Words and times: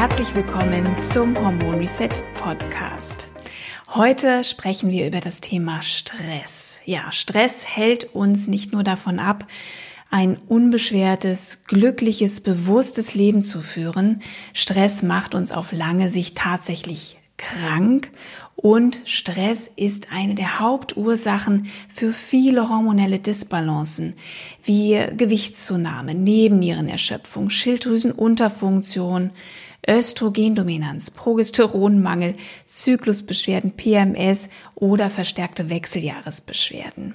Herzlich 0.00 0.34
willkommen 0.34 0.98
zum 0.98 1.36
Hormon 1.36 1.74
Reset 1.74 2.08
Podcast. 2.36 3.28
Heute 3.90 4.44
sprechen 4.44 4.90
wir 4.90 5.06
über 5.06 5.20
das 5.20 5.42
Thema 5.42 5.82
Stress. 5.82 6.80
Ja, 6.86 7.12
Stress 7.12 7.66
hält 7.66 8.14
uns 8.14 8.48
nicht 8.48 8.72
nur 8.72 8.82
davon 8.82 9.18
ab, 9.18 9.44
ein 10.10 10.38
unbeschwertes, 10.48 11.64
glückliches, 11.66 12.40
bewusstes 12.40 13.14
Leben 13.14 13.42
zu 13.42 13.60
führen. 13.60 14.22
Stress 14.54 15.02
macht 15.02 15.34
uns 15.34 15.52
auf 15.52 15.70
lange 15.70 16.08
Sicht 16.08 16.38
tatsächlich 16.38 17.18
krank 17.36 18.10
und 18.56 19.02
Stress 19.04 19.70
ist 19.76 20.12
eine 20.12 20.34
der 20.34 20.60
Hauptursachen 20.60 21.66
für 21.92 22.14
viele 22.14 22.70
hormonelle 22.70 23.18
Disbalancen 23.18 24.14
wie 24.64 24.98
Gewichtszunahme, 25.14 26.14
Nebennierenerschöpfung, 26.14 27.50
Schilddrüsenunterfunktion, 27.50 29.32
Östrogendominanz, 29.88 31.10
Progesteronmangel, 31.10 32.34
Zyklusbeschwerden, 32.66 33.72
PMS 33.72 34.48
oder 34.74 35.10
verstärkte 35.10 35.70
Wechseljahresbeschwerden. 35.70 37.14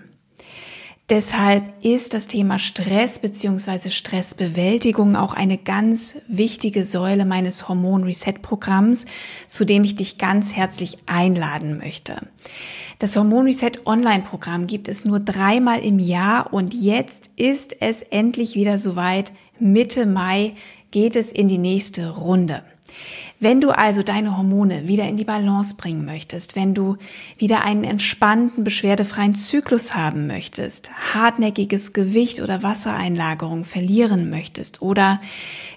Deshalb 1.10 1.86
ist 1.86 2.16
das 2.16 2.26
Thema 2.26 2.58
Stress 2.58 3.20
bzw. 3.20 3.92
Stressbewältigung 3.92 5.16
auch 5.16 5.34
eine 5.36 5.60
ganz 5.60 6.16
wichtige 6.28 6.84
Säule 6.84 7.26
meines 7.26 7.70
Hormon-Reset-Programms, 7.70 9.06
zu 9.46 9.66
dem 9.66 9.84
ich 9.84 9.96
dich 9.96 10.18
ganz 10.18 10.56
herzlich 10.56 10.98
einladen 11.06 11.78
möchte. 11.78 12.18
Das 12.98 13.16
Hormon 13.16 13.46
Reset 13.46 13.86
Online-Programm 13.86 14.66
gibt 14.66 14.88
es 14.88 15.06
nur 15.06 15.20
dreimal 15.20 15.84
im 15.84 16.00
Jahr 16.00 16.52
und 16.52 16.74
jetzt 16.74 17.30
ist 17.36 17.80
es 17.82 18.02
endlich 18.02 18.56
wieder 18.56 18.80
soweit. 18.80 19.32
Mitte 19.60 20.06
Mai 20.06 20.54
geht 20.96 21.18
es 21.18 21.34
in 21.34 21.50
die 21.50 21.58
nächste 21.58 22.10
Runde. 22.10 22.64
Wenn 23.42 23.60
du 23.60 23.72
also 23.72 24.02
deine 24.02 24.38
Hormone 24.38 24.88
wieder 24.88 25.06
in 25.10 25.18
die 25.18 25.26
Balance 25.26 25.76
bringen 25.76 26.06
möchtest, 26.06 26.56
wenn 26.56 26.74
du 26.74 26.96
wieder 27.38 27.66
einen 27.66 27.84
entspannten, 27.84 28.64
beschwerdefreien 28.64 29.36
Zyklus 29.36 29.94
haben 29.94 30.26
möchtest, 30.26 30.92
hartnäckiges 31.14 31.92
Gewicht 31.92 32.40
oder 32.40 32.64
Wassereinlagerung 32.64 33.66
verlieren 33.66 34.30
möchtest 34.30 34.82
oder 34.82 35.20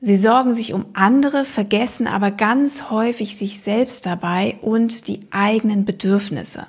Sie 0.00 0.16
sorgen 0.16 0.54
sich 0.54 0.74
um 0.74 0.86
andere, 0.92 1.44
vergessen 1.44 2.06
aber 2.06 2.30
ganz 2.30 2.90
häufig 2.90 3.36
sich 3.36 3.60
selbst 3.60 4.04
dabei 4.04 4.58
und 4.60 5.08
die 5.08 5.20
eigenen 5.30 5.84
Bedürfnisse. 5.84 6.66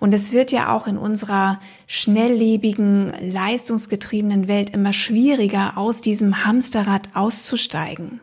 Und 0.00 0.12
es 0.12 0.32
wird 0.32 0.50
ja 0.50 0.74
auch 0.74 0.86
in 0.86 0.98
unserer 0.98 1.60
schnelllebigen, 1.86 3.12
leistungsgetriebenen 3.20 4.48
Welt 4.48 4.70
immer 4.70 4.92
schwieriger, 4.92 5.78
aus 5.78 6.00
diesem 6.00 6.44
Hamsterrad 6.44 7.10
auszusteigen. 7.14 8.20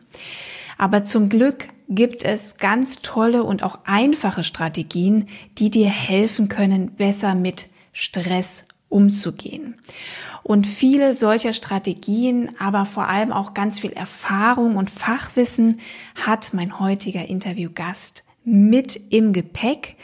Aber 0.78 1.04
zum 1.04 1.28
Glück 1.28 1.68
gibt 1.94 2.24
es 2.24 2.56
ganz 2.56 3.02
tolle 3.02 3.44
und 3.44 3.62
auch 3.62 3.80
einfache 3.84 4.44
Strategien, 4.44 5.28
die 5.58 5.70
dir 5.70 5.88
helfen 5.88 6.48
können, 6.48 6.92
besser 6.92 7.34
mit 7.34 7.68
Stress 7.92 8.64
umzugehen. 8.88 9.76
Und 10.42 10.66
viele 10.66 11.14
solcher 11.14 11.52
Strategien, 11.52 12.50
aber 12.58 12.84
vor 12.84 13.08
allem 13.08 13.32
auch 13.32 13.54
ganz 13.54 13.78
viel 13.78 13.92
Erfahrung 13.92 14.76
und 14.76 14.90
Fachwissen 14.90 15.80
hat 16.26 16.52
mein 16.52 16.80
heutiger 16.80 17.26
Interviewgast 17.26 18.24
mit 18.44 19.00
im 19.10 19.32
Gepäck. 19.32 19.96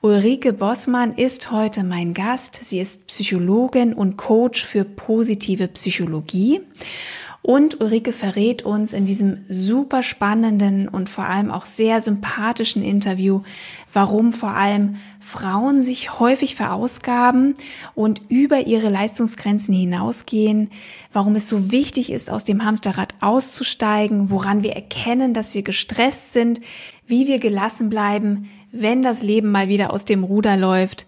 Ulrike 0.00 0.52
Bossmann 0.52 1.12
ist 1.12 1.50
heute 1.50 1.84
mein 1.84 2.14
Gast. 2.14 2.56
Sie 2.64 2.80
ist 2.80 3.06
Psychologin 3.06 3.92
und 3.92 4.16
Coach 4.16 4.64
für 4.64 4.84
positive 4.84 5.68
Psychologie. 5.68 6.60
Und 7.44 7.80
Ulrike 7.80 8.12
verrät 8.12 8.62
uns 8.62 8.92
in 8.92 9.04
diesem 9.04 9.44
super 9.48 10.04
spannenden 10.04 10.86
und 10.86 11.10
vor 11.10 11.24
allem 11.24 11.50
auch 11.50 11.66
sehr 11.66 12.00
sympathischen 12.00 12.84
Interview, 12.84 13.42
warum 13.92 14.32
vor 14.32 14.50
allem 14.50 14.96
Frauen 15.18 15.82
sich 15.82 16.20
häufig 16.20 16.54
verausgaben 16.54 17.54
und 17.96 18.22
über 18.28 18.68
ihre 18.68 18.88
Leistungsgrenzen 18.90 19.74
hinausgehen, 19.74 20.70
warum 21.12 21.34
es 21.34 21.48
so 21.48 21.72
wichtig 21.72 22.12
ist, 22.12 22.30
aus 22.30 22.44
dem 22.44 22.64
Hamsterrad 22.64 23.14
auszusteigen, 23.20 24.30
woran 24.30 24.62
wir 24.62 24.74
erkennen, 24.74 25.34
dass 25.34 25.54
wir 25.54 25.62
gestresst 25.62 26.32
sind, 26.32 26.60
wie 27.08 27.26
wir 27.26 27.40
gelassen 27.40 27.90
bleiben, 27.90 28.50
wenn 28.70 29.02
das 29.02 29.20
Leben 29.20 29.50
mal 29.50 29.68
wieder 29.68 29.92
aus 29.92 30.04
dem 30.04 30.22
Ruder 30.22 30.56
läuft 30.56 31.06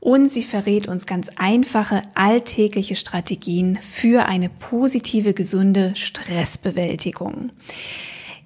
und 0.00 0.28
sie 0.28 0.42
verrät 0.42 0.88
uns 0.88 1.06
ganz 1.06 1.28
einfache, 1.36 2.02
alltägliche 2.14 2.94
Strategien 2.94 3.78
für 3.82 4.26
eine 4.26 4.48
positive, 4.48 5.34
gesunde 5.34 5.94
Stressbewältigung. 5.96 7.52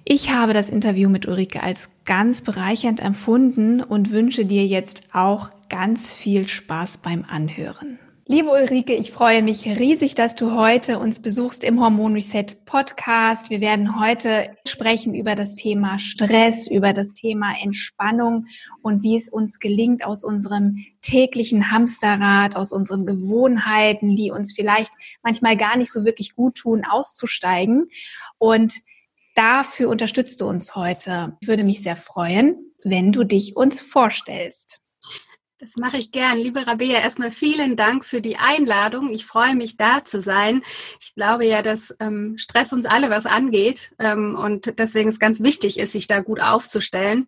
Ich 0.05 0.31
habe 0.31 0.53
das 0.53 0.69
Interview 0.69 1.09
mit 1.09 1.27
Ulrike 1.27 1.63
als 1.63 1.91
ganz 2.05 2.41
bereichernd 2.41 3.01
empfunden 3.01 3.81
und 3.81 4.11
wünsche 4.11 4.45
dir 4.45 4.65
jetzt 4.65 5.03
auch 5.13 5.51
ganz 5.69 6.13
viel 6.13 6.47
Spaß 6.47 6.97
beim 6.97 7.23
Anhören. 7.25 7.99
Liebe 8.33 8.49
Ulrike, 8.49 8.95
ich 8.95 9.11
freue 9.11 9.43
mich 9.43 9.67
riesig, 9.67 10.15
dass 10.15 10.33
du 10.33 10.55
heute 10.55 10.97
uns 10.97 11.21
besuchst 11.21 11.63
im 11.63 11.79
Hormon 11.79 12.13
Reset 12.13 12.47
Podcast. 12.65 13.51
Wir 13.51 13.61
werden 13.61 13.99
heute 14.01 14.57
sprechen 14.67 15.13
über 15.13 15.35
das 15.35 15.53
Thema 15.53 15.99
Stress, 15.99 16.65
über 16.65 16.93
das 16.93 17.13
Thema 17.13 17.53
Entspannung 17.61 18.47
und 18.81 19.03
wie 19.03 19.17
es 19.17 19.29
uns 19.29 19.59
gelingt, 19.59 20.03
aus 20.03 20.23
unserem 20.23 20.83
täglichen 21.03 21.69
Hamsterrad, 21.69 22.55
aus 22.55 22.71
unseren 22.71 23.05
Gewohnheiten, 23.05 24.15
die 24.15 24.31
uns 24.31 24.51
vielleicht 24.51 24.93
manchmal 25.21 25.55
gar 25.55 25.77
nicht 25.77 25.91
so 25.91 26.03
wirklich 26.03 26.33
gut 26.33 26.55
tun, 26.55 26.85
auszusteigen. 26.89 27.89
Und 28.39 28.73
dafür 29.35 29.89
unterstützt 29.89 30.41
du 30.41 30.47
uns 30.47 30.75
heute. 30.75 31.37
Ich 31.41 31.47
würde 31.47 31.63
mich 31.63 31.83
sehr 31.83 31.97
freuen, 31.97 32.73
wenn 32.83 33.11
du 33.11 33.25
dich 33.25 33.55
uns 33.55 33.79
vorstellst. 33.79 34.82
Das 35.63 35.77
mache 35.77 35.95
ich 35.95 36.11
gern. 36.11 36.39
Liebe 36.39 36.67
Rabea, 36.67 36.99
erstmal 36.99 37.31
vielen 37.31 37.77
Dank 37.77 38.03
für 38.03 38.19
die 38.19 38.35
Einladung. 38.35 39.09
Ich 39.11 39.25
freue 39.25 39.55
mich, 39.55 39.77
da 39.77 40.03
zu 40.03 40.19
sein. 40.19 40.61
Ich 40.99 41.15
glaube 41.15 41.45
ja, 41.45 41.61
dass 41.61 41.95
ähm, 42.01 42.37
Stress 42.37 42.73
uns 42.73 42.85
alle 42.85 43.09
was 43.09 43.25
angeht 43.25 43.93
ähm, 43.97 44.35
und 44.35 44.77
deswegen 44.77 45.07
es 45.07 45.21
ganz 45.21 45.41
wichtig 45.41 45.79
ist, 45.79 45.93
sich 45.93 46.07
da 46.07 46.19
gut 46.19 46.41
aufzustellen. 46.41 47.27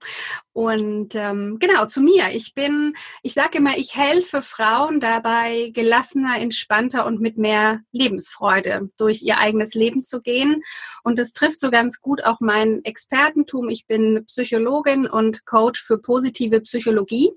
Und 0.51 1.15
ähm, 1.15 1.59
genau, 1.61 1.85
zu 1.85 2.01
mir. 2.01 2.31
Ich 2.33 2.53
bin, 2.53 2.97
ich 3.23 3.33
sage 3.33 3.59
immer, 3.59 3.77
ich 3.77 3.95
helfe 3.95 4.41
Frauen 4.41 4.99
dabei, 4.99 5.71
gelassener, 5.73 6.37
entspannter 6.37 7.05
und 7.05 7.21
mit 7.21 7.37
mehr 7.37 7.79
Lebensfreude 7.93 8.89
durch 8.97 9.23
ihr 9.23 9.37
eigenes 9.37 9.75
Leben 9.75 10.03
zu 10.03 10.19
gehen. 10.19 10.61
Und 11.03 11.19
das 11.19 11.31
trifft 11.31 11.61
so 11.61 11.71
ganz 11.71 12.01
gut 12.01 12.25
auch 12.25 12.41
mein 12.41 12.83
Expertentum. 12.83 13.69
Ich 13.69 13.87
bin 13.87 14.25
Psychologin 14.27 15.07
und 15.07 15.45
Coach 15.45 15.81
für 15.81 15.99
positive 15.99 16.59
Psychologie. 16.59 17.31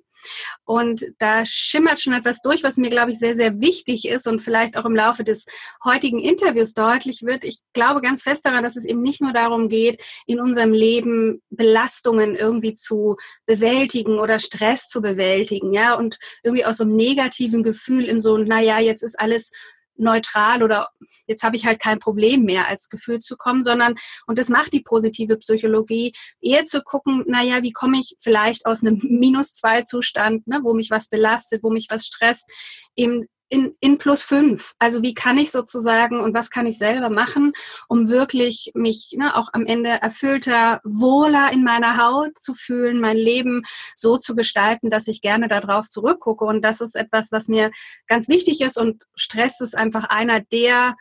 Und 0.65 1.05
da 1.19 1.45
schimmert 1.47 2.01
schon 2.01 2.13
etwas 2.13 2.41
durch, 2.43 2.63
was 2.63 2.77
mir, 2.77 2.91
glaube 2.91 3.11
ich, 3.11 3.19
sehr, 3.19 3.37
sehr 3.37 3.61
wichtig 3.61 4.07
ist 4.07 4.27
und 4.27 4.41
vielleicht 4.41 4.77
auch 4.77 4.85
im 4.85 4.95
Laufe 4.95 5.25
des 5.25 5.47
heutigen 5.85 6.19
Interviews 6.19 6.75
deutlich 6.75 7.23
wird. 7.23 7.45
Ich 7.45 7.59
glaube 7.73 8.01
ganz 8.01 8.23
fest 8.23 8.45
daran, 8.45 8.63
dass 8.63 8.77
es 8.77 8.85
eben 8.85 9.03
nicht 9.03 9.21
nur 9.21 9.33
darum 9.33 9.69
geht, 9.69 10.03
in 10.27 10.41
unserem 10.41 10.73
Leben 10.73 11.43
Belastungen 11.51 12.35
irgendwie 12.37 12.75
zu 12.75 13.17
bewältigen 13.47 14.19
oder 14.19 14.39
Stress 14.39 14.89
zu 14.89 15.01
bewältigen, 15.01 15.73
ja, 15.73 15.95
und 15.95 16.19
irgendwie 16.43 16.65
aus 16.65 16.79
so 16.79 16.85
einem 16.85 16.97
negativen 16.97 17.63
Gefühl 17.63 18.05
in 18.05 18.21
so, 18.21 18.37
naja, 18.39 18.79
jetzt 18.79 19.03
ist 19.03 19.19
alles 19.19 19.51
neutral 19.99 20.63
oder 20.63 20.89
jetzt 21.27 21.43
habe 21.43 21.57
ich 21.57 21.67
halt 21.67 21.81
kein 21.81 21.99
Problem 21.99 22.45
mehr 22.45 22.69
als 22.69 22.89
Gefühl 22.89 23.21
zu 23.21 23.37
kommen, 23.37 23.63
sondern, 23.63 23.95
und 24.27 24.39
das 24.39 24.49
macht 24.49 24.73
die 24.73 24.81
positive 24.81 25.37
Psychologie, 25.37 26.13
eher 26.41 26.65
zu 26.65 26.83
gucken, 26.83 27.25
naja, 27.27 27.63
wie 27.63 27.73
komme 27.73 27.99
ich 27.99 28.17
vielleicht 28.21 28.67
aus 28.67 28.83
einem 28.83 28.99
Minus-2-Zustand, 29.03 30.47
ne, 30.47 30.61
wo 30.63 30.75
mich 30.75 30.91
was 30.91 31.09
belastet, 31.09 31.63
wo 31.63 31.71
mich 31.71 31.89
was 31.91 32.07
stresst, 32.07 32.51
eben 32.97 33.27
in, 33.49 33.75
in 33.81 33.99
plus 33.99 34.23
fünf. 34.23 34.75
Also 34.79 35.03
wie 35.03 35.15
kann 35.15 35.39
ich 35.39 35.51
sozusagen 35.51 36.21
und 36.21 36.35
was 36.35 36.51
kann 36.51 36.67
ich 36.67 36.79
selber 36.79 37.11
machen, 37.11 37.53
um 37.89 38.09
wirklich 38.09 38.73
mich 38.75 39.15
ne, 39.17 39.37
auch 39.37 39.49
am 39.53 39.67
Ende 39.67 39.91
erfüllter, 39.91 40.81
wohler 40.85 41.51
in 41.53 41.65
meiner 41.65 41.97
Haut 41.97 42.39
zu 42.39 42.55
fühlen, 42.55 43.01
mein 43.01 43.17
Leben 43.17 43.63
so 43.95 44.19
zu 44.19 44.35
gestalten, 44.35 44.91
dass 44.91 45.09
ich 45.09 45.21
gerne 45.21 45.49
darauf 45.49 45.89
zurückgucke. 45.89 46.45
Und 46.45 46.63
das 46.63 46.81
ist 46.81 46.95
etwas, 46.95 47.33
was 47.33 47.49
mir 47.49 47.71
ganz 48.07 48.29
wichtig 48.29 48.61
ist. 48.61 48.79
Und 48.79 49.05
Stress 49.15 49.61
ist 49.61 49.77
einfach 49.77 50.05
einer 50.05 50.41
der 50.41 50.97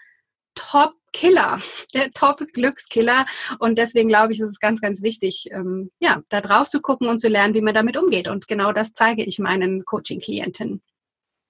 Top-Killer, 0.55 1.59
der 1.93 2.11
Top-Glückskiller. 2.11 3.25
Und 3.59 3.77
deswegen 3.77 4.09
glaube 4.09 4.33
ich, 4.33 4.39
ist 4.39 4.51
es 4.51 4.59
ganz, 4.59 4.81
ganz 4.81 5.01
wichtig, 5.01 5.49
ähm, 5.51 5.91
ja, 5.99 6.21
da 6.29 6.41
drauf 6.41 6.69
zu 6.69 6.81
gucken 6.81 7.07
und 7.09 7.19
zu 7.19 7.27
lernen, 7.27 7.53
wie 7.53 7.61
man 7.61 7.75
damit 7.75 7.97
umgeht. 7.97 8.27
Und 8.27 8.47
genau 8.47 8.71
das 8.71 8.93
zeige 8.93 9.23
ich 9.23 9.39
meinen 9.39 9.85
Coaching-Klienten. 9.85 10.81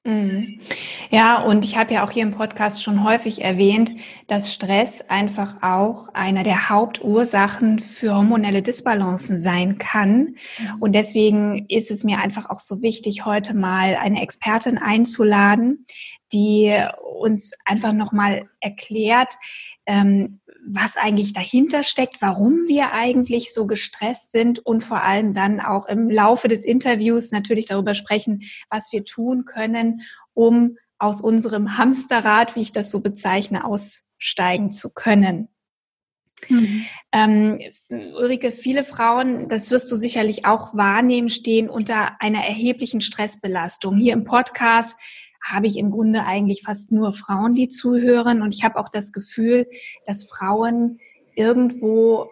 Mhm. 0.08 0.60
Ja, 1.12 1.42
und 1.42 1.66
ich 1.66 1.78
habe 1.78 1.94
ja 1.94 2.06
auch 2.06 2.12
hier 2.12 2.24
im 2.24 2.32
Podcast 2.32 2.82
schon 2.82 3.04
häufig 3.04 3.44
erwähnt, 3.44 3.94
dass 4.28 4.54
Stress 4.54 5.02
einfach 5.10 5.62
auch 5.62 6.08
einer 6.14 6.44
der 6.44 6.70
Hauptursachen 6.70 7.80
für 7.80 8.16
hormonelle 8.16 8.62
Disbalancen 8.62 9.36
sein 9.36 9.78
kann. 9.78 10.20
Mhm. 10.20 10.36
Und 10.80 10.94
deswegen 10.94 11.66
ist 11.68 11.92
es 11.92 12.06
mir 12.06 12.20
einfach 12.20 12.50
auch 12.50 12.60
so 12.60 12.82
wichtig, 12.82 13.26
heute 13.26 13.54
mal 13.54 13.96
eine 13.96 14.22
Expertin 14.22 14.78
einzuladen, 14.78 15.86
die 16.32 16.74
uns 17.20 17.52
einfach 17.66 17.92
nochmal 17.92 18.48
erklärt, 18.62 19.34
ähm, 19.86 20.40
was 20.70 20.98
eigentlich 20.98 21.34
dahinter 21.34 21.84
steckt, 21.84 22.22
warum 22.22 22.68
wir 22.68 22.92
eigentlich 22.92 23.54
so 23.54 23.66
gestresst 23.66 24.32
sind 24.32 24.60
und 24.60 24.84
vor 24.84 25.02
allem 25.02 25.34
dann 25.34 25.62
auch 25.62 25.86
im 25.88 26.10
Laufe 26.10 26.50
des 26.50 26.66
Interviews 26.66 27.32
natürlich 27.32 27.66
darüber 27.66 27.94
sprechen, 27.94 28.42
was 28.70 28.92
wir 28.92 29.06
tun 29.06 29.46
können, 29.46 30.02
um 30.34 30.78
aus 31.00 31.22
unserem 31.22 31.78
Hamsterrad, 31.78 32.56
wie 32.56 32.62
ich 32.62 32.74
das 32.74 32.92
so 32.92 33.00
bezeichne, 33.00 33.64
aussteigen 33.64 34.72
zu 34.72 34.90
können. 34.90 35.48
Mhm. 36.50 36.86
Ähm, 37.12 37.60
Ulrike, 37.90 38.52
viele 38.52 38.84
Frauen, 38.84 39.48
das 39.48 39.72
wirst 39.72 39.92
du 39.92 39.96
sicherlich 39.96 40.46
auch 40.46 40.76
wahrnehmen, 40.76 41.30
stehen 41.30 41.70
unter 41.70 42.22
einer 42.22 42.44
erheblichen 42.44 43.02
Stressbelastung. 43.02 43.96
Hier 43.96 44.14
im 44.14 44.24
Podcast 44.24 44.98
habe 45.44 45.68
ich 45.68 45.78
im 45.78 45.92
Grunde 45.92 46.26
eigentlich 46.26 46.64
fast 46.64 46.92
nur 46.92 47.14
Frauen, 47.14 47.56
die 47.56 47.70
zuhören. 47.70 48.42
Und 48.42 48.54
ich 48.54 48.64
habe 48.64 48.78
auch 48.78 48.90
das 48.90 49.12
Gefühl, 49.12 49.68
dass 50.06 50.26
Frauen 50.26 51.00
irgendwo 51.36 52.30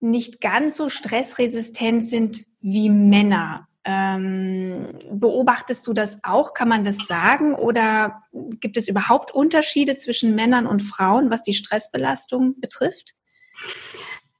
nicht 0.00 0.40
ganz 0.40 0.76
so 0.76 0.88
stressresistent 0.88 2.06
sind 2.06 2.44
wie 2.60 2.90
Männer. 2.90 3.68
Ähm, 3.84 4.88
beobachtest 5.10 5.86
du 5.86 5.92
das 5.92 6.18
auch? 6.22 6.52
Kann 6.52 6.68
man 6.68 6.84
das 6.84 6.98
sagen? 7.06 7.54
Oder 7.54 8.20
gibt 8.32 8.76
es 8.76 8.88
überhaupt 8.88 9.32
Unterschiede 9.32 9.96
zwischen 9.96 10.34
Männern 10.34 10.66
und 10.66 10.82
Frauen, 10.82 11.30
was 11.30 11.42
die 11.42 11.54
Stressbelastung 11.54 12.60
betrifft? 12.60 13.14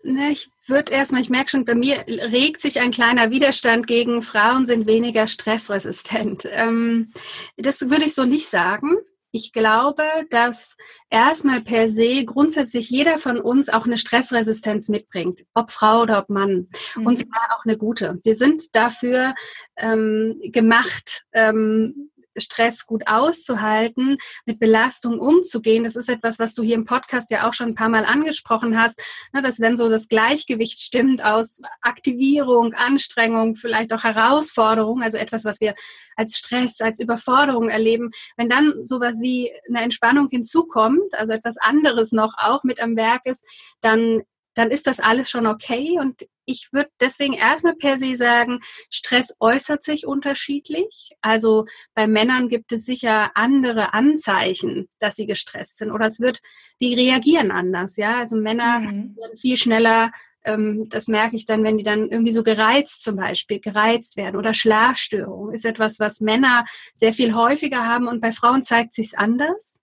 Ne, 0.09 0.31
ich 0.33 0.51
würde 0.67 0.91
erstmal, 0.93 1.21
ich 1.21 1.29
merke 1.29 1.51
schon, 1.51 1.67
bei 1.67 1.75
mir 1.75 1.99
regt 2.09 2.63
sich 2.63 2.81
ein 2.81 2.93
kleiner 2.93 3.31
Widerstand 3.31 3.87
gegen 3.87 4.23
Frauen 4.23 4.65
sind 4.65 4.87
weniger 4.87 5.27
stressresistent. 5.27 6.49
Ähm, 6.51 7.13
das 7.59 7.83
würde 7.91 8.05
ich 8.05 8.15
so 8.15 8.25
nicht 8.25 8.49
sagen. 8.49 8.97
Ich 9.33 9.53
glaube, 9.53 10.05
dass 10.31 10.77
erstmal 11.11 11.61
per 11.61 11.91
se 11.91 12.25
grundsätzlich 12.25 12.89
jeder 12.89 13.19
von 13.19 13.39
uns 13.39 13.69
auch 13.69 13.85
eine 13.85 13.99
Stressresistenz 13.99 14.89
mitbringt, 14.89 15.43
ob 15.53 15.71
Frau 15.71 16.01
oder 16.01 16.21
ob 16.21 16.31
Mann. 16.31 16.69
Mhm. 16.97 17.07
Und 17.07 17.17
zwar 17.17 17.59
auch 17.59 17.67
eine 17.67 17.77
gute. 17.77 18.19
Wir 18.25 18.35
sind 18.35 18.75
dafür 18.75 19.35
ähm, 19.77 20.41
gemacht, 20.43 21.25
ähm, 21.33 22.11
Stress 22.41 22.87
gut 22.87 23.05
auszuhalten, 23.07 24.19
mit 24.47 24.59
Belastung 24.59 25.19
umzugehen. 25.19 25.85
Das 25.85 25.97
ist 25.97 26.09
etwas, 26.09 26.39
was 26.39 26.55
du 26.55 26.63
hier 26.63 26.75
im 26.75 26.85
Podcast 26.85 27.31
ja 27.31 27.49
auch 27.49 27.55
schon 27.55 27.69
ein 27.69 27.75
paar 27.75 27.89
Mal 27.89 28.05
angesprochen 28.05 28.81
hast, 28.81 29.01
ne, 29.33 29.43
dass 29.43 29.61
wenn 29.61 29.77
so 29.77 29.89
das 29.89 30.09
Gleichgewicht 30.09 30.81
stimmt 30.81 31.25
aus 31.25 31.61
Aktivierung, 31.81 32.75
Anstrengung, 32.75 33.57
vielleicht 33.57 33.93
auch 33.93 34.05
Herausforderung, 34.05 35.03
also 35.03 35.19
etwas, 35.19 35.45
was 35.45 35.61
wir 35.61 35.75
als 36.17 36.37
Stress, 36.37 36.81
als 36.81 37.01
Überforderung 37.01 37.69
erleben, 37.69 38.11
wenn 38.37 38.49
dann 38.49 38.85
sowas 38.85 39.21
wie 39.21 39.51
eine 39.69 39.83
Entspannung 39.83 40.29
hinzukommt, 40.31 41.15
also 41.15 41.33
etwas 41.33 41.57
anderes 41.59 42.13
noch 42.13 42.35
auch 42.39 42.65
mit 42.65 42.81
am 42.81 42.97
Werk 42.97 43.23
ist, 43.25 43.45
dann 43.81 44.23
dann 44.59 44.71
ist 44.71 44.89
das 44.89 44.99
alles 44.99 45.31
schon 45.31 45.47
okay. 45.47 45.99
Und 46.01 46.27
ich 46.49 46.73
würde 46.73 46.91
deswegen 47.01 47.35
erstmal 47.35 47.75
per 47.75 47.99
se 47.99 48.17
sagen, 48.17 48.61
Stress 48.91 49.35
äußert 49.39 49.85
sich 49.85 50.07
unterschiedlich. 50.07 51.11
Also 51.21 51.67
bei 51.95 52.07
Männern 52.07 52.49
gibt 52.49 52.73
es 52.73 52.85
sicher 52.85 53.33
andere 53.35 53.93
Anzeichen, 53.93 54.89
dass 54.99 55.17
sie 55.17 55.27
gestresst 55.27 55.77
sind. 55.77 55.91
Oder 55.91 56.07
es 56.07 56.21
wird, 56.21 56.41
die 56.81 56.95
reagieren 56.95 57.51
anders. 57.51 57.97
Ja, 57.97 58.19
also 58.19 58.37
Männer 58.37 58.81
mhm. 58.81 59.17
werden 59.17 59.37
viel 59.37 59.57
schneller 59.57 60.11
ähm, 60.45 60.89
das 60.89 61.09
merke 61.09 61.37
ich 61.37 61.47
dann, 61.47 61.65
wenn 61.65 61.79
die 61.79 61.85
dann 61.85 62.09
irgendwie 62.11 62.33
so 62.33 62.43
gereizt 62.43 63.03
zum 63.03 63.17
Beispiel, 63.17 63.61
gereizt 63.61 64.17
werden 64.17 64.37
oder 64.37 64.55
Schlafstörungen 64.55 65.53
ist 65.53 65.65
etwas, 65.65 65.99
was 65.99 66.21
Männer 66.21 66.65
sehr 66.95 67.13
viel 67.13 67.35
häufiger 67.35 67.85
haben 67.85 68.07
und 68.07 68.21
bei 68.21 68.33
Frauen 68.33 68.63
zeigt 68.63 68.95
sich 68.95 69.19
anders 69.19 69.81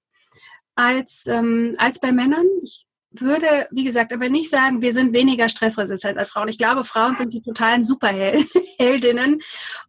als, 0.74 1.26
ähm, 1.28 1.76
als 1.78 2.00
bei 2.00 2.12
Männern. 2.12 2.48
Ich 2.64 2.86
würde, 3.22 3.68
wie 3.72 3.84
gesagt, 3.84 4.14
aber 4.14 4.30
nicht 4.30 4.50
sagen, 4.50 4.82
wir 4.82 4.94
sind 4.94 5.14
weniger 5.14 5.50
stressresistent 5.50 6.18
als 6.18 6.30
Frauen. 6.30 6.48
Ich 6.48 6.58
glaube, 6.58 6.84
Frauen 6.84 7.16
sind 7.16 7.34
die 7.34 7.42
totalen 7.42 7.84
Superheldinnen 7.84 9.42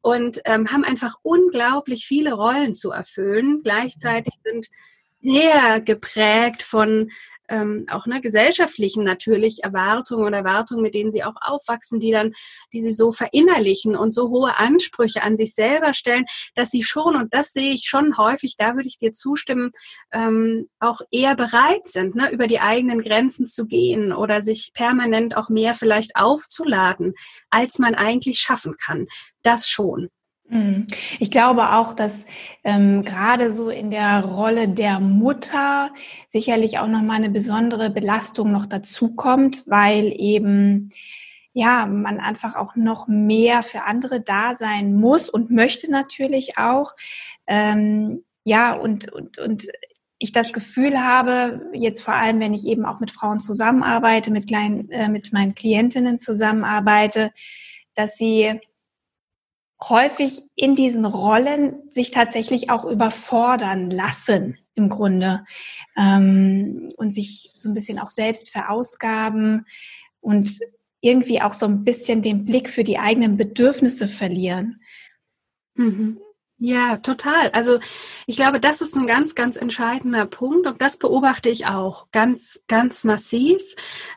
und 0.02 0.40
ähm, 0.44 0.70
haben 0.70 0.84
einfach 0.84 1.16
unglaublich 1.22 2.06
viele 2.06 2.32
Rollen 2.34 2.74
zu 2.74 2.90
erfüllen. 2.90 3.62
Gleichzeitig 3.62 4.34
sind 4.44 4.68
sehr 5.22 5.80
geprägt 5.80 6.62
von 6.62 7.10
ähm, 7.48 7.86
auch 7.90 8.06
ne, 8.06 8.20
gesellschaftlichen 8.20 9.04
natürlich 9.04 9.64
Erwartungen 9.64 10.26
und 10.26 10.32
Erwartungen, 10.32 10.82
mit 10.82 10.94
denen 10.94 11.12
sie 11.12 11.24
auch 11.24 11.34
aufwachsen, 11.40 12.00
die 12.00 12.10
dann, 12.10 12.32
die 12.72 12.82
sie 12.82 12.92
so 12.92 13.12
verinnerlichen 13.12 13.96
und 13.96 14.12
so 14.12 14.28
hohe 14.30 14.56
Ansprüche 14.56 15.22
an 15.22 15.36
sich 15.36 15.54
selber 15.54 15.94
stellen, 15.94 16.24
dass 16.54 16.70
sie 16.70 16.82
schon, 16.82 17.16
und 17.16 17.32
das 17.32 17.52
sehe 17.52 17.72
ich 17.72 17.84
schon 17.88 18.16
häufig, 18.16 18.56
da 18.56 18.74
würde 18.74 18.88
ich 18.88 18.98
dir 18.98 19.12
zustimmen, 19.12 19.70
ähm, 20.12 20.68
auch 20.78 21.00
eher 21.10 21.36
bereit 21.36 21.88
sind, 21.88 22.14
ne, 22.14 22.30
über 22.32 22.46
die 22.46 22.60
eigenen 22.60 23.00
Grenzen 23.00 23.46
zu 23.46 23.66
gehen 23.66 24.12
oder 24.12 24.42
sich 24.42 24.72
permanent 24.74 25.36
auch 25.36 25.48
mehr 25.48 25.74
vielleicht 25.74 26.16
aufzuladen, 26.16 27.14
als 27.50 27.78
man 27.78 27.94
eigentlich 27.94 28.38
schaffen 28.38 28.76
kann. 28.76 29.06
Das 29.42 29.68
schon. 29.68 30.08
Mhm. 30.48 30.86
Ich 31.18 31.30
glaube 31.30 31.72
auch, 31.72 31.92
dass 31.92 32.26
ähm, 32.62 33.04
gerade 33.04 33.52
so 33.52 33.68
in 33.68 33.90
der 33.90 34.24
Rolle 34.24 34.68
der 34.68 35.00
Mutter 35.00 35.90
sicherlich 36.28 36.78
auch 36.78 36.86
noch 36.86 37.02
mal 37.02 37.14
eine 37.14 37.30
besondere 37.30 37.90
Belastung 37.90 38.52
noch 38.52 38.66
dazu 38.66 39.14
kommt, 39.14 39.64
weil 39.66 40.12
eben 40.16 40.90
ja 41.52 41.86
man 41.86 42.20
einfach 42.20 42.54
auch 42.54 42.76
noch 42.76 43.08
mehr 43.08 43.62
für 43.62 43.84
andere 43.84 44.20
da 44.20 44.54
sein 44.54 44.94
muss 44.94 45.28
und 45.28 45.50
möchte 45.50 45.90
natürlich 45.90 46.58
auch. 46.58 46.92
Ähm, 47.46 48.24
ja 48.44 48.74
und 48.74 49.12
und 49.12 49.38
und 49.38 49.66
ich 50.18 50.32
das 50.32 50.52
Gefühl 50.52 51.02
habe, 51.02 51.68
jetzt 51.74 52.02
vor 52.02 52.14
allem, 52.14 52.40
wenn 52.40 52.54
ich 52.54 52.66
eben 52.66 52.86
auch 52.86 53.00
mit 53.00 53.10
Frauen 53.10 53.40
zusammenarbeite, 53.40 54.30
mit 54.30 54.46
kleinen, 54.46 54.90
äh, 54.90 55.08
mit 55.08 55.32
meinen 55.32 55.54
Klientinnen 55.54 56.18
zusammenarbeite, 56.18 57.32
dass 57.94 58.16
sie 58.16 58.58
häufig 59.82 60.42
in 60.54 60.74
diesen 60.74 61.04
Rollen 61.04 61.90
sich 61.90 62.10
tatsächlich 62.10 62.70
auch 62.70 62.84
überfordern 62.84 63.90
lassen 63.90 64.58
im 64.74 64.88
Grunde 64.88 65.44
ähm, 65.96 66.90
und 66.96 67.12
sich 67.12 67.52
so 67.56 67.68
ein 67.68 67.74
bisschen 67.74 67.98
auch 67.98 68.08
selbst 68.08 68.50
verausgaben 68.50 69.66
und 70.20 70.58
irgendwie 71.00 71.40
auch 71.40 71.52
so 71.52 71.66
ein 71.66 71.84
bisschen 71.84 72.22
den 72.22 72.44
Blick 72.44 72.68
für 72.68 72.84
die 72.84 72.98
eigenen 72.98 73.36
Bedürfnisse 73.36 74.08
verlieren. 74.08 74.80
Mhm. 75.74 76.18
Ja, 76.58 76.96
total. 76.96 77.50
Also 77.50 77.80
ich 78.26 78.36
glaube, 78.36 78.60
das 78.60 78.80
ist 78.80 78.96
ein 78.96 79.06
ganz, 79.06 79.34
ganz 79.34 79.56
entscheidender 79.56 80.24
Punkt 80.24 80.66
und 80.66 80.80
das 80.80 80.96
beobachte 80.96 81.50
ich 81.50 81.66
auch 81.66 82.10
ganz, 82.12 82.62
ganz 82.66 83.04
massiv. 83.04 83.60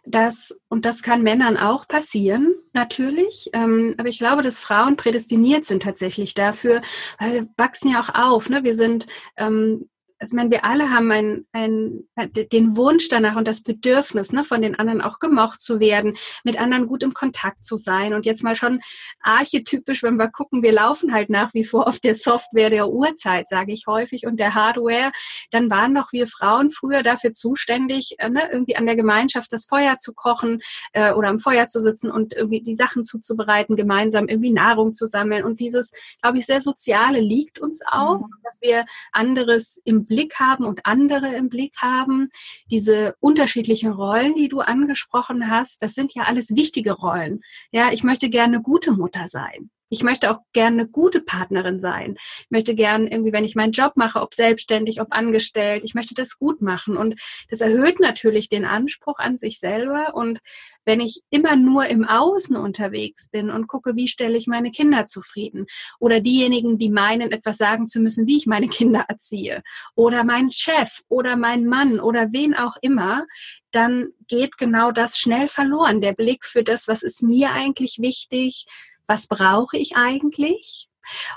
Dass, 0.06 0.58
und 0.70 0.86
das 0.86 1.02
kann 1.02 1.22
Männern 1.22 1.58
auch 1.58 1.86
passieren, 1.86 2.56
natürlich. 2.72 3.50
Ähm, 3.52 3.96
aber 3.98 4.08
ich 4.08 4.20
glaube, 4.20 4.42
dass 4.42 4.60
Frauen 4.60 4.96
prädestiniert 4.96 5.66
sind 5.66 5.84
tatsächlich 5.84 6.34
dafür, 6.34 6.82
weil 7.20 7.34
wir 7.34 7.48
wachsen 7.58 7.92
ja 7.92 8.00
auch 8.00 8.16
auf. 8.16 8.50
Ne? 8.50 8.64
Wir 8.64 8.74
sind 8.74 9.06
ähm, 9.36 9.90
also 10.20 10.34
ich 10.34 10.36
meine, 10.36 10.52
wir 10.52 10.66
alle 10.66 10.90
haben 10.90 11.12
ein, 11.12 11.46
ein, 11.54 12.04
den 12.52 12.76
Wunsch 12.76 13.08
danach 13.08 13.38
und 13.38 13.48
das 13.48 13.62
Bedürfnis, 13.62 14.34
ne, 14.34 14.44
von 14.44 14.62
den 14.62 14.78
anderen 14.78 15.02
auch 15.02 15.20
gemocht 15.20 15.62
zu 15.62 15.80
werden, 15.80 16.18
mit 16.44 16.60
anderen 16.60 16.88
gut 16.88 17.04
im 17.04 17.14
Kontakt 17.14 17.64
zu 17.64 17.78
sein. 17.78 18.14
Und 18.14 18.26
jetzt 18.26 18.44
mal 18.44 18.56
schon 18.56 18.82
archetypisch, 19.22 20.04
wenn 20.04 20.18
wir 20.18 20.30
gucken, 20.30 20.62
wir 20.62 20.74
laufen 20.74 21.14
halt 21.14 21.30
nach 21.30 21.54
wie 21.54 21.64
vor 21.64 21.88
auf 21.88 22.00
der 22.00 22.16
Software 22.16 22.70
der 22.70 22.90
Urzeit, 22.90 23.48
sage 23.48 23.72
ich 23.72 23.86
häufig, 23.88 24.26
und 24.26 24.38
der 24.38 24.56
Hardware. 24.56 25.12
Dann 25.52 25.70
waren 25.70 25.96
doch 25.96 26.12
wir 26.12 26.28
Frauen 26.28 26.72
früher 26.72 27.02
dafür 27.02 27.34
zuständig, 27.34 28.16
äh, 28.18 28.30
ne, 28.30 28.50
irgendwie 28.52 28.76
an 28.76 28.86
der 28.86 28.98
Gemeinschaft 28.98 29.54
das 29.54 29.68
Feuer 29.68 30.00
zu 30.00 30.14
kochen 30.14 30.62
äh, 30.92 31.14
oder 31.14 31.30
am 31.30 31.40
Feuer 31.40 31.68
zu 31.68 31.80
sitzen 31.80 32.12
und 32.12 32.34
irgendwie 32.34 32.62
die 32.62 32.76
Sachen 32.76 33.06
zuzubereiten, 33.06 33.78
gemeinsam 33.78 34.28
irgendwie 34.28 34.52
Nahrung 34.52 34.94
zu 34.94 35.06
sammeln. 35.06 35.46
Und 35.46 35.62
dieses, 35.62 35.94
glaube 36.22 36.40
ich, 36.40 36.46
sehr 36.46 36.60
Soziale 36.60 37.22
liegt 37.22 37.60
uns 37.60 37.82
auch, 37.90 38.20
mhm. 38.20 38.34
dass 38.44 38.60
wir 38.62 38.86
anderes 39.14 39.80
im 39.86 40.09
Blick 40.10 40.36
haben 40.40 40.66
und 40.66 40.86
andere 40.86 41.34
im 41.36 41.48
Blick 41.48 41.78
haben. 41.78 42.28
Diese 42.70 43.16
unterschiedlichen 43.22 43.94
Rollen, 43.94 44.36
die 44.36 44.50
du 44.50 44.60
angesprochen 44.60 45.50
hast, 45.50 45.82
das 45.82 45.94
sind 45.94 46.14
ja 46.14 46.24
alles 46.24 46.54
wichtige 46.56 46.92
Rollen. 46.92 47.40
Ja, 47.72 47.94
ich 47.94 48.04
möchte 48.04 48.30
gerne 48.30 48.62
gute 48.62 48.92
Mutter 48.92 49.30
sein. 49.30 49.70
Ich 49.90 50.04
möchte 50.04 50.32
auch 50.32 50.40
gerne 50.54 50.82
eine 50.82 50.90
gute 50.90 51.22
Partnerin 51.22 51.80
sein. 51.80 52.16
Ich 52.42 52.52
möchte 52.52 52.76
gerne 52.76 53.12
irgendwie, 53.12 53.34
wenn 53.34 53.46
ich 53.46 53.56
meinen 53.56 53.72
Job 53.72 53.94
mache, 53.96 54.22
ob 54.22 54.34
selbstständig, 54.34 55.02
ob 55.02 55.12
angestellt, 55.12 55.84
ich 55.84 55.96
möchte 55.96 56.14
das 56.14 56.38
gut 56.38 56.62
machen. 56.62 56.98
Und 56.98 57.20
das 57.50 57.62
erhöht 57.62 58.00
natürlich 58.00 58.50
den 58.50 58.66
Anspruch 58.66 59.20
an 59.20 59.38
sich 59.38 59.60
selber. 59.60 60.14
Und 60.16 60.40
wenn 60.86 61.00
ich 61.00 61.22
immer 61.30 61.56
nur 61.56 61.86
im 61.88 62.04
Außen 62.04 62.56
unterwegs 62.56 63.30
bin 63.30 63.50
und 63.50 63.68
gucke, 63.68 63.96
wie 63.96 64.08
stelle 64.08 64.38
ich 64.38 64.48
meine 64.48 64.72
Kinder 64.72 65.06
zufrieden 65.06 65.66
oder 66.00 66.20
diejenigen, 66.20 66.78
die 66.78 66.90
meinen, 66.90 67.32
etwas 67.32 67.58
sagen 67.58 67.88
zu 67.88 68.00
müssen, 68.00 68.28
wie 68.28 68.38
ich 68.38 68.48
meine 68.48 68.68
Kinder 68.70 69.06
erziehe 69.08 69.62
oder 69.96 70.24
mein 70.24 70.52
Chef 70.52 71.02
oder 71.08 71.36
mein 71.36 71.66
Mann 71.66 72.00
oder 72.00 72.32
wen 72.32 72.56
auch 72.56 72.76
immer, 72.82 73.26
dann 73.72 74.10
geht 74.28 74.58
genau 74.58 74.92
das 74.92 75.20
schnell 75.20 75.48
verloren. 75.48 76.02
Der 76.02 76.14
Blick 76.14 76.46
für 76.46 76.64
das, 76.64 76.88
was 76.88 77.04
ist 77.04 77.22
mir 77.22 77.52
eigentlich 77.52 78.00
wichtig, 78.00 78.66
was 79.10 79.28
brauche 79.28 79.78
ich 79.78 79.96
eigentlich? 79.96 80.88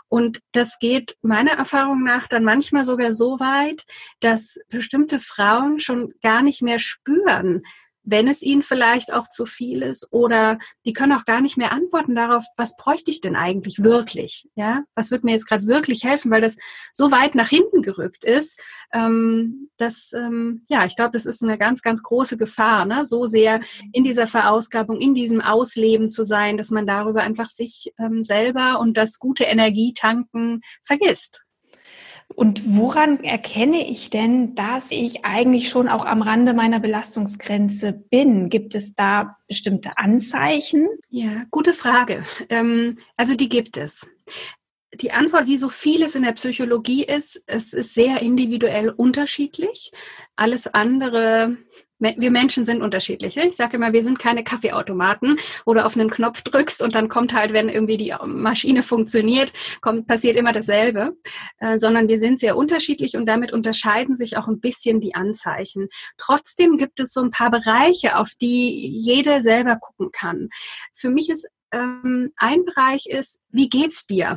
Und 0.08 0.40
das 0.52 0.78
geht 0.78 1.16
meiner 1.22 1.52
Erfahrung 1.52 2.04
nach 2.04 2.28
dann 2.28 2.44
manchmal 2.44 2.84
sogar 2.84 3.14
so 3.14 3.40
weit, 3.40 3.86
dass 4.20 4.58
bestimmte 4.68 5.18
Frauen 5.18 5.80
schon 5.80 6.12
gar 6.22 6.42
nicht 6.42 6.60
mehr 6.60 6.78
spüren, 6.78 7.62
wenn 8.04 8.28
es 8.28 8.42
ihnen 8.42 8.62
vielleicht 8.62 9.12
auch 9.12 9.28
zu 9.28 9.47
viel 9.47 9.82
ist 9.82 10.09
oder 10.11 10.59
die 10.85 10.92
können 10.92 11.12
auch 11.12 11.25
gar 11.25 11.40
nicht 11.40 11.56
mehr 11.56 11.73
antworten 11.73 12.14
darauf, 12.14 12.44
was 12.56 12.76
bräuchte 12.76 13.11
ich 13.11 13.21
denn 13.21 13.37
eigentlich 13.37 13.82
wirklich? 13.82 14.49
Ja, 14.54 14.82
was 14.94 15.11
wird 15.11 15.25
mir 15.25 15.32
jetzt 15.32 15.47
gerade 15.47 15.66
wirklich 15.66 16.04
helfen, 16.04 16.30
weil 16.30 16.40
das 16.40 16.56
so 16.92 17.11
weit 17.11 17.35
nach 17.35 17.49
hinten 17.49 17.82
gerückt 17.82 18.25
ist, 18.25 18.61
ähm, 18.92 19.71
dass 19.76 20.12
ähm, 20.14 20.62
ja, 20.68 20.85
ich 20.85 20.97
glaube, 20.97 21.12
das 21.12 21.26
ist 21.26 21.42
eine 21.42 21.59
ganz, 21.59 21.82
ganz 21.82 22.02
große 22.02 22.37
Gefahr, 22.37 22.85
ne? 22.85 23.06
so 23.06 23.26
sehr 23.26 23.61
in 23.92 24.04
dieser 24.04 24.26
Verausgabung, 24.26 25.00
in 25.00 25.14
diesem 25.14 25.40
Ausleben 25.40 26.11
zu 26.11 26.25
sein, 26.25 26.56
dass 26.56 26.71
man 26.71 26.87
darüber 26.87 27.23
einfach 27.23 27.49
sich 27.49 27.92
ähm, 27.99 28.25
selber 28.25 28.80
und 28.80 28.97
das 28.97 29.18
gute 29.18 29.44
Energietanken 29.44 30.62
vergisst. 30.82 31.42
Und 32.34 32.62
woran 32.76 33.22
erkenne 33.22 33.88
ich 33.88 34.10
denn, 34.10 34.54
dass 34.54 34.90
ich 34.90 35.24
eigentlich 35.24 35.68
schon 35.68 35.88
auch 35.88 36.04
am 36.04 36.22
Rande 36.22 36.54
meiner 36.54 36.80
Belastungsgrenze 36.80 37.92
bin? 37.92 38.48
Gibt 38.48 38.74
es 38.74 38.94
da 38.94 39.36
bestimmte 39.48 39.98
Anzeichen? 39.98 40.88
Ja, 41.08 41.44
gute 41.50 41.74
Frage. 41.74 42.24
Ähm, 42.48 42.98
also 43.16 43.34
die 43.34 43.48
gibt 43.48 43.76
es. 43.76 44.08
Die 45.00 45.12
Antwort, 45.12 45.46
wie 45.46 45.56
so 45.56 45.70
vieles 45.70 46.14
in 46.14 46.22
der 46.22 46.32
Psychologie 46.32 47.04
ist, 47.04 47.42
es 47.46 47.72
ist 47.72 47.94
sehr 47.94 48.20
individuell 48.20 48.90
unterschiedlich. 48.90 49.90
Alles 50.36 50.66
andere 50.66 51.56
wir 52.02 52.30
Menschen 52.30 52.64
sind 52.64 52.82
unterschiedlich. 52.82 53.37
Ich 53.37 53.56
sage 53.56 53.76
immer, 53.76 53.92
wir 53.92 54.02
sind 54.02 54.18
keine 54.18 54.44
Kaffeeautomaten, 54.44 55.38
wo 55.64 55.75
du 55.75 55.85
auf 55.85 55.97
einen 55.97 56.11
Knopf 56.11 56.42
drückst 56.42 56.82
und 56.82 56.94
dann 56.94 57.09
kommt 57.09 57.32
halt, 57.32 57.52
wenn 57.52 57.68
irgendwie 57.68 57.97
die 57.97 58.14
Maschine 58.25 58.82
funktioniert, 58.82 59.52
kommt, 59.80 60.06
passiert 60.06 60.37
immer 60.37 60.52
dasselbe, 60.52 61.16
äh, 61.59 61.78
sondern 61.78 62.09
wir 62.09 62.18
sind 62.18 62.38
sehr 62.38 62.56
unterschiedlich 62.56 63.16
und 63.16 63.26
damit 63.26 63.52
unterscheiden 63.52 64.16
sich 64.16 64.37
auch 64.37 64.49
ein 64.49 64.61
bisschen 64.61 65.00
die 65.00 65.14
Anzeichen. 65.14 65.88
Trotzdem 66.18 66.76
gibt 66.76 67.00
es 67.00 67.12
so 67.12 67.21
ein 67.21 67.30
paar 67.30 67.50
Bereiche, 67.50 68.16
auf 68.16 68.30
die 68.40 68.88
jeder 68.88 69.42
selber 69.42 69.76
gucken 69.76 70.11
kann. 70.12 70.49
Für 70.94 71.11
mich 71.11 71.30
ist 71.30 71.47
ähm, 71.73 72.32
ein 72.37 72.64
Bereich 72.64 73.06
ist, 73.06 73.40
wie 73.50 73.68
geht's 73.68 74.06
dir? 74.06 74.37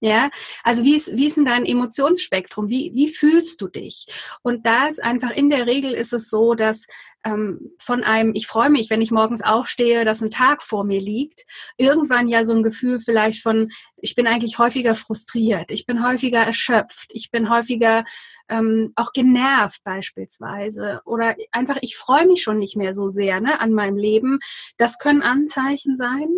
Ja, 0.00 0.30
also 0.62 0.82
wie 0.82 0.96
ist, 0.96 1.16
wie 1.16 1.26
ist 1.26 1.36
denn 1.36 1.46
dein 1.46 1.64
Emotionsspektrum? 1.64 2.68
Wie, 2.68 2.92
wie 2.94 3.08
fühlst 3.08 3.60
du 3.62 3.68
dich? 3.68 4.06
Und 4.42 4.66
da 4.66 4.88
ist 4.88 5.02
einfach 5.02 5.30
in 5.30 5.48
der 5.48 5.66
Regel 5.66 5.92
ist 5.92 6.12
es 6.12 6.28
so, 6.28 6.54
dass 6.54 6.86
ähm, 7.24 7.72
von 7.78 8.04
einem, 8.04 8.32
ich 8.34 8.46
freue 8.46 8.68
mich, 8.68 8.90
wenn 8.90 9.00
ich 9.00 9.10
morgens 9.10 9.42
aufstehe, 9.42 10.04
dass 10.04 10.22
ein 10.22 10.30
Tag 10.30 10.62
vor 10.62 10.84
mir 10.84 11.00
liegt, 11.00 11.44
irgendwann 11.78 12.28
ja 12.28 12.44
so 12.44 12.52
ein 12.52 12.62
Gefühl 12.62 13.00
vielleicht 13.00 13.42
von, 13.42 13.70
ich 13.96 14.14
bin 14.14 14.26
eigentlich 14.26 14.58
häufiger 14.58 14.94
frustriert, 14.94 15.70
ich 15.70 15.86
bin 15.86 16.06
häufiger 16.06 16.40
erschöpft, 16.40 17.10
ich 17.14 17.30
bin 17.30 17.48
häufiger 17.48 18.04
ähm, 18.50 18.92
auch 18.96 19.12
genervt 19.12 19.82
beispielsweise 19.84 21.00
oder 21.06 21.34
einfach, 21.50 21.78
ich 21.80 21.96
freue 21.96 22.26
mich 22.26 22.42
schon 22.42 22.58
nicht 22.58 22.76
mehr 22.76 22.94
so 22.94 23.08
sehr 23.08 23.40
ne, 23.40 23.58
an 23.60 23.72
meinem 23.72 23.96
Leben. 23.96 24.38
Das 24.76 24.98
können 24.98 25.22
Anzeichen 25.22 25.96
sein. 25.96 26.28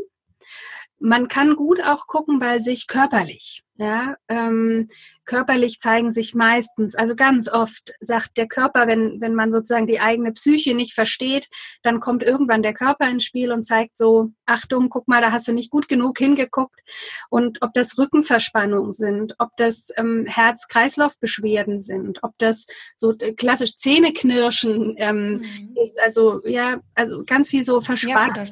Man 0.98 1.28
kann 1.28 1.56
gut 1.56 1.82
auch 1.82 2.06
gucken 2.06 2.38
bei 2.38 2.58
sich 2.58 2.86
körperlich. 2.86 3.62
Ja, 3.78 4.16
ähm, 4.28 4.88
körperlich 5.26 5.80
zeigen 5.80 6.10
sich 6.10 6.34
meistens, 6.34 6.94
also 6.94 7.14
ganz 7.14 7.46
oft 7.46 7.92
sagt 8.00 8.38
der 8.38 8.48
Körper, 8.48 8.86
wenn, 8.86 9.20
wenn 9.20 9.34
man 9.34 9.52
sozusagen 9.52 9.86
die 9.86 10.00
eigene 10.00 10.32
Psyche 10.32 10.74
nicht 10.74 10.94
versteht, 10.94 11.48
dann 11.82 12.00
kommt 12.00 12.22
irgendwann 12.22 12.62
der 12.62 12.72
Körper 12.72 13.06
ins 13.10 13.24
Spiel 13.24 13.52
und 13.52 13.64
zeigt 13.64 13.98
so, 13.98 14.30
Achtung, 14.46 14.88
guck 14.88 15.08
mal, 15.08 15.20
da 15.20 15.30
hast 15.30 15.46
du 15.46 15.52
nicht 15.52 15.70
gut 15.70 15.88
genug 15.88 16.16
hingeguckt. 16.18 16.80
Und 17.28 17.60
ob 17.60 17.74
das 17.74 17.98
Rückenverspannungen 17.98 18.92
sind, 18.92 19.34
ob 19.38 19.50
das 19.58 19.88
ähm, 19.98 20.24
Herz-Kreislauf-Beschwerden 20.24 21.82
sind, 21.82 22.22
ob 22.22 22.32
das 22.38 22.64
so 22.96 23.12
äh, 23.18 23.34
klassisch 23.34 23.76
Zähneknirschen 23.76 24.94
ähm, 24.96 25.32
mhm. 25.32 25.76
ist, 25.84 26.00
also 26.00 26.40
ja, 26.46 26.80
also 26.94 27.24
ganz 27.26 27.50
viel 27.50 27.64
so 27.64 27.82
verspannt. 27.82 28.36
Ja, 28.38 28.46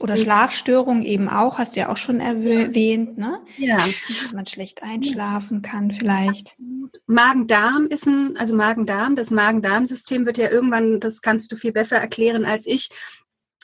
oder 0.00 0.16
Schlafstörungen 0.16 1.02
eben 1.02 1.28
auch, 1.28 1.58
hast 1.58 1.76
du 1.76 1.80
ja 1.80 1.88
auch 1.88 1.96
schon 1.96 2.20
erwähnt, 2.20 3.18
ne? 3.18 3.40
Ja. 3.56 3.86
Dass 4.20 4.32
man 4.32 4.46
schlecht 4.46 4.82
einschlafen 4.82 5.62
kann 5.62 5.90
vielleicht. 5.92 6.56
Magen-Darm 7.06 7.86
ist 7.86 8.06
ein, 8.06 8.36
also 8.36 8.54
Magen-Darm, 8.54 9.16
das 9.16 9.30
Magen-Darm-System 9.30 10.26
wird 10.26 10.38
ja 10.38 10.50
irgendwann, 10.50 11.00
das 11.00 11.20
kannst 11.22 11.52
du 11.52 11.56
viel 11.56 11.72
besser 11.72 11.98
erklären 11.98 12.44
als 12.44 12.66
ich, 12.66 12.90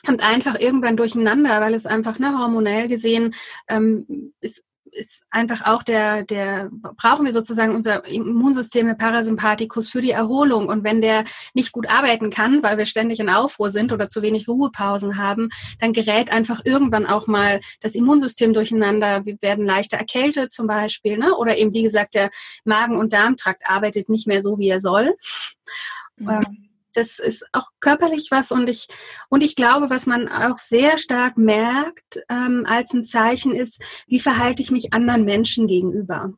kommt 0.05 0.23
einfach 0.23 0.59
irgendwann 0.59 0.97
durcheinander, 0.97 1.61
weil 1.61 1.73
es 1.73 1.85
einfach 1.85 2.19
ne, 2.19 2.37
hormonell 2.37 2.87
gesehen 2.87 3.33
ähm, 3.67 4.33
ist 4.39 4.63
ist 4.95 5.25
einfach 5.29 5.65
auch 5.65 5.83
der, 5.83 6.23
der, 6.23 6.69
brauchen 6.97 7.25
wir 7.25 7.33
sozusagen 7.33 7.75
unser 7.75 8.05
Immunsystem, 8.05 8.87
der 8.87 8.95
Parasympathikus 8.95 9.89
für 9.89 10.01
die 10.01 10.11
Erholung. 10.11 10.67
Und 10.67 10.83
wenn 10.83 11.01
der 11.01 11.25
nicht 11.53 11.71
gut 11.71 11.87
arbeiten 11.87 12.29
kann, 12.29 12.63
weil 12.63 12.77
wir 12.77 12.85
ständig 12.85 13.19
in 13.19 13.29
Aufruhr 13.29 13.69
sind 13.69 13.91
oder 13.91 14.07
zu 14.07 14.21
wenig 14.21 14.47
Ruhepausen 14.47 15.17
haben, 15.17 15.49
dann 15.79 15.93
gerät 15.93 16.31
einfach 16.31 16.61
irgendwann 16.63 17.05
auch 17.05 17.27
mal 17.27 17.61
das 17.81 17.95
Immunsystem 17.95 18.53
durcheinander. 18.53 19.25
Wir 19.25 19.41
werden 19.41 19.65
leichter 19.65 19.97
erkältet 19.97 20.51
zum 20.51 20.67
Beispiel, 20.67 21.17
ne? 21.17 21.35
oder 21.35 21.57
eben, 21.57 21.73
wie 21.73 21.83
gesagt, 21.83 22.15
der 22.15 22.31
Magen- 22.63 22.97
und 22.97 23.13
Darmtrakt 23.13 23.63
arbeitet 23.67 24.09
nicht 24.09 24.27
mehr 24.27 24.41
so, 24.41 24.57
wie 24.57 24.69
er 24.69 24.79
soll. 24.79 25.15
Mhm. 26.17 26.29
Ähm, 26.29 26.69
das 26.95 27.19
ist 27.19 27.45
auch 27.51 27.67
körperlich 27.79 28.29
was 28.31 28.51
und 28.51 28.69
ich, 28.69 28.87
und 29.29 29.43
ich 29.43 29.55
glaube, 29.55 29.89
was 29.89 30.05
man 30.05 30.27
auch 30.27 30.59
sehr 30.59 30.97
stark 30.97 31.37
merkt 31.37 32.23
ähm, 32.29 32.65
als 32.67 32.93
ein 32.93 33.03
Zeichen 33.03 33.53
ist, 33.53 33.81
wie 34.07 34.19
verhalte 34.19 34.61
ich 34.61 34.71
mich 34.71 34.93
anderen 34.93 35.25
Menschen 35.25 35.67
gegenüber. 35.67 36.33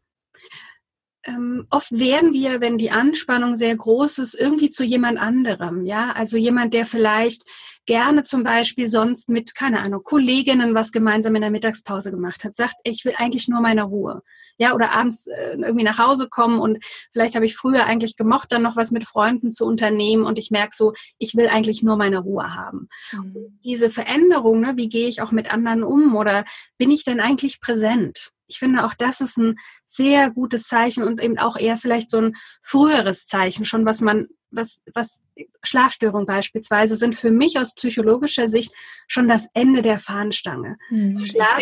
Ähm, 1.23 1.67
oft 1.69 1.91
werden 1.91 2.33
wir, 2.33 2.61
wenn 2.61 2.77
die 2.77 2.91
Anspannung 2.91 3.57
sehr 3.57 3.75
groß 3.75 4.19
ist, 4.19 4.33
irgendwie 4.33 4.69
zu 4.69 4.83
jemand 4.83 5.19
anderem, 5.19 5.85
ja, 5.85 6.11
also 6.11 6.37
jemand, 6.37 6.73
der 6.73 6.85
vielleicht 6.85 7.43
gerne 7.85 8.23
zum 8.23 8.43
Beispiel 8.43 8.87
sonst 8.87 9.29
mit, 9.29 9.55
keine 9.55 9.79
Ahnung, 9.79 10.03
Kolleginnen 10.03 10.73
was 10.73 10.91
gemeinsam 10.91 11.35
in 11.35 11.41
der 11.41 11.51
Mittagspause 11.51 12.11
gemacht 12.11 12.43
hat, 12.43 12.55
sagt, 12.55 12.75
ich 12.83 13.05
will 13.05 13.13
eigentlich 13.17 13.47
nur 13.47 13.61
meine 13.61 13.83
Ruhe 13.83 14.23
ja, 14.57 14.73
oder 14.73 14.91
abends 14.91 15.27
äh, 15.27 15.57
irgendwie 15.57 15.83
nach 15.83 15.97
Hause 15.97 16.29
kommen 16.29 16.59
und 16.59 16.83
vielleicht 17.11 17.35
habe 17.35 17.45
ich 17.45 17.55
früher 17.55 17.85
eigentlich 17.85 18.15
gemocht, 18.15 18.51
dann 18.51 18.63
noch 18.63 18.75
was 18.75 18.91
mit 18.91 19.05
Freunden 19.05 19.51
zu 19.51 19.65
unternehmen 19.65 20.23
und 20.23 20.37
ich 20.37 20.51
merke 20.51 20.75
so, 20.75 20.93
ich 21.17 21.35
will 21.35 21.47
eigentlich 21.47 21.83
nur 21.83 21.97
meine 21.97 22.19
Ruhe 22.19 22.53
haben. 22.53 22.89
Mhm. 23.11 23.59
Diese 23.63 23.89
Veränderung, 23.89 24.61
ne, 24.61 24.73
wie 24.75 24.89
gehe 24.89 25.07
ich 25.07 25.21
auch 25.21 25.31
mit 25.31 25.51
anderen 25.51 25.83
um 25.83 26.15
oder 26.15 26.45
bin 26.77 26.91
ich 26.91 27.03
denn 27.03 27.19
eigentlich 27.19 27.61
präsent? 27.61 28.31
ich 28.47 28.59
finde 28.59 28.85
auch 28.85 28.93
das 28.93 29.21
ist 29.21 29.37
ein 29.37 29.57
sehr 29.85 30.31
gutes 30.31 30.63
Zeichen 30.63 31.03
und 31.03 31.21
eben 31.21 31.37
auch 31.37 31.57
eher 31.57 31.77
vielleicht 31.77 32.09
so 32.09 32.19
ein 32.19 32.35
früheres 32.63 33.25
Zeichen 33.25 33.65
schon, 33.65 33.85
was 33.85 34.01
man, 34.01 34.27
was, 34.51 34.79
was 34.93 35.21
Schlafstörungen 35.63 36.25
beispielsweise 36.25 36.95
sind 36.95 37.15
für 37.15 37.31
mich 37.31 37.59
aus 37.59 37.73
psychologischer 37.75 38.47
Sicht 38.47 38.73
schon 39.07 39.27
das 39.27 39.47
Ende 39.53 39.81
der 39.81 39.99
Fahnenstange. 39.99 40.77
Mhm, 40.89 41.25
Schlaf. 41.25 41.59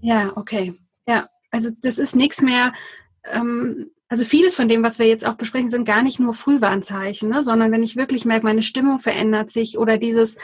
Ja, 0.00 0.36
okay. 0.36 0.72
Ja, 1.06 1.26
also 1.50 1.70
das 1.82 1.98
ist 1.98 2.16
nichts 2.16 2.42
mehr. 2.42 2.72
Ähm, 3.24 3.90
also 4.08 4.24
vieles 4.24 4.56
von 4.56 4.68
dem, 4.68 4.82
was 4.82 4.98
wir 4.98 5.06
jetzt 5.06 5.24
auch 5.24 5.36
besprechen, 5.36 5.70
sind 5.70 5.84
gar 5.84 6.02
nicht 6.02 6.18
nur 6.18 6.34
Frühwarnzeichen, 6.34 7.28
ne? 7.28 7.44
sondern 7.44 7.70
wenn 7.70 7.84
ich 7.84 7.96
wirklich 7.96 8.24
merke, 8.24 8.44
meine 8.44 8.64
Stimmung 8.64 8.98
verändert 8.98 9.52
sich 9.52 9.78
oder 9.78 9.98
dieses, 9.98 10.36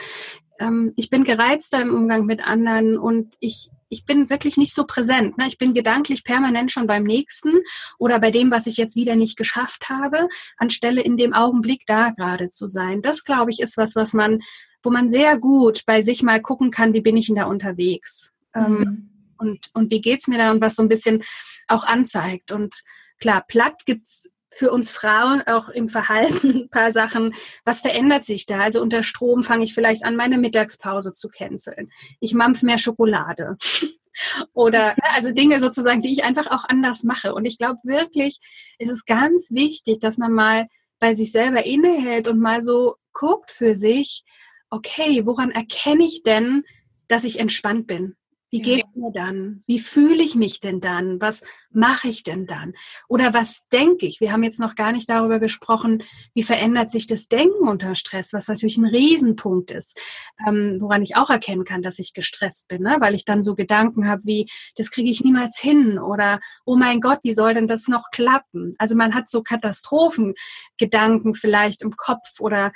ähm, 0.59 0.93
ich 0.95 1.09
bin 1.09 1.25
gereizter 1.25 1.81
im 1.81 1.93
Umgang 1.93 2.25
mit 2.25 2.41
anderen 2.41 2.97
und 2.97 3.35
ich, 3.41 3.69
ich 3.89 4.05
bin 4.05 4.29
wirklich 4.29 4.55
nicht 4.55 4.73
so 4.73 4.85
präsent. 4.85 5.37
Ne? 5.37 5.47
Ich 5.47 5.57
bin 5.57 5.73
gedanklich 5.73 6.23
permanent 6.23 6.71
schon 6.71 6.87
beim 6.87 7.03
nächsten 7.03 7.51
oder 7.97 8.19
bei 8.19 8.31
dem, 8.31 8.51
was 8.51 8.67
ich 8.67 8.77
jetzt 8.77 8.95
wieder 8.95 9.17
nicht 9.17 9.37
geschafft 9.37 9.89
habe, 9.89 10.29
anstelle 10.55 11.01
in 11.01 11.17
dem 11.17 11.33
Augenblick 11.33 11.85
da 11.87 12.11
gerade 12.11 12.49
zu 12.49 12.69
sein. 12.69 13.01
Das, 13.01 13.25
glaube 13.25 13.51
ich, 13.51 13.59
ist 13.59 13.75
was, 13.75 13.97
was 13.97 14.13
man, 14.13 14.39
wo 14.81 14.91
man 14.91 15.09
sehr 15.09 15.37
gut 15.37 15.83
bei 15.85 16.01
sich 16.01 16.23
mal 16.23 16.41
gucken 16.41 16.71
kann, 16.71 16.93
wie 16.93 17.01
bin 17.01 17.17
ich 17.17 17.27
denn 17.27 17.35
da 17.35 17.45
unterwegs? 17.45 18.31
Ähm, 18.55 18.71
mhm. 18.71 18.81
Ähm, 18.81 19.16
und, 19.39 19.69
und 19.73 19.91
wie 19.91 20.01
geht's 20.01 20.27
mir 20.27 20.37
da 20.37 20.51
und 20.51 20.61
was 20.61 20.75
so 20.75 20.81
ein 20.81 20.89
bisschen 20.89 21.23
auch 21.67 21.83
anzeigt. 21.83 22.51
Und 22.51 22.75
klar, 23.19 23.43
platt 23.47 23.85
gibt's 23.85 24.27
für 24.57 24.71
uns 24.71 24.89
Frauen 24.89 25.43
auch 25.45 25.69
im 25.69 25.87
Verhalten 25.87 26.49
ein 26.63 26.69
paar 26.69 26.91
Sachen. 26.91 27.35
Was 27.63 27.81
verändert 27.81 28.25
sich 28.25 28.45
da? 28.45 28.59
Also 28.59 28.81
unter 28.81 29.03
Strom 29.03 29.43
fange 29.43 29.63
ich 29.63 29.73
vielleicht 29.73 30.03
an, 30.03 30.15
meine 30.15 30.37
Mittagspause 30.37 31.13
zu 31.13 31.29
canceln. 31.29 31.91
Ich 32.19 32.33
mampf 32.33 32.63
mehr 32.63 32.79
Schokolade. 32.79 33.57
Oder 34.53 34.89
ne, 34.89 35.13
also 35.13 35.31
Dinge 35.31 35.59
sozusagen, 35.59 36.01
die 36.01 36.11
ich 36.11 36.23
einfach 36.23 36.47
auch 36.47 36.65
anders 36.67 37.03
mache. 37.03 37.35
Und 37.35 37.45
ich 37.45 37.59
glaube 37.59 37.79
wirklich, 37.83 38.39
es 38.79 38.89
ist 38.89 39.05
ganz 39.05 39.51
wichtig, 39.51 39.99
dass 39.99 40.17
man 40.17 40.31
mal 40.31 40.67
bei 40.99 41.13
sich 41.13 41.31
selber 41.31 41.63
innehält 41.65 42.27
und 42.27 42.39
mal 42.39 42.63
so 42.63 42.95
guckt 43.13 43.51
für 43.51 43.75
sich, 43.75 44.23
okay, 44.71 45.25
woran 45.25 45.51
erkenne 45.51 46.03
ich 46.03 46.23
denn, 46.23 46.63
dass 47.07 47.23
ich 47.23 47.39
entspannt 47.39 47.85
bin? 47.85 48.15
Wie 48.49 48.61
geht's 48.61 48.95
mir 48.95 49.11
dann? 49.11 49.63
Wie 49.67 49.79
fühle 49.79 50.23
ich 50.23 50.35
mich 50.35 50.61
denn 50.61 50.79
dann? 50.79 51.19
Was 51.19 51.43
mache 51.69 52.07
ich 52.07 52.23
denn 52.23 52.47
dann? 52.47 52.73
Oder 53.09 53.33
was 53.33 53.67
denke 53.67 54.05
ich? 54.05 54.21
Wir 54.21 54.31
haben 54.31 54.43
jetzt 54.43 54.59
noch 54.59 54.75
gar 54.75 54.93
nicht 54.93 55.09
darüber 55.09 55.39
gesprochen, 55.39 56.03
wie 56.33 56.43
verändert 56.43 56.89
sich 56.89 57.07
das 57.07 57.27
Denken 57.27 57.67
unter 57.67 57.95
Stress, 57.95 58.31
was 58.31 58.47
natürlich 58.47 58.77
ein 58.77 58.85
Riesenpunkt 58.85 59.71
ist, 59.71 59.99
ähm, 60.47 60.77
woran 60.79 61.01
ich 61.01 61.17
auch 61.17 61.29
erkennen 61.29 61.65
kann, 61.65 61.81
dass 61.81 61.99
ich 61.99 62.13
gestresst 62.13 62.69
bin, 62.69 62.83
ne? 62.83 62.97
weil 63.01 63.15
ich 63.15 63.25
dann 63.25 63.43
so 63.43 63.53
Gedanken 63.53 64.07
habe 64.07 64.21
wie, 64.23 64.49
das 64.77 64.91
kriege 64.91 65.11
ich 65.11 65.23
niemals 65.23 65.59
hin 65.59 65.99
oder, 65.99 66.39
oh 66.65 66.77
mein 66.77 67.01
Gott, 67.01 67.19
wie 67.23 67.33
soll 67.33 67.53
denn 67.53 67.67
das 67.67 67.89
noch 67.89 68.11
klappen? 68.11 68.73
Also 68.77 68.95
man 68.95 69.13
hat 69.13 69.29
so 69.29 69.43
Katastrophengedanken 69.43 71.33
vielleicht 71.33 71.81
im 71.81 71.97
Kopf 71.97 72.39
oder 72.39 72.71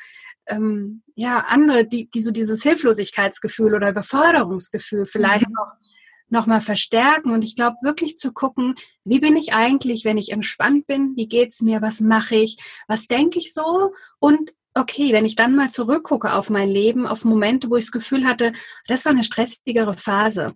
ähm, 0.48 1.03
ja, 1.15 1.39
andere, 1.39 1.86
die, 1.86 2.10
die 2.10 2.21
so 2.21 2.31
dieses 2.31 2.63
Hilflosigkeitsgefühl 2.63 3.74
oder 3.74 3.93
Beförderungsgefühl 3.93 5.05
vielleicht 5.05 5.48
mhm. 5.48 5.53
noch, 5.53 5.71
noch 6.29 6.48
mal 6.48 6.62
verstärken. 6.62 7.31
Und 7.31 7.43
ich 7.43 7.55
glaube, 7.55 7.77
wirklich 7.81 8.17
zu 8.17 8.31
gucken, 8.31 8.75
wie 9.03 9.19
bin 9.19 9.36
ich 9.36 9.53
eigentlich, 9.53 10.05
wenn 10.05 10.17
ich 10.17 10.31
entspannt 10.31 10.88
bin? 10.88 11.15
Wie 11.15 11.27
geht's 11.27 11.62
mir? 11.62 11.81
Was 11.81 12.01
mache 12.01 12.36
ich? 12.36 12.57
Was 12.88 13.07
denke 13.07 13.39
ich 13.39 13.53
so? 13.53 13.93
Und 14.19 14.53
okay, 14.74 15.13
wenn 15.13 15.25
ich 15.25 15.36
dann 15.36 15.55
mal 15.55 15.69
zurückgucke 15.69 16.33
auf 16.33 16.50
mein 16.50 16.69
Leben, 16.69 17.05
auf 17.05 17.25
Momente, 17.25 17.69
wo 17.69 17.75
ich 17.75 17.86
das 17.86 17.91
Gefühl 17.91 18.25
hatte, 18.25 18.53
das 18.88 19.05
war 19.05 19.12
eine 19.12 19.24
stressigere 19.24 19.98
Phase. 19.98 20.53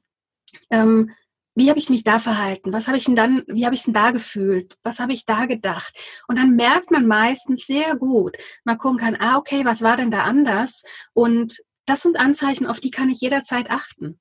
Ähm, 0.72 1.12
wie 1.56 1.70
habe 1.70 1.80
ich 1.80 1.90
mich 1.90 2.04
da 2.04 2.20
verhalten? 2.20 2.74
Was 2.74 2.88
habe 2.88 2.98
ich 2.98 3.06
denn 3.06 3.16
dann, 3.16 3.44
wie 3.48 3.66
habe 3.66 3.74
ich 3.74 3.80
es 3.80 3.86
denn 3.86 3.94
da 3.94 4.12
gefühlt? 4.12 4.76
Was 4.84 5.00
habe 5.00 5.14
ich 5.14 5.26
da 5.26 5.46
gedacht? 5.46 5.94
Und 6.28 6.38
dann 6.38 6.56
merkt 6.56 6.92
man 6.92 7.08
meistens 7.08 7.66
sehr 7.66 7.96
gut, 7.96 8.38
man 8.66 8.78
gucken 8.78 9.00
kann, 9.00 9.16
ah, 9.16 9.38
okay, 9.38 9.64
was 9.64 9.82
war 9.82 9.96
denn 9.96 10.12
da 10.12 10.24
anders? 10.24 10.84
Und 11.14 11.58
das 11.86 12.02
sind 12.02 12.20
Anzeichen, 12.20 12.68
auf 12.68 12.80
die 12.80 12.92
kann 12.92 13.10
ich 13.10 13.22
jederzeit 13.22 13.70
achten. 13.70 14.20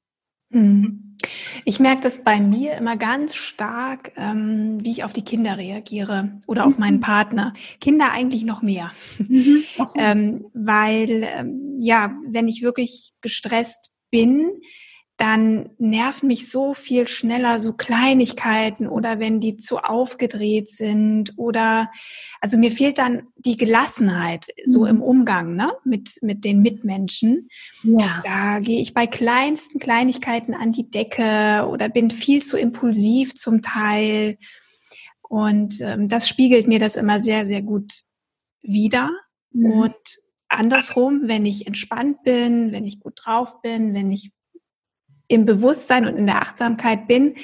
Mhm. 0.50 1.16
Ich 1.64 1.80
merke 1.80 2.02
das 2.02 2.22
bei 2.22 2.38
mir 2.38 2.74
immer 2.74 2.96
ganz 2.96 3.34
stark, 3.34 4.12
ähm, 4.16 4.78
wie 4.84 4.90
ich 4.90 5.04
auf 5.04 5.12
die 5.12 5.24
Kinder 5.24 5.56
reagiere 5.56 6.38
oder 6.46 6.66
auf 6.66 6.78
meinen 6.78 6.98
mhm. 6.98 7.02
Partner. 7.02 7.54
Kinder 7.80 8.12
eigentlich 8.12 8.44
noch 8.44 8.62
mehr, 8.62 8.92
mhm. 9.18 9.64
ähm, 9.96 10.44
weil 10.52 11.22
ähm, 11.24 11.78
ja, 11.80 12.14
wenn 12.26 12.46
ich 12.46 12.62
wirklich 12.62 13.12
gestresst 13.20 13.90
bin, 14.10 14.50
dann 15.16 15.70
nerven 15.78 16.26
mich 16.26 16.50
so 16.50 16.74
viel 16.74 17.06
schneller 17.06 17.60
so 17.60 17.72
Kleinigkeiten 17.72 18.88
oder 18.88 19.20
wenn 19.20 19.38
die 19.38 19.56
zu 19.56 19.78
aufgedreht 19.78 20.70
sind 20.70 21.34
oder 21.36 21.90
also 22.40 22.58
mir 22.58 22.72
fehlt 22.72 22.98
dann 22.98 23.28
die 23.36 23.56
Gelassenheit 23.56 24.48
so 24.64 24.80
mhm. 24.80 24.86
im 24.86 25.02
Umgang 25.02 25.54
ne, 25.54 25.72
mit, 25.84 26.18
mit 26.22 26.44
den 26.44 26.62
Mitmenschen. 26.62 27.48
Ja. 27.84 28.22
Da 28.24 28.58
gehe 28.58 28.80
ich 28.80 28.92
bei 28.92 29.06
kleinsten 29.06 29.78
Kleinigkeiten 29.78 30.52
an 30.52 30.72
die 30.72 30.90
Decke 30.90 31.68
oder 31.68 31.88
bin 31.88 32.10
viel 32.10 32.42
zu 32.42 32.58
impulsiv 32.58 33.36
zum 33.36 33.62
Teil. 33.62 34.36
Und 35.22 35.80
ähm, 35.80 36.08
das 36.08 36.28
spiegelt 36.28 36.66
mir 36.66 36.80
das 36.80 36.96
immer 36.96 37.20
sehr, 37.20 37.46
sehr 37.46 37.62
gut 37.62 38.02
wider. 38.62 39.10
Mhm. 39.52 39.66
Und 39.66 40.18
andersrum, 40.48 41.22
wenn 41.24 41.46
ich 41.46 41.68
entspannt 41.68 42.24
bin, 42.24 42.72
wenn 42.72 42.84
ich 42.84 42.98
gut 42.98 43.20
drauf 43.24 43.62
bin, 43.62 43.94
wenn 43.94 44.10
ich 44.10 44.32
im 45.34 45.46
Bewusstsein 45.46 46.06
und 46.06 46.16
in 46.16 46.26
der 46.26 46.42
Achtsamkeit 46.42 47.06
bin, 47.06 47.34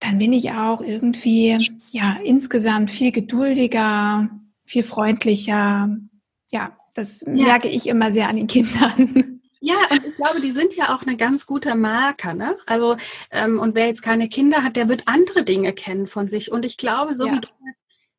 dann 0.00 0.18
bin 0.18 0.32
ich 0.32 0.52
auch 0.52 0.80
irgendwie 0.80 1.58
ja 1.92 2.18
insgesamt 2.24 2.90
viel 2.90 3.12
geduldiger, 3.12 4.30
viel 4.64 4.82
freundlicher. 4.82 5.96
Ja, 6.50 6.76
das 6.94 7.22
ja. 7.26 7.32
merke 7.32 7.68
ich 7.68 7.86
immer 7.86 8.10
sehr 8.10 8.28
an 8.28 8.36
den 8.36 8.46
Kindern. 8.46 9.40
Ja, 9.62 9.76
und 9.90 10.06
ich 10.06 10.16
glaube, 10.16 10.40
die 10.40 10.52
sind 10.52 10.74
ja 10.74 10.94
auch 10.94 11.02
eine 11.02 11.18
ganz 11.18 11.44
gute 11.44 11.74
Marker. 11.74 12.32
Ne? 12.32 12.56
Also, 12.64 12.96
ähm, 13.30 13.60
und 13.60 13.74
wer 13.74 13.88
jetzt 13.88 14.00
keine 14.00 14.28
Kinder 14.28 14.64
hat, 14.64 14.74
der 14.74 14.88
wird 14.88 15.02
andere 15.04 15.44
Dinge 15.44 15.74
kennen 15.74 16.06
von 16.06 16.28
sich. 16.28 16.50
Und 16.50 16.64
ich 16.64 16.78
glaube, 16.78 17.14
so 17.14 17.26
ja. 17.26 17.34
wie 17.34 17.40
du, 17.40 17.48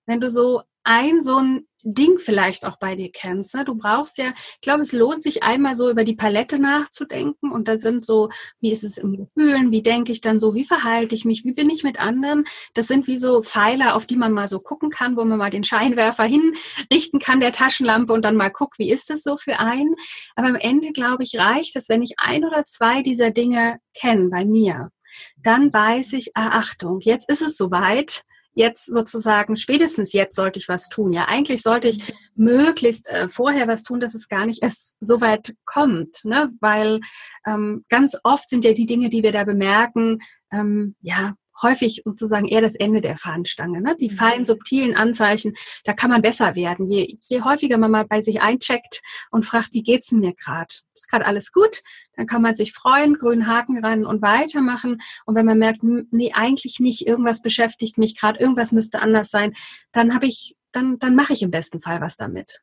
wenn 0.05 0.21
du 0.21 0.29
so 0.29 0.61
ein 0.83 1.21
so 1.21 1.37
ein 1.37 1.65
Ding 1.83 2.19
vielleicht 2.19 2.65
auch 2.65 2.77
bei 2.77 2.95
dir 2.95 3.11
kennst. 3.11 3.55
Ne? 3.55 3.65
Du 3.65 3.75
brauchst 3.75 4.17
ja, 4.17 4.33
ich 4.55 4.61
glaube, 4.61 4.81
es 4.81 4.91
lohnt 4.91 5.23
sich 5.23 5.43
einmal 5.43 5.75
so 5.75 5.89
über 5.89 6.03
die 6.03 6.15
Palette 6.15 6.59
nachzudenken 6.59 7.51
und 7.51 7.67
da 7.67 7.77
sind 7.77 8.05
so, 8.05 8.29
wie 8.59 8.71
ist 8.71 8.83
es 8.83 8.97
im 8.97 9.17
Gefühlen, 9.17 9.71
wie 9.71 9.81
denke 9.81 10.11
ich 10.11 10.21
dann 10.21 10.39
so, 10.39 10.53
wie 10.53 10.65
verhalte 10.65 11.15
ich 11.15 11.25
mich, 11.25 11.43
wie 11.45 11.53
bin 11.53 11.69
ich 11.69 11.83
mit 11.83 11.99
anderen. 11.99 12.45
Das 12.73 12.87
sind 12.87 13.07
wie 13.07 13.17
so 13.17 13.41
Pfeiler, 13.41 13.95
auf 13.95 14.05
die 14.05 14.15
man 14.15 14.31
mal 14.31 14.47
so 14.47 14.59
gucken 14.59 14.89
kann, 14.89 15.17
wo 15.17 15.23
man 15.23 15.37
mal 15.37 15.49
den 15.49 15.63
Scheinwerfer 15.63 16.23
hinrichten 16.91 17.19
kann 17.19 17.39
der 17.39 17.51
Taschenlampe 17.51 18.13
und 18.13 18.23
dann 18.23 18.35
mal 18.35 18.51
guckt, 18.51 18.79
wie 18.79 18.91
ist 18.91 19.09
es 19.09 19.23
so 19.23 19.37
für 19.37 19.59
einen. 19.59 19.95
Aber 20.35 20.47
am 20.47 20.55
Ende, 20.55 20.91
glaube 20.91 21.23
ich, 21.23 21.37
reicht 21.37 21.75
es, 21.75 21.89
wenn 21.89 22.01
ich 22.01 22.13
ein 22.17 22.45
oder 22.45 22.65
zwei 22.65 23.01
dieser 23.01 23.31
Dinge 23.31 23.79
kenne 23.93 24.29
bei 24.29 24.45
mir. 24.45 24.89
Dann 25.37 25.73
weiß 25.73 26.13
ich, 26.13 26.31
ah, 26.35 26.59
Achtung, 26.59 26.99
jetzt 27.01 27.29
ist 27.29 27.41
es 27.41 27.57
soweit 27.57 28.23
jetzt 28.53 28.85
sozusagen, 28.85 29.55
spätestens 29.55 30.13
jetzt 30.13 30.35
sollte 30.35 30.59
ich 30.59 30.67
was 30.67 30.89
tun. 30.89 31.13
Ja, 31.13 31.25
eigentlich 31.25 31.61
sollte 31.61 31.87
ich 31.87 32.13
möglichst 32.35 33.07
äh, 33.07 33.27
vorher 33.27 33.67
was 33.67 33.83
tun, 33.83 33.99
dass 33.99 34.13
es 34.13 34.27
gar 34.27 34.45
nicht 34.45 34.61
erst 34.63 34.97
so 34.99 35.21
weit 35.21 35.55
kommt, 35.65 36.23
ne? 36.23 36.51
Weil 36.59 36.99
ähm, 37.45 37.85
ganz 37.89 38.17
oft 38.23 38.49
sind 38.49 38.65
ja 38.65 38.73
die 38.73 38.85
Dinge, 38.85 39.09
die 39.09 39.23
wir 39.23 39.31
da 39.31 39.43
bemerken, 39.43 40.19
ähm, 40.51 40.95
ja, 41.01 41.33
häufig 41.61 42.01
sozusagen 42.05 42.47
eher 42.47 42.61
das 42.61 42.75
Ende 42.75 43.01
der 43.01 43.17
Fahnenstange. 43.17 43.81
Ne? 43.81 43.95
Die 43.99 44.09
mhm. 44.09 44.15
feinen, 44.15 44.45
subtilen 44.45 44.95
Anzeichen, 44.95 45.53
da 45.83 45.93
kann 45.93 46.09
man 46.09 46.21
besser 46.21 46.55
werden. 46.55 46.85
Je, 46.85 47.17
je 47.27 47.41
häufiger 47.41 47.77
man 47.77 47.91
mal 47.91 48.05
bei 48.05 48.21
sich 48.21 48.41
eincheckt 48.41 49.01
und 49.31 49.45
fragt, 49.45 49.73
wie 49.73 49.83
geht's 49.83 50.09
denn 50.09 50.19
mir 50.19 50.33
gerade? 50.33 50.73
Ist 50.93 51.09
gerade 51.09 51.25
alles 51.25 51.51
gut? 51.51 51.81
Dann 52.15 52.27
kann 52.27 52.41
man 52.41 52.55
sich 52.55 52.73
freuen, 52.73 53.15
grünen 53.15 53.47
Haken 53.47 53.83
ran 53.83 54.05
und 54.05 54.21
weitermachen. 54.21 55.01
Und 55.25 55.35
wenn 55.35 55.45
man 55.45 55.57
merkt, 55.57 55.81
nee, 55.83 56.31
eigentlich 56.33 56.79
nicht, 56.79 57.07
irgendwas 57.07 57.41
beschäftigt 57.41 57.97
mich 57.97 58.19
gerade, 58.19 58.39
irgendwas 58.39 58.71
müsste 58.71 59.01
anders 59.01 59.29
sein, 59.29 59.53
dann 59.91 60.13
habe 60.13 60.25
ich, 60.25 60.55
dann, 60.71 60.99
dann 60.99 61.15
mache 61.15 61.33
ich 61.33 61.41
im 61.41 61.51
besten 61.51 61.81
Fall 61.81 62.01
was 62.01 62.17
damit. 62.17 62.61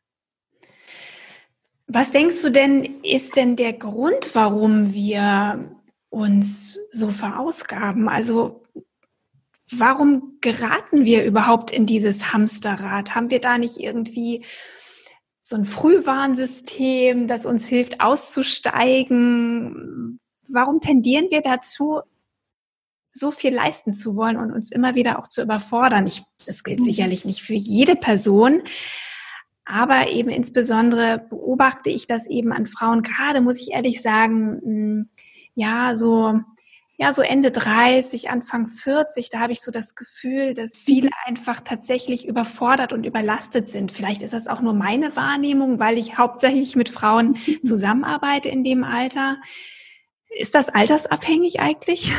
Was 1.86 2.10
denkst 2.10 2.42
du 2.42 2.50
denn, 2.50 3.02
ist 3.02 3.36
denn 3.36 3.56
der 3.56 3.72
Grund, 3.72 4.34
warum 4.34 4.92
wir 4.92 5.74
uns 6.10 6.78
so 6.90 7.10
verausgaben? 7.10 8.10
Also 8.10 8.62
warum 9.70 10.38
geraten 10.40 11.04
wir 11.04 11.24
überhaupt 11.24 11.70
in 11.70 11.86
dieses 11.86 12.32
Hamsterrad? 12.32 13.14
Haben 13.14 13.30
wir 13.30 13.40
da 13.40 13.58
nicht 13.58 13.78
irgendwie 13.78 14.44
so 15.42 15.56
ein 15.56 15.64
Frühwarnsystem, 15.64 17.28
das 17.28 17.46
uns 17.46 17.66
hilft 17.66 18.00
auszusteigen? 18.00 20.18
Warum 20.48 20.80
tendieren 20.80 21.28
wir 21.30 21.42
dazu, 21.42 22.00
so 23.12 23.30
viel 23.30 23.54
leisten 23.54 23.94
zu 23.94 24.16
wollen 24.16 24.36
und 24.36 24.52
uns 24.52 24.70
immer 24.70 24.94
wieder 24.94 25.18
auch 25.18 25.26
zu 25.26 25.42
überfordern? 25.42 26.06
Ich, 26.06 26.22
das 26.46 26.64
gilt 26.64 26.80
mhm. 26.80 26.84
sicherlich 26.84 27.24
nicht 27.24 27.42
für 27.42 27.54
jede 27.54 27.96
Person, 27.96 28.62
aber 29.64 30.08
eben 30.08 30.30
insbesondere 30.30 31.26
beobachte 31.28 31.90
ich 31.90 32.06
das 32.06 32.26
eben 32.26 32.52
an 32.52 32.66
Frauen. 32.66 33.02
Gerade 33.02 33.42
muss 33.42 33.60
ich 33.60 33.72
ehrlich 33.72 34.00
sagen, 34.00 34.60
hm, 34.62 35.10
ja, 35.54 35.94
so 35.94 36.40
ja, 37.00 37.12
so 37.12 37.22
Ende 37.22 37.52
30, 37.52 38.28
Anfang 38.28 38.66
40, 38.66 39.30
da 39.30 39.38
habe 39.38 39.52
ich 39.52 39.60
so 39.60 39.70
das 39.70 39.94
Gefühl, 39.94 40.52
dass 40.52 40.76
viele 40.76 41.10
einfach 41.26 41.60
tatsächlich 41.60 42.26
überfordert 42.26 42.92
und 42.92 43.06
überlastet 43.06 43.70
sind. 43.70 43.92
Vielleicht 43.92 44.24
ist 44.24 44.34
das 44.34 44.48
auch 44.48 44.60
nur 44.60 44.72
meine 44.72 45.14
Wahrnehmung, 45.14 45.78
weil 45.78 45.96
ich 45.96 46.18
hauptsächlich 46.18 46.74
mit 46.74 46.88
Frauen 46.88 47.36
zusammenarbeite 47.62 48.48
in 48.48 48.64
dem 48.64 48.82
Alter. 48.82 49.36
Ist 50.28 50.56
das 50.56 50.70
altersabhängig 50.70 51.60
eigentlich? 51.60 52.12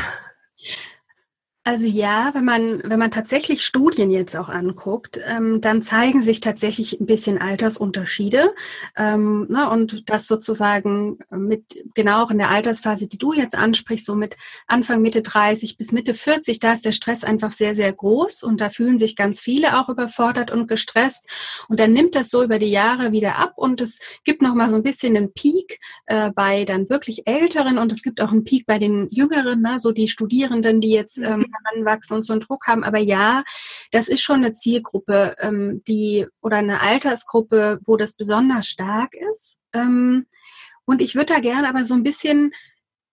Also 1.62 1.86
ja, 1.86 2.30
wenn 2.32 2.46
man, 2.46 2.80
wenn 2.84 2.98
man 2.98 3.10
tatsächlich 3.10 3.66
Studien 3.66 4.10
jetzt 4.10 4.34
auch 4.34 4.48
anguckt, 4.48 5.20
ähm, 5.26 5.60
dann 5.60 5.82
zeigen 5.82 6.22
sich 6.22 6.40
tatsächlich 6.40 6.98
ein 6.98 7.04
bisschen 7.04 7.36
Altersunterschiede. 7.36 8.54
Ähm, 8.96 9.46
ne, 9.50 9.68
und 9.68 10.08
das 10.08 10.26
sozusagen 10.26 11.18
mit, 11.30 11.84
genau 11.94 12.24
auch 12.24 12.30
in 12.30 12.38
der 12.38 12.48
Altersphase, 12.48 13.08
die 13.08 13.18
du 13.18 13.34
jetzt 13.34 13.54
ansprichst, 13.54 14.06
so 14.06 14.14
mit 14.14 14.38
Anfang, 14.68 15.02
Mitte 15.02 15.20
30 15.20 15.76
bis 15.76 15.92
Mitte 15.92 16.14
40, 16.14 16.60
da 16.60 16.72
ist 16.72 16.86
der 16.86 16.92
Stress 16.92 17.24
einfach 17.24 17.52
sehr, 17.52 17.74
sehr 17.74 17.92
groß 17.92 18.42
und 18.42 18.58
da 18.58 18.70
fühlen 18.70 18.98
sich 18.98 19.14
ganz 19.14 19.38
viele 19.38 19.78
auch 19.78 19.90
überfordert 19.90 20.50
und 20.50 20.66
gestresst. 20.66 21.28
Und 21.68 21.78
dann 21.78 21.92
nimmt 21.92 22.14
das 22.14 22.30
so 22.30 22.42
über 22.42 22.58
die 22.58 22.70
Jahre 22.70 23.12
wieder 23.12 23.36
ab 23.36 23.52
und 23.56 23.82
es 23.82 23.98
gibt 24.24 24.40
nochmal 24.40 24.70
so 24.70 24.76
ein 24.76 24.82
bisschen 24.82 25.14
einen 25.14 25.34
Peak 25.34 25.78
äh, 26.06 26.30
bei 26.30 26.64
dann 26.64 26.88
wirklich 26.88 27.26
Älteren 27.26 27.76
und 27.76 27.92
es 27.92 28.02
gibt 28.02 28.22
auch 28.22 28.32
einen 28.32 28.44
Peak 28.44 28.64
bei 28.64 28.78
den 28.78 29.08
Jüngeren, 29.10 29.60
ne, 29.60 29.78
so 29.78 29.92
die 29.92 30.08
Studierenden, 30.08 30.80
die 30.80 30.92
jetzt 30.92 31.18
ähm, 31.18 31.49
heranwachsen 31.52 32.16
und 32.16 32.22
so 32.22 32.32
einen 32.32 32.40
Druck 32.40 32.66
haben. 32.66 32.84
Aber 32.84 32.98
ja, 32.98 33.44
das 33.90 34.08
ist 34.08 34.22
schon 34.22 34.36
eine 34.36 34.52
Zielgruppe, 34.52 35.36
ähm, 35.38 35.82
die 35.86 36.26
oder 36.40 36.58
eine 36.58 36.80
Altersgruppe, 36.80 37.80
wo 37.84 37.96
das 37.96 38.14
besonders 38.14 38.66
stark 38.66 39.14
ist. 39.32 39.58
Ähm, 39.72 40.26
und 40.84 41.02
ich 41.02 41.14
würde 41.14 41.34
da 41.34 41.40
gerne 41.40 41.68
aber 41.68 41.84
so 41.84 41.94
ein 41.94 42.02
bisschen, 42.02 42.52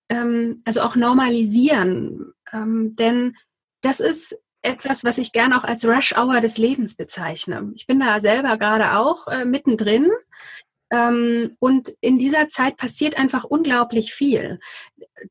ähm, 0.09 0.61
also 0.65 0.81
auch 0.81 0.95
normalisieren, 0.95 2.33
ähm, 2.51 2.95
denn 2.95 3.35
das 3.81 3.99
ist 3.99 4.37
etwas, 4.61 5.03
was 5.03 5.17
ich 5.17 5.31
gerne 5.31 5.57
auch 5.57 5.63
als 5.63 5.85
Rush 5.85 6.13
Hour 6.17 6.41
des 6.41 6.57
Lebens 6.57 6.95
bezeichne. 6.95 7.71
Ich 7.75 7.87
bin 7.87 7.99
da 7.99 8.19
selber 8.19 8.57
gerade 8.57 8.97
auch 8.97 9.27
äh, 9.27 9.45
mittendrin. 9.45 10.09
Ähm, 10.89 11.51
und 11.59 11.89
in 12.01 12.17
dieser 12.17 12.47
Zeit 12.47 12.77
passiert 12.77 13.17
einfach 13.17 13.43
unglaublich 13.43 14.13
viel. 14.13 14.59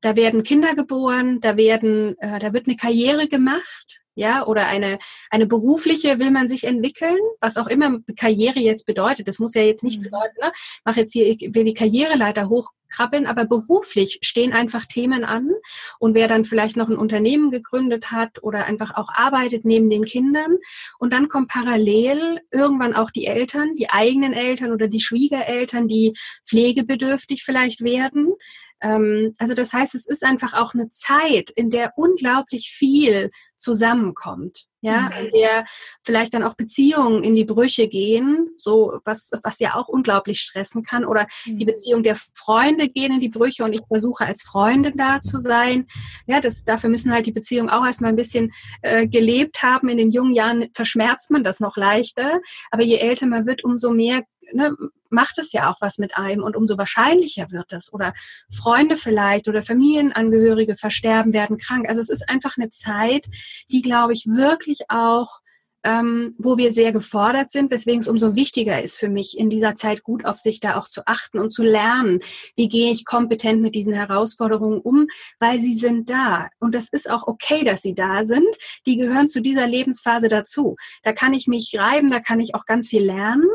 Da 0.01 0.17
werden 0.17 0.43
Kinder 0.43 0.75
geboren, 0.75 1.41
da 1.41 1.57
werden, 1.57 2.17
äh, 2.19 2.39
da 2.39 2.53
wird 2.53 2.67
eine 2.67 2.77
Karriere 2.77 3.29
gemacht, 3.29 4.01
ja, 4.17 4.47
oder 4.47 4.67
eine, 4.67 4.99
eine 5.31 5.47
berufliche 5.47 6.19
will 6.19 6.31
man 6.31 6.49
sich 6.49 6.65
entwickeln, 6.65 7.19
was 7.41 7.59
auch 7.59 7.67
immer 7.67 7.99
Karriere 8.17 8.61
jetzt 8.61 8.87
bedeutet. 8.87 9.29
Das 9.29 9.39
muss 9.39 9.55
ja 9.55 9.63
jetzt 9.63 9.85
nicht 9.85 9.99
mhm. 9.99 10.05
bedeuten, 10.05 10.37
ne? 10.41 10.53
mach 10.85 10.97
jetzt 10.97 11.13
hier, 11.13 11.27
ich 11.27 11.55
will 11.55 11.65
die 11.65 11.75
Karriereleiter 11.75 12.49
hoch 12.49 12.71
krabbeln, 12.89 13.27
aber 13.27 13.45
beruflich 13.45 14.19
stehen 14.23 14.53
einfach 14.53 14.87
Themen 14.87 15.25
an. 15.25 15.51
Und 15.99 16.15
wer 16.15 16.29
dann 16.29 16.45
vielleicht 16.45 16.77
noch 16.77 16.89
ein 16.89 16.97
Unternehmen 16.97 17.51
gegründet 17.51 18.11
hat 18.11 18.43
oder 18.43 18.65
einfach 18.65 18.95
auch 18.95 19.09
arbeitet 19.13 19.65
neben 19.65 19.91
den 19.91 20.05
Kindern 20.05 20.57
und 20.99 21.13
dann 21.13 21.29
kommt 21.29 21.49
parallel 21.49 22.41
irgendwann 22.51 22.95
auch 22.95 23.11
die 23.11 23.27
Eltern, 23.27 23.75
die 23.77 23.91
eigenen 23.91 24.33
Eltern 24.33 24.73
oder 24.73 24.89
die 24.89 25.01
Schwiegereltern, 25.01 25.89
die 25.89 26.17
pflegebedürftig 26.49 27.43
vielleicht 27.45 27.83
werden. 27.83 28.33
Ähm, 28.81 29.35
also 29.39 29.55
das 29.55 29.73
heißt, 29.73 29.95
es 29.95 30.07
ist 30.07 30.25
einfach 30.25 30.55
auch 30.55 30.75
eine 30.75 30.89
Zeit, 30.91 31.51
in 31.51 31.71
der 31.71 31.93
unglaublich 31.97 32.71
viel 32.71 33.31
zusammenkommt. 33.59 34.67
Ja, 34.83 35.11
mhm. 35.11 35.27
in 35.27 35.33
der 35.33 35.65
vielleicht 36.05 36.33
dann 36.35 36.45
auch 36.45 36.55
Beziehungen 36.55 37.25
in 37.25 37.35
die 37.35 37.45
Brüche 37.45 37.89
gehen, 37.89 38.51
so 38.57 39.01
was, 39.05 39.31
was 39.43 39.59
ja 39.59 39.75
auch 39.75 39.89
unglaublich 39.89 40.41
stressen 40.41 40.85
kann. 40.85 41.05
Oder 41.05 41.27
mhm. 41.45 41.59
die 41.59 41.65
Beziehung 41.65 42.03
der 42.05 42.17
Freunde 42.35 42.89
gehen 42.89 43.15
in 43.15 43.21
die 43.21 43.31
Brüche 43.31 43.65
und 43.65 43.73
ich 43.73 43.85
versuche 43.89 44.25
als 44.25 44.45
Freundin 44.45 44.97
da 44.97 45.21
zu 45.21 45.39
sein. 45.39 45.89
Ja, 46.27 46.41
das, 46.41 46.65
dafür 46.65 46.89
müssen 46.91 47.11
halt 47.13 47.27
die 47.27 47.33
Beziehungen 47.33 47.71
auch 47.71 47.85
erstmal 47.85 48.11
ein 48.11 48.17
bisschen 48.17 48.53
äh, 48.83 49.09
gelebt 49.09 49.63
haben. 49.63 49.89
In 49.89 49.97
den 49.97 50.11
jungen 50.11 50.35
Jahren 50.35 50.69
verschmerzt 50.73 51.33
man 51.33 51.43
das 51.43 51.59
noch 51.59 51.77
leichter. 51.77 52.41
Aber 52.71 52.85
je 52.85 52.99
älter 52.99 53.27
man 53.27 53.47
wird, 53.47 53.65
umso 53.65 53.91
mehr 53.91 54.23
ne, 54.53 54.77
macht 55.11 55.39
es 55.39 55.53
ja 55.53 55.71
auch 55.71 55.77
was 55.81 55.99
mit 55.99 56.17
einem 56.17 56.43
und 56.43 56.57
umso 56.57 56.77
wahrscheinlicher 56.79 57.51
wird 57.51 57.73
es. 57.73 57.93
Oder 57.93 58.15
Freunde 58.51 58.97
vielleicht 58.97 59.49
oder 59.49 59.63
Familienangehörige 59.63 60.77
versterben, 60.77 61.33
werden 61.33 61.59
krank. 61.59 61.89
Also 61.89 62.01
es 62.01 62.09
ist 62.09 62.29
einfach 62.29 62.57
eine 62.57 62.71
Zeit, 62.71 63.27
die, 63.71 63.83
glaube 63.83 64.13
ich, 64.13 64.27
wirklich 64.27 64.89
auch 64.89 65.41
ähm, 65.87 66.35
wo 66.37 66.59
wir 66.59 66.73
sehr 66.73 66.93
gefordert 66.93 67.49
sind, 67.49 67.71
weswegen 67.71 68.01
es 68.01 68.09
umso 68.09 68.35
wichtiger 68.35 68.83
ist 68.83 68.97
für 68.97 69.09
mich, 69.09 69.39
in 69.39 69.49
dieser 69.51 69.77
Zeit 69.77 70.03
gut 70.03 70.25
auf 70.25 70.37
sich 70.37 70.59
da 70.59 70.77
auch 70.77 70.89
zu 70.89 71.07
achten 71.07 71.39
und 71.39 71.51
zu 71.51 71.63
lernen, 71.63 72.21
wie 72.57 72.67
gehe 72.67 72.91
ich 72.91 73.05
kompetent 73.05 73.63
mit 73.63 73.77
diesen 73.77 73.95
Herausforderungen 73.95 74.81
um, 74.81 75.07
weil 75.39 75.61
sie 75.61 75.77
sind 75.77 76.11
da. 76.11 76.49
Und 76.59 76.75
das 76.75 76.89
ist 76.89 77.09
auch 77.09 77.29
okay, 77.29 77.63
dass 77.63 77.83
sie 77.83 77.95
da 77.95 78.25
sind. 78.25 78.49
Die 78.85 78.97
gehören 78.97 79.29
zu 79.29 79.41
dieser 79.41 79.69
Lebensphase 79.69 80.27
dazu. 80.27 80.75
Da 81.05 81.13
kann 81.13 81.33
ich 81.33 81.47
mich 81.47 81.73
reiben, 81.79 82.11
da 82.11 82.19
kann 82.19 82.41
ich 82.41 82.57
auch 82.57 82.65
ganz 82.65 82.89
viel 82.89 83.05
lernen. 83.05 83.49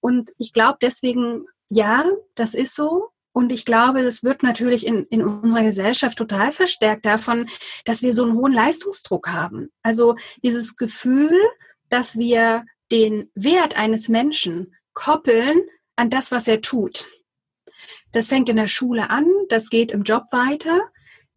Und 0.00 0.32
ich 0.38 0.52
glaube 0.52 0.78
deswegen, 0.80 1.46
ja, 1.68 2.04
das 2.34 2.54
ist 2.54 2.74
so. 2.74 3.08
Und 3.32 3.52
ich 3.52 3.64
glaube, 3.64 4.02
das 4.02 4.24
wird 4.24 4.42
natürlich 4.42 4.86
in, 4.86 5.04
in 5.04 5.22
unserer 5.22 5.62
Gesellschaft 5.62 6.18
total 6.18 6.50
verstärkt 6.50 7.06
davon, 7.06 7.48
dass 7.84 8.02
wir 8.02 8.14
so 8.14 8.24
einen 8.24 8.34
hohen 8.34 8.52
Leistungsdruck 8.52 9.28
haben. 9.28 9.70
Also 9.82 10.16
dieses 10.42 10.76
Gefühl, 10.76 11.32
dass 11.88 12.18
wir 12.18 12.64
den 12.90 13.30
Wert 13.34 13.76
eines 13.76 14.08
Menschen 14.08 14.74
koppeln 14.94 15.62
an 15.94 16.10
das, 16.10 16.32
was 16.32 16.48
er 16.48 16.60
tut. 16.60 17.06
Das 18.12 18.28
fängt 18.28 18.48
in 18.48 18.56
der 18.56 18.68
Schule 18.68 19.10
an, 19.10 19.26
das 19.48 19.70
geht 19.70 19.92
im 19.92 20.02
Job 20.02 20.24
weiter. 20.32 20.80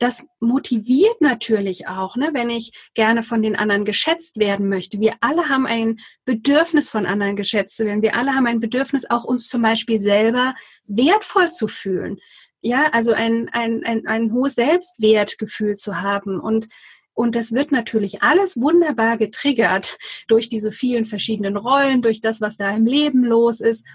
Das 0.03 0.25
motiviert 0.41 1.21
natürlich 1.21 1.87
auch, 1.87 2.17
ne, 2.17 2.31
wenn 2.33 2.49
ich 2.49 2.73
gerne 2.93 3.23
von 3.23 3.41
den 3.41 3.55
anderen 3.55 3.85
geschätzt 3.85 4.37
werden 4.37 4.67
möchte. 4.67 4.99
Wir 4.99 5.13
alle 5.21 5.47
haben 5.47 5.65
ein 5.65 6.01
Bedürfnis, 6.25 6.89
von 6.89 7.05
anderen 7.05 7.37
geschätzt 7.37 7.77
zu 7.77 7.85
werden. 7.85 8.01
Wir 8.01 8.13
alle 8.13 8.35
haben 8.35 8.45
ein 8.45 8.59
Bedürfnis, 8.59 9.09
auch 9.09 9.23
uns 9.23 9.47
zum 9.47 9.61
Beispiel 9.61 10.01
selber 10.01 10.55
wertvoll 10.87 11.51
zu 11.51 11.69
fühlen. 11.69 12.17
Ja, 12.59 12.89
also 12.91 13.13
ein, 13.13 13.47
ein, 13.53 13.85
ein, 13.85 14.05
ein 14.05 14.33
hohes 14.33 14.55
Selbstwertgefühl 14.55 15.77
zu 15.77 16.01
haben. 16.01 16.37
Und 16.37 16.67
und 17.13 17.35
das 17.35 17.53
wird 17.53 17.71
natürlich 17.71 18.23
alles 18.23 18.59
wunderbar 18.59 19.17
getriggert 19.17 19.97
durch 20.27 20.49
diese 20.49 20.73
vielen 20.73 21.05
verschiedenen 21.05 21.55
Rollen, 21.55 22.01
durch 22.01 22.19
das, 22.19 22.41
was 22.41 22.57
da 22.57 22.75
im 22.75 22.85
Leben 22.85 23.23
los 23.23 23.61
ist 23.61 23.87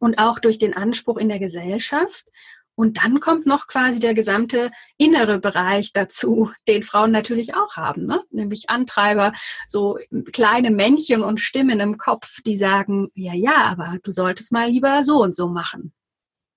und 0.00 0.18
auch 0.18 0.40
durch 0.40 0.58
den 0.58 0.74
Anspruch 0.74 1.18
in 1.18 1.28
der 1.28 1.38
Gesellschaft. 1.38 2.24
Und 2.80 2.96
dann 3.04 3.20
kommt 3.20 3.44
noch 3.44 3.66
quasi 3.66 3.98
der 3.98 4.14
gesamte 4.14 4.70
innere 4.96 5.38
Bereich 5.38 5.92
dazu, 5.92 6.50
den 6.66 6.82
Frauen 6.82 7.10
natürlich 7.10 7.54
auch 7.54 7.76
haben, 7.76 8.04
ne? 8.04 8.22
nämlich 8.30 8.70
Antreiber, 8.70 9.34
so 9.68 9.98
kleine 10.32 10.70
Männchen 10.70 11.22
und 11.22 11.42
Stimmen 11.42 11.78
im 11.78 11.98
Kopf, 11.98 12.40
die 12.46 12.56
sagen, 12.56 13.10
ja, 13.14 13.34
ja, 13.34 13.64
aber 13.64 13.98
du 14.02 14.12
solltest 14.12 14.50
mal 14.50 14.70
lieber 14.70 15.04
so 15.04 15.22
und 15.22 15.36
so 15.36 15.48
machen. 15.48 15.92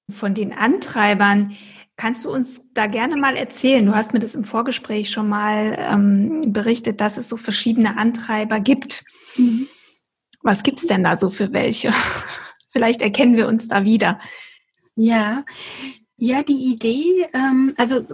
Von 0.09 0.33
den 0.33 0.53
Antreibern, 0.53 1.57
Kannst 1.95 2.25
du 2.25 2.31
uns 2.31 2.73
da 2.73 2.88
gerne 2.88 3.17
mal 3.17 3.38
erzählen? 3.38 3.86
Du 3.86 3.93
hast 3.93 4.13
mir 4.13 4.19
das 4.19 4.33
im 4.33 4.43
Vorgespräch 4.43 5.12
schon 5.12 5.29
mal 5.29 5.77
ähm, 5.77 6.41
berichtet, 6.47 6.99
dass 6.99 7.17
es 7.17 7.29
so 7.29 7.38
verschiedene 7.38 7.97
Antreiber 7.97 8.59
gibt. 8.59 9.03
Mhm. 9.36 9.67
Was 10.41 10.63
gibt's 10.63 10.88
denn 10.88 11.03
da 11.03 11.17
so 11.17 11.29
für 11.29 11.53
welche? 11.53 11.93
Vielleicht 12.71 13.03
erkennen 13.03 13.36
wir 13.36 13.47
uns 13.47 13.67
da 13.67 13.83
wieder. 13.83 14.19
Ja, 14.95 15.45
ja, 16.23 16.41
die 16.41 16.71
Idee, 16.71 17.27
ähm, 17.33 17.73
also 17.75 18.05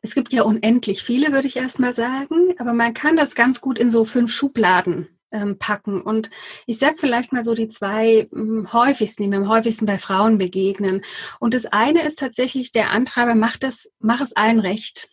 es 0.00 0.14
gibt 0.14 0.32
ja 0.32 0.42
unendlich 0.42 1.02
viele, 1.02 1.32
würde 1.32 1.48
ich 1.48 1.56
erstmal 1.58 1.94
sagen, 1.94 2.54
aber 2.58 2.72
man 2.72 2.94
kann 2.94 3.14
das 3.14 3.34
ganz 3.34 3.60
gut 3.60 3.78
in 3.78 3.90
so 3.90 4.06
fünf 4.06 4.32
Schubladen 4.32 5.06
ähm, 5.30 5.58
packen. 5.58 6.00
Und 6.00 6.30
ich 6.64 6.78
sage 6.78 6.96
vielleicht 6.96 7.30
mal 7.34 7.44
so 7.44 7.52
die 7.52 7.68
zwei 7.68 8.26
ähm, 8.34 8.72
häufigsten, 8.72 9.22
die 9.22 9.28
mir 9.28 9.36
am 9.36 9.50
häufigsten 9.50 9.84
bei 9.84 9.98
Frauen 9.98 10.38
begegnen. 10.38 11.02
Und 11.40 11.52
das 11.52 11.66
eine 11.66 12.06
ist 12.06 12.18
tatsächlich, 12.18 12.72
der 12.72 12.90
Antreiber 12.90 13.34
macht 13.34 13.64
das, 13.64 13.90
mach 13.98 14.22
es 14.22 14.34
allen 14.34 14.58
recht. 14.58 15.10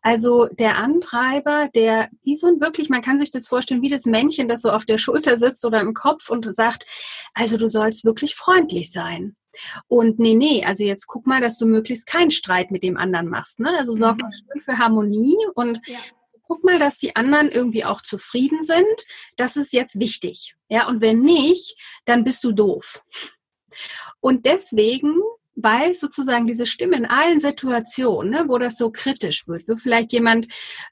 Also 0.00 0.46
der 0.46 0.76
Antreiber, 0.76 1.70
der 1.74 2.08
wie 2.22 2.36
so 2.36 2.46
ein 2.46 2.60
wirklich, 2.60 2.88
man 2.88 3.02
kann 3.02 3.18
sich 3.18 3.32
das 3.32 3.48
vorstellen, 3.48 3.82
wie 3.82 3.90
das 3.90 4.06
Männchen, 4.06 4.46
das 4.46 4.62
so 4.62 4.70
auf 4.70 4.86
der 4.86 4.98
Schulter 4.98 5.36
sitzt 5.36 5.64
oder 5.64 5.80
im 5.80 5.92
Kopf 5.92 6.30
und 6.30 6.54
sagt, 6.54 6.86
also 7.34 7.56
du 7.56 7.68
sollst 7.68 8.04
wirklich 8.04 8.36
freundlich 8.36 8.92
sein. 8.92 9.34
Und 9.88 10.18
nee, 10.18 10.34
nee, 10.34 10.64
also 10.64 10.84
jetzt 10.84 11.06
guck 11.06 11.26
mal, 11.26 11.40
dass 11.40 11.58
du 11.58 11.66
möglichst 11.66 12.06
keinen 12.06 12.30
Streit 12.30 12.70
mit 12.70 12.82
dem 12.82 12.96
anderen 12.96 13.28
machst. 13.28 13.60
Ne? 13.60 13.70
Also 13.76 13.92
sorg 13.92 14.16
mhm. 14.16 14.22
mal 14.22 14.32
schön 14.32 14.62
für 14.62 14.78
Harmonie 14.78 15.36
und 15.54 15.80
ja 15.86 15.98
guck 16.44 16.64
mal, 16.64 16.78
dass 16.78 16.98
die 16.98 17.16
anderen 17.16 17.50
irgendwie 17.50 17.84
auch 17.84 18.02
zufrieden 18.02 18.62
sind. 18.62 18.84
Das 19.38 19.56
ist 19.56 19.72
jetzt 19.72 19.98
wichtig. 19.98 20.54
Ja, 20.68 20.86
und 20.86 21.00
wenn 21.00 21.22
nicht, 21.22 21.78
dann 22.04 22.24
bist 22.24 22.44
du 22.44 22.52
doof. 22.52 23.02
Und 24.20 24.44
deswegen 24.44 25.14
weil 25.54 25.94
sozusagen 25.94 26.46
diese 26.46 26.66
Stimme 26.66 26.96
in 26.96 27.04
allen 27.04 27.40
Situationen, 27.40 28.32
ne, 28.32 28.44
wo 28.48 28.58
das 28.58 28.76
so 28.76 28.90
kritisch 28.90 29.46
wird, 29.46 29.68
wo 29.68 29.76
vielleicht 29.76 30.12
jemand, 30.12 30.46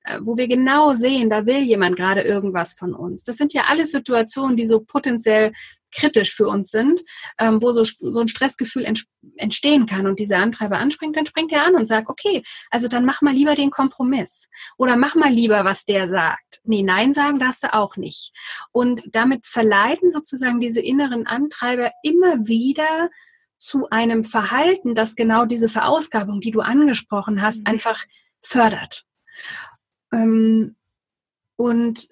äh, 0.05 0.18
wo 0.23 0.37
wir 0.37 0.49
genau 0.49 0.94
sehen, 0.94 1.31
da 1.31 1.46
will 1.46 1.62
jemand 1.62 1.96
gerade 1.96 2.23
irgendwas 2.23 2.75
von 2.75 2.94
uns. 2.94 3.25
Das 3.25 3.37
sind 3.37 3.53
ja 3.53 3.64
alle 3.68 3.87
Situationen, 3.87 4.57
die 4.57 4.66
so 4.66 4.81
potenziell 4.81 5.53
kritisch 5.92 6.35
für 6.35 6.46
uns 6.46 6.70
sind, 6.70 7.00
ähm, 7.38 7.62
wo 7.62 7.72
so, 7.72 7.85
so 7.85 8.20
ein 8.20 8.29
Stressgefühl 8.29 8.85
ent, 8.85 9.05
entstehen 9.37 9.87
kann 9.87 10.07
und 10.07 10.18
dieser 10.18 10.38
Antreiber 10.38 10.79
anspringt, 10.79 11.16
dann 11.16 11.26
springt 11.26 11.53
er 11.53 11.64
an 11.64 11.74
und 11.74 11.87
sagt, 11.87 12.09
okay, 12.09 12.42
also 12.70 12.88
dann 12.88 13.05
mach 13.05 13.22
mal 13.22 13.35
lieber 13.35 13.55
den 13.55 13.70
Kompromiss 13.70 14.48
oder 14.76 14.96
mach 14.96 15.14
mal 15.14 15.33
lieber, 15.33 15.64
was 15.64 15.85
der 15.85 16.09
sagt. 16.09 16.61
Nee, 16.64 16.83
Nein 16.83 17.14
sagen 17.14 17.38
darfst 17.38 17.62
du 17.62 17.74
auch 17.74 17.96
nicht. 17.96 18.33
Und 18.72 19.03
damit 19.12 19.46
verleiten 19.46 20.11
sozusagen 20.11 20.61
diese 20.61 20.81
inneren 20.81 21.26
Antreiber 21.26 21.90
immer 22.03 22.46
wieder 22.46 23.11
zu 23.59 23.90
einem 23.90 24.24
Verhalten, 24.24 24.94
das 24.94 25.16
genau 25.16 25.44
diese 25.44 25.68
Verausgabung, 25.68 26.40
die 26.40 26.50
du 26.50 26.61
angesprochen 26.61 27.42
hast, 27.42 27.59
mhm. 27.59 27.72
einfach 27.72 28.05
fördert. 28.42 29.05
Ähm, 30.12 30.76
und 31.57 32.09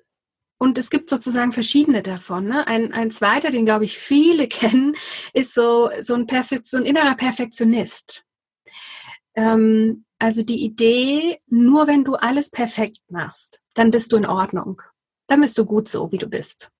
und 0.59 0.77
es 0.77 0.91
gibt 0.91 1.09
sozusagen 1.09 1.53
verschiedene 1.53 2.03
davon. 2.03 2.47
Ne? 2.47 2.67
Ein, 2.67 2.93
ein 2.93 3.11
zweiter, 3.11 3.51
den 3.51 3.65
glaube 3.65 3.85
ich 3.85 3.99
viele 3.99 4.49
kennen, 4.49 4.97
ist 5.33 5.55
so, 5.55 5.91
so, 6.03 6.15
ein, 6.15 6.27
Perfekt, 6.27 6.67
so 6.67 6.77
ein 6.77 6.85
innerer 6.85 7.15
Perfektionist. 7.15 8.25
Ähm, 9.35 10.05
also 10.19 10.43
die 10.43 10.65
Idee, 10.65 11.39
nur 11.47 11.87
wenn 11.87 12.05
du 12.05 12.15
alles 12.15 12.51
perfekt 12.51 13.01
machst, 13.09 13.61
dann 13.75 13.93
bist 13.93 14.13
du 14.13 14.17
in 14.17 14.27
Ordnung. 14.27 14.83
Dann 15.29 15.41
bist 15.41 15.57
du 15.59 15.65
gut 15.65 15.89
so, 15.89 16.11
wie 16.11 16.19
du 16.19 16.27
bist. 16.27 16.71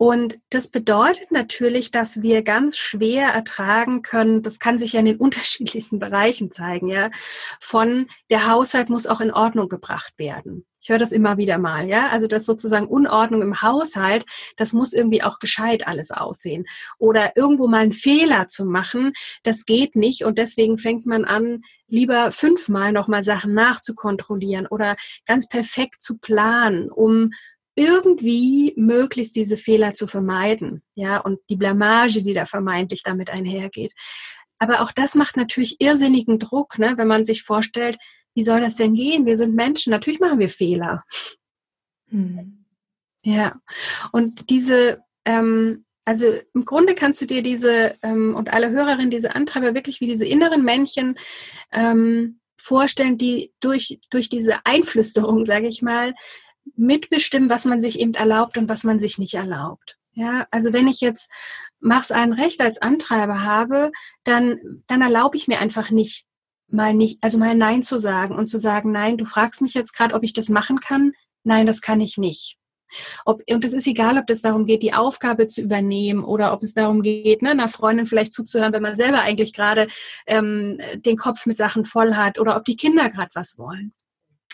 Und 0.00 0.38
das 0.48 0.68
bedeutet 0.68 1.30
natürlich, 1.30 1.90
dass 1.90 2.22
wir 2.22 2.40
ganz 2.40 2.78
schwer 2.78 3.34
ertragen 3.34 4.00
können, 4.00 4.42
das 4.42 4.58
kann 4.58 4.78
sich 4.78 4.94
ja 4.94 5.00
in 5.00 5.04
den 5.04 5.16
unterschiedlichsten 5.18 5.98
Bereichen 5.98 6.50
zeigen, 6.50 6.88
ja, 6.88 7.10
von 7.60 8.06
der 8.30 8.50
Haushalt 8.50 8.88
muss 8.88 9.06
auch 9.06 9.20
in 9.20 9.30
Ordnung 9.30 9.68
gebracht 9.68 10.14
werden. 10.16 10.64
Ich 10.80 10.88
höre 10.88 10.96
das 10.96 11.12
immer 11.12 11.36
wieder 11.36 11.58
mal, 11.58 11.86
ja. 11.86 12.08
Also 12.08 12.28
das 12.28 12.46
sozusagen 12.46 12.86
Unordnung 12.86 13.42
im 13.42 13.60
Haushalt, 13.60 14.24
das 14.56 14.72
muss 14.72 14.94
irgendwie 14.94 15.22
auch 15.22 15.38
gescheit 15.38 15.86
alles 15.86 16.10
aussehen. 16.10 16.64
Oder 16.96 17.36
irgendwo 17.36 17.68
mal 17.68 17.82
einen 17.82 17.92
Fehler 17.92 18.48
zu 18.48 18.64
machen, 18.64 19.12
das 19.42 19.66
geht 19.66 19.96
nicht 19.96 20.24
und 20.24 20.38
deswegen 20.38 20.78
fängt 20.78 21.04
man 21.04 21.26
an, 21.26 21.60
lieber 21.88 22.32
fünfmal 22.32 22.92
nochmal 22.92 23.22
Sachen 23.22 23.52
nachzukontrollieren 23.52 24.66
oder 24.66 24.96
ganz 25.26 25.46
perfekt 25.46 26.02
zu 26.02 26.16
planen, 26.16 26.90
um 26.90 27.32
irgendwie 27.80 28.74
möglichst 28.76 29.34
diese 29.36 29.56
Fehler 29.56 29.94
zu 29.94 30.06
vermeiden, 30.06 30.82
ja, 30.94 31.16
und 31.16 31.38
die 31.48 31.56
Blamage, 31.56 32.22
die 32.22 32.34
da 32.34 32.44
vermeintlich 32.44 33.02
damit 33.02 33.30
einhergeht. 33.30 33.92
Aber 34.58 34.82
auch 34.82 34.92
das 34.92 35.14
macht 35.14 35.38
natürlich 35.38 35.80
irrsinnigen 35.80 36.38
Druck, 36.38 36.78
ne, 36.78 36.92
wenn 36.96 37.08
man 37.08 37.24
sich 37.24 37.42
vorstellt, 37.42 37.96
wie 38.34 38.42
soll 38.42 38.60
das 38.60 38.76
denn 38.76 38.94
gehen? 38.94 39.24
Wir 39.24 39.36
sind 39.38 39.54
Menschen, 39.54 39.90
natürlich 39.90 40.20
machen 40.20 40.38
wir 40.38 40.50
Fehler. 40.50 41.04
Hm. 42.10 42.66
Ja, 43.22 43.60
und 44.12 44.50
diese, 44.50 45.02
ähm, 45.24 45.86
also 46.04 46.26
im 46.54 46.64
Grunde 46.66 46.94
kannst 46.94 47.20
du 47.22 47.26
dir 47.26 47.42
diese 47.42 47.96
ähm, 48.02 48.34
und 48.34 48.52
alle 48.52 48.70
Hörerinnen 48.70 49.10
diese 49.10 49.34
Antreiber 49.34 49.74
wirklich 49.74 50.00
wie 50.00 50.06
diese 50.06 50.26
inneren 50.26 50.64
Männchen 50.64 51.16
ähm, 51.72 52.40
vorstellen, 52.58 53.16
die 53.16 53.52
durch, 53.60 53.98
durch 54.10 54.28
diese 54.28 54.66
Einflüsterung, 54.66 55.46
sage 55.46 55.66
ich 55.66 55.80
mal, 55.80 56.14
mitbestimmen, 56.76 57.50
was 57.50 57.64
man 57.64 57.80
sich 57.80 57.98
eben 57.98 58.14
erlaubt 58.14 58.58
und 58.58 58.68
was 58.68 58.84
man 58.84 58.98
sich 58.98 59.18
nicht 59.18 59.34
erlaubt. 59.34 59.96
Ja, 60.12 60.46
also 60.50 60.72
wenn 60.72 60.88
ich 60.88 61.00
jetzt 61.00 61.30
mach's 61.80 62.10
ein 62.10 62.32
Recht 62.32 62.60
als 62.60 62.80
Antreiber 62.80 63.42
habe, 63.42 63.90
dann, 64.24 64.82
dann 64.86 65.02
erlaube 65.02 65.36
ich 65.36 65.48
mir 65.48 65.58
einfach 65.58 65.90
nicht, 65.90 66.24
mal 66.68 66.94
nicht, 66.94 67.18
also 67.22 67.38
mal 67.38 67.54
Nein 67.54 67.82
zu 67.82 67.98
sagen 67.98 68.36
und 68.36 68.46
zu 68.46 68.58
sagen, 68.58 68.92
nein, 68.92 69.16
du 69.18 69.24
fragst 69.24 69.60
mich 69.62 69.74
jetzt 69.74 69.96
gerade, 69.96 70.14
ob 70.14 70.22
ich 70.22 70.32
das 70.32 70.48
machen 70.48 70.78
kann. 70.78 71.12
Nein, 71.42 71.66
das 71.66 71.80
kann 71.80 72.00
ich 72.00 72.18
nicht. 72.18 72.56
Ob, 73.24 73.42
und 73.48 73.64
es 73.64 73.72
ist 73.72 73.86
egal, 73.86 74.18
ob 74.18 74.28
es 74.28 74.42
darum 74.42 74.66
geht, 74.66 74.82
die 74.82 74.92
Aufgabe 74.92 75.46
zu 75.48 75.62
übernehmen 75.62 76.24
oder 76.24 76.52
ob 76.52 76.62
es 76.62 76.74
darum 76.74 77.02
geht, 77.02 77.40
ne, 77.40 77.50
einer 77.50 77.68
Freundin 77.68 78.06
vielleicht 78.06 78.32
zuzuhören, 78.32 78.72
wenn 78.72 78.82
man 78.82 78.96
selber 78.96 79.20
eigentlich 79.20 79.52
gerade 79.52 79.88
ähm, 80.26 80.78
den 80.96 81.16
Kopf 81.16 81.46
mit 81.46 81.56
Sachen 81.56 81.84
voll 81.84 82.14
hat 82.14 82.38
oder 82.38 82.56
ob 82.56 82.64
die 82.64 82.76
Kinder 82.76 83.08
gerade 83.08 83.30
was 83.34 83.58
wollen. 83.58 83.94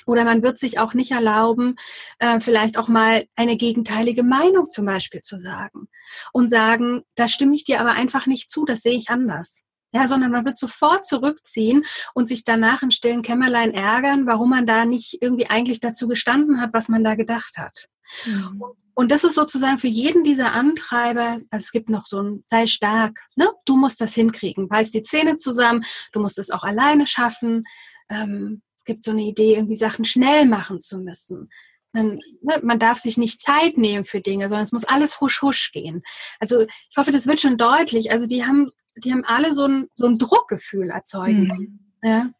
Oder 0.07 0.25
man 0.25 0.43
wird 0.43 0.59
sich 0.59 0.79
auch 0.79 0.95
nicht 0.95 1.11
erlauben, 1.11 1.77
äh, 2.19 2.41
vielleicht 2.41 2.79
auch 2.79 2.89
mal 2.89 3.27
eine 3.35 3.57
gegenteilige 3.57 4.23
Meinung 4.23 4.71
zum 4.71 4.87
Beispiel 4.87 5.21
zu 5.21 5.41
sagen 5.41 5.89
und 6.33 6.49
sagen, 6.49 7.03
da 7.17 7.29
stimme 7.29 7.55
ich 7.55 7.65
dir 7.65 7.81
aber 7.81 7.93
einfach 7.93 8.27
nicht 8.27 8.49
zu, 8.49 8.65
das 8.65 8.83
sehe 8.83 8.97
ich 8.97 9.11
anders. 9.11 9.65
Ja, 9.93 10.07
sondern 10.07 10.31
man 10.31 10.45
wird 10.45 10.59
sofort 10.59 11.07
zurückziehen 11.07 11.85
und 12.13 12.29
sich 12.29 12.45
danach 12.45 12.83
in 12.83 12.91
stillen 12.91 13.23
Kämmerlein 13.23 13.73
ärgern, 13.73 14.27
warum 14.27 14.51
man 14.51 14.67
da 14.67 14.85
nicht 14.85 15.19
irgendwie 15.23 15.47
eigentlich 15.47 15.81
dazu 15.81 16.07
gestanden 16.07 16.61
hat, 16.61 16.71
was 16.73 16.89
man 16.89 17.03
da 17.03 17.15
gedacht 17.15 17.57
hat. 17.57 17.87
Mhm. 18.27 18.63
Und 18.99 19.11
das 19.11 19.25
ist 19.25 19.35
sozusagen 19.35 19.79
für 19.79 19.89
jeden 19.89 20.25
dieser 20.25 20.53
Antreiber, 20.53 21.39
also 21.51 21.65
es 21.65 21.71
gibt 21.71 21.91
noch 21.91 22.07
so 22.07 22.21
ein, 22.21 22.43
sei 22.47 22.67
stark, 22.67 23.21
ne? 23.37 23.51
Du 23.67 23.77
musst 23.77 24.01
das 24.01 24.15
hinkriegen, 24.15 24.69
beiß 24.69 24.91
die 24.91 25.03
Zähne 25.03 25.37
zusammen, 25.37 25.85
du 26.13 26.21
musst 26.21 26.39
es 26.39 26.51
auch 26.51 26.63
alleine 26.63 27.07
schaffen. 27.07 27.65
Ähm, 28.09 28.63
gibt 28.87 29.05
so 29.05 29.11
eine 29.11 29.23
Idee, 29.23 29.55
irgendwie 29.55 29.77
Sachen 29.77 30.05
schnell 30.05 30.47
machen 30.47 30.81
zu 30.81 30.99
müssen. 30.99 31.51
Man, 31.93 32.19
ne, 32.43 32.61
man 32.63 32.79
darf 32.79 32.99
sich 32.99 33.17
nicht 33.19 33.41
Zeit 33.41 33.77
nehmen 33.77 34.05
für 34.05 34.21
Dinge, 34.21 34.45
sondern 34.45 34.65
es 34.65 34.73
muss 34.73 34.85
alles 34.85 35.21
husch 35.21 35.43
husch 35.43 35.73
gehen. 35.73 36.03
Also 36.41 36.61
ich 36.63 36.97
hoffe, 36.97 37.11
das 37.11 37.27
wird 37.27 37.41
schon 37.41 37.59
deutlich. 37.59 38.11
Also 38.11 38.27
die 38.27 38.45
haben, 38.45 38.71
die 38.97 39.13
haben 39.13 39.25
alle 39.25 39.55
so 39.55 39.67
ein, 39.67 39.89
so 39.95 40.07
ein 40.07 40.19
Druckgefühl 40.19 40.91
erzeugen. 40.91 41.47
Mhm. 41.47 41.79
Ja. 42.03 42.31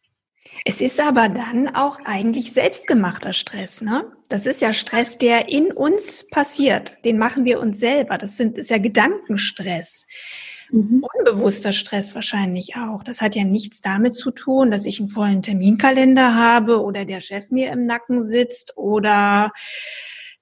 Es 0.65 0.81
ist 0.81 1.01
aber 1.01 1.29
dann 1.29 1.69
auch 1.75 1.99
eigentlich 2.05 2.53
selbstgemachter 2.53 3.33
Stress, 3.33 3.83
ne? 3.83 4.13
Das 4.29 4.47
ist 4.47 4.61
ja 4.61 4.73
Stress, 4.73 5.19
der 5.19 5.49
in 5.49 5.73
uns 5.73 6.29
passiert. 6.29 7.05
Den 7.05 7.19
machen 7.19 7.45
wir 7.45 7.61
uns 7.61 7.79
selber. 7.79 8.19
Das 8.19 8.37
sind, 8.37 8.59
ist 8.59 8.71
ja 8.71 8.79
Gedankenstress. 8.79 10.07
Mhm. 10.71 11.05
Unbewusster 11.19 11.73
Stress 11.73 12.15
wahrscheinlich 12.15 12.77
auch. 12.77 13.05
Das 13.05 13.21
hat 13.21 13.37
ja 13.37 13.45
nichts 13.45 13.81
damit 13.81 14.15
zu 14.15 14.33
tun, 14.33 14.71
dass 14.71 14.87
ich 14.87 14.99
einen 14.99 15.09
vollen 15.09 15.43
Terminkalender 15.43 16.35
habe 16.35 16.83
oder 16.83 17.05
der 17.05 17.21
Chef 17.21 17.51
mir 17.51 17.71
im 17.71 17.87
Nacken 17.87 18.23
sitzt 18.23 18.77
oder 18.77 19.53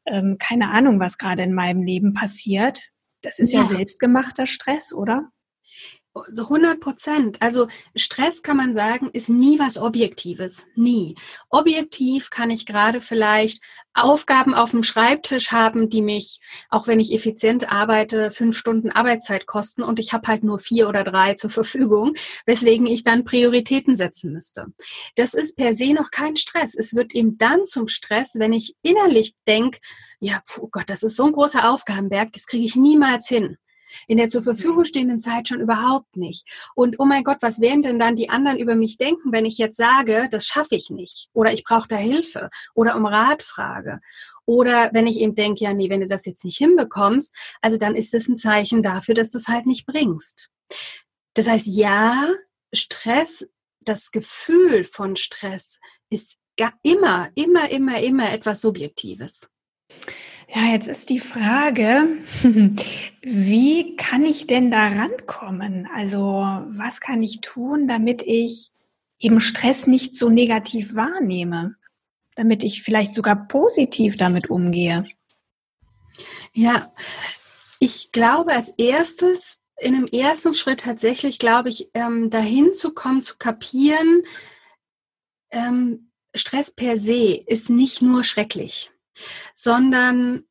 ähm, 0.06 0.36
keine 0.38 0.70
Ahnung, 0.70 1.00
was 1.00 1.18
gerade 1.18 1.42
in 1.42 1.52
meinem 1.52 1.82
Leben 1.82 2.14
passiert. 2.14 2.90
Das 3.22 3.38
ist 3.38 3.52
ja, 3.52 3.60
ja 3.60 3.66
selbstgemachter 3.66 4.46
Stress, 4.46 4.92
oder? 4.94 5.30
So 6.32 6.42
100 6.44 6.78
Prozent. 6.78 7.42
Also 7.42 7.66
Stress 7.96 8.42
kann 8.42 8.56
man 8.56 8.72
sagen, 8.72 9.10
ist 9.12 9.28
nie 9.28 9.58
was 9.58 9.78
Objektives. 9.78 10.64
Nie. 10.76 11.16
Objektiv 11.50 12.30
kann 12.30 12.50
ich 12.50 12.66
gerade 12.66 13.00
vielleicht 13.00 13.60
Aufgaben 13.94 14.54
auf 14.54 14.70
dem 14.70 14.84
Schreibtisch 14.84 15.50
haben, 15.50 15.88
die 15.88 16.02
mich, 16.02 16.40
auch 16.68 16.86
wenn 16.86 17.00
ich 17.00 17.12
effizient 17.12 17.70
arbeite, 17.70 18.30
fünf 18.30 18.56
Stunden 18.56 18.90
Arbeitszeit 18.90 19.46
kosten 19.46 19.82
und 19.82 19.98
ich 19.98 20.12
habe 20.12 20.28
halt 20.28 20.44
nur 20.44 20.60
vier 20.60 20.88
oder 20.88 21.02
drei 21.02 21.34
zur 21.34 21.50
Verfügung, 21.50 22.14
weswegen 22.46 22.86
ich 22.86 23.02
dann 23.02 23.24
Prioritäten 23.24 23.96
setzen 23.96 24.32
müsste. 24.32 24.66
Das 25.16 25.34
ist 25.34 25.56
per 25.56 25.74
se 25.74 25.94
noch 25.94 26.10
kein 26.10 26.36
Stress. 26.36 26.74
Es 26.76 26.94
wird 26.94 27.12
eben 27.12 27.38
dann 27.38 27.64
zum 27.64 27.88
Stress, 27.88 28.34
wenn 28.34 28.52
ich 28.52 28.74
innerlich 28.82 29.34
denke, 29.48 29.78
ja, 30.20 30.42
oh 30.58 30.68
Gott, 30.70 30.88
das 30.88 31.02
ist 31.02 31.16
so 31.16 31.24
ein 31.24 31.32
großer 31.32 31.70
Aufgabenberg, 31.70 32.32
das 32.32 32.46
kriege 32.46 32.64
ich 32.64 32.76
niemals 32.76 33.28
hin 33.28 33.58
in 34.06 34.16
der 34.16 34.28
zur 34.28 34.42
Verfügung 34.42 34.84
stehenden 34.84 35.20
Zeit 35.20 35.48
schon 35.48 35.60
überhaupt 35.60 36.16
nicht. 36.16 36.46
Und 36.74 36.96
oh 36.98 37.04
mein 37.04 37.24
Gott, 37.24 37.38
was 37.40 37.60
werden 37.60 37.82
denn 37.82 37.98
dann 37.98 38.16
die 38.16 38.30
anderen 38.30 38.58
über 38.58 38.74
mich 38.74 38.96
denken, 38.98 39.32
wenn 39.32 39.44
ich 39.44 39.58
jetzt 39.58 39.76
sage, 39.76 40.28
das 40.30 40.46
schaffe 40.46 40.76
ich 40.76 40.90
nicht 40.90 41.28
oder 41.32 41.52
ich 41.52 41.64
brauche 41.64 41.88
da 41.88 41.96
Hilfe 41.96 42.50
oder 42.74 42.96
um 42.96 43.06
Rat 43.06 43.42
frage? 43.42 44.00
Oder 44.46 44.90
wenn 44.92 45.06
ich 45.06 45.18
eben 45.20 45.34
denke, 45.34 45.64
ja, 45.64 45.72
nee, 45.72 45.88
wenn 45.88 46.00
du 46.00 46.06
das 46.06 46.26
jetzt 46.26 46.44
nicht 46.44 46.58
hinbekommst, 46.58 47.34
also 47.62 47.78
dann 47.78 47.94
ist 47.94 48.12
das 48.12 48.28
ein 48.28 48.36
Zeichen 48.36 48.82
dafür, 48.82 49.14
dass 49.14 49.30
du 49.30 49.38
es 49.38 49.48
halt 49.48 49.66
nicht 49.66 49.86
bringst. 49.86 50.50
Das 51.34 51.48
heißt, 51.48 51.66
ja, 51.66 52.32
Stress, 52.72 53.46
das 53.80 54.10
Gefühl 54.10 54.84
von 54.84 55.16
Stress 55.16 55.78
ist 56.10 56.36
immer, 56.82 57.30
immer, 57.34 57.70
immer, 57.70 58.00
immer 58.00 58.32
etwas 58.32 58.60
Subjektives. 58.60 59.48
Ja, 60.54 60.70
jetzt 60.72 60.86
ist 60.86 61.10
die 61.10 61.18
Frage, 61.18 62.18
wie 63.22 63.96
kann 63.96 64.24
ich 64.24 64.46
denn 64.46 64.70
da 64.70 64.86
rankommen? 64.86 65.88
Also, 65.92 66.20
was 66.20 67.00
kann 67.00 67.22
ich 67.24 67.40
tun, 67.40 67.88
damit 67.88 68.22
ich 68.22 68.70
eben 69.18 69.40
Stress 69.40 69.88
nicht 69.88 70.14
so 70.14 70.28
negativ 70.28 70.94
wahrnehme? 70.94 71.74
Damit 72.36 72.62
ich 72.62 72.82
vielleicht 72.82 73.14
sogar 73.14 73.48
positiv 73.48 74.16
damit 74.16 74.48
umgehe? 74.48 75.06
Ja, 76.52 76.92
ich 77.80 78.12
glaube, 78.12 78.52
als 78.52 78.68
erstes, 78.78 79.58
in 79.76 79.96
einem 79.96 80.06
ersten 80.06 80.54
Schritt 80.54 80.80
tatsächlich, 80.80 81.40
glaube 81.40 81.68
ich, 81.68 81.90
ähm, 81.94 82.30
dahin 82.30 82.74
zu 82.74 82.94
kommen, 82.94 83.24
zu 83.24 83.36
kapieren, 83.38 84.22
ähm, 85.50 86.12
Stress 86.32 86.70
per 86.70 86.96
se 86.96 87.42
ist 87.46 87.70
nicht 87.70 88.02
nur 88.02 88.22
schrecklich 88.22 88.93
sondern 89.54 90.44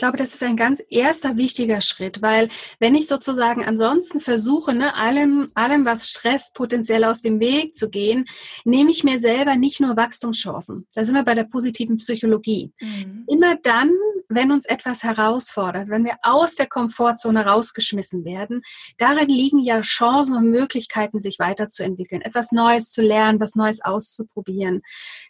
ich 0.00 0.02
glaube, 0.02 0.16
das 0.16 0.32
ist 0.32 0.42
ein 0.42 0.56
ganz 0.56 0.82
erster 0.88 1.36
wichtiger 1.36 1.82
Schritt, 1.82 2.22
weil 2.22 2.48
wenn 2.78 2.94
ich 2.94 3.06
sozusagen 3.06 3.66
ansonsten 3.66 4.18
versuche, 4.18 4.72
ne, 4.72 4.94
allem, 4.94 5.50
allem, 5.52 5.84
was 5.84 6.08
stresst, 6.08 6.54
potenziell 6.54 7.04
aus 7.04 7.20
dem 7.20 7.38
Weg 7.38 7.76
zu 7.76 7.90
gehen, 7.90 8.24
nehme 8.64 8.90
ich 8.90 9.04
mir 9.04 9.20
selber 9.20 9.56
nicht 9.56 9.78
nur 9.78 9.98
Wachstumschancen. 9.98 10.86
Da 10.94 11.04
sind 11.04 11.16
wir 11.16 11.22
bei 11.22 11.34
der 11.34 11.44
positiven 11.44 11.98
Psychologie. 11.98 12.72
Mhm. 12.80 13.26
Immer 13.28 13.56
dann, 13.56 13.90
wenn 14.30 14.52
uns 14.52 14.64
etwas 14.64 15.02
herausfordert, 15.02 15.90
wenn 15.90 16.06
wir 16.06 16.16
aus 16.22 16.54
der 16.54 16.66
Komfortzone 16.66 17.44
rausgeschmissen 17.44 18.24
werden, 18.24 18.62
darin 18.96 19.28
liegen 19.28 19.58
ja 19.58 19.82
Chancen 19.82 20.34
und 20.34 20.48
Möglichkeiten, 20.48 21.20
sich 21.20 21.38
weiterzuentwickeln, 21.38 22.22
etwas 22.22 22.52
Neues 22.52 22.90
zu 22.90 23.02
lernen, 23.02 23.38
was 23.38 23.54
Neues 23.54 23.84
auszuprobieren. 23.84 24.80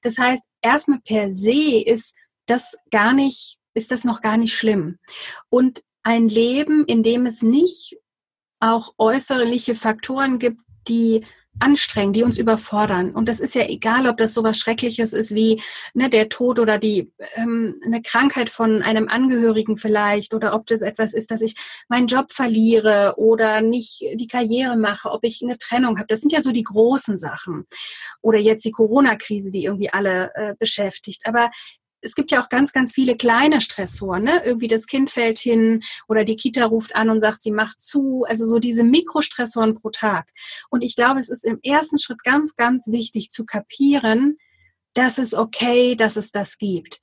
Das 0.03 0.17
heißt, 0.17 0.45
erstmal 0.63 1.01
per 1.01 1.33
se 1.33 1.83
ist 1.85 2.15
das 2.51 2.77
gar 2.91 3.13
nicht, 3.13 3.59
ist 3.75 3.91
das 3.91 4.05
noch 4.05 4.21
gar 4.21 4.37
nicht 4.37 4.55
schlimm. 4.55 4.99
Und 5.49 5.83
ein 6.03 6.29
Leben, 6.29 6.85
in 6.87 7.03
dem 7.03 7.27
es 7.27 7.43
nicht 7.43 7.97
auch 8.59 8.95
äußerliche 8.99 9.75
Faktoren 9.75 10.39
gibt, 10.39 10.61
die 10.89 11.25
anstrengen, 11.59 12.13
die 12.13 12.23
uns 12.23 12.39
überfordern. 12.39 13.11
Und 13.11 13.29
das 13.29 13.41
ist 13.41 13.55
ja 13.55 13.69
egal, 13.69 14.07
ob 14.07 14.17
das 14.17 14.33
so 14.33 14.43
was 14.43 14.59
Schreckliches 14.59 15.13
ist 15.13 15.35
wie 15.35 15.61
ne, 15.95 16.09
der 16.09 16.29
Tod 16.29 16.59
oder 16.59 16.79
die 16.79 17.13
ähm, 17.35 17.81
eine 17.85 18.01
Krankheit 18.03 18.49
von 18.49 18.83
einem 18.83 19.09
Angehörigen 19.09 19.77
vielleicht 19.77 20.33
oder 20.33 20.55
ob 20.55 20.67
das 20.67 20.81
etwas 20.81 21.13
ist, 21.13 21.31
dass 21.31 21.43
ich 21.43 21.57
meinen 21.89 22.07
Job 22.07 22.33
verliere 22.33 23.15
oder 23.17 23.61
nicht 23.61 24.01
die 24.15 24.27
Karriere 24.27 24.77
mache, 24.77 25.11
ob 25.11 25.25
ich 25.25 25.43
eine 25.43 25.59
Trennung 25.59 25.99
habe. 25.99 26.07
Das 26.09 26.21
sind 26.21 26.33
ja 26.33 26.41
so 26.41 26.53
die 26.53 26.63
großen 26.63 27.17
Sachen. 27.17 27.67
Oder 28.23 28.39
jetzt 28.39 28.65
die 28.65 28.71
Corona-Krise, 28.71 29.51
die 29.51 29.65
irgendwie 29.65 29.91
alle 29.91 30.31
äh, 30.35 30.55
beschäftigt. 30.59 31.27
Aber 31.27 31.51
es 32.03 32.15
gibt 32.15 32.31
ja 32.31 32.43
auch 32.43 32.49
ganz, 32.49 32.73
ganz 32.73 32.93
viele 32.93 33.17
kleine 33.17 33.61
Stressoren. 33.61 34.25
Ne? 34.25 34.43
Irgendwie 34.45 34.69
das 34.69 34.87
Kind 34.87 35.11
fällt 35.11 35.39
hin 35.39 35.83
oder 36.09 36.25
die 36.25 36.37
Kita 36.37 36.65
ruft 36.65 36.95
an 36.95 37.11
und 37.11 37.21
sagt, 37.21 37.43
sie 37.43 37.53
macht 37.53 37.81
zu. 37.81 38.25
Also 38.27 38.47
so 38.47 38.59
diese 38.59 38.85
Mikrostressoren 38.85 39.75
pro 39.75 39.91
Tag. 39.91 40.31
Und 40.71 40.83
ich 40.83 40.97
glaube, 40.97 41.21
es 41.21 41.29
ist 41.29 41.45
im 41.45 41.61
ersten 41.63 41.99
Schritt 41.99 42.23
ganz, 42.23 42.57
ganz 42.57 42.87
wichtig 42.89 43.31
zu 43.31 43.45
kapieren, 43.45 44.37
dass 44.95 45.19
es 45.19 45.35
okay, 45.35 45.95
dass 45.95 46.17
es 46.17 46.33
das 46.33 46.59
gibt. 46.59 47.01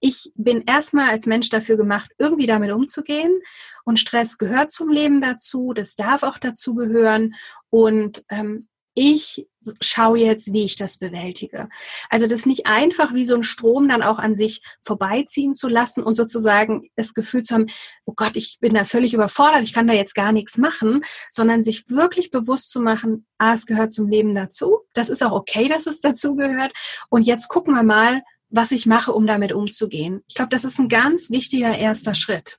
Ich 0.00 0.32
bin 0.34 0.62
erstmal 0.66 1.10
als 1.10 1.26
Mensch 1.26 1.50
dafür 1.50 1.76
gemacht, 1.76 2.10
irgendwie 2.18 2.46
damit 2.46 2.72
umzugehen. 2.72 3.40
Und 3.84 3.98
Stress 3.98 4.38
gehört 4.38 4.72
zum 4.72 4.88
Leben 4.88 5.20
dazu. 5.20 5.72
Das 5.74 5.94
darf 5.94 6.22
auch 6.22 6.38
dazu 6.38 6.74
gehören. 6.74 7.34
Und 7.68 8.24
ähm, 8.30 8.69
ich 8.94 9.46
schaue 9.80 10.18
jetzt, 10.18 10.52
wie 10.52 10.64
ich 10.64 10.76
das 10.76 10.98
bewältige. 10.98 11.68
Also 12.08 12.26
das 12.26 12.46
nicht 12.46 12.66
einfach 12.66 13.12
wie 13.12 13.24
so 13.24 13.34
ein 13.34 13.42
Strom 13.42 13.88
dann 13.88 14.02
auch 14.02 14.18
an 14.18 14.34
sich 14.34 14.62
vorbeiziehen 14.82 15.54
zu 15.54 15.68
lassen 15.68 16.02
und 16.02 16.14
sozusagen 16.14 16.88
das 16.96 17.14
Gefühl 17.14 17.42
zu 17.42 17.54
haben, 17.54 17.66
oh 18.06 18.14
Gott, 18.14 18.36
ich 18.36 18.58
bin 18.60 18.74
da 18.74 18.84
völlig 18.84 19.12
überfordert, 19.12 19.62
ich 19.62 19.74
kann 19.74 19.86
da 19.86 19.92
jetzt 19.92 20.14
gar 20.14 20.32
nichts 20.32 20.56
machen, 20.56 21.04
sondern 21.30 21.62
sich 21.62 21.88
wirklich 21.88 22.30
bewusst 22.30 22.70
zu 22.70 22.80
machen, 22.80 23.26
ah, 23.38 23.52
es 23.52 23.66
gehört 23.66 23.92
zum 23.92 24.08
Leben 24.08 24.34
dazu. 24.34 24.80
Das 24.94 25.10
ist 25.10 25.22
auch 25.22 25.32
okay, 25.32 25.68
dass 25.68 25.86
es 25.86 26.00
dazu 26.00 26.34
gehört. 26.34 26.72
Und 27.10 27.26
jetzt 27.26 27.48
gucken 27.48 27.74
wir 27.74 27.82
mal, 27.82 28.22
was 28.48 28.72
ich 28.72 28.86
mache, 28.86 29.12
um 29.12 29.26
damit 29.26 29.52
umzugehen. 29.52 30.22
Ich 30.26 30.34
glaube, 30.34 30.50
das 30.50 30.64
ist 30.64 30.78
ein 30.78 30.88
ganz 30.88 31.30
wichtiger 31.30 31.76
erster 31.76 32.14
Schritt. 32.14 32.58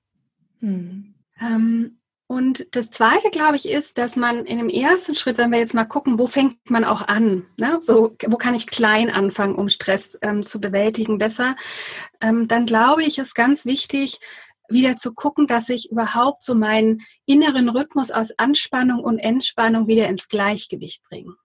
Hm. 0.59 1.15
Ähm, 1.41 2.00
und 2.31 2.65
das 2.71 2.89
Zweite, 2.91 3.29
glaube 3.29 3.57
ich, 3.57 3.67
ist, 3.67 3.97
dass 3.97 4.15
man 4.15 4.45
in 4.45 4.57
dem 4.57 4.69
ersten 4.69 5.15
Schritt, 5.15 5.37
wenn 5.37 5.51
wir 5.51 5.59
jetzt 5.59 5.73
mal 5.73 5.83
gucken, 5.83 6.17
wo 6.17 6.27
fängt 6.27 6.69
man 6.69 6.85
auch 6.85 7.01
an? 7.01 7.45
Ne? 7.57 7.79
So, 7.81 8.15
wo 8.25 8.37
kann 8.37 8.53
ich 8.53 8.67
klein 8.67 9.09
anfangen, 9.09 9.55
um 9.55 9.67
Stress 9.67 10.17
ähm, 10.21 10.45
zu 10.45 10.61
bewältigen 10.61 11.17
besser? 11.17 11.57
Ähm, 12.21 12.47
dann 12.47 12.65
glaube 12.65 13.03
ich, 13.03 13.17
ist 13.17 13.35
ganz 13.35 13.65
wichtig, 13.65 14.21
wieder 14.69 14.95
zu 14.95 15.13
gucken, 15.13 15.45
dass 15.45 15.67
ich 15.67 15.91
überhaupt 15.91 16.45
so 16.45 16.55
meinen 16.55 17.01
inneren 17.25 17.67
Rhythmus 17.67 18.11
aus 18.11 18.31
Anspannung 18.39 19.03
und 19.03 19.19
Entspannung 19.19 19.87
wieder 19.87 20.07
ins 20.07 20.29
Gleichgewicht 20.29 21.03
bringe. 21.09 21.35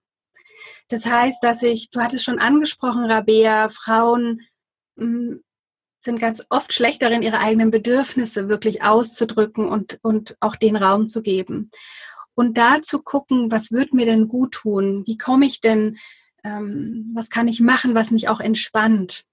Das 0.87 1.05
heißt, 1.05 1.43
dass 1.43 1.63
ich, 1.63 1.89
du 1.89 1.99
hattest 1.99 2.23
schon 2.23 2.39
angesprochen, 2.39 3.11
Rabea, 3.11 3.67
Frauen 3.67 4.39
hm, 4.97 5.43
sind 5.99 6.19
ganz 6.19 6.45
oft 6.49 6.73
schlecht 6.73 7.01
darin, 7.01 7.21
ihre 7.21 7.39
eigenen 7.39 7.71
Bedürfnisse 7.71 8.49
wirklich 8.49 8.83
auszudrücken 8.83 9.67
und, 9.67 9.99
und 10.01 10.37
auch 10.39 10.55
den 10.55 10.75
Raum 10.75 11.07
zu 11.07 11.21
geben. 11.21 11.71
Und 12.35 12.57
da 12.57 12.81
zu 12.81 13.01
gucken, 13.01 13.51
was 13.51 13.71
wird 13.71 13.93
mir 13.93 14.05
denn 14.05 14.27
gut 14.27 14.53
tun? 14.53 15.03
Wie 15.05 15.17
komme 15.17 15.45
ich 15.45 15.59
denn, 15.59 15.97
ähm, 16.43 17.11
was 17.15 17.29
kann 17.29 17.47
ich 17.47 17.61
machen, 17.61 17.95
was 17.95 18.11
mich 18.11 18.29
auch 18.29 18.39
entspannt? 18.39 19.23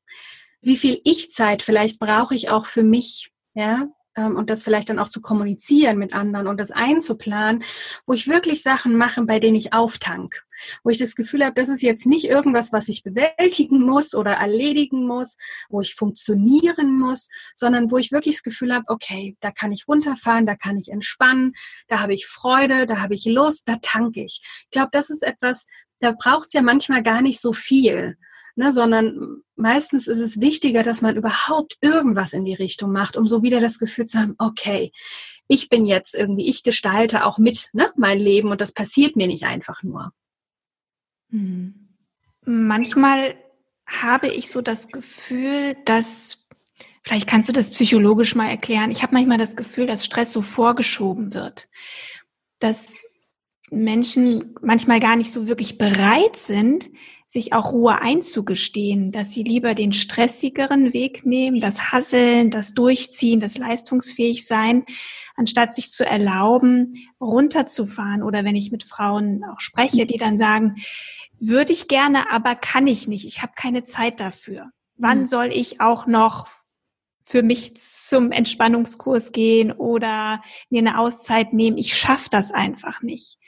Wie 0.62 0.76
viel 0.76 1.00
Ich-Zeit 1.04 1.62
vielleicht 1.62 1.98
brauche 1.98 2.34
ich 2.34 2.48
auch 2.48 2.64
für 2.64 2.82
mich? 2.82 3.30
Ja, 3.52 3.88
ähm, 4.16 4.36
und 4.36 4.50
das 4.50 4.64
vielleicht 4.64 4.88
dann 4.90 4.98
auch 4.98 5.08
zu 5.08 5.20
kommunizieren 5.20 5.98
mit 5.98 6.14
anderen 6.14 6.46
und 6.46 6.58
das 6.58 6.70
einzuplanen, 6.70 7.64
wo 8.06 8.14
ich 8.14 8.28
wirklich 8.28 8.62
Sachen 8.62 8.96
mache, 8.96 9.22
bei 9.22 9.40
denen 9.40 9.56
ich 9.56 9.72
auftank, 9.72 10.43
wo 10.82 10.90
ich 10.90 10.98
das 10.98 11.14
Gefühl 11.14 11.44
habe, 11.44 11.54
das 11.54 11.68
ist 11.68 11.82
jetzt 11.82 12.06
nicht 12.06 12.26
irgendwas, 12.26 12.72
was 12.72 12.88
ich 12.88 13.02
bewältigen 13.02 13.80
muss 13.80 14.14
oder 14.14 14.32
erledigen 14.32 15.06
muss, 15.06 15.36
wo 15.68 15.80
ich 15.80 15.94
funktionieren 15.94 16.98
muss, 16.98 17.28
sondern 17.54 17.90
wo 17.90 17.98
ich 17.98 18.12
wirklich 18.12 18.36
das 18.36 18.42
Gefühl 18.42 18.74
habe, 18.74 18.84
okay, 18.88 19.36
da 19.40 19.50
kann 19.50 19.72
ich 19.72 19.88
runterfahren, 19.88 20.46
da 20.46 20.56
kann 20.56 20.76
ich 20.76 20.90
entspannen, 20.90 21.54
da 21.88 22.00
habe 22.00 22.14
ich 22.14 22.26
Freude, 22.26 22.86
da 22.86 23.00
habe 23.00 23.14
ich 23.14 23.24
Lust, 23.24 23.68
da 23.68 23.76
tanke 23.82 24.24
ich. 24.24 24.42
Ich 24.64 24.70
glaube, 24.70 24.90
das 24.92 25.10
ist 25.10 25.22
etwas, 25.22 25.66
da 26.00 26.12
braucht 26.12 26.48
es 26.48 26.52
ja 26.52 26.62
manchmal 26.62 27.02
gar 27.02 27.22
nicht 27.22 27.40
so 27.40 27.52
viel 27.52 28.16
ne, 28.56 28.72
sondern 28.72 29.42
meistens 29.56 30.06
ist 30.06 30.18
es 30.18 30.40
wichtiger, 30.40 30.82
dass 30.82 31.02
man 31.02 31.16
überhaupt 31.16 31.76
irgendwas 31.80 32.32
in 32.32 32.44
die 32.44 32.54
Richtung 32.54 32.92
macht, 32.92 33.16
um 33.16 33.26
so 33.26 33.42
wieder 33.42 33.60
das 33.60 33.78
Gefühl 33.78 34.06
zu 34.06 34.18
haben, 34.18 34.34
okay, 34.38 34.92
ich 35.48 35.68
bin 35.68 35.86
jetzt 35.86 36.14
irgendwie, 36.14 36.48
ich 36.48 36.62
gestalte 36.62 37.24
auch 37.26 37.38
mit 37.38 37.68
ne, 37.72 37.92
mein 37.96 38.18
Leben 38.18 38.50
und 38.50 38.60
das 38.60 38.72
passiert 38.72 39.16
mir 39.16 39.26
nicht 39.26 39.44
einfach 39.44 39.82
nur. 39.82 40.12
Hm. 41.34 41.74
Manchmal 42.46 43.34
habe 43.86 44.28
ich 44.28 44.48
so 44.48 44.62
das 44.62 44.88
Gefühl, 44.88 45.76
dass, 45.84 46.46
vielleicht 47.02 47.28
kannst 47.28 47.48
du 47.48 47.52
das 47.52 47.70
psychologisch 47.70 48.34
mal 48.34 48.48
erklären, 48.48 48.90
ich 48.90 49.02
habe 49.02 49.14
manchmal 49.14 49.38
das 49.38 49.56
Gefühl, 49.56 49.86
dass 49.86 50.04
Stress 50.04 50.32
so 50.32 50.42
vorgeschoben 50.42 51.34
wird, 51.34 51.68
dass 52.60 53.04
Menschen 53.70 54.54
manchmal 54.62 55.00
gar 55.00 55.16
nicht 55.16 55.32
so 55.32 55.48
wirklich 55.48 55.76
bereit 55.76 56.36
sind, 56.36 56.90
sich 57.26 57.52
auch 57.52 57.72
Ruhe 57.72 58.00
einzugestehen, 58.00 59.10
dass 59.10 59.32
sie 59.32 59.42
lieber 59.42 59.74
den 59.74 59.92
stressigeren 59.92 60.92
Weg 60.92 61.26
nehmen, 61.26 61.60
das 61.60 61.90
Hasseln, 61.90 62.50
das 62.50 62.74
Durchziehen, 62.74 63.40
das 63.40 63.58
leistungsfähig 63.58 64.46
sein, 64.46 64.84
anstatt 65.34 65.74
sich 65.74 65.90
zu 65.90 66.06
erlauben, 66.06 66.92
runterzufahren. 67.20 68.22
Oder 68.22 68.44
wenn 68.44 68.54
ich 68.54 68.70
mit 68.70 68.84
Frauen 68.84 69.42
auch 69.44 69.58
spreche, 69.58 70.06
die 70.06 70.18
dann 70.18 70.38
sagen, 70.38 70.76
würde 71.48 71.72
ich 71.72 71.88
gerne, 71.88 72.30
aber 72.30 72.54
kann 72.54 72.86
ich 72.86 73.08
nicht. 73.08 73.26
Ich 73.26 73.42
habe 73.42 73.52
keine 73.56 73.82
Zeit 73.82 74.20
dafür. 74.20 74.70
Wann 74.96 75.20
mhm. 75.20 75.26
soll 75.26 75.46
ich 75.46 75.80
auch 75.80 76.06
noch 76.06 76.48
für 77.22 77.42
mich 77.42 77.76
zum 77.76 78.32
Entspannungskurs 78.32 79.32
gehen 79.32 79.72
oder 79.72 80.42
mir 80.70 80.80
eine 80.80 80.98
Auszeit 80.98 81.52
nehmen? 81.52 81.78
Ich 81.78 81.96
schaffe 81.96 82.28
das 82.30 82.52
einfach 82.52 83.02
nicht. 83.02 83.38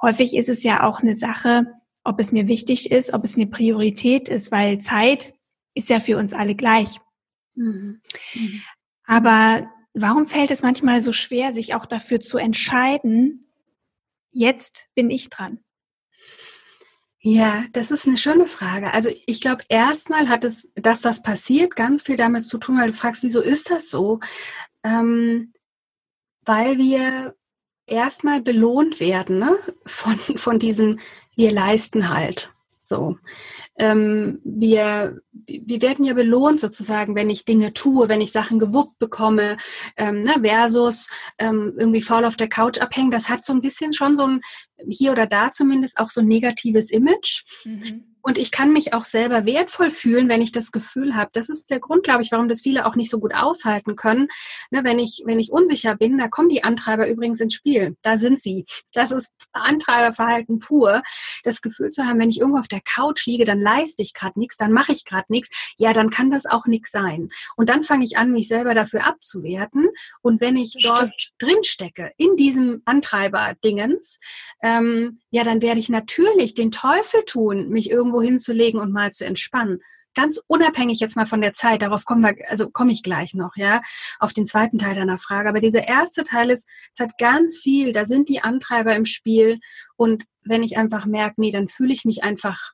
Häufig 0.00 0.36
ist 0.36 0.48
es 0.48 0.62
ja 0.62 0.84
auch 0.84 1.00
eine 1.00 1.14
Sache, 1.14 1.66
ob 2.04 2.20
es 2.20 2.32
mir 2.32 2.48
wichtig 2.48 2.90
ist, 2.90 3.12
ob 3.12 3.24
es 3.24 3.34
eine 3.34 3.46
Priorität 3.46 4.28
ist, 4.28 4.52
weil 4.52 4.78
Zeit 4.78 5.34
ist 5.74 5.88
ja 5.90 6.00
für 6.00 6.16
uns 6.16 6.32
alle 6.32 6.54
gleich. 6.54 6.98
Mhm. 7.54 8.00
Mhm. 8.34 8.62
Aber 9.04 9.68
warum 9.94 10.26
fällt 10.26 10.50
es 10.50 10.62
manchmal 10.62 11.02
so 11.02 11.12
schwer, 11.12 11.52
sich 11.52 11.74
auch 11.74 11.86
dafür 11.86 12.20
zu 12.20 12.38
entscheiden, 12.38 13.46
jetzt 14.32 14.88
bin 14.94 15.10
ich 15.10 15.28
dran? 15.28 15.60
Ja, 17.20 17.64
das 17.72 17.90
ist 17.90 18.06
eine 18.06 18.16
schöne 18.16 18.46
Frage. 18.46 18.92
Also 18.94 19.10
ich 19.26 19.40
glaube, 19.40 19.64
erstmal 19.68 20.28
hat 20.28 20.44
es, 20.44 20.68
dass 20.76 21.00
das 21.00 21.22
passiert, 21.22 21.74
ganz 21.74 22.02
viel 22.02 22.16
damit 22.16 22.44
zu 22.44 22.58
tun, 22.58 22.78
weil 22.78 22.92
du 22.92 22.96
fragst, 22.96 23.24
wieso 23.24 23.40
ist 23.40 23.70
das 23.70 23.90
so? 23.90 24.20
Ähm, 24.84 25.52
weil 26.44 26.78
wir 26.78 27.34
erstmal 27.86 28.40
belohnt 28.40 29.00
werden 29.00 29.38
ne? 29.38 29.58
von, 29.84 30.16
von 30.16 30.58
diesem 30.58 31.00
wir 31.34 31.52
leisten 31.52 32.08
halt. 32.08 32.52
So. 32.88 33.18
Ähm, 33.76 34.40
wir, 34.44 35.20
wir 35.46 35.82
werden 35.82 36.04
ja 36.06 36.14
belohnt 36.14 36.58
sozusagen, 36.58 37.14
wenn 37.14 37.28
ich 37.28 37.44
Dinge 37.44 37.74
tue, 37.74 38.08
wenn 38.08 38.22
ich 38.22 38.32
Sachen 38.32 38.58
gewuppt 38.58 38.98
bekomme, 38.98 39.58
ähm, 39.96 40.22
ne, 40.22 40.36
versus 40.42 41.08
ähm, 41.36 41.74
irgendwie 41.76 42.00
faul 42.00 42.24
auf 42.24 42.36
der 42.36 42.48
Couch 42.48 42.78
abhängen. 42.78 43.10
Das 43.10 43.28
hat 43.28 43.44
so 43.44 43.52
ein 43.52 43.60
bisschen 43.60 43.92
schon 43.92 44.16
so 44.16 44.24
ein, 44.26 44.40
hier 44.86 45.12
oder 45.12 45.26
da 45.26 45.52
zumindest 45.52 45.98
auch 45.98 46.10
so 46.10 46.20
ein 46.20 46.26
negatives 46.26 46.90
Image. 46.90 47.42
Mhm. 47.64 48.04
Und 48.28 48.36
ich 48.36 48.50
kann 48.50 48.74
mich 48.74 48.92
auch 48.92 49.06
selber 49.06 49.46
wertvoll 49.46 49.90
fühlen, 49.90 50.28
wenn 50.28 50.42
ich 50.42 50.52
das 50.52 50.70
Gefühl 50.70 51.14
habe. 51.14 51.30
Das 51.32 51.48
ist 51.48 51.70
der 51.70 51.80
Grund, 51.80 52.04
glaube 52.04 52.22
ich, 52.22 52.30
warum 52.30 52.48
das 52.48 52.60
viele 52.60 52.84
auch 52.84 52.94
nicht 52.94 53.10
so 53.10 53.18
gut 53.18 53.34
aushalten 53.34 53.96
können. 53.96 54.28
Ne, 54.70 54.84
wenn, 54.84 54.98
ich, 54.98 55.22
wenn 55.24 55.38
ich 55.38 55.50
unsicher 55.50 55.96
bin, 55.96 56.18
da 56.18 56.28
kommen 56.28 56.50
die 56.50 56.62
Antreiber 56.62 57.08
übrigens 57.08 57.40
ins 57.40 57.54
Spiel. 57.54 57.96
Da 58.02 58.18
sind 58.18 58.38
sie. 58.38 58.66
Das 58.92 59.12
ist 59.12 59.32
Antreiberverhalten 59.52 60.58
pur. 60.58 61.02
Das 61.42 61.62
Gefühl 61.62 61.90
zu 61.90 62.04
haben, 62.04 62.18
wenn 62.18 62.28
ich 62.28 62.40
irgendwo 62.40 62.58
auf 62.58 62.68
der 62.68 62.82
Couch 62.82 63.24
liege, 63.24 63.46
dann 63.46 63.62
leiste 63.62 64.02
ich 64.02 64.12
gerade 64.12 64.38
nichts, 64.38 64.58
dann 64.58 64.72
mache 64.72 64.92
ich 64.92 65.06
gerade 65.06 65.26
nichts. 65.28 65.48
Ja, 65.78 65.94
dann 65.94 66.10
kann 66.10 66.30
das 66.30 66.44
auch 66.44 66.66
nichts 66.66 66.90
sein. 66.90 67.30
Und 67.56 67.70
dann 67.70 67.82
fange 67.82 68.04
ich 68.04 68.18
an, 68.18 68.32
mich 68.32 68.48
selber 68.48 68.74
dafür 68.74 69.06
abzuwerten. 69.06 69.88
Und 70.20 70.42
wenn 70.42 70.56
ich 70.56 70.76
dort 70.82 71.12
drin 71.38 71.62
stecke, 71.62 72.12
in 72.18 72.36
diesem 72.36 72.82
Antreiber-Dingens, 72.84 74.18
ähm, 74.68 75.20
ja, 75.30 75.44
dann 75.44 75.62
werde 75.62 75.80
ich 75.80 75.88
natürlich 75.88 76.54
den 76.54 76.70
Teufel 76.70 77.24
tun, 77.24 77.70
mich 77.70 77.90
irgendwo 77.90 78.20
hinzulegen 78.20 78.80
und 78.80 78.92
mal 78.92 79.12
zu 79.12 79.24
entspannen. 79.24 79.80
ganz 80.14 80.40
unabhängig 80.48 80.98
jetzt 80.98 81.16
mal 81.16 81.26
von 81.26 81.40
der 81.40 81.52
Zeit, 81.52 81.82
darauf 81.82 82.04
kommen 82.04 82.22
wir, 82.22 82.34
also 82.50 82.70
komme 82.70 82.90
ich 82.90 83.04
gleich 83.04 83.34
noch, 83.34 83.56
ja, 83.56 83.82
auf 84.18 84.32
den 84.32 84.46
zweiten 84.46 84.76
Teil 84.76 84.96
deiner 84.96 85.18
Frage. 85.18 85.48
Aber 85.48 85.60
dieser 85.60 85.86
erste 85.86 86.24
Teil 86.24 86.50
ist, 86.50 86.66
es 86.92 87.00
hat 87.00 87.18
ganz 87.18 87.58
viel, 87.58 87.92
da 87.92 88.04
sind 88.04 88.28
die 88.28 88.40
Antreiber 88.40 88.96
im 88.96 89.04
Spiel. 89.04 89.60
Und 89.96 90.24
wenn 90.42 90.64
ich 90.64 90.76
einfach 90.76 91.06
merke, 91.06 91.40
nee, 91.40 91.52
dann 91.52 91.68
fühle 91.68 91.92
ich 91.92 92.04
mich 92.04 92.24
einfach, 92.24 92.72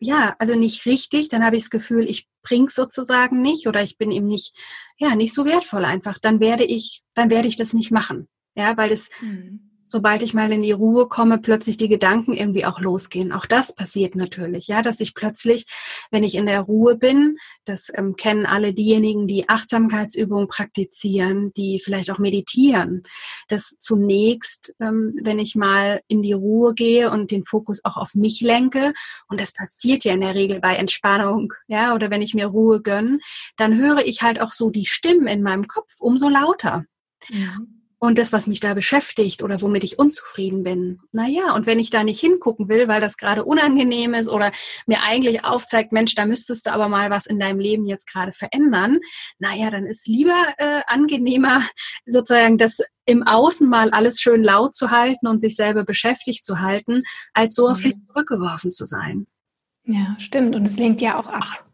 ja, 0.00 0.36
also 0.38 0.54
nicht 0.54 0.84
richtig, 0.86 1.28
dann 1.30 1.44
habe 1.44 1.56
ich 1.56 1.62
das 1.62 1.70
Gefühl, 1.70 2.08
ich 2.08 2.28
bring's 2.42 2.74
sozusagen 2.74 3.40
nicht 3.40 3.66
oder 3.66 3.82
ich 3.82 3.96
bin 3.96 4.10
eben 4.10 4.26
nicht, 4.26 4.54
ja, 4.98 5.14
nicht 5.14 5.34
so 5.34 5.46
wertvoll 5.46 5.84
einfach. 5.86 6.18
Dann 6.18 6.40
werde 6.40 6.64
ich, 6.64 7.00
dann 7.14 7.30
werde 7.30 7.48
ich 7.48 7.56
das 7.56 7.72
nicht 7.72 7.90
machen. 7.90 8.28
Ja, 8.54 8.76
weil 8.76 8.90
das, 8.90 9.08
mhm 9.22 9.69
sobald 9.90 10.22
ich 10.22 10.34
mal 10.34 10.50
in 10.52 10.62
die 10.62 10.72
Ruhe 10.72 11.08
komme, 11.08 11.38
plötzlich 11.38 11.76
die 11.76 11.88
Gedanken 11.88 12.32
irgendwie 12.32 12.64
auch 12.64 12.80
losgehen. 12.80 13.32
Auch 13.32 13.44
das 13.44 13.74
passiert 13.74 14.14
natürlich, 14.14 14.68
ja, 14.68 14.82
dass 14.82 15.00
ich 15.00 15.14
plötzlich, 15.14 15.66
wenn 16.10 16.22
ich 16.22 16.36
in 16.36 16.46
der 16.46 16.60
Ruhe 16.60 16.96
bin, 16.96 17.36
das 17.64 17.90
ähm, 17.94 18.14
kennen 18.16 18.46
alle 18.46 18.72
diejenigen, 18.72 19.26
die 19.26 19.48
Achtsamkeitsübungen 19.48 20.46
praktizieren, 20.46 21.52
die 21.54 21.80
vielleicht 21.82 22.10
auch 22.10 22.18
meditieren, 22.18 23.02
dass 23.48 23.76
zunächst, 23.80 24.74
ähm, 24.80 25.18
wenn 25.22 25.40
ich 25.40 25.56
mal 25.56 26.00
in 26.06 26.22
die 26.22 26.32
Ruhe 26.32 26.72
gehe 26.72 27.10
und 27.10 27.32
den 27.32 27.44
Fokus 27.44 27.84
auch 27.84 27.96
auf 27.96 28.14
mich 28.14 28.40
lenke, 28.40 28.92
und 29.28 29.40
das 29.40 29.52
passiert 29.52 30.04
ja 30.04 30.14
in 30.14 30.20
der 30.20 30.34
Regel 30.34 30.60
bei 30.60 30.76
Entspannung, 30.76 31.52
ja, 31.66 31.94
oder 31.94 32.10
wenn 32.10 32.22
ich 32.22 32.34
mir 32.34 32.46
Ruhe 32.46 32.80
gönne, 32.80 33.18
dann 33.56 33.76
höre 33.76 34.04
ich 34.06 34.22
halt 34.22 34.40
auch 34.40 34.52
so 34.52 34.70
die 34.70 34.86
Stimmen 34.86 35.26
in 35.26 35.42
meinem 35.42 35.66
Kopf 35.66 35.96
umso 35.98 36.28
lauter. 36.28 36.84
Ja 37.28 37.56
und 38.00 38.16
das, 38.16 38.32
was 38.32 38.46
mich 38.46 38.60
da 38.60 38.72
beschäftigt 38.72 39.42
oder 39.42 39.60
womit 39.60 39.84
ich 39.84 39.98
unzufrieden 39.98 40.64
bin. 40.64 41.00
Naja, 41.12 41.54
und 41.54 41.66
wenn 41.66 41.78
ich 41.78 41.90
da 41.90 42.02
nicht 42.02 42.18
hingucken 42.18 42.68
will, 42.68 42.88
weil 42.88 43.00
das 43.00 43.18
gerade 43.18 43.44
unangenehm 43.44 44.14
ist 44.14 44.28
oder 44.28 44.52
mir 44.86 45.02
eigentlich 45.02 45.44
aufzeigt, 45.44 45.92
Mensch, 45.92 46.14
da 46.14 46.24
müsstest 46.24 46.66
du 46.66 46.72
aber 46.72 46.88
mal 46.88 47.10
was 47.10 47.26
in 47.26 47.38
deinem 47.38 47.60
Leben 47.60 47.84
jetzt 47.84 48.10
gerade 48.10 48.32
verändern, 48.32 49.00
naja, 49.38 49.68
dann 49.68 49.86
ist 49.86 50.08
lieber 50.08 50.54
äh, 50.56 50.80
angenehmer, 50.86 51.62
sozusagen 52.06 52.56
das 52.56 52.78
im 53.04 53.22
Außen 53.22 53.68
mal 53.68 53.90
alles 53.90 54.18
schön 54.18 54.42
laut 54.42 54.74
zu 54.74 54.90
halten 54.90 55.26
und 55.26 55.38
sich 55.38 55.54
selber 55.54 55.84
beschäftigt 55.84 56.42
zu 56.42 56.60
halten, 56.60 57.02
als 57.34 57.54
so 57.54 57.68
auf 57.68 57.78
sich 57.78 57.94
zurückgeworfen 58.06 58.72
zu 58.72 58.86
sein. 58.86 59.26
Ja, 59.84 60.16
stimmt. 60.18 60.56
Und 60.56 60.66
es 60.66 60.78
lenkt 60.78 61.02
ja 61.02 61.18
auch 61.18 61.26
ab 61.26 61.69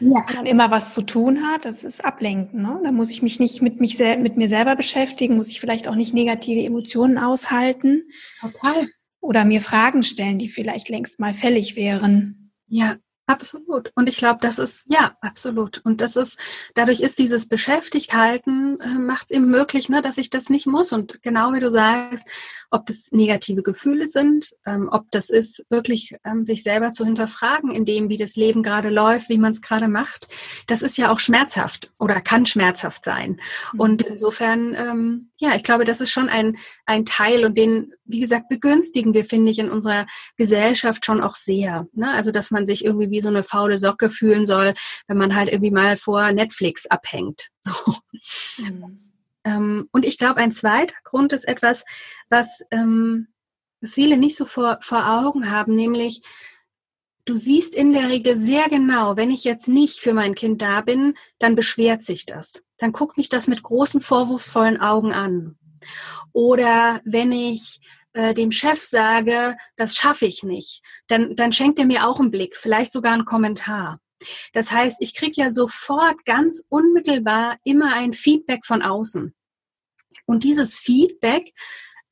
ja. 0.00 0.24
wenn 0.26 0.36
man 0.36 0.46
immer 0.46 0.70
was 0.70 0.94
zu 0.94 1.02
tun 1.02 1.42
hat, 1.42 1.64
das 1.64 1.84
ist 1.84 2.04
Ablenken. 2.04 2.62
Ne? 2.62 2.80
Da 2.82 2.92
muss 2.92 3.10
ich 3.10 3.22
mich 3.22 3.38
nicht 3.38 3.62
mit, 3.62 3.80
mich 3.80 3.98
mit 3.98 4.36
mir 4.36 4.48
selber 4.48 4.76
beschäftigen, 4.76 5.36
muss 5.36 5.50
ich 5.50 5.60
vielleicht 5.60 5.88
auch 5.88 5.94
nicht 5.94 6.14
negative 6.14 6.64
Emotionen 6.64 7.18
aushalten. 7.18 8.04
Total. 8.40 8.88
Oder 9.20 9.44
mir 9.44 9.60
Fragen 9.60 10.02
stellen, 10.02 10.38
die 10.38 10.48
vielleicht 10.48 10.88
längst 10.88 11.20
mal 11.20 11.34
fällig 11.34 11.76
wären. 11.76 12.52
Ja, 12.66 12.96
Absolut. 13.30 13.92
Und 13.94 14.08
ich 14.08 14.16
glaube, 14.16 14.40
das 14.42 14.58
ist, 14.58 14.84
ja, 14.88 15.16
absolut. 15.20 15.80
Und 15.84 16.00
das 16.00 16.16
ist, 16.16 16.36
dadurch 16.74 16.98
ist 16.98 17.20
dieses 17.20 17.46
Beschäftigthalten, 17.46 18.80
äh, 18.80 18.98
macht 18.98 19.26
es 19.26 19.30
eben 19.30 19.48
möglich, 19.48 19.88
ne, 19.88 20.02
dass 20.02 20.18
ich 20.18 20.30
das 20.30 20.50
nicht 20.50 20.66
muss. 20.66 20.92
Und 20.92 21.22
genau 21.22 21.52
wie 21.52 21.60
du 21.60 21.70
sagst, 21.70 22.26
ob 22.72 22.86
das 22.86 23.12
negative 23.12 23.62
Gefühle 23.62 24.08
sind, 24.08 24.50
ähm, 24.66 24.88
ob 24.90 25.10
das 25.12 25.30
ist, 25.30 25.64
wirklich 25.70 26.16
ähm, 26.24 26.44
sich 26.44 26.64
selber 26.64 26.90
zu 26.90 27.04
hinterfragen, 27.04 27.70
in 27.70 27.84
dem, 27.84 28.08
wie 28.08 28.16
das 28.16 28.34
Leben 28.34 28.64
gerade 28.64 28.90
läuft, 28.90 29.28
wie 29.28 29.38
man 29.38 29.52
es 29.52 29.62
gerade 29.62 29.86
macht, 29.86 30.26
das 30.66 30.82
ist 30.82 30.98
ja 30.98 31.12
auch 31.12 31.20
schmerzhaft 31.20 31.92
oder 31.98 32.20
kann 32.20 32.46
schmerzhaft 32.46 33.04
sein. 33.04 33.40
Mhm. 33.72 33.80
Und 33.80 34.02
insofern, 34.02 34.74
ähm, 34.74 35.30
ja, 35.38 35.54
ich 35.54 35.62
glaube, 35.62 35.84
das 35.84 36.00
ist 36.00 36.10
schon 36.10 36.28
ein, 36.28 36.58
ein 36.84 37.04
Teil 37.04 37.44
und 37.44 37.56
den, 37.56 37.92
wie 38.10 38.20
gesagt, 38.20 38.48
begünstigen 38.48 39.14
wir, 39.14 39.24
finde 39.24 39.50
ich, 39.50 39.58
in 39.58 39.70
unserer 39.70 40.06
Gesellschaft 40.36 41.04
schon 41.04 41.22
auch 41.22 41.34
sehr. 41.34 41.86
Ne? 41.92 42.10
Also, 42.10 42.30
dass 42.30 42.50
man 42.50 42.66
sich 42.66 42.84
irgendwie 42.84 43.10
wie 43.10 43.20
so 43.20 43.28
eine 43.28 43.42
faule 43.42 43.78
Socke 43.78 44.10
fühlen 44.10 44.46
soll, 44.46 44.74
wenn 45.06 45.16
man 45.16 45.34
halt 45.34 45.50
irgendwie 45.50 45.70
mal 45.70 45.96
vor 45.96 46.32
Netflix 46.32 46.86
abhängt. 46.86 47.48
So. 47.62 48.62
Mhm. 48.62 49.10
Ähm, 49.44 49.88
und 49.92 50.04
ich 50.04 50.18
glaube, 50.18 50.36
ein 50.36 50.52
zweiter 50.52 50.94
Grund 51.04 51.32
ist 51.32 51.46
etwas, 51.46 51.84
was, 52.28 52.62
ähm, 52.70 53.28
was 53.80 53.94
viele 53.94 54.16
nicht 54.16 54.36
so 54.36 54.44
vor, 54.44 54.78
vor 54.82 55.06
Augen 55.06 55.50
haben, 55.50 55.74
nämlich 55.74 56.22
du 57.24 57.36
siehst 57.36 57.74
in 57.74 57.92
der 57.92 58.08
Regel 58.08 58.36
sehr 58.36 58.68
genau, 58.68 59.16
wenn 59.16 59.30
ich 59.30 59.44
jetzt 59.44 59.68
nicht 59.68 60.00
für 60.00 60.14
mein 60.14 60.34
Kind 60.34 60.62
da 60.62 60.80
bin, 60.80 61.14
dann 61.38 61.54
beschwert 61.54 62.04
sich 62.04 62.26
das. 62.26 62.64
Dann 62.78 62.92
guckt 62.92 63.16
mich 63.16 63.28
das 63.28 63.46
mit 63.46 63.62
großen 63.62 64.00
vorwurfsvollen 64.00 64.80
Augen 64.80 65.12
an. 65.12 65.56
Oder 66.32 67.00
wenn 67.04 67.32
ich 67.32 67.80
äh, 68.12 68.34
dem 68.34 68.52
Chef 68.52 68.82
sage, 68.82 69.56
das 69.76 69.94
schaffe 69.94 70.26
ich 70.26 70.42
nicht, 70.42 70.82
dann, 71.06 71.36
dann 71.36 71.52
schenkt 71.52 71.78
er 71.78 71.86
mir 71.86 72.06
auch 72.06 72.20
einen 72.20 72.30
Blick, 72.30 72.56
vielleicht 72.56 72.92
sogar 72.92 73.12
einen 73.12 73.24
Kommentar. 73.24 74.00
Das 74.52 74.70
heißt, 74.70 74.98
ich 75.00 75.14
kriege 75.14 75.40
ja 75.40 75.50
sofort 75.50 76.24
ganz 76.24 76.62
unmittelbar 76.68 77.58
immer 77.64 77.94
ein 77.94 78.12
Feedback 78.12 78.66
von 78.66 78.82
außen. 78.82 79.34
Und 80.26 80.44
dieses 80.44 80.76
Feedback 80.76 81.54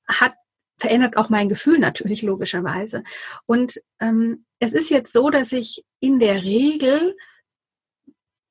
hat 0.06 0.34
verändert 0.78 1.16
auch 1.16 1.28
mein 1.28 1.48
Gefühl 1.48 1.78
natürlich 1.78 2.22
logischerweise. 2.22 3.02
Und 3.46 3.80
ähm, 4.00 4.46
es 4.60 4.72
ist 4.72 4.90
jetzt 4.90 5.12
so, 5.12 5.28
dass 5.28 5.52
ich 5.52 5.84
in 6.00 6.18
der 6.18 6.42
Regel 6.44 7.16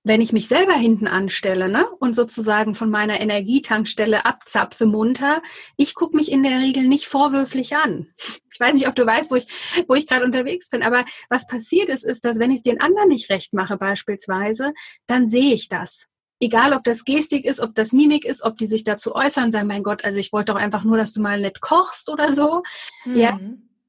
wenn 0.07 0.21
ich 0.21 0.33
mich 0.33 0.47
selber 0.47 0.73
hinten 0.73 1.07
anstelle 1.07 1.69
ne, 1.69 1.87
und 1.99 2.15
sozusagen 2.15 2.75
von 2.75 2.89
meiner 2.89 3.19
Energietankstelle 3.19 4.25
abzapfe 4.25 4.85
munter, 4.85 5.41
ich 5.75 5.95
gucke 5.95 6.15
mich 6.15 6.31
in 6.31 6.43
der 6.43 6.59
Regel 6.59 6.87
nicht 6.87 7.07
vorwürflich 7.07 7.75
an. 7.75 8.07
Ich 8.49 8.61
weiß 8.61 8.73
nicht, 8.73 8.87
ob 8.87 8.95
du 8.95 9.05
weißt, 9.05 9.29
wo 9.29 9.35
ich, 9.35 9.45
wo 9.87 9.93
ich 9.93 10.07
gerade 10.07 10.25
unterwegs 10.25 10.71
bin, 10.71 10.81
aber 10.81 11.05
was 11.29 11.45
passiert 11.45 11.89
ist, 11.89 12.03
ist, 12.03 12.25
dass 12.25 12.39
wenn 12.39 12.49
ich 12.49 12.57
es 12.57 12.63
den 12.63 12.81
anderen 12.81 13.09
nicht 13.09 13.29
recht 13.29 13.53
mache 13.53 13.77
beispielsweise, 13.77 14.73
dann 15.05 15.27
sehe 15.27 15.53
ich 15.53 15.69
das. 15.69 16.07
Egal, 16.39 16.73
ob 16.73 16.83
das 16.83 17.03
Gestik 17.03 17.45
ist, 17.45 17.59
ob 17.59 17.75
das 17.75 17.93
Mimik 17.93 18.25
ist, 18.25 18.41
ob 18.43 18.57
die 18.57 18.65
sich 18.65 18.83
dazu 18.83 19.13
äußern, 19.13 19.51
sagen, 19.51 19.67
mein 19.67 19.83
Gott, 19.83 20.03
also 20.03 20.17
ich 20.17 20.33
wollte 20.33 20.53
doch 20.53 20.59
einfach 20.59 20.83
nur, 20.83 20.97
dass 20.97 21.13
du 21.13 21.21
mal 21.21 21.39
nett 21.39 21.61
kochst 21.61 22.09
oder 22.09 22.33
so. 22.33 22.63
Mhm. 23.05 23.15
Ja, 23.15 23.39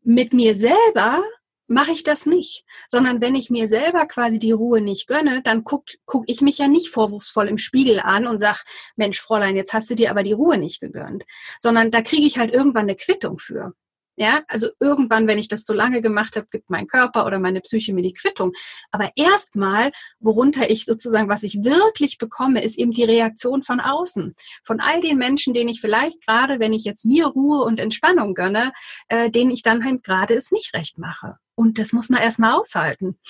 mit 0.04 0.34
mir 0.34 0.54
selber 0.54 1.22
mache 1.68 1.92
ich 1.92 2.02
das 2.02 2.26
nicht, 2.26 2.64
sondern 2.88 3.20
wenn 3.20 3.34
ich 3.34 3.50
mir 3.50 3.68
selber 3.68 4.06
quasi 4.06 4.38
die 4.38 4.52
Ruhe 4.52 4.80
nicht 4.80 5.06
gönne, 5.06 5.42
dann 5.42 5.64
guck, 5.64 5.84
guck 6.06 6.24
ich 6.26 6.40
mich 6.40 6.58
ja 6.58 6.66
nicht 6.66 6.88
vorwurfsvoll 6.88 7.48
im 7.48 7.58
Spiegel 7.58 8.00
an 8.00 8.26
und 8.26 8.38
sag, 8.38 8.64
Mensch, 8.96 9.20
Fräulein, 9.20 9.54
jetzt 9.54 9.72
hast 9.74 9.90
du 9.90 9.94
dir 9.94 10.10
aber 10.10 10.22
die 10.22 10.32
Ruhe 10.32 10.58
nicht 10.58 10.80
gegönnt, 10.80 11.24
sondern 11.58 11.90
da 11.90 12.02
kriege 12.02 12.26
ich 12.26 12.38
halt 12.38 12.52
irgendwann 12.52 12.84
eine 12.84 12.96
Quittung 12.96 13.38
für. 13.38 13.74
Ja, 14.20 14.42
also 14.48 14.70
irgendwann, 14.80 15.28
wenn 15.28 15.38
ich 15.38 15.46
das 15.46 15.64
so 15.64 15.72
lange 15.72 16.02
gemacht 16.02 16.34
habe, 16.34 16.48
gibt 16.50 16.70
mein 16.70 16.88
Körper 16.88 17.24
oder 17.24 17.38
meine 17.38 17.60
Psyche 17.60 17.94
mir 17.94 18.02
die 18.02 18.14
Quittung. 18.14 18.52
Aber 18.90 19.12
erstmal, 19.14 19.92
worunter 20.18 20.68
ich 20.68 20.86
sozusagen, 20.86 21.28
was 21.28 21.44
ich 21.44 21.62
wirklich 21.62 22.18
bekomme, 22.18 22.64
ist 22.64 22.76
eben 22.76 22.90
die 22.90 23.04
Reaktion 23.04 23.62
von 23.62 23.78
außen. 23.78 24.34
Von 24.64 24.80
all 24.80 25.00
den 25.00 25.18
Menschen, 25.18 25.54
denen 25.54 25.68
ich 25.68 25.80
vielleicht 25.80 26.26
gerade, 26.26 26.58
wenn 26.58 26.72
ich 26.72 26.82
jetzt 26.82 27.04
mir 27.04 27.26
Ruhe 27.26 27.62
und 27.62 27.78
Entspannung 27.78 28.34
gönne, 28.34 28.72
äh, 29.06 29.30
denen 29.30 29.52
ich 29.52 29.62
dann 29.62 29.84
halt 29.84 30.02
gerade 30.02 30.34
es 30.34 30.50
nicht 30.50 30.74
recht 30.74 30.98
mache. 30.98 31.36
Und 31.54 31.78
das 31.78 31.92
muss 31.92 32.08
man 32.08 32.20
erstmal 32.20 32.54
aushalten. 32.54 33.20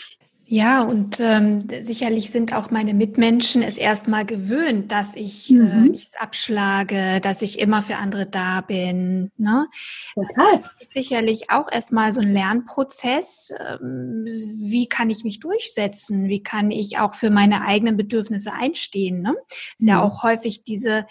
Ja, 0.50 0.80
und 0.80 1.20
ähm, 1.20 1.58
sicherlich 1.82 2.30
sind 2.30 2.54
auch 2.54 2.70
meine 2.70 2.94
Mitmenschen 2.94 3.62
es 3.62 3.76
erstmal 3.76 4.24
gewöhnt, 4.24 4.90
dass 4.90 5.14
ich 5.14 5.50
äh, 5.50 5.54
mhm. 5.54 5.70
äh, 5.70 5.88
nichts 5.90 6.16
abschlage, 6.16 7.20
dass 7.20 7.42
ich 7.42 7.58
immer 7.58 7.82
für 7.82 7.96
andere 7.96 8.24
da 8.24 8.62
bin. 8.62 9.30
Ne? 9.36 9.66
Total. 10.14 10.62
Das 10.62 10.72
ist 10.80 10.94
sicherlich 10.94 11.50
auch 11.50 11.70
erstmal 11.70 12.12
so 12.12 12.22
ein 12.22 12.32
Lernprozess. 12.32 13.52
Ähm, 13.60 14.24
wie 14.24 14.88
kann 14.88 15.10
ich 15.10 15.22
mich 15.22 15.38
durchsetzen? 15.38 16.28
Wie 16.28 16.42
kann 16.42 16.70
ich 16.70 16.98
auch 16.98 17.12
für 17.12 17.28
meine 17.28 17.66
eigenen 17.66 17.98
Bedürfnisse 17.98 18.54
einstehen? 18.54 19.20
Ne? 19.20 19.34
Ist 19.76 19.82
mhm. 19.82 19.88
ja 19.88 20.02
auch 20.02 20.22
häufig 20.22 20.64
diese 20.64 21.04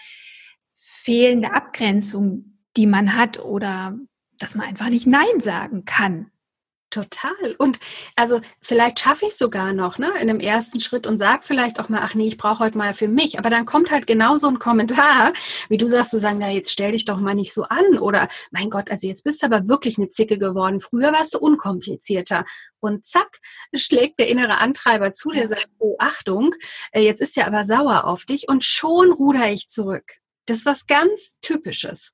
fehlende 0.74 1.54
Abgrenzung, 1.54 2.58
die 2.76 2.88
man 2.88 3.16
hat 3.16 3.38
oder 3.38 3.96
dass 4.40 4.56
man 4.56 4.66
einfach 4.66 4.88
nicht 4.88 5.06
Nein 5.06 5.38
sagen 5.38 5.84
kann. 5.84 6.32
Total. 6.90 7.54
Und 7.58 7.78
also 8.16 8.40
vielleicht 8.62 9.00
schaffe 9.00 9.26
ich 9.26 9.32
es 9.32 9.38
sogar 9.38 9.74
noch, 9.74 9.98
ne, 9.98 10.10
in 10.20 10.28
dem 10.28 10.40
ersten 10.40 10.80
Schritt 10.80 11.06
und 11.06 11.18
sag 11.18 11.44
vielleicht 11.44 11.78
auch 11.80 11.90
mal, 11.90 12.00
ach 12.02 12.14
nee, 12.14 12.26
ich 12.26 12.38
brauche 12.38 12.60
heute 12.60 12.78
mal 12.78 12.94
für 12.94 13.08
mich. 13.08 13.38
Aber 13.38 13.50
dann 13.50 13.66
kommt 13.66 13.90
halt 13.90 14.06
genau 14.06 14.38
so 14.38 14.48
ein 14.48 14.58
Kommentar, 14.58 15.34
wie 15.68 15.76
du 15.76 15.86
sagst, 15.86 16.12
zu 16.12 16.18
sagen, 16.18 16.38
na 16.38 16.50
jetzt 16.50 16.72
stell 16.72 16.92
dich 16.92 17.04
doch 17.04 17.18
mal 17.18 17.34
nicht 17.34 17.52
so 17.52 17.64
an. 17.64 17.98
Oder 17.98 18.28
mein 18.52 18.70
Gott, 18.70 18.90
also 18.90 19.06
jetzt 19.06 19.22
bist 19.22 19.42
du 19.42 19.46
aber 19.46 19.68
wirklich 19.68 19.98
eine 19.98 20.08
Zicke 20.08 20.38
geworden. 20.38 20.80
Früher 20.80 21.12
warst 21.12 21.34
du 21.34 21.38
unkomplizierter. 21.38 22.46
Und 22.80 23.06
zack, 23.06 23.38
schlägt 23.74 24.18
der 24.18 24.28
innere 24.28 24.56
Antreiber 24.56 25.12
zu, 25.12 25.30
der 25.30 25.46
sagt, 25.46 25.68
oh 25.78 25.96
Achtung, 25.98 26.54
äh, 26.92 27.02
jetzt 27.02 27.20
ist 27.20 27.36
er 27.36 27.46
aber 27.46 27.64
sauer 27.64 28.04
auf 28.04 28.24
dich 28.24 28.48
und 28.48 28.64
schon 28.64 29.12
ruder 29.12 29.50
ich 29.50 29.68
zurück. 29.68 30.04
Das 30.46 30.58
ist 30.58 30.66
was 30.66 30.86
ganz 30.86 31.38
Typisches. 31.42 32.12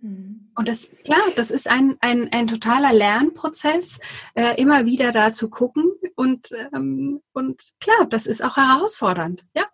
Mhm. 0.00 0.50
Und 0.54 0.68
das, 0.68 0.88
klar, 1.04 1.22
das 1.36 1.50
ist 1.50 1.68
ein, 1.68 1.96
ein, 2.00 2.28
ein 2.32 2.46
totaler 2.46 2.92
Lernprozess, 2.92 3.98
äh, 4.34 4.60
immer 4.60 4.86
wieder 4.86 5.12
da 5.12 5.32
zu 5.32 5.50
gucken. 5.50 5.92
Und, 6.16 6.50
ähm, 6.74 7.20
und 7.32 7.72
klar, 7.80 8.06
das 8.08 8.26
ist 8.26 8.42
auch 8.42 8.56
herausfordernd, 8.56 9.44
ja. 9.54 9.64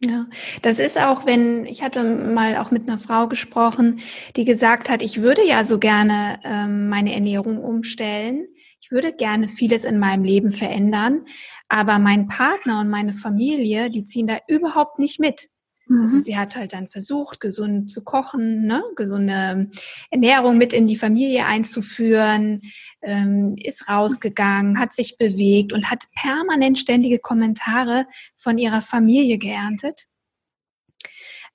Ja, 0.00 0.26
das 0.62 0.78
ist 0.78 0.96
auch, 1.00 1.26
wenn, 1.26 1.66
ich 1.66 1.82
hatte 1.82 2.04
mal 2.04 2.56
auch 2.58 2.70
mit 2.70 2.88
einer 2.88 3.00
Frau 3.00 3.26
gesprochen, 3.26 3.98
die 4.36 4.44
gesagt 4.44 4.88
hat, 4.88 5.02
ich 5.02 5.22
würde 5.22 5.44
ja 5.44 5.64
so 5.64 5.80
gerne 5.80 6.38
ähm, 6.44 6.88
meine 6.88 7.12
Ernährung 7.12 7.58
umstellen. 7.58 8.46
ich 8.80 8.92
würde 8.92 9.12
gerne 9.12 9.48
vieles 9.48 9.84
in 9.84 9.98
meinem 9.98 10.22
Leben 10.22 10.52
verändern, 10.52 11.24
aber 11.68 11.98
mein 11.98 12.28
Partner 12.28 12.80
und 12.80 12.88
meine 12.88 13.12
Familie, 13.12 13.90
die 13.90 14.04
ziehen 14.04 14.28
da 14.28 14.38
überhaupt 14.46 15.00
nicht 15.00 15.18
mit. 15.18 15.48
Also 15.90 16.16
mhm. 16.16 16.20
sie 16.20 16.36
hat 16.36 16.54
halt 16.54 16.74
dann 16.74 16.86
versucht, 16.86 17.40
gesund 17.40 17.90
zu 17.90 18.04
kochen, 18.04 18.66
ne? 18.66 18.82
gesunde 18.94 19.70
Ernährung 20.10 20.58
mit 20.58 20.74
in 20.74 20.86
die 20.86 20.96
Familie 20.96 21.46
einzuführen, 21.46 22.60
ähm, 23.00 23.56
ist 23.56 23.88
rausgegangen, 23.88 24.78
hat 24.78 24.92
sich 24.92 25.16
bewegt 25.16 25.72
und 25.72 25.90
hat 25.90 26.04
permanent 26.14 26.78
ständige 26.78 27.18
Kommentare 27.18 28.06
von 28.36 28.58
ihrer 28.58 28.82
Familie 28.82 29.38
geerntet, 29.38 30.04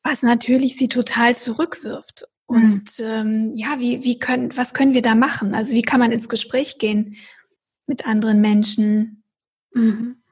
was 0.01 0.23
natürlich 0.23 0.77
sie 0.77 0.87
total 0.87 1.35
zurückwirft. 1.35 2.25
Mhm. 2.49 2.73
Und 2.73 2.91
ähm, 3.01 3.51
ja, 3.53 3.79
wie, 3.79 4.03
wie 4.03 4.17
können, 4.17 4.55
was 4.57 4.73
können 4.73 4.95
wir 4.95 5.03
da 5.03 5.13
machen? 5.13 5.53
Also 5.53 5.75
wie 5.75 5.83
kann 5.83 5.99
man 5.99 6.11
ins 6.11 6.27
Gespräch 6.27 6.79
gehen 6.79 7.17
mit 7.85 8.07
anderen 8.07 8.41
Menschen? 8.41 9.23
Mhm. 9.73 10.23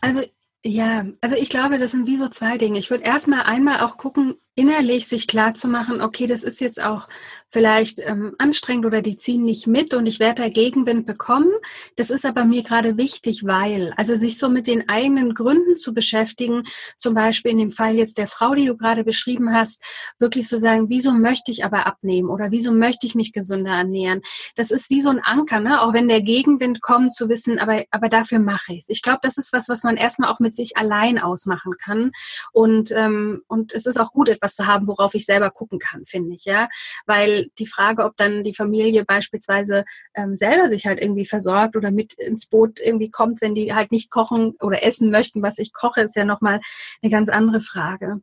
Also 0.00 0.22
ja, 0.64 1.06
also 1.20 1.36
ich 1.36 1.48
glaube, 1.48 1.78
das 1.78 1.92
sind 1.92 2.06
wie 2.06 2.16
so 2.16 2.28
zwei 2.28 2.58
Dinge. 2.58 2.78
Ich 2.78 2.90
würde 2.90 3.04
erstmal 3.04 3.42
einmal 3.42 3.80
auch 3.80 3.96
gucken, 3.96 4.36
innerlich 4.58 5.06
sich 5.06 5.28
klar 5.28 5.54
zu 5.54 5.68
machen, 5.68 6.00
okay, 6.00 6.26
das 6.26 6.42
ist 6.42 6.60
jetzt 6.60 6.82
auch 6.82 7.06
vielleicht 7.50 7.98
ähm, 8.00 8.34
anstrengend 8.38 8.84
oder 8.84 9.00
die 9.00 9.16
ziehen 9.16 9.42
nicht 9.42 9.66
mit 9.66 9.94
und 9.94 10.06
ich 10.06 10.18
werde 10.18 10.42
da 10.42 10.48
Gegenwind 10.48 11.06
bekommen. 11.06 11.50
Das 11.96 12.10
ist 12.10 12.26
aber 12.26 12.44
mir 12.44 12.62
gerade 12.62 12.96
wichtig, 12.96 13.46
weil, 13.46 13.94
also 13.96 14.16
sich 14.16 14.36
so 14.36 14.48
mit 14.48 14.66
den 14.66 14.88
eigenen 14.88 15.32
Gründen 15.32 15.76
zu 15.76 15.94
beschäftigen, 15.94 16.64
zum 16.98 17.14
Beispiel 17.14 17.52
in 17.52 17.58
dem 17.58 17.72
Fall 17.72 17.94
jetzt 17.94 18.18
der 18.18 18.28
Frau, 18.28 18.54
die 18.54 18.66
du 18.66 18.76
gerade 18.76 19.04
beschrieben 19.04 19.54
hast, 19.54 19.82
wirklich 20.18 20.48
zu 20.48 20.58
sagen, 20.58 20.88
wieso 20.88 21.12
möchte 21.12 21.50
ich 21.50 21.64
aber 21.64 21.86
abnehmen 21.86 22.28
oder 22.28 22.50
wieso 22.50 22.72
möchte 22.72 23.06
ich 23.06 23.14
mich 23.14 23.32
gesünder 23.32 23.72
ernähren? 23.72 24.20
Das 24.56 24.70
ist 24.70 24.90
wie 24.90 25.00
so 25.00 25.08
ein 25.08 25.20
Anker, 25.20 25.60
ne? 25.60 25.80
auch 25.80 25.94
wenn 25.94 26.08
der 26.08 26.20
Gegenwind 26.20 26.82
kommt, 26.82 27.14
zu 27.14 27.28
wissen, 27.28 27.58
aber, 27.58 27.84
aber 27.90 28.08
dafür 28.08 28.40
mache 28.40 28.74
ich 28.74 28.80
es. 28.80 28.88
Ich 28.88 29.02
glaube, 29.02 29.20
das 29.22 29.38
ist 29.38 29.52
was, 29.52 29.68
was 29.68 29.84
man 29.84 29.96
erstmal 29.96 30.30
auch 30.30 30.40
mit 30.40 30.52
sich 30.52 30.76
allein 30.76 31.18
ausmachen 31.18 31.74
kann. 31.82 32.10
Und, 32.52 32.90
ähm, 32.90 33.42
und 33.46 33.72
es 33.72 33.86
ist 33.86 33.98
auch 33.98 34.12
gut, 34.12 34.28
etwas 34.28 34.47
zu 34.54 34.66
haben, 34.66 34.88
worauf 34.88 35.14
ich 35.14 35.24
selber 35.24 35.50
gucken 35.50 35.78
kann, 35.78 36.04
finde 36.04 36.34
ich, 36.34 36.44
ja. 36.44 36.68
Weil 37.06 37.48
die 37.58 37.66
Frage, 37.66 38.04
ob 38.04 38.16
dann 38.16 38.44
die 38.44 38.54
Familie 38.54 39.04
beispielsweise 39.04 39.84
ähm, 40.14 40.36
selber 40.36 40.70
sich 40.70 40.86
halt 40.86 41.00
irgendwie 41.00 41.26
versorgt 41.26 41.76
oder 41.76 41.90
mit 41.90 42.14
ins 42.14 42.46
Boot 42.46 42.80
irgendwie 42.80 43.10
kommt, 43.10 43.40
wenn 43.40 43.54
die 43.54 43.74
halt 43.74 43.92
nicht 43.92 44.10
kochen 44.10 44.54
oder 44.60 44.82
essen 44.82 45.10
möchten, 45.10 45.42
was 45.42 45.58
ich 45.58 45.72
koche, 45.72 46.02
ist 46.02 46.16
ja 46.16 46.24
nochmal 46.24 46.60
eine 47.02 47.10
ganz 47.10 47.28
andere 47.28 47.60
Frage 47.60 48.20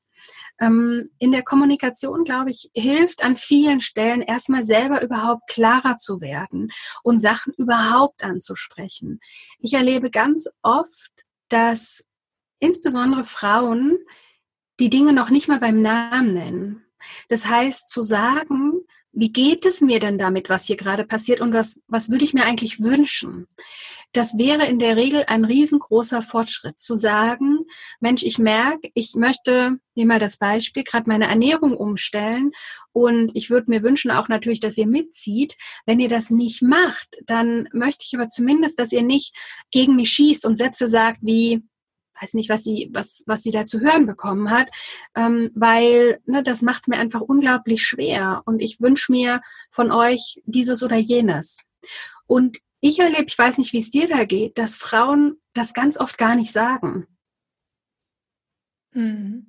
ähm, 0.59 1.09
in 1.19 1.32
der 1.32 1.43
Kommunikation, 1.43 2.23
glaube 2.23 2.51
ich, 2.51 2.69
hilft 2.73 3.23
an 3.23 3.38
vielen 3.38 3.82
Stellen 3.82 4.21
erstmal 4.21 4.63
selber 4.63 5.01
überhaupt 5.03 5.49
klarer 5.49 5.97
zu 5.97 6.21
werden 6.21 6.71
und 7.03 7.19
Sachen 7.19 7.53
überhaupt 7.57 8.23
anzusprechen. 8.23 9.19
Ich 9.59 9.73
erlebe 9.73 10.09
ganz 10.09 10.49
oft, 10.61 11.11
dass 11.49 12.05
insbesondere 12.59 13.26
Frauen 13.26 13.97
die 14.80 14.89
Dinge 14.89 15.13
noch 15.13 15.30
nicht 15.30 15.47
mal 15.47 15.59
beim 15.59 15.82
Namen 15.82 16.34
nennen. 16.34 16.86
Das 17.30 17.45
heißt, 17.45 17.89
zu 17.89 18.01
sagen, 18.01 18.82
wie 19.15 19.32
geht 19.32 19.65
es 19.65 19.80
mir 19.80 19.99
denn 19.99 20.17
damit, 20.17 20.49
was 20.49 20.65
hier 20.65 20.76
gerade 20.76 21.05
passiert 21.05 21.39
und 21.39 21.53
was, 21.53 21.82
was 21.88 22.09
würde 22.09 22.26
ich 22.26 22.34
mir 22.34 22.43
eigentlich 22.43 22.82
wünschen? 22.82 23.47
Das 24.11 24.38
wäre 24.38 24.65
in 24.65 24.80
der 24.80 24.95
Regel 24.95 25.26
ein 25.28 25.43
riesengroßer 25.43 26.21
Fortschritt, 26.21 26.80
zu 26.80 26.95
sagen, 26.95 27.65
Mensch, 27.99 28.23
ich 28.23 28.38
merke, 28.38 28.89
ich 28.93 29.13
möchte, 29.15 29.78
nehmen 29.93 30.07
mal 30.09 30.19
das 30.19 30.38
Beispiel, 30.38 30.84
gerade 30.84 31.09
meine 31.09 31.28
Ernährung 31.28 31.76
umstellen 31.76 32.51
und 32.93 33.32
ich 33.34 33.49
würde 33.49 33.69
mir 33.69 33.84
wünschen 33.84 34.11
auch 34.11 34.30
natürlich, 34.30 34.61
dass 34.61 34.78
ihr 34.78 34.88
mitzieht. 34.88 35.57
Wenn 35.86 35.99
ihr 35.99 36.09
das 36.09 36.30
nicht 36.30 36.61
macht, 36.61 37.09
dann 37.26 37.67
möchte 37.73 38.05
ich 38.05 38.15
aber 38.15 38.30
zumindest, 38.30 38.80
dass 38.80 38.91
ihr 38.91 39.03
nicht 39.03 39.36
gegen 39.71 39.95
mich 39.95 40.11
schießt 40.11 40.45
und 40.45 40.57
Sätze 40.57 40.88
sagt 40.88 41.19
wie, 41.21 41.63
weiß 42.20 42.34
nicht, 42.34 42.49
was 42.49 42.63
sie, 42.63 42.89
was, 42.93 43.24
was 43.28 43.43
sie 43.43 43.51
da 43.51 43.66
zu 43.66 43.80
hören 43.80 44.05
bekommen 44.05 44.49
hat, 44.49 44.70
ähm, 45.16 45.51
weil 45.55 46.20
ne, 46.26 46.43
das 46.43 46.61
macht 46.61 46.84
es 46.84 46.88
mir 46.88 46.97
einfach 46.97 47.22
unglaublich 47.22 47.84
schwer 47.84 48.41
und 48.45 48.61
ich 48.61 48.82
wünsche 48.82 49.11
mir 49.11 49.41
von 49.70 49.91
euch 49.91 50.41
dieses 50.45 50.84
oder 50.84 50.97
jenes. 50.97 51.66
Und 52.28 52.57
ich 52.80 52.99
erlebe, 52.99 53.26
ich 53.28 53.38
weiß 53.38 53.57
nicht, 53.57 53.74
wie 53.74 53.80
es 53.80 53.91
dir 53.91 54.07
da 54.07 54.26
geht, 54.26 54.57
dass 54.57 54.76
Frauen 54.76 55.41
das 55.53 55.74
ganz 55.74 55.97
oft 55.97 56.18
gar 56.18 56.36
nicht 56.36 56.51
sagen. 56.51 57.07
Mhm. 58.91 59.47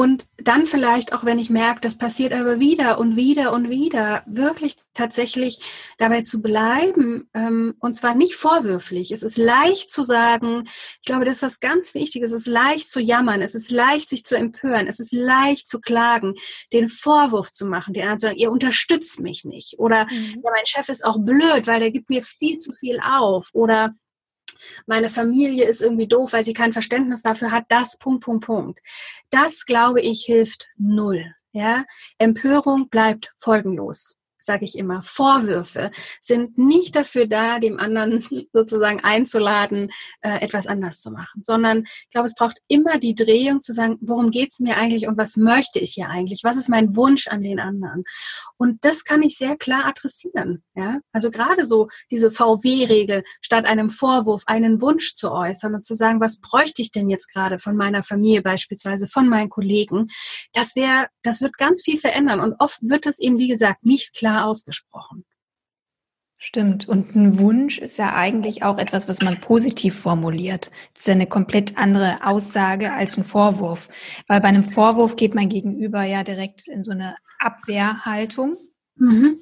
Und 0.00 0.26
dann 0.38 0.64
vielleicht 0.64 1.12
auch, 1.12 1.26
wenn 1.26 1.38
ich 1.38 1.50
merke, 1.50 1.82
das 1.82 1.98
passiert 1.98 2.32
aber 2.32 2.58
wieder 2.58 2.98
und 2.98 3.16
wieder 3.16 3.52
und 3.52 3.68
wieder, 3.68 4.22
wirklich 4.26 4.76
tatsächlich 4.94 5.60
dabei 5.98 6.22
zu 6.22 6.40
bleiben, 6.40 7.28
ähm, 7.34 7.74
und 7.80 7.92
zwar 7.92 8.14
nicht 8.14 8.34
vorwürflich. 8.34 9.12
Es 9.12 9.22
ist 9.22 9.36
leicht 9.36 9.90
zu 9.90 10.02
sagen, 10.02 10.66
ich 11.02 11.06
glaube, 11.06 11.26
das 11.26 11.36
ist 11.36 11.42
was 11.42 11.60
ganz 11.60 11.92
Wichtiges, 11.92 12.32
es 12.32 12.46
ist 12.46 12.48
leicht 12.48 12.90
zu 12.90 12.98
jammern, 12.98 13.42
es 13.42 13.54
ist 13.54 13.70
leicht, 13.70 14.08
sich 14.08 14.24
zu 14.24 14.38
empören, 14.38 14.86
es 14.86 15.00
ist 15.00 15.12
leicht 15.12 15.68
zu 15.68 15.80
klagen, 15.80 16.32
den 16.72 16.88
Vorwurf 16.88 17.52
zu 17.52 17.66
machen, 17.66 17.92
den 17.92 18.04
anderen 18.04 18.20
zu 18.20 18.26
sagen, 18.28 18.38
ihr 18.38 18.50
unterstützt 18.50 19.20
mich 19.20 19.44
nicht. 19.44 19.78
Oder 19.78 20.06
mhm. 20.06 20.40
ja, 20.42 20.50
mein 20.50 20.64
Chef 20.64 20.88
ist 20.88 21.04
auch 21.04 21.18
blöd, 21.18 21.66
weil 21.66 21.80
der 21.80 21.90
gibt 21.90 22.08
mir 22.08 22.22
viel 22.22 22.56
zu 22.56 22.72
viel 22.72 23.00
auf. 23.04 23.50
Oder 23.52 23.92
meine 24.86 25.10
Familie 25.10 25.66
ist 25.66 25.82
irgendwie 25.82 26.08
doof, 26.08 26.32
weil 26.32 26.44
sie 26.44 26.52
kein 26.52 26.72
Verständnis 26.72 27.22
dafür 27.22 27.50
hat, 27.50 27.64
das, 27.68 27.98
Punkt, 27.98 28.24
Punkt, 28.24 28.46
Punkt. 28.46 28.80
Das, 29.30 29.64
glaube 29.64 30.00
ich, 30.00 30.24
hilft 30.24 30.68
null. 30.76 31.34
Ja, 31.52 31.84
Empörung 32.18 32.88
bleibt 32.90 33.34
folgenlos 33.38 34.19
sage 34.50 34.64
ich 34.64 34.76
immer, 34.76 35.00
Vorwürfe 35.02 35.92
sind 36.20 36.58
nicht 36.58 36.96
dafür 36.96 37.28
da, 37.28 37.60
dem 37.60 37.78
anderen 37.78 38.26
sozusagen 38.52 38.98
einzuladen, 38.98 39.92
äh, 40.22 40.40
etwas 40.40 40.66
anders 40.66 41.00
zu 41.00 41.12
machen, 41.12 41.42
sondern 41.44 41.84
ich 41.84 42.10
glaube, 42.10 42.26
es 42.26 42.34
braucht 42.34 42.56
immer 42.66 42.98
die 42.98 43.14
Drehung 43.14 43.62
zu 43.62 43.72
sagen, 43.72 43.96
worum 44.00 44.32
geht 44.32 44.50
es 44.50 44.58
mir 44.58 44.76
eigentlich 44.76 45.06
und 45.06 45.16
was 45.16 45.36
möchte 45.36 45.78
ich 45.78 45.92
hier 45.92 46.08
eigentlich? 46.08 46.40
Was 46.42 46.56
ist 46.56 46.68
mein 46.68 46.96
Wunsch 46.96 47.28
an 47.28 47.44
den 47.44 47.60
anderen? 47.60 48.02
Und 48.56 48.84
das 48.84 49.04
kann 49.04 49.22
ich 49.22 49.36
sehr 49.36 49.56
klar 49.56 49.86
adressieren. 49.86 50.64
Ja? 50.74 50.98
Also 51.12 51.30
gerade 51.30 51.64
so 51.64 51.88
diese 52.10 52.32
VW-Regel, 52.32 53.22
statt 53.40 53.66
einem 53.66 53.90
Vorwurf 53.90 54.42
einen 54.46 54.82
Wunsch 54.82 55.14
zu 55.14 55.30
äußern 55.30 55.76
und 55.76 55.84
zu 55.84 55.94
sagen, 55.94 56.20
was 56.20 56.40
bräuchte 56.40 56.82
ich 56.82 56.90
denn 56.90 57.08
jetzt 57.08 57.32
gerade 57.32 57.60
von 57.60 57.76
meiner 57.76 58.02
Familie 58.02 58.42
beispielsweise, 58.42 59.06
von 59.06 59.28
meinen 59.28 59.48
Kollegen, 59.48 60.08
das 60.54 60.74
wäre, 60.74 61.06
das 61.22 61.40
wird 61.40 61.56
ganz 61.56 61.82
viel 61.84 61.98
verändern. 61.98 62.40
Und 62.40 62.56
oft 62.58 62.80
wird 62.82 63.06
das 63.06 63.20
eben, 63.20 63.38
wie 63.38 63.48
gesagt, 63.48 63.86
nicht 63.86 64.16
klar 64.16 64.39
ausgesprochen. 64.44 65.24
Stimmt. 66.42 66.88
Und 66.88 67.14
ein 67.14 67.38
Wunsch 67.38 67.76
ist 67.76 67.98
ja 67.98 68.14
eigentlich 68.14 68.62
auch 68.62 68.78
etwas, 68.78 69.08
was 69.08 69.20
man 69.20 69.36
positiv 69.38 69.94
formuliert. 69.94 70.70
Das 70.94 71.02
ist 71.02 71.08
ja 71.08 71.12
eine 71.12 71.26
komplett 71.26 71.76
andere 71.76 72.24
Aussage 72.24 72.94
als 72.94 73.18
ein 73.18 73.24
Vorwurf. 73.24 73.90
Weil 74.26 74.40
bei 74.40 74.48
einem 74.48 74.64
Vorwurf 74.64 75.16
geht 75.16 75.34
mein 75.34 75.50
Gegenüber 75.50 76.02
ja 76.02 76.24
direkt 76.24 76.66
in 76.66 76.82
so 76.82 76.92
eine 76.92 77.16
Abwehrhaltung. 77.38 78.56
Mhm. 78.96 79.40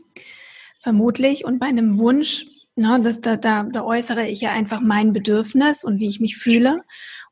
Vermutlich. 0.81 1.45
Und 1.45 1.61
bei 1.61 1.67
einem 1.67 1.99
Wunsch, 1.99 2.47
ne, 2.75 3.01
das, 3.01 3.21
da, 3.21 3.37
da, 3.37 3.63
da 3.63 3.85
äußere 3.85 4.27
ich 4.27 4.41
ja 4.41 4.51
einfach 4.51 4.81
mein 4.81 5.13
Bedürfnis 5.13 5.85
und 5.85 6.01
wie 6.01 6.09
ich 6.09 6.19
mich 6.19 6.37
fühle. 6.37 6.83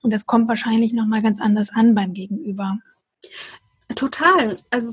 Und 0.00 0.12
das 0.12 0.26
kommt 0.26 0.46
wahrscheinlich 0.46 0.92
nochmal 0.92 1.22
ganz 1.22 1.40
anders 1.40 1.70
an 1.70 1.96
beim 1.96 2.12
Gegenüber. 2.12 2.78
Total. 3.96 4.58
Also 4.68 4.92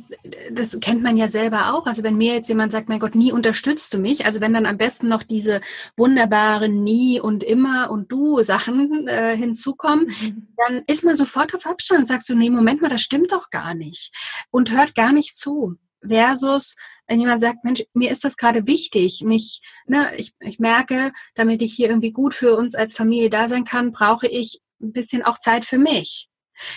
das 0.53 0.79
kennt 0.79 1.03
man 1.03 1.17
ja 1.17 1.27
selber 1.27 1.73
auch. 1.73 1.85
Also 1.85 2.03
wenn 2.03 2.15
mir 2.15 2.35
jetzt 2.35 2.47
jemand 2.47 2.71
sagt, 2.71 2.87
mein 2.87 2.99
Gott, 2.99 3.15
nie 3.15 3.33
unterstützt 3.33 3.93
du 3.93 3.97
mich, 3.97 4.25
also 4.25 4.39
wenn 4.39 4.53
dann 4.53 4.65
am 4.65 4.77
besten 4.77 5.09
noch 5.09 5.23
diese 5.23 5.59
wunderbaren 5.97 6.83
nie 6.83 7.19
und 7.19 7.43
immer 7.43 7.91
und 7.91 8.09
du 8.13 8.41
Sachen 8.43 9.09
äh, 9.09 9.35
hinzukommen, 9.35 10.05
mhm. 10.07 10.47
dann 10.55 10.83
ist 10.87 11.03
man 11.03 11.15
sofort 11.15 11.53
auf 11.53 11.65
Abstand 11.65 11.99
und 11.99 12.07
sagt 12.07 12.25
so, 12.25 12.33
nee, 12.33 12.49
Moment 12.49 12.81
mal, 12.81 12.87
das 12.87 13.01
stimmt 13.01 13.33
doch 13.33 13.49
gar 13.49 13.75
nicht 13.75 14.15
und 14.51 14.71
hört 14.71 14.95
gar 14.95 15.11
nicht 15.11 15.35
zu. 15.35 15.75
Versus, 16.05 16.75
wenn 17.07 17.19
jemand 17.19 17.39
sagt, 17.39 17.63
Mensch, 17.63 17.83
mir 17.93 18.11
ist 18.11 18.23
das 18.23 18.35
gerade 18.37 18.67
wichtig, 18.67 19.21
mich, 19.25 19.61
ne, 19.85 20.13
ich, 20.17 20.33
ich 20.39 20.59
merke, 20.59 21.11
damit 21.35 21.61
ich 21.61 21.73
hier 21.73 21.89
irgendwie 21.89 22.11
gut 22.11 22.33
für 22.33 22.55
uns 22.55 22.75
als 22.75 22.93
Familie 22.93 23.29
da 23.29 23.47
sein 23.49 23.65
kann, 23.65 23.91
brauche 23.91 24.27
ich 24.27 24.61
ein 24.81 24.91
bisschen 24.91 25.23
auch 25.23 25.39
Zeit 25.39 25.63
für 25.65 25.77
mich 25.77 26.29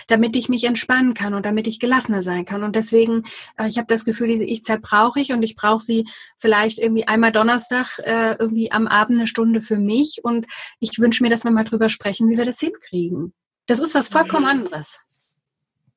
damit 0.07 0.35
ich 0.35 0.49
mich 0.49 0.63
entspannen 0.63 1.13
kann 1.13 1.33
und 1.33 1.45
damit 1.45 1.67
ich 1.67 1.79
gelassener 1.79 2.23
sein 2.23 2.45
kann. 2.45 2.63
Und 2.63 2.75
deswegen, 2.75 3.23
äh, 3.57 3.67
ich 3.67 3.77
habe 3.77 3.87
das 3.87 4.05
Gefühl, 4.05 4.27
diese 4.27 4.43
Ich-Zeit 4.43 4.81
brauche 4.81 5.19
ich 5.19 5.31
und 5.31 5.43
ich 5.43 5.55
brauche 5.55 5.83
sie 5.83 6.05
vielleicht 6.37 6.79
irgendwie 6.79 7.07
einmal 7.07 7.31
Donnerstag 7.31 7.99
äh, 7.99 8.35
irgendwie 8.39 8.71
am 8.71 8.87
Abend 8.87 9.17
eine 9.17 9.27
Stunde 9.27 9.61
für 9.61 9.77
mich. 9.77 10.21
Und 10.23 10.45
ich 10.79 10.99
wünsche 10.99 11.23
mir, 11.23 11.29
dass 11.29 11.43
wir 11.43 11.51
mal 11.51 11.63
drüber 11.63 11.89
sprechen, 11.89 12.29
wie 12.29 12.37
wir 12.37 12.45
das 12.45 12.59
hinkriegen. 12.59 13.33
Das 13.65 13.79
ist 13.79 13.95
was 13.95 14.07
vollkommen 14.07 14.45
anderes. 14.45 14.99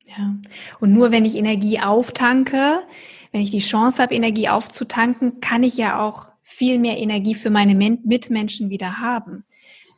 Ja. 0.07 0.35
Und 0.81 0.93
nur 0.93 1.13
wenn 1.13 1.25
ich 1.25 1.37
Energie 1.37 1.81
auftanke, 1.81 2.83
wenn 3.33 3.43
ich 3.43 3.53
die 3.53 3.61
Chance 3.61 4.03
habe, 4.03 4.15
Energie 4.15 4.49
aufzutanken, 4.49 5.41
kann 5.41 5.63
ich 5.63 5.77
ja 5.77 6.01
auch 6.01 6.27
viel 6.43 6.81
mehr 6.81 6.99
Energie 6.99 7.35
für 7.35 7.51
meine 7.51 7.77
Mitmenschen 7.77 8.71
wieder 8.71 8.99
haben. 8.99 9.45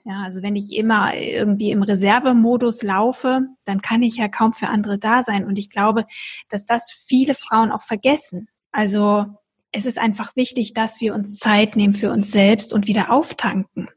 Ja, 0.05 0.23
also 0.25 0.43
wenn 0.43 0.57
ich 0.57 0.73
immer 0.73 1.15
irgendwie 1.15 1.71
im 1.71 1.83
Reservemodus 1.83 2.83
laufe, 2.83 3.43
dann 3.65 3.83
kann 3.83 4.03
ich 4.03 4.17
ja 4.17 4.27
kaum 4.29 4.53
für 4.53 4.69
andere 4.69 4.99
da 4.99 5.23
sein. 5.23 5.45
Und 5.45 5.59
ich 5.59 5.71
glaube, 5.71 6.07
dass 6.49 6.67
das 6.67 6.91
viele 6.91 7.35
Frauen 7.37 7.71
auch 7.71 7.83
vergessen. 7.83 8.49
Also 8.73 9.27
es 9.71 9.87
ist 9.87 9.99
einfach 9.99 10.35
wichtig, 10.35 10.75
dass 10.75 11.01
wir 11.01 11.15
uns 11.15 11.39
Zeit 11.39 11.77
nehmen 11.77 11.95
für 11.95 12.11
uns 12.11 12.33
selbst 12.33 12.73
und 12.73 12.89
wieder 12.89 13.13
auftanken. 13.13 13.89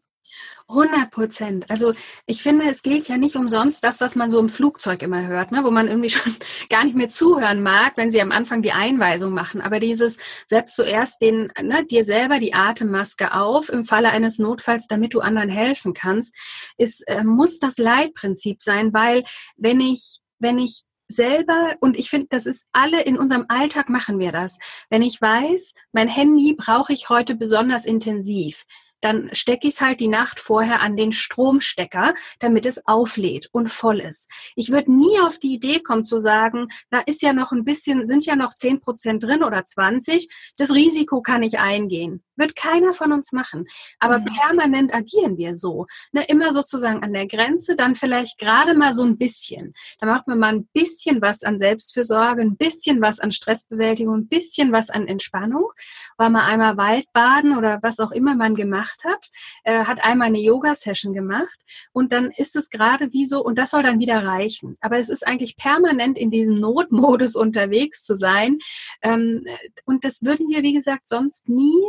100 0.68 1.11
Prozent. 1.11 1.70
Also 1.70 1.93
ich 2.26 2.41
finde, 2.41 2.66
es 2.66 2.82
gilt 2.82 3.07
ja 3.07 3.18
nicht 3.18 3.36
umsonst 3.36 3.84
das, 3.84 4.01
was 4.01 4.16
man 4.16 4.32
so 4.32 4.39
im 4.39 4.49
Flugzeug 4.49 5.03
immer 5.03 5.28
hört, 5.28 5.51
ne? 5.51 5.63
wo 5.63 5.72
man 5.72 5.88
irgendwie 5.88 6.09
schon 6.11 6.36
gar 6.70 6.84
nicht 6.84 6.95
mehr 6.95 7.09
zuhören 7.09 7.61
mag, 7.61 7.93
wenn 7.97 8.11
sie 8.11 8.22
am 8.22 8.32
Anfang 8.32 8.61
die 8.61 8.72
Einweisung 8.72 9.34
machen. 9.34 9.61
Aber 9.61 9.80
dieses, 9.80 10.18
setz 10.49 10.76
zuerst 10.76 11.22
den, 11.22 11.51
ne, 11.61 11.86
dir 11.86 12.03
selber 12.03 12.39
die 12.39 12.53
Atemmaske 12.53 13.34
auf 13.34 13.70
im 13.70 13.86
Falle 13.86 14.09
eines 14.09 14.39
Notfalls, 14.39 14.88
damit 14.88 15.13
du 15.13 15.20
anderen 15.20 15.49
helfen 15.49 15.93
kannst, 15.93 16.36
ist, 16.78 17.07
äh, 17.07 17.24
muss 17.24 17.59
das 17.59 17.78
Leitprinzip 17.78 18.61
sein, 18.61 18.93
weil 18.93 19.24
wenn 19.57 19.80
ich, 19.80 20.20
wenn 20.39 20.57
ich 20.57 20.84
selber, 21.07 21.76
und 21.82 21.97
ich 21.97 22.09
finde, 22.09 22.28
das 22.30 22.47
ist 22.47 22.66
alle 22.72 23.03
in 23.03 23.18
unserem 23.18 23.45
Alltag 23.47 23.89
machen 23.89 24.18
wir 24.18 24.32
das. 24.32 24.57
Wenn 24.89 25.03
ich 25.03 25.22
weiß, 25.22 25.74
mein 25.91 26.07
Handy 26.07 26.55
brauche 26.57 26.93
ich 26.93 27.09
heute 27.09 27.36
besonders 27.36 27.86
intensiv, 27.86 28.66
dann 29.06 29.30
stecke 29.34 29.68
ich 29.68 29.76
es 29.76 29.82
halt 29.82 29.99
die 29.99 30.08
Nacht 30.08 30.39
vorher 30.39 30.82
an 30.82 30.95
den 30.97 31.12
Stromstecker, 31.12 32.16
damit 32.39 32.66
es 32.66 32.88
auflädt 32.88 33.49
und 33.51 33.70
voll 33.70 33.99
ist. 33.99 34.32
Ich 34.56 34.72
würde 34.72 34.91
nie 34.91 35.20
auf 35.20 35.38
die 35.38 35.53
Idee 35.53 35.80
kommen 35.80 36.03
zu 36.03 36.20
sagen, 36.20 36.70
da 36.89 37.01
ist 37.06 37.22
ja 37.22 37.32
noch 37.32 37.51
ein 37.51 37.64
bisschen, 37.64 38.08
sind 38.08 38.26
ja 38.26 38.36
noch 38.36 38.56
zehn 38.56 38.82
Prozent 38.82 39.24
drin 39.24 39.43
oder 39.43 39.64
20, 39.64 40.28
das 40.58 40.74
Risiko 40.74 41.22
kann 41.22 41.43
ich 41.43 41.60
eingehen. 41.60 42.24
Wird 42.36 42.56
keiner 42.56 42.93
von 42.93 43.14
uns 43.14 43.32
machen. 43.32 43.66
Aber 43.99 44.20
mhm. 44.20 44.26
permanent 44.26 44.93
agieren 44.93 45.38
wir 45.38 45.56
so. 45.56 45.86
Ne, 46.12 46.26
immer 46.28 46.51
sozusagen 46.51 47.03
an 47.03 47.14
der 47.14 47.28
Grenze, 47.28 47.76
dann 47.76 47.95
vielleicht 47.95 48.39
gerade 48.39 48.74
mal 48.74 48.91
so 48.91 49.03
ein 49.03 49.18
bisschen. 49.18 49.74
Da 49.99 50.08
macht 50.08 50.28
man 50.28 50.39
mal 50.39 50.53
ein 50.53 50.68
bisschen 50.74 51.22
was 51.22 51.43
an 51.43 51.58
Selbstfürsorge, 51.58 52.41
ein 52.41 52.58
bisschen 52.58 53.01
was 53.01 53.20
an 53.20 53.32
Stressbewältigung, 53.32 54.16
ein 54.16 54.28
bisschen 54.28 54.72
was 54.72 54.89
an 54.89 55.08
Entspannung. 55.08 55.72
War 56.18 56.30
mal 56.30 56.45
einmal 56.45 56.76
Waldbaden 56.76 57.58
oder 57.58 57.80
was 57.84 57.99
auch 57.99 58.12
immer 58.12 58.36
man 58.36 58.56
gemacht 58.56 58.95
hat, 59.04 59.30
äh, 59.64 59.84
hat 59.86 60.04
einmal 60.04 60.28
eine 60.28 60.39
Yoga-Session 60.39 61.14
gemacht 61.14 61.60
und 61.91 62.12
dann 62.12 62.32
ist 62.32 62.56
es 62.56 62.70
gerade 62.70 63.12
wie 63.12 63.26
so, 63.26 63.43
und 63.43 63.58
das 63.58 63.72
soll 63.72 63.84
dann 63.84 64.00
wieder 64.00 64.24
reichen. 64.24 64.78
Aber 64.80 64.98
es 64.98 65.10
ist 65.10 65.26
eigentlich 65.26 65.58
permanent 65.58 66.18
in 66.18 66.32
diesem 66.32 66.60
Notmodus 66.60 67.36
unterwegs 67.36 68.06
zu 68.06 68.16
sein. 68.16 68.60
Ähm, 69.02 69.46
und 69.86 70.04
das 70.04 70.24
würden 70.24 70.48
wir, 70.48 70.64
wie 70.64 70.74
gesagt, 70.74 71.08
sonst 71.08 71.50
nie 71.50 71.84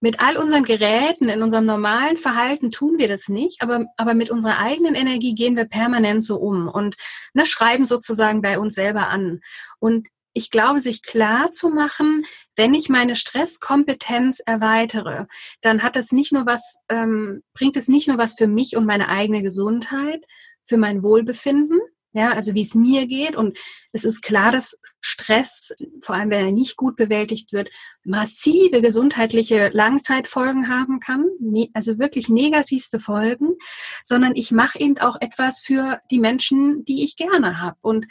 mit 0.00 0.20
all 0.20 0.36
unseren 0.36 0.64
Geräten, 0.64 1.28
in 1.28 1.42
unserem 1.42 1.64
normalen 1.64 2.16
Verhalten 2.16 2.70
tun 2.70 2.98
wir 2.98 3.08
das 3.08 3.28
nicht, 3.28 3.62
aber, 3.62 3.86
aber 3.96 4.14
mit 4.14 4.30
unserer 4.30 4.58
eigenen 4.58 4.94
Energie 4.94 5.34
gehen 5.34 5.56
wir 5.56 5.64
permanent 5.64 6.22
so 6.22 6.36
um 6.36 6.68
und 6.68 6.96
ne, 7.32 7.46
schreiben 7.46 7.86
sozusagen 7.86 8.42
bei 8.42 8.58
uns 8.58 8.74
selber 8.74 9.08
an. 9.08 9.40
Und 9.78 10.08
ich 10.36 10.50
glaube, 10.50 10.82
sich 10.82 11.02
klar 11.02 11.50
zu 11.50 11.70
machen, 11.70 12.26
wenn 12.56 12.74
ich 12.74 12.90
meine 12.90 13.16
Stresskompetenz 13.16 14.40
erweitere, 14.40 15.26
dann 15.62 15.82
hat 15.82 15.96
das 15.96 16.12
nicht 16.12 16.30
nur 16.30 16.44
was, 16.44 16.76
ähm, 16.90 17.42
bringt 17.54 17.76
es 17.78 17.88
nicht 17.88 18.06
nur 18.06 18.18
was 18.18 18.34
für 18.34 18.46
mich 18.46 18.76
und 18.76 18.84
meine 18.84 19.08
eigene 19.08 19.42
Gesundheit, 19.42 20.22
für 20.66 20.76
mein 20.76 21.02
Wohlbefinden, 21.02 21.80
ja, 22.12 22.32
also 22.32 22.54
wie 22.54 22.60
es 22.60 22.74
mir 22.74 23.06
geht. 23.06 23.34
Und 23.34 23.58
es 23.92 24.04
ist 24.04 24.20
klar, 24.20 24.52
dass 24.52 24.78
Stress, 25.00 25.74
vor 26.02 26.14
allem 26.16 26.28
wenn 26.28 26.46
er 26.46 26.52
nicht 26.52 26.76
gut 26.76 26.96
bewältigt 26.96 27.54
wird, 27.54 27.70
massive 28.04 28.82
gesundheitliche 28.82 29.70
Langzeitfolgen 29.72 30.68
haben 30.68 31.00
kann, 31.00 31.24
ne, 31.40 31.70
also 31.72 31.98
wirklich 31.98 32.28
negativste 32.28 33.00
Folgen, 33.00 33.56
sondern 34.02 34.34
ich 34.34 34.50
mache 34.50 34.78
eben 34.80 34.98
auch 34.98 35.16
etwas 35.20 35.60
für 35.60 35.98
die 36.10 36.20
Menschen, 36.20 36.84
die 36.84 37.04
ich 37.04 37.16
gerne 37.16 37.60
habe. 37.60 37.78
Und 37.80 38.06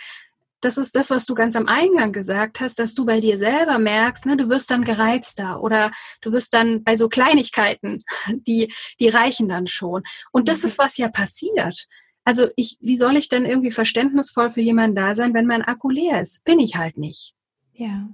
das 0.65 0.77
ist 0.77 0.95
das, 0.95 1.11
was 1.11 1.25
du 1.25 1.35
ganz 1.35 1.55
am 1.55 1.67
Eingang 1.67 2.11
gesagt 2.11 2.59
hast, 2.59 2.79
dass 2.79 2.95
du 2.95 3.05
bei 3.05 3.21
dir 3.21 3.37
selber 3.37 3.77
merkst, 3.77 4.25
ne, 4.25 4.35
du 4.35 4.49
wirst 4.49 4.71
dann 4.71 4.83
gereizter 4.83 5.61
oder 5.61 5.91
du 6.21 6.31
wirst 6.31 6.53
dann 6.53 6.83
bei 6.83 6.95
so 6.95 7.07
Kleinigkeiten, 7.07 8.03
die, 8.47 8.73
die 8.99 9.09
reichen 9.09 9.47
dann 9.47 9.67
schon. 9.67 10.03
Und 10.31 10.47
das 10.47 10.63
mhm. 10.63 10.69
ist, 10.69 10.77
was 10.79 10.97
ja 10.97 11.07
passiert. 11.07 11.87
Also 12.23 12.47
ich, 12.55 12.77
wie 12.81 12.97
soll 12.97 13.17
ich 13.17 13.29
denn 13.29 13.45
irgendwie 13.45 13.69
verständnisvoll 13.69 14.49
für 14.49 14.61
jemanden 14.61 14.95
da 14.95 15.13
sein, 15.13 15.35
wenn 15.35 15.45
mein 15.45 15.61
Akku 15.61 15.89
leer 15.89 16.21
ist? 16.21 16.43
Bin 16.43 16.59
ich 16.59 16.75
halt 16.75 16.97
nicht. 16.97 17.35
Ja, 17.73 18.09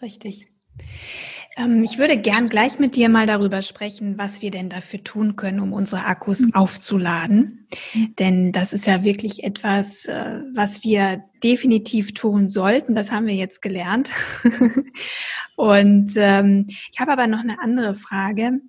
richtig. 0.00 0.51
Ähm, 1.56 1.82
ich 1.82 1.98
würde 1.98 2.16
gern 2.16 2.48
gleich 2.48 2.78
mit 2.78 2.96
dir 2.96 3.08
mal 3.08 3.26
darüber 3.26 3.62
sprechen, 3.62 4.16
was 4.16 4.42
wir 4.42 4.50
denn 4.50 4.70
dafür 4.70 5.04
tun 5.04 5.36
können, 5.36 5.60
um 5.60 5.72
unsere 5.72 6.04
Akkus 6.04 6.40
mhm. 6.40 6.54
aufzuladen. 6.54 7.68
Mhm. 7.94 8.14
Denn 8.18 8.52
das 8.52 8.72
ist 8.72 8.86
ja 8.86 9.04
wirklich 9.04 9.44
etwas, 9.44 10.06
äh, 10.06 10.40
was 10.54 10.82
wir 10.82 11.24
definitiv 11.42 12.14
tun 12.14 12.48
sollten. 12.48 12.94
Das 12.94 13.12
haben 13.12 13.26
wir 13.26 13.34
jetzt 13.34 13.60
gelernt. 13.60 14.10
Und 15.56 16.12
ähm, 16.16 16.66
ich 16.68 16.98
habe 16.98 17.12
aber 17.12 17.26
noch 17.26 17.40
eine 17.40 17.60
andere 17.60 17.94
Frage. 17.94 18.60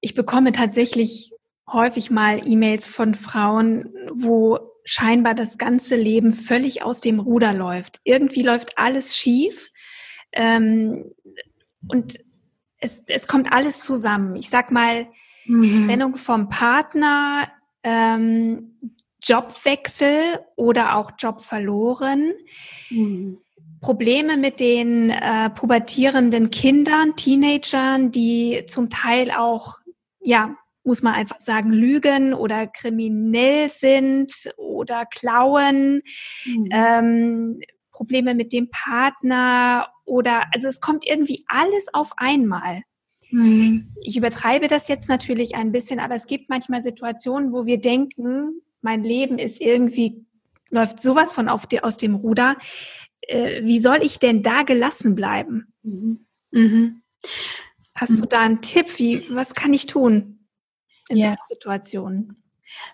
Ich 0.00 0.14
bekomme 0.14 0.52
tatsächlich 0.52 1.30
häufig 1.72 2.10
mal 2.10 2.46
E-Mails 2.46 2.86
von 2.86 3.14
Frauen, 3.14 3.94
wo 4.12 4.58
scheinbar 4.84 5.34
das 5.34 5.56
ganze 5.56 5.96
Leben 5.96 6.34
völlig 6.34 6.82
aus 6.82 7.00
dem 7.00 7.20
Ruder 7.20 7.54
läuft. 7.54 8.00
Irgendwie 8.04 8.42
läuft 8.42 8.76
alles 8.76 9.16
schief 9.16 9.70
ähm, 10.34 11.14
und 11.88 12.18
es, 12.78 13.04
es 13.06 13.26
kommt 13.26 13.52
alles 13.52 13.80
zusammen. 13.80 14.36
Ich 14.36 14.50
sag 14.50 14.70
mal, 14.70 15.06
mhm. 15.46 15.86
Trennung 15.86 16.16
vom 16.16 16.48
Partner, 16.48 17.50
ähm, 17.82 18.78
Jobwechsel 19.22 20.40
oder 20.56 20.96
auch 20.96 21.12
Job 21.18 21.40
verloren. 21.40 22.32
Mhm. 22.90 23.38
Probleme 23.80 24.36
mit 24.36 24.60
den 24.60 25.10
äh, 25.10 25.50
pubertierenden 25.50 26.50
Kindern, 26.50 27.16
Teenagern, 27.16 28.10
die 28.10 28.64
zum 28.66 28.88
Teil 28.90 29.30
auch 29.30 29.78
ja 30.20 30.56
muss 30.84 31.02
man 31.02 31.14
einfach 31.14 31.40
sagen, 31.40 31.72
lügen 31.72 32.34
oder 32.34 32.66
kriminell 32.66 33.70
sind 33.70 34.52
oder 34.58 35.06
klauen, 35.06 36.02
mhm. 36.44 36.68
ähm, 36.70 37.60
Probleme 37.90 38.34
mit 38.34 38.52
dem 38.52 38.68
Partner 38.70 39.88
oder, 40.04 40.44
also 40.52 40.68
es 40.68 40.80
kommt 40.80 41.06
irgendwie 41.06 41.44
alles 41.46 41.92
auf 41.92 42.12
einmal. 42.16 42.82
Mhm. 43.30 43.92
Ich 44.02 44.16
übertreibe 44.16 44.68
das 44.68 44.88
jetzt 44.88 45.08
natürlich 45.08 45.54
ein 45.54 45.72
bisschen, 45.72 46.00
aber 46.00 46.14
es 46.14 46.26
gibt 46.26 46.48
manchmal 46.48 46.82
Situationen, 46.82 47.52
wo 47.52 47.66
wir 47.66 47.80
denken, 47.80 48.60
mein 48.80 49.02
Leben 49.02 49.38
ist 49.38 49.60
irgendwie, 49.60 50.24
läuft 50.70 51.00
sowas 51.00 51.32
von 51.32 51.48
auf 51.48 51.66
die, 51.66 51.82
aus 51.82 51.96
dem 51.96 52.14
Ruder. 52.14 52.56
Äh, 53.22 53.64
wie 53.64 53.80
soll 53.80 54.02
ich 54.02 54.18
denn 54.18 54.42
da 54.42 54.62
gelassen 54.62 55.14
bleiben? 55.14 55.72
Mhm. 55.82 56.26
Mhm. 56.50 57.02
Hast 57.94 58.20
du 58.20 58.26
da 58.26 58.40
einen 58.40 58.60
Tipp? 58.60 58.98
Wie, 58.98 59.24
was 59.30 59.54
kann 59.54 59.72
ich 59.72 59.86
tun? 59.86 60.34
in 61.08 61.16
ja. 61.16 61.28
solchen 61.28 61.46
Situationen? 61.48 62.43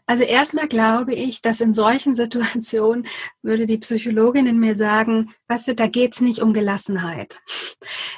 Also 0.07 0.25
erstmal 0.25 0.69
glaube 0.69 1.15
ich, 1.15 1.43
dass 1.43 1.61
in 1.61 1.75
solchen 1.75 2.15
Situationen 2.17 3.07
würde 3.43 3.67
die 3.67 3.79
Psychologin 3.79 4.47
in 4.47 4.59
mir 4.59 4.77
sagen, 4.77 5.35
weißt 5.49 5.69
du, 5.69 5.75
da 5.75 5.87
geht 5.87 6.15
es 6.15 6.21
nicht 6.21 6.41
um 6.41 6.53
Gelassenheit. 6.53 7.41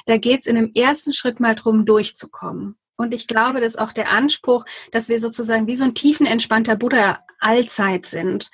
Da 0.05 0.17
geht 0.17 0.41
es 0.41 0.45
in 0.47 0.55
dem 0.55 0.71
ersten 0.73 1.13
Schritt 1.13 1.39
mal 1.39 1.55
drum, 1.55 1.85
durchzukommen. 1.85 2.75
Und 2.95 3.13
ich 3.13 3.27
glaube, 3.27 3.59
dass 3.59 3.75
auch 3.75 3.91
der 3.91 4.11
Anspruch, 4.11 4.65
dass 4.91 5.09
wir 5.09 5.19
sozusagen 5.19 5.67
wie 5.67 5.75
so 5.75 5.83
ein 5.83 5.95
tiefenentspannter 5.95 6.75
Buddha 6.75 7.23
allzeit 7.39 8.05
sind, 8.05 8.49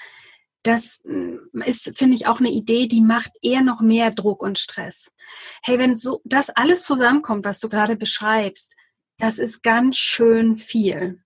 das 0.64 1.02
mm, 1.04 1.62
ist, 1.66 1.98
finde 1.98 2.16
ich, 2.16 2.28
auch 2.28 2.40
eine 2.40 2.52
Idee, 2.52 2.88
die 2.88 3.02
macht 3.02 3.32
eher 3.42 3.62
noch 3.62 3.82
mehr 3.82 4.12
Druck 4.12 4.42
und 4.42 4.60
Stress. 4.60 5.14
Hey, 5.62 5.80
wenn 5.80 5.96
so 5.96 6.22
das 6.26 6.50
alles 6.50 6.84
zusammenkommt, 6.84 7.46
was 7.46 7.60
du 7.60 7.70
gerade 7.70 7.96
beschreibst, 7.96 8.74
das 9.18 9.38
ist 9.38 9.64
ganz 9.64 9.98
schön 9.98 10.58
viel. 10.58 11.22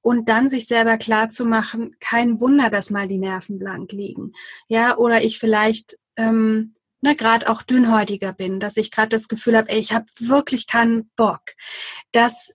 Und 0.00 0.28
dann 0.28 0.48
sich 0.48 0.66
selber 0.66 0.98
klar 0.98 1.28
zu 1.28 1.44
machen, 1.44 1.96
kein 2.00 2.40
Wunder, 2.40 2.70
dass 2.70 2.90
mal 2.90 3.08
die 3.08 3.18
Nerven 3.18 3.58
blank 3.58 3.92
liegen. 3.92 4.32
Ja, 4.68 4.96
oder 4.96 5.22
ich 5.22 5.38
vielleicht 5.38 5.98
ähm, 6.16 6.74
ne, 7.00 7.16
gerade 7.16 7.48
auch 7.48 7.62
dünnhäutiger 7.62 8.32
bin, 8.32 8.60
dass 8.60 8.76
ich 8.76 8.90
gerade 8.90 9.08
das 9.10 9.28
Gefühl 9.28 9.56
habe, 9.56 9.72
ich 9.72 9.92
habe 9.92 10.06
wirklich 10.18 10.66
keinen 10.66 11.10
Bock. 11.16 11.42
Das 12.12 12.52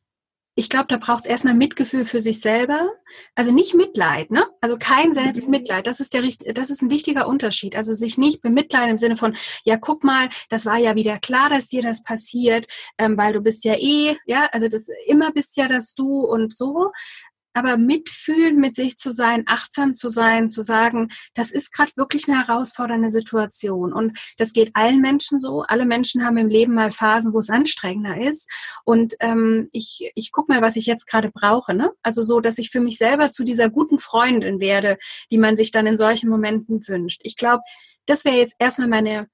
ich 0.56 0.70
glaube, 0.70 0.88
da 0.89 0.97
braucht 0.97 1.22
es 1.22 1.30
erstmal 1.30 1.54
Mitgefühl 1.54 2.06
für 2.06 2.20
sich 2.20 2.41
selber. 2.41 2.89
Also 3.36 3.52
nicht 3.52 3.74
Mitleid, 3.74 4.32
ne? 4.32 4.45
Also 4.60 4.78
kein 4.78 5.10
mhm. 5.10 5.14
Selbstmitleid. 5.14 5.88
Das 5.88 5.99
ist 5.99 6.14
der 6.14 6.24
das 6.54 6.70
ist 6.70 6.82
ein 6.82 6.89
wichtiger 6.89 7.28
Unterschied. 7.28 7.76
Also 7.76 7.93
sich 7.93 8.18
nicht 8.18 8.41
bemitleiden 8.41 8.91
im 8.91 8.97
Sinne 8.97 9.16
von, 9.16 9.36
ja, 9.64 9.78
guck 9.78 10.04
mal, 10.04 10.30
das 10.49 10.66
war 10.66 10.78
ja 10.78 10.95
wieder 10.95 11.20
klar, 11.20 11.49
dass 11.49 11.68
dir 11.68 11.82
das 11.82 12.04
passiert, 12.04 12.68
ähm, 12.97 13.18
weil 13.18 13.34
du 13.34 13.41
bist 13.41 13.64
ja 13.64 13.76
eh, 13.76 14.18
ja, 14.26 14.49
also 14.52 14.68
das 14.68 14.88
immer 15.08 15.32
bist 15.32 15.56
ja 15.56 15.68
das 15.68 15.93
du 15.93 16.22
und 16.22 16.56
so, 16.56 16.91
aber 17.54 17.78
mitfühlend 17.78 18.60
mit 18.60 18.76
sich 18.76 18.97
zu 18.97 19.12
sein, 19.12 19.43
achtsam 19.45 19.95
zu 19.95 20.10
sein, 20.10 20.49
zu 20.49 20.64
sagen, 20.64 21.10
das 21.34 21.52
ist 21.52 21.72
gerade 21.72 21.91
wirklich 21.95 22.28
eine 22.28 22.45
herausfordernde 22.45 23.10
Situation. 23.10 23.93
Und 23.93 24.18
das 24.38 24.54
geht 24.54 24.72
allen 24.74 25.02
Menschen 25.02 25.39
so. 25.39 25.64
Alle 25.64 25.86
Menschen 25.86 26.26
haben 26.26 26.38
im 26.38 26.47
Leben 26.47 26.74
mal 26.74 26.91
Phasen, 26.91 27.34
wo 27.34 27.39
es 27.39 27.49
anstrengender 27.49 28.20
ist. 28.20 28.49
Und 28.86 29.16
ähm, 29.20 29.70
ich, 29.72 30.12
ich 30.16 30.32
gucke 30.32 30.52
mal, 30.52 30.62
was 30.62 30.76
ich 30.76 30.86
jetzt 30.86 31.08
gerade 31.08 31.32
brauche. 31.32 31.74
Ne? 31.74 31.91
Also 32.04 32.24
so, 32.24 32.39
dass 32.39 32.58
ich 32.58 32.70
für 32.70 32.82
mich 32.82 32.97
selber 32.97 33.32
zu 33.32 33.43
dieser 33.43 33.70
guten 33.70 33.99
Freundin 33.99 34.60
werde, 34.60 34.97
die 35.30 35.38
man 35.38 35.56
sich 35.56 35.72
dann 35.72 35.88
in 35.88 35.97
solchen 35.97 36.30
Momenten 36.30 36.88
wünscht. 36.88 37.22
Ich 37.24 37.36
glaube, 37.36 37.64
das 38.06 38.26
wäre 38.26 38.38
jetzt 38.38 38.56
erstmal 38.60 38.88
meine 38.88 39.28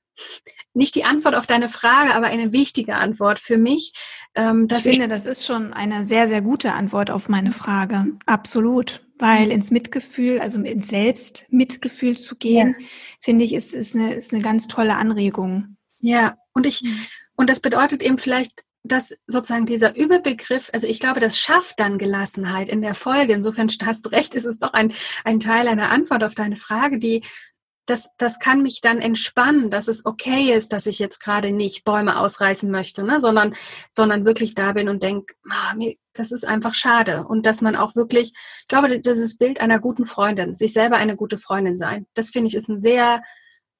nicht 0.74 0.96
die 0.96 1.04
Antwort 1.04 1.36
auf 1.36 1.48
deine 1.48 1.70
Frage, 1.70 2.14
aber 2.14 2.28
eine 2.28 2.54
wichtige 2.54 2.96
Antwort 2.96 3.40
für 3.40 3.58
mich. 3.58 3.94
Ähm, 4.36 4.68
ich 4.70 4.84
finde, 4.84 5.08
das 5.08 5.26
ist 5.26 5.46
schon 5.46 5.74
eine 5.74 6.06
sehr, 6.06 6.28
sehr 6.28 6.42
gute 6.42 6.74
Antwort 6.74 7.10
auf 7.10 7.30
meine 7.30 7.52
Frage. 7.52 8.06
Absolut. 8.26 9.04
Weil 9.18 9.52
ins 9.52 9.72
Mitgefühl, 9.72 10.40
also 10.40 10.62
ins 10.62 10.90
Selbstmitgefühl 10.90 12.18
zu 12.18 12.36
gehen, 12.36 12.76
ja. 12.80 12.86
finde 13.20 13.46
ich, 13.46 13.54
ist, 13.54 13.74
ist, 13.74 13.96
eine, 13.96 14.14
ist 14.14 14.32
eine 14.34 14.44
ganz 14.44 14.68
tolle 14.68 14.96
Anregung. 14.96 15.78
Ja, 16.00 16.36
und 16.54 16.68
ich, 16.68 16.84
mhm. 16.84 17.00
und 17.36 17.50
das 17.50 17.60
bedeutet 17.60 18.04
eben 18.04 18.20
vielleicht, 18.20 18.64
dass 18.84 19.16
sozusagen 19.26 19.66
dieser 19.66 19.96
Überbegriff, 19.96 20.70
also 20.74 20.88
ich 20.88 21.00
glaube, 21.00 21.20
das 21.20 21.40
schafft 21.40 21.80
dann 21.80 21.98
Gelassenheit 21.98 22.70
in 22.70 22.82
der 22.82 22.94
Folge. 22.94 23.34
Insofern 23.34 23.70
hast 23.86 24.06
du 24.06 24.10
recht, 24.10 24.34
ist 24.34 24.46
es 24.46 24.60
doch 24.60 24.74
ein, 24.74 24.94
ein 25.24 25.40
Teil 25.40 25.68
einer 25.68 25.90
Antwort 25.90 26.24
auf 26.24 26.36
deine 26.36 26.56
Frage, 26.56 27.00
die 27.00 27.24
das, 27.88 28.12
das 28.18 28.40
kann 28.40 28.62
mich 28.62 28.82
dann 28.82 29.00
entspannen, 29.00 29.72
dass 29.72 29.88
es 29.88 30.06
okay 30.06 30.54
ist, 30.54 30.74
dass 30.74 30.86
ich 30.86 31.00
jetzt 31.00 31.20
gerade 31.20 31.52
nicht 31.52 31.84
Bäume 31.84 32.20
ausreißen 32.20 32.70
möchte, 32.70 33.04
ne? 33.04 33.20
sondern, 33.20 33.56
sondern 33.96 34.26
wirklich 34.26 34.54
da 34.54 34.74
bin 34.74 34.90
und 34.90 35.02
denke, 35.02 35.34
ah, 35.50 35.74
das 36.14 36.32
ist 36.32 36.46
einfach 36.46 36.74
schade. 36.74 37.26
Und 37.28 37.46
dass 37.46 37.62
man 37.62 37.76
auch 37.76 37.96
wirklich, 37.96 38.34
ich 38.62 38.68
glaube, 38.68 39.00
dieses 39.00 39.38
Bild 39.38 39.62
einer 39.62 39.80
guten 39.80 40.06
Freundin, 40.06 40.56
sich 40.56 40.74
selber 40.74 40.98
eine 40.98 41.16
gute 41.16 41.38
Freundin 41.38 41.78
sein, 41.78 42.06
das 42.14 42.30
finde 42.30 42.48
ich 42.48 42.56
ist 42.56 42.70
ein 42.70 42.82
sehr, 42.82 43.24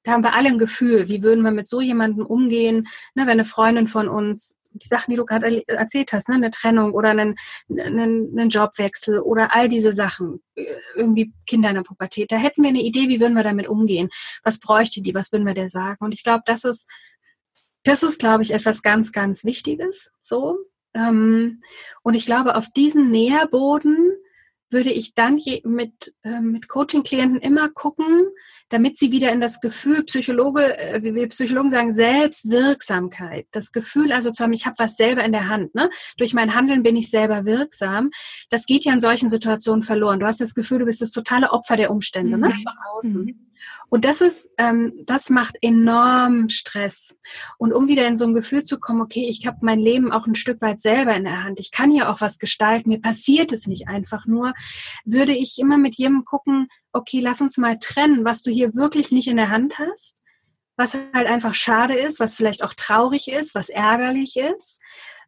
da 0.04 0.14
haben 0.14 0.24
wir 0.24 0.34
alle 0.34 0.50
ein 0.50 0.60
Gefühl, 0.60 1.10
wie 1.10 1.22
würden 1.22 1.44
wir 1.44 1.52
mit 1.52 1.68
so 1.68 1.82
jemandem 1.82 2.26
umgehen, 2.26 2.88
ne, 3.14 3.24
wenn 3.24 3.30
eine 3.32 3.46
Freundin 3.46 3.88
von 3.88 4.08
uns 4.08 4.57
die 4.80 4.88
Sachen, 4.88 5.12
die 5.12 5.18
du 5.18 5.26
gerade 5.26 5.68
erzählt 5.68 6.14
hast, 6.14 6.30
ne? 6.30 6.36
eine 6.36 6.52
Trennung 6.52 6.94
oder 6.94 7.10
einen, 7.10 7.36
einen, 7.70 8.38
einen 8.38 8.50
Jobwechsel 8.50 9.20
oder 9.20 9.54
all 9.56 9.70
diese 9.70 9.94
Sachen, 9.94 10.42
äh, 10.56 10.66
irgendwie 10.96 11.34
Kinder 11.46 11.70
in 11.70 11.76
der 11.76 11.84
Pubertät, 11.84 12.32
da 12.32 12.38
hätten 12.38 12.64
wir 12.64 12.70
eine 12.70 12.82
Idee, 12.82 13.10
wie 13.10 13.20
würden 13.20 13.36
wir 13.36 13.44
damit 13.44 13.68
umgehen? 13.68 14.10
Was 14.44 14.60
bräuchte 14.60 15.02
die? 15.02 15.14
Was 15.14 15.32
würden 15.32 15.46
wir 15.46 15.54
der 15.54 15.70
sagen? 15.70 16.04
Und 16.04 16.14
ich 16.14 16.24
glaube, 16.24 16.44
das 16.46 16.64
ist, 16.64 16.88
das 17.84 18.04
ist, 18.04 18.20
glaube 18.20 18.44
ich, 18.44 18.52
etwas 18.52 18.82
ganz, 18.82 19.12
ganz 19.12 19.44
Wichtiges, 19.44 20.10
so. 20.22 20.58
Ähm, 20.94 21.62
und 22.04 22.16
ich 22.16 22.26
glaube, 22.26 22.56
auf 22.56 22.68
diesen 22.76 23.12
Nährboden 23.12 24.12
würde 24.70 24.92
ich 24.92 25.14
dann 25.14 25.40
mit, 25.64 26.14
äh, 26.24 26.42
mit 26.42 26.68
Coaching-Klienten 26.68 27.40
immer 27.40 27.70
gucken, 27.70 28.28
damit 28.70 28.98
sie 28.98 29.12
wieder 29.12 29.32
in 29.32 29.40
das 29.40 29.62
Gefühl, 29.62 30.04
Psychologe, 30.04 30.78
äh, 30.78 31.02
wie 31.04 31.16
wir 31.16 31.30
Psychologen 31.30 31.72
sagen, 31.72 31.94
Selbstwirksamkeit, 31.94 33.48
das 33.52 33.72
Gefühl 33.72 34.12
also 34.12 34.32
zu 34.32 34.44
haben, 34.44 34.54
ich 34.54 34.66
habe 34.66 34.76
was 34.78 34.96
selber 34.96 35.24
in 35.24 35.32
der 35.32 35.48
Hand. 35.48 35.74
Ne? 35.74 35.90
Durch 36.18 36.34
mein 36.34 36.54
Handeln 36.54 36.84
bin 36.84 36.96
ich 36.96 37.10
selber 37.10 37.46
wirksam. 37.46 38.12
Das 38.50 38.66
geht 38.66 38.84
ja 38.84 38.94
in 38.94 39.00
solchen 39.00 39.30
Situationen 39.30 39.84
verloren. 39.84 40.20
Du 40.20 40.26
hast 40.26 40.42
das 40.42 40.54
Gefühl, 40.54 40.80
du 40.80 40.86
bist 40.86 41.02
das 41.02 41.12
totale 41.12 41.52
Opfer 41.52 41.78
der 41.78 41.92
Umstände 41.92 42.38
ne? 42.38 42.38
mhm. 42.38 42.54
ne? 42.54 42.60
von 42.64 42.74
außen. 42.92 43.26
Mhm. 43.26 43.47
Und 43.90 44.06
das 44.06 44.22
ist, 44.22 44.50
ähm, 44.58 44.94
das 45.06 45.30
macht 45.30 45.58
enorm 45.62 46.50
Stress. 46.50 47.18
Und 47.58 47.74
um 47.74 47.88
wieder 47.88 48.06
in 48.08 48.18
so 48.18 48.26
ein 48.26 48.34
Gefühl 48.34 48.64
zu 48.64 48.80
kommen, 48.80 49.02
okay, 49.02 49.26
ich 49.28 49.46
habe 49.48 49.60
mein 49.62 49.80
Leben 49.80 50.12
auch 50.12 50.28
ein 50.28 50.36
Stück 50.36 50.62
weit 50.62 50.82
selber 50.82 51.16
in 51.16 51.24
der 51.24 51.44
Hand. 51.44 51.60
Ich 51.60 51.72
kann 51.72 51.92
hier 51.92 52.10
auch 52.10 52.22
was 52.22 52.38
gestalten. 52.38 52.90
Mir 52.90 53.02
passiert 53.02 53.52
es 53.52 53.68
nicht 53.68 53.88
einfach 53.88 54.26
nur. 54.26 54.54
Würde 55.06 55.34
ich 55.34 55.58
immer 55.60 55.78
mit 55.78 55.96
jedem 55.96 56.26
gucken, 56.26 56.68
okay, 56.92 57.20
lass 57.20 57.42
uns 57.42 57.58
mal 57.58 57.78
trennen, 57.80 58.26
was 58.26 58.42
du 58.42 58.52
hier 58.52 58.76
wirklich 58.76 59.12
nicht 59.12 59.28
in 59.28 59.38
der 59.38 59.50
Hand 59.50 59.80
hast. 59.80 60.16
Was 60.76 60.98
halt 61.14 61.28
einfach 61.28 61.54
schade 61.54 61.96
ist, 61.96 62.20
was 62.20 62.36
vielleicht 62.36 62.64
auch 62.64 62.74
traurig 62.74 63.28
ist, 63.30 63.56
was 63.56 63.70
ärgerlich 63.70 64.38
ist. 64.38 64.80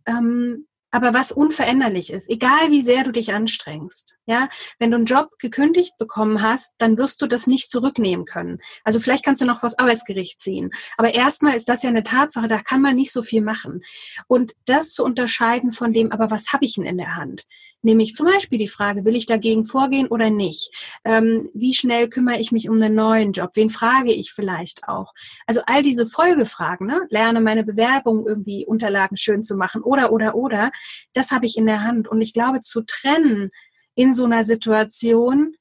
Ähm, 0.06 0.68
aber 0.92 1.14
was 1.14 1.32
unveränderlich 1.32 2.12
ist, 2.12 2.30
egal 2.30 2.72
wie 2.72 2.82
sehr 2.82 3.04
du 3.04 3.12
dich 3.12 3.34
anstrengst. 3.34 4.16
Ja, 4.26 4.50
wenn 4.78 4.92
du 4.92 4.98
einen 4.98 5.06
Job 5.06 5.38
gekündigt 5.40 5.98
bekommen 5.98 6.42
hast, 6.42 6.76
dann 6.78 6.98
wirst 6.98 7.22
du 7.22 7.28
das 7.28 7.48
nicht 7.48 7.70
zurücknehmen 7.70 8.26
können. 8.26 8.60
Also 8.84 9.00
vielleicht 9.00 9.26
kannst 9.26 9.42
du 9.42 9.46
noch 9.46 9.64
was 9.64 9.78
Arbeitsgericht 9.78 10.40
ziehen. 10.40 10.72
Aber 10.98 11.14
erstmal 11.14 11.56
ist 11.56 11.70
das 11.70 11.84
ja 11.84 11.90
eine 11.90 12.04
Tatsache, 12.04 12.48
da 12.48 12.62
kann 12.62 12.82
man 12.82 12.96
nicht 12.96 13.12
so 13.12 13.22
viel 13.22 13.42
machen. 13.42 13.82
Und 14.28 14.54
das 14.66 14.94
zu 14.94 15.04
unterscheiden 15.04 15.72
von 15.72 15.94
dem, 15.94 16.12
aber 16.12 16.32
was 16.32 16.54
habe 16.54 16.66
ich 16.66 16.76
denn 16.76 16.86
in 16.86 16.98
der 16.98 17.16
Hand? 17.16 17.46
Nämlich 17.82 18.16
zum 18.16 18.26
Beispiel 18.26 18.58
die 18.58 18.68
Frage, 18.68 19.06
will 19.06 19.16
ich 19.16 19.26
dagegen 19.26 19.64
vorgehen 19.64 20.08
oder 20.08 20.30
nicht? 20.30 20.72
Ähm, 21.06 21.50
wie 21.54 21.74
schnell 21.74 22.10
kümmere 22.10 22.40
ich 22.40 22.52
mich 22.52 22.70
um 22.70 22.76
einen 22.76 22.96
neuen 22.96 23.32
Job? 23.32 23.52
Wen 23.54 23.70
frage 23.70 24.12
ich 24.12 24.32
vielleicht 24.32 24.88
auch? 24.88 25.14
Also 25.48 25.62
all 25.66 25.82
diese 25.82 26.06
Folgefragen, 26.06 26.88
ne? 26.88 27.08
lerne 27.10 27.40
meine 27.40 27.64
Bewerbung 27.64 28.28
irgendwie 28.28 28.66
Unterlagen 28.66 29.16
schön 29.16 29.44
zu 29.44 29.56
machen 29.56 29.82
oder, 29.82 30.12
oder, 30.12 30.36
oder, 30.36 30.72
das 31.14 31.32
habe 31.32 31.46
ich 31.46 31.58
in 31.58 31.66
der 31.66 31.84
Hand. 31.84 32.08
Und 32.08 32.22
ich 32.22 32.34
glaube, 32.34 32.62
zu 32.62 32.82
trennen 32.82 33.52
in 33.96 34.14
so 34.14 34.26
einer 34.26 34.44
Situation, 34.44 35.56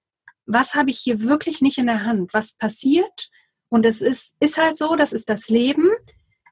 was 0.47 0.75
habe 0.75 0.91
ich 0.91 0.99
hier 0.99 1.23
wirklich 1.23 1.61
nicht 1.61 1.79
in 1.79 1.87
der 1.87 2.05
Hand? 2.05 2.35
Was 2.35 2.55
passiert? 2.55 3.29
Und 3.69 3.87
es 3.87 4.01
ist, 4.01 4.35
ist 4.41 4.59
halt 4.59 4.77
so, 4.77 4.97
das 4.97 5.13
ist 5.13 5.29
das 5.29 5.49
Leben 5.49 5.91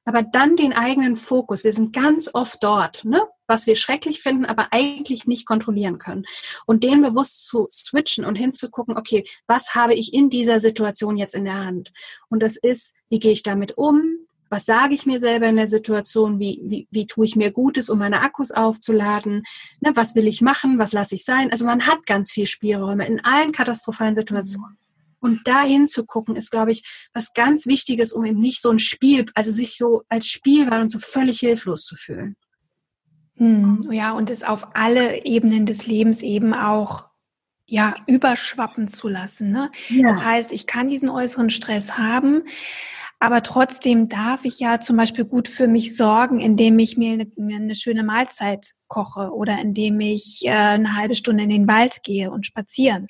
aber 0.07 0.23
dann 0.23 0.57
den 0.57 0.73
eigenen 0.73 1.17
Fokus. 1.17 1.65
Wir 1.65 1.73
sind 1.73 1.93
ganz 1.93 2.31
oft 2.33 2.63
dort, 2.63 3.05
ne? 3.05 3.21
Was 3.47 3.67
wir 3.67 3.77
schrecklich 3.77 4.21
finden, 4.21 4.45
aber 4.45 4.69
eigentlich 4.73 5.27
nicht 5.27 5.47
kontrollieren 5.47 5.99
können. 5.99 6.25
Und 6.67 6.85
den 6.85 7.03
bewusst 7.03 7.47
zu 7.47 7.67
switchen 7.71 8.25
und 8.25 8.37
hinzugucken, 8.37 8.97
okay, 8.97 9.27
was 9.47 9.75
habe 9.75 9.95
ich 9.95 10.13
in 10.13 10.31
dieser 10.31 10.61
Situation 10.61 11.17
jetzt 11.17 11.35
in 11.35 11.45
der 11.45 11.65
Hand? 11.65 11.93
Und 12.29 12.43
das 12.43 12.57
ist, 12.57 12.95
wie 13.09 13.19
gehe 13.19 13.33
ich 13.33 13.43
damit 13.43 13.77
um? 13.77 14.03
Was 14.49 14.65
sage 14.65 14.95
ich 14.95 15.07
mir 15.07 15.19
selber 15.19 15.49
in 15.49 15.57
der 15.57 15.67
Situation? 15.67 16.39
Wie, 16.39 16.61
wie, 16.63 16.87
wie 16.91 17.07
tue 17.07 17.25
ich 17.25 17.35
mir 17.35 17.51
Gutes, 17.51 17.91
um 17.91 17.99
meine 17.99 18.21
Akkus 18.21 18.53
aufzuladen? 18.53 19.43
Ne, 19.81 19.91
was 19.95 20.15
will 20.15 20.29
ich 20.29 20.41
machen? 20.41 20.79
Was 20.79 20.93
lasse 20.93 21.17
ich 21.17 21.25
sein? 21.25 21.51
Also 21.51 21.67
man 21.67 21.87
hat 21.87 22.07
ganz 22.07 22.31
viel 22.31 22.47
Spielräume 22.47 23.07
in 23.07 23.25
allen 23.25 23.51
katastrophalen 23.51 24.15
Situationen. 24.15 24.79
Und 25.19 25.49
dahin 25.49 25.89
zu 25.89 26.05
gucken, 26.05 26.37
ist, 26.37 26.53
glaube 26.53 26.71
ich, 26.71 26.85
was 27.13 27.33
ganz 27.33 27.67
Wichtiges, 27.67 28.13
um 28.13 28.25
eben 28.25 28.39
nicht 28.39 28.63
so 28.63 28.71
ein 28.71 28.79
Spiel, 28.79 29.27
also 29.35 29.51
sich 29.51 29.77
so 29.77 30.03
als 30.09 30.29
Spielball 30.29 30.81
und 30.81 30.91
so 30.91 31.01
völlig 31.01 31.41
hilflos 31.41 31.85
zu 31.85 31.97
fühlen. 31.97 32.37
Hm, 33.37 33.89
ja, 33.91 34.13
und 34.13 34.31
es 34.31 34.45
auf 34.45 34.69
alle 34.75 35.25
Ebenen 35.25 35.67
des 35.67 35.87
Lebens 35.87 36.23
eben 36.23 36.55
auch 36.55 37.07
ja, 37.67 37.97
überschwappen 38.07 38.89
zu 38.89 39.09
lassen. 39.09 39.51
Ne? 39.51 39.71
Ja. 39.89 40.09
Das 40.09 40.25
heißt, 40.25 40.53
ich 40.53 40.67
kann 40.67 40.89
diesen 40.89 41.09
äußeren 41.09 41.51
Stress 41.51 41.99
haben, 41.99 42.45
aber 43.19 43.43
trotzdem 43.43 44.09
darf 44.09 44.45
ich 44.45 44.61
ja 44.61 44.79
zum 44.79 44.97
Beispiel 44.97 45.25
gut 45.25 45.49
für 45.49 45.69
mich 45.69 45.97
sorgen, 45.97 46.39
indem 46.39 46.79
ich 46.79 46.97
mir 46.97 47.15
eine, 47.15 47.27
mir 47.37 47.57
eine 47.57 47.75
schöne 47.75 48.05
Mahlzeit 48.05 48.73
koche 48.89 49.33
oder 49.33 49.59
indem 49.61 50.01
ich 50.01 50.43
äh, 50.45 50.51
eine 50.51 50.97
halbe 50.97 51.15
Stunde 51.15 51.45
in 51.45 51.51
den 51.51 51.69
Wald 51.69 52.03
gehe 52.05 52.31
und 52.31 52.47
spazieren. 52.47 53.09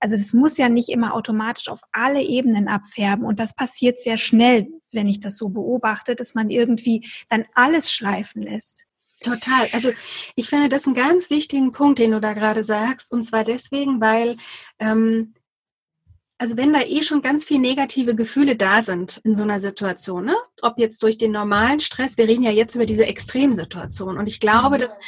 Also 0.00 0.16
das 0.16 0.34
muss 0.34 0.58
ja 0.58 0.68
nicht 0.68 0.90
immer 0.90 1.14
automatisch 1.14 1.68
auf 1.68 1.80
alle 1.92 2.22
Ebenen 2.22 2.68
abfärben 2.68 3.24
und 3.24 3.38
das 3.40 3.54
passiert 3.54 3.98
sehr 3.98 4.18
schnell, 4.18 4.66
wenn 4.92 5.08
ich 5.08 5.20
das 5.20 5.38
so 5.38 5.48
beobachte, 5.48 6.14
dass 6.14 6.34
man 6.34 6.50
irgendwie 6.50 7.08
dann 7.30 7.46
alles 7.54 7.90
schleifen 7.90 8.42
lässt. 8.42 8.86
Total. 9.24 9.68
Also 9.72 9.90
ich 10.36 10.48
finde 10.48 10.68
das 10.68 10.86
einen 10.86 10.94
ganz 10.94 11.30
wichtigen 11.30 11.72
Punkt, 11.72 11.98
den 11.98 12.12
du 12.12 12.20
da 12.20 12.34
gerade 12.34 12.64
sagst. 12.64 13.10
Und 13.10 13.22
zwar 13.22 13.42
deswegen, 13.42 14.00
weil, 14.00 14.36
ähm, 14.78 15.34
also 16.38 16.56
wenn 16.56 16.72
da 16.72 16.82
eh 16.82 17.02
schon 17.02 17.22
ganz 17.22 17.44
viele 17.44 17.60
negative 17.60 18.14
Gefühle 18.14 18.56
da 18.56 18.82
sind 18.82 19.20
in 19.24 19.34
so 19.34 19.42
einer 19.42 19.60
Situation, 19.60 20.26
ne? 20.26 20.36
ob 20.60 20.78
jetzt 20.78 21.02
durch 21.02 21.16
den 21.16 21.32
normalen 21.32 21.80
Stress, 21.80 22.18
wir 22.18 22.28
reden 22.28 22.42
ja 22.42 22.50
jetzt 22.50 22.74
über 22.74 22.86
diese 22.86 23.06
Extremsituation. 23.06 24.18
Und 24.18 24.26
ich 24.26 24.40
glaube, 24.40 24.76
mhm. 24.76 24.82
dass 24.82 24.98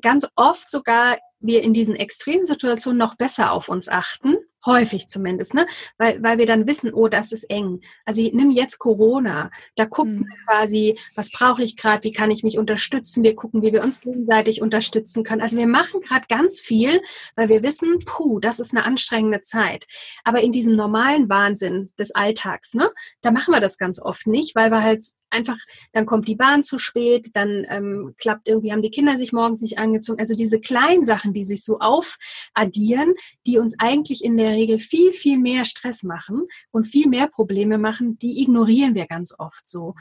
ganz 0.00 0.26
oft 0.36 0.70
sogar 0.70 1.18
wir 1.40 1.62
in 1.62 1.74
diesen 1.74 1.96
Extremsituationen 1.96 2.98
noch 2.98 3.16
besser 3.16 3.52
auf 3.52 3.68
uns 3.68 3.88
achten 3.88 4.36
Häufig 4.64 5.08
zumindest, 5.08 5.54
ne? 5.54 5.66
Weil, 5.98 6.22
weil 6.22 6.38
wir 6.38 6.46
dann 6.46 6.66
wissen, 6.66 6.92
oh, 6.92 7.08
das 7.08 7.32
ist 7.32 7.44
eng. 7.50 7.80
Also 8.04 8.22
nimm 8.22 8.50
jetzt 8.50 8.78
Corona. 8.78 9.50
Da 9.76 9.86
gucken 9.86 10.16
mhm. 10.16 10.26
wir 10.26 10.36
quasi, 10.46 10.98
was 11.14 11.30
brauche 11.30 11.62
ich 11.62 11.76
gerade, 11.76 12.04
wie 12.04 12.12
kann 12.12 12.30
ich 12.30 12.44
mich 12.44 12.58
unterstützen? 12.58 13.24
Wir 13.24 13.34
gucken, 13.34 13.62
wie 13.62 13.72
wir 13.72 13.82
uns 13.82 14.00
gegenseitig 14.00 14.62
unterstützen 14.62 15.24
können. 15.24 15.40
Also 15.40 15.56
wir 15.56 15.66
machen 15.66 16.00
gerade 16.00 16.26
ganz 16.28 16.60
viel, 16.60 17.00
weil 17.34 17.48
wir 17.48 17.62
wissen, 17.62 17.98
puh, 18.04 18.38
das 18.40 18.60
ist 18.60 18.72
eine 18.72 18.84
anstrengende 18.84 19.42
Zeit. 19.42 19.86
Aber 20.24 20.40
in 20.42 20.52
diesem 20.52 20.76
normalen 20.76 21.28
Wahnsinn 21.28 21.90
des 21.98 22.14
Alltags, 22.14 22.74
ne, 22.74 22.90
da 23.20 23.30
machen 23.30 23.52
wir 23.52 23.60
das 23.60 23.78
ganz 23.78 24.00
oft 24.00 24.26
nicht, 24.26 24.54
weil 24.54 24.70
wir 24.70 24.82
halt 24.82 25.04
einfach, 25.32 25.56
dann 25.92 26.06
kommt 26.06 26.28
die 26.28 26.36
Bahn 26.36 26.62
zu 26.62 26.78
spät, 26.78 27.30
dann 27.34 27.66
ähm, 27.68 28.14
klappt 28.18 28.48
irgendwie, 28.48 28.72
haben 28.72 28.82
die 28.82 28.90
Kinder 28.90 29.16
sich 29.16 29.32
morgens 29.32 29.60
nicht 29.60 29.78
angezogen. 29.78 30.20
Also 30.20 30.34
diese 30.34 30.60
kleinen 30.60 31.04
Sachen, 31.04 31.32
die 31.32 31.44
sich 31.44 31.64
so 31.64 31.78
aufaddieren, 31.80 33.14
die 33.46 33.58
uns 33.58 33.76
eigentlich 33.78 34.24
in 34.24 34.36
der 34.36 34.51
Regel 34.54 34.78
viel, 34.78 35.12
viel 35.12 35.38
mehr 35.38 35.64
Stress 35.64 36.02
machen 36.02 36.46
und 36.70 36.86
viel 36.86 37.08
mehr 37.08 37.28
Probleme 37.28 37.78
machen, 37.78 38.18
die 38.18 38.42
ignorieren 38.42 38.94
wir 38.94 39.06
ganz 39.06 39.34
oft 39.38 39.68
so. 39.68 39.94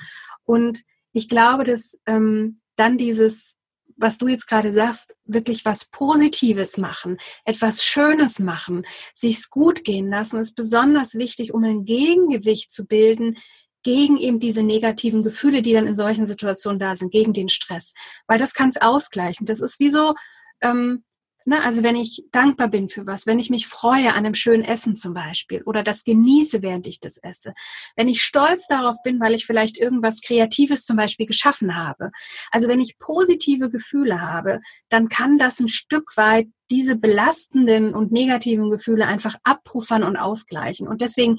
Und 0.43 0.81
ich 1.13 1.29
glaube, 1.29 1.63
dass 1.63 1.97
ähm, 2.05 2.61
dann 2.75 2.97
dieses, 2.97 3.55
was 3.97 4.17
du 4.17 4.27
jetzt 4.27 4.47
gerade 4.47 4.71
sagst, 4.71 5.15
wirklich 5.25 5.65
was 5.65 5.85
Positives 5.85 6.77
machen, 6.77 7.17
etwas 7.45 7.83
Schönes 7.83 8.39
machen, 8.39 8.85
sich's 9.13 9.49
gut 9.49 9.83
gehen 9.83 10.07
lassen, 10.07 10.39
ist 10.39 10.55
besonders 10.55 11.15
wichtig, 11.15 11.53
um 11.53 11.63
ein 11.63 11.85
Gegengewicht 11.85 12.71
zu 12.71 12.85
bilden 12.85 13.37
gegen 13.83 14.17
eben 14.17 14.39
diese 14.39 14.63
negativen 14.63 15.23
Gefühle, 15.23 15.61
die 15.61 15.73
dann 15.73 15.87
in 15.87 15.95
solchen 15.95 16.25
Situationen 16.25 16.79
da 16.79 16.95
sind, 16.95 17.11
gegen 17.11 17.33
den 17.33 17.49
Stress. 17.49 17.93
Weil 18.27 18.37
das 18.37 18.53
kann 18.53 18.69
es 18.69 18.79
ausgleichen. 18.79 19.45
Das 19.45 19.59
ist 19.59 19.79
wie 19.79 19.89
so, 19.89 20.13
ähm, 20.61 21.03
Ne, 21.45 21.63
also 21.63 21.81
wenn 21.81 21.95
ich 21.95 22.23
dankbar 22.31 22.67
bin 22.67 22.87
für 22.87 23.07
was, 23.07 23.25
wenn 23.25 23.39
ich 23.39 23.49
mich 23.49 23.65
freue 23.65 24.09
an 24.09 24.25
einem 24.25 24.35
schönen 24.35 24.63
Essen 24.63 24.95
zum 24.95 25.15
Beispiel 25.15 25.63
oder 25.63 25.81
das 25.81 26.03
genieße, 26.03 26.61
während 26.61 26.85
ich 26.85 26.99
das 26.99 27.17
esse, 27.17 27.53
wenn 27.95 28.07
ich 28.07 28.21
stolz 28.21 28.67
darauf 28.67 28.97
bin, 29.03 29.19
weil 29.19 29.33
ich 29.33 29.47
vielleicht 29.47 29.75
irgendwas 29.75 30.21
Kreatives 30.21 30.85
zum 30.85 30.97
Beispiel 30.97 31.25
geschaffen 31.25 31.75
habe. 31.75 32.11
Also 32.51 32.67
wenn 32.67 32.79
ich 32.79 32.99
positive 32.99 33.71
Gefühle 33.71 34.21
habe, 34.21 34.59
dann 34.89 35.09
kann 35.09 35.39
das 35.39 35.59
ein 35.59 35.67
Stück 35.67 36.15
weit 36.15 36.47
diese 36.69 36.95
belastenden 36.95 37.93
und 37.95 38.11
negativen 38.11 38.69
Gefühle 38.69 39.07
einfach 39.07 39.35
abpuffern 39.43 40.03
und 40.03 40.17
ausgleichen. 40.17 40.87
Und 40.87 41.01
deswegen 41.01 41.37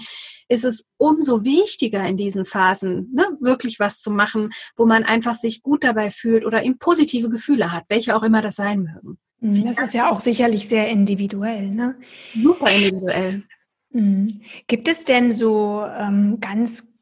ist 0.48 0.64
es 0.64 0.84
umso 0.98 1.44
wichtiger 1.44 2.04
in 2.06 2.16
diesen 2.16 2.44
Phasen, 2.44 3.10
ne, 3.14 3.24
wirklich 3.40 3.78
was 3.78 4.00
zu 4.00 4.10
machen, 4.10 4.50
wo 4.76 4.84
man 4.84 5.04
einfach 5.04 5.34
sich 5.34 5.62
gut 5.62 5.84
dabei 5.84 6.10
fühlt 6.10 6.44
oder 6.44 6.64
eben 6.64 6.78
positive 6.78 7.30
Gefühle 7.30 7.72
hat, 7.72 7.84
welche 7.88 8.16
auch 8.16 8.24
immer 8.24 8.42
das 8.42 8.56
sein 8.56 8.82
mögen. 8.82 9.18
Mhm, 9.42 9.64
das 9.64 9.80
ist 9.80 9.94
ja 9.94 10.08
auch 10.08 10.20
sicherlich 10.20 10.68
sehr 10.68 10.88
individuell, 10.88 11.70
ne? 11.70 11.96
Super 12.32 12.70
individuell. 12.70 13.42
Mhm. 13.90 14.40
Gibt 14.68 14.86
es 14.86 15.04
denn 15.04 15.32
so 15.32 15.84
ähm, 15.84 16.38
ganz 16.40 16.94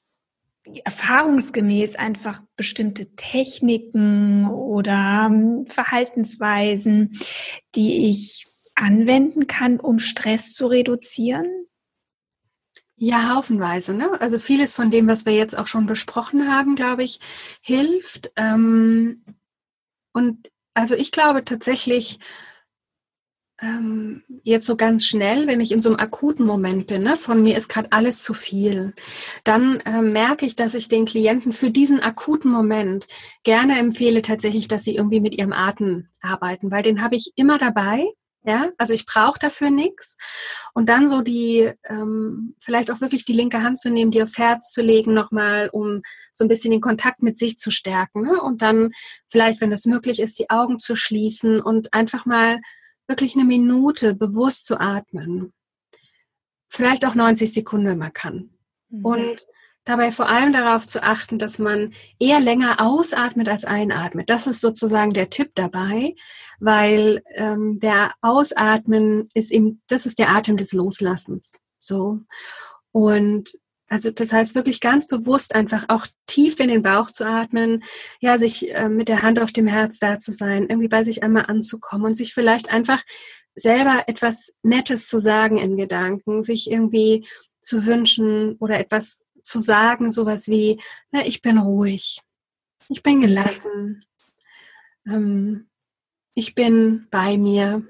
erfahrungsgemäß 0.85 1.97
einfach 1.97 2.43
bestimmte 2.57 3.15
Techniken 3.15 4.49
oder 4.49 5.29
ähm, 5.31 5.67
Verhaltensweisen, 5.67 7.19
die 7.75 8.09
ich 8.09 8.47
anwenden 8.75 9.47
kann, 9.47 9.79
um 9.79 9.99
Stress 9.99 10.55
zu 10.55 10.67
reduzieren? 10.67 11.47
Ja, 12.97 13.35
haufenweise. 13.35 13.93
Ne? 13.93 14.19
Also 14.19 14.39
vieles 14.39 14.75
von 14.75 14.91
dem, 14.91 15.07
was 15.09 15.27
wir 15.27 15.35
jetzt 15.35 15.59
auch 15.59 15.67
schon 15.67 15.85
besprochen 15.85 16.51
haben, 16.51 16.75
glaube 16.75 17.05
ich, 17.05 17.21
hilft. 17.61 18.33
Ähm, 18.37 19.25
und 20.13 20.51
also 20.81 20.95
ich 20.95 21.13
glaube 21.13 21.45
tatsächlich, 21.45 22.19
ähm, 23.63 24.23
jetzt 24.43 24.67
so 24.67 24.77
ganz 24.77 25.05
schnell, 25.05 25.47
wenn 25.47 25.61
ich 25.61 25.73
in 25.73 25.81
so 25.81 25.91
einem 25.91 25.99
akuten 25.99 26.47
Moment 26.47 26.87
bin, 26.87 27.03
ne, 27.03 27.17
von 27.17 27.43
mir 27.43 27.57
ist 27.57 27.69
gerade 27.69 27.93
alles 27.93 28.23
zu 28.23 28.33
viel, 28.35 28.95
dann 29.45 29.81
äh, 29.81 30.03
merke 30.03 30.47
ich, 30.47 30.57
dass 30.57 30.75
ich 30.75 30.89
den 30.89 31.05
Klienten 31.05 31.53
für 31.53 31.71
diesen 31.71 32.01
akuten 32.01 32.51
Moment 32.51 33.07
gerne 33.43 33.79
empfehle 33.79 34.23
tatsächlich, 34.23 34.69
dass 34.69 34.85
sie 34.85 34.97
irgendwie 34.97 35.21
mit 35.21 35.35
ihrem 35.35 35.53
Atem 35.53 36.09
arbeiten, 36.23 36.71
weil 36.71 36.83
den 36.83 37.03
habe 37.03 37.17
ich 37.17 37.33
immer 37.37 37.59
dabei. 37.59 38.07
Ja, 38.43 38.71
also 38.79 38.95
ich 38.95 39.05
brauche 39.05 39.39
dafür 39.39 39.71
nichts. 39.71 40.17
Und 40.73 40.89
dann 40.89 41.11
so 41.11 41.21
die, 41.21 41.71
ähm, 41.85 42.55
vielleicht 42.61 42.91
auch 42.91 43.03
wirklich 43.03 43.27
die 43.27 43.35
linke 43.35 43.63
Hand 43.63 43.79
zu 43.79 43.91
nehmen, 43.91 44.11
die 44.11 44.23
aufs 44.23 44.39
Herz 44.39 44.73
zu 44.73 44.81
legen, 44.81 45.13
nochmal, 45.13 45.69
um 45.71 46.01
so 46.33 46.45
ein 46.45 46.49
bisschen 46.49 46.71
den 46.71 46.81
Kontakt 46.81 47.23
mit 47.23 47.37
sich 47.37 47.59
zu 47.59 47.71
stärken. 47.71 48.23
Ne? 48.23 48.41
Und 48.41 48.63
dann 48.63 48.93
vielleicht, 49.29 49.61
wenn 49.61 49.73
es 49.73 49.85
möglich 49.85 50.21
ist, 50.21 50.39
die 50.39 50.49
Augen 50.49 50.79
zu 50.79 50.97
schließen 50.97 51.61
und 51.61 51.93
einfach 51.93 52.25
mal 52.25 52.61
wirklich 53.07 53.35
eine 53.35 53.45
Minute 53.45 54.15
bewusst 54.15 54.65
zu 54.65 54.81
atmen. 54.81 55.53
Vielleicht 56.69 57.05
auch 57.05 57.15
90 57.15 57.53
Sekunden, 57.53 57.89
wenn 57.89 57.99
man 57.99 58.13
kann. 58.15 58.51
Mhm. 58.89 59.05
Und 59.05 59.47
dabei 59.91 60.13
vor 60.13 60.29
allem 60.29 60.53
darauf 60.53 60.87
zu 60.87 61.03
achten, 61.03 61.39
dass 61.39 61.59
man 61.59 61.93
eher 62.19 62.39
länger 62.41 62.81
ausatmet 62.81 63.49
als 63.49 63.65
einatmet. 63.65 64.31
Das 64.31 64.47
ist 64.47 64.61
sozusagen 64.61 65.13
der 65.13 65.31
Tipp 65.31 65.51
dabei, 65.55 66.15
weil 66.61 67.23
ähm, 67.35 67.79
der 67.81 68.13
Ausatmen 68.21 69.29
ist 69.35 69.51
eben, 69.51 69.83
das 69.89 70.07
ist 70.07 70.19
der 70.19 70.31
Atem 70.31 70.57
des 70.57 70.73
Loslassens. 70.73 71.61
So. 71.79 72.21
Und 72.93 73.59
also 73.89 74.13
das 74.13 74.33
heißt 74.33 74.55
wirklich 74.55 74.81
ganz 74.81 75.09
bewusst 75.09 75.57
einfach 75.57 75.87
auch 75.89 76.07
tief 76.29 76.61
in 76.61 76.69
den 76.69 76.83
Bauch 76.83 77.11
zu 77.11 77.27
atmen, 77.27 77.83
ja, 78.21 78.39
sich 78.39 78.73
äh, 78.73 78.89
mit 78.89 79.09
der 79.09 79.23
Hand 79.23 79.41
auf 79.41 79.51
dem 79.51 79.67
Herz 79.67 79.99
da 79.99 80.21
zu 80.21 80.33
sein, 80.33 80.69
irgendwie 80.69 80.89
bei 80.89 81.03
sich 81.03 81.25
einmal 81.25 81.47
anzukommen 81.47 82.07
und 82.07 82.15
sich 82.15 82.33
vielleicht 82.33 82.71
einfach 82.71 83.03
selber 83.57 84.05
etwas 84.07 84.53
Nettes 84.63 85.09
zu 85.09 85.19
sagen 85.19 85.59
in 85.59 85.77
Gedanken, 85.77 86.45
sich 86.45 86.71
irgendwie 86.71 87.27
zu 87.63 87.85
wünschen 87.85 88.55
oder 88.61 88.79
etwas 88.79 89.21
zu 89.43 89.59
sagen, 89.59 90.13
sowas 90.13 90.49
wie, 90.49 90.81
na, 91.11 91.27
ich 91.27 91.43
bin 91.43 91.59
ruhig, 91.59 92.21
ich 92.89 93.03
bin 93.03 93.21
gelassen, 93.21 94.05
ähm, 95.07 95.69
ich 96.35 96.55
bin 96.55 97.09
bei 97.11 97.37
mir, 97.37 97.87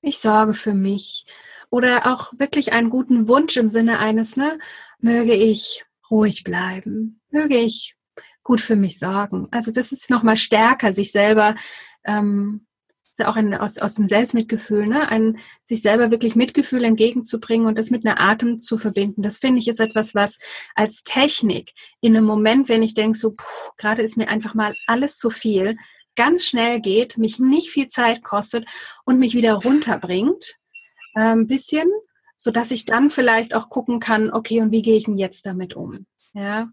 ich 0.00 0.18
sorge 0.18 0.54
für 0.54 0.74
mich. 0.74 1.26
Oder 1.70 2.12
auch 2.12 2.32
wirklich 2.38 2.72
einen 2.72 2.90
guten 2.90 3.28
Wunsch 3.28 3.56
im 3.56 3.68
Sinne 3.68 3.98
eines, 3.98 4.36
ne, 4.36 4.58
möge 4.98 5.34
ich 5.34 5.84
ruhig 6.10 6.44
bleiben, 6.44 7.20
möge 7.30 7.58
ich 7.58 7.96
gut 8.42 8.60
für 8.60 8.76
mich 8.76 8.98
sorgen. 8.98 9.48
Also 9.50 9.72
das 9.72 9.90
ist 9.90 10.08
nochmal 10.08 10.36
stärker, 10.36 10.92
sich 10.92 11.10
selber, 11.10 11.56
ähm, 12.04 12.65
ist 13.16 13.20
ja 13.20 13.30
auch 13.30 13.36
ein, 13.36 13.54
aus, 13.54 13.78
aus 13.78 13.94
dem 13.94 14.08
Selbstmitgefühl, 14.08 14.86
ne? 14.86 15.08
ein, 15.08 15.38
sich 15.64 15.80
selber 15.80 16.10
wirklich 16.10 16.36
Mitgefühl 16.36 16.84
entgegenzubringen 16.84 17.66
und 17.66 17.78
das 17.78 17.90
mit 17.90 18.06
einer 18.06 18.20
Atem 18.20 18.60
zu 18.60 18.76
verbinden. 18.76 19.22
Das 19.22 19.38
finde 19.38 19.58
ich 19.58 19.68
ist 19.68 19.80
etwas, 19.80 20.14
was 20.14 20.38
als 20.74 21.02
Technik 21.02 21.72
in 22.02 22.14
einem 22.14 22.26
Moment, 22.26 22.68
wenn 22.68 22.82
ich 22.82 22.92
denke, 22.92 23.18
so 23.18 23.34
gerade 23.78 24.02
ist 24.02 24.18
mir 24.18 24.28
einfach 24.28 24.54
mal 24.54 24.74
alles 24.86 25.16
zu 25.16 25.30
viel, 25.30 25.78
ganz 26.14 26.44
schnell 26.44 26.80
geht, 26.80 27.16
mich 27.16 27.38
nicht 27.38 27.70
viel 27.70 27.88
Zeit 27.88 28.22
kostet 28.22 28.66
und 29.04 29.18
mich 29.18 29.34
wieder 29.34 29.54
runterbringt, 29.54 30.56
äh, 31.14 31.20
ein 31.20 31.46
bisschen 31.46 31.88
so 32.36 32.50
dass 32.50 32.70
ich 32.70 32.84
dann 32.84 33.10
vielleicht 33.10 33.54
auch 33.54 33.70
gucken 33.70 33.98
kann, 33.98 34.30
okay, 34.30 34.60
und 34.60 34.70
wie 34.72 34.82
gehe 34.82 34.96
ich 34.96 35.04
denn 35.04 35.16
jetzt 35.16 35.46
damit 35.46 35.74
um? 35.74 36.06
Ja. 36.34 36.70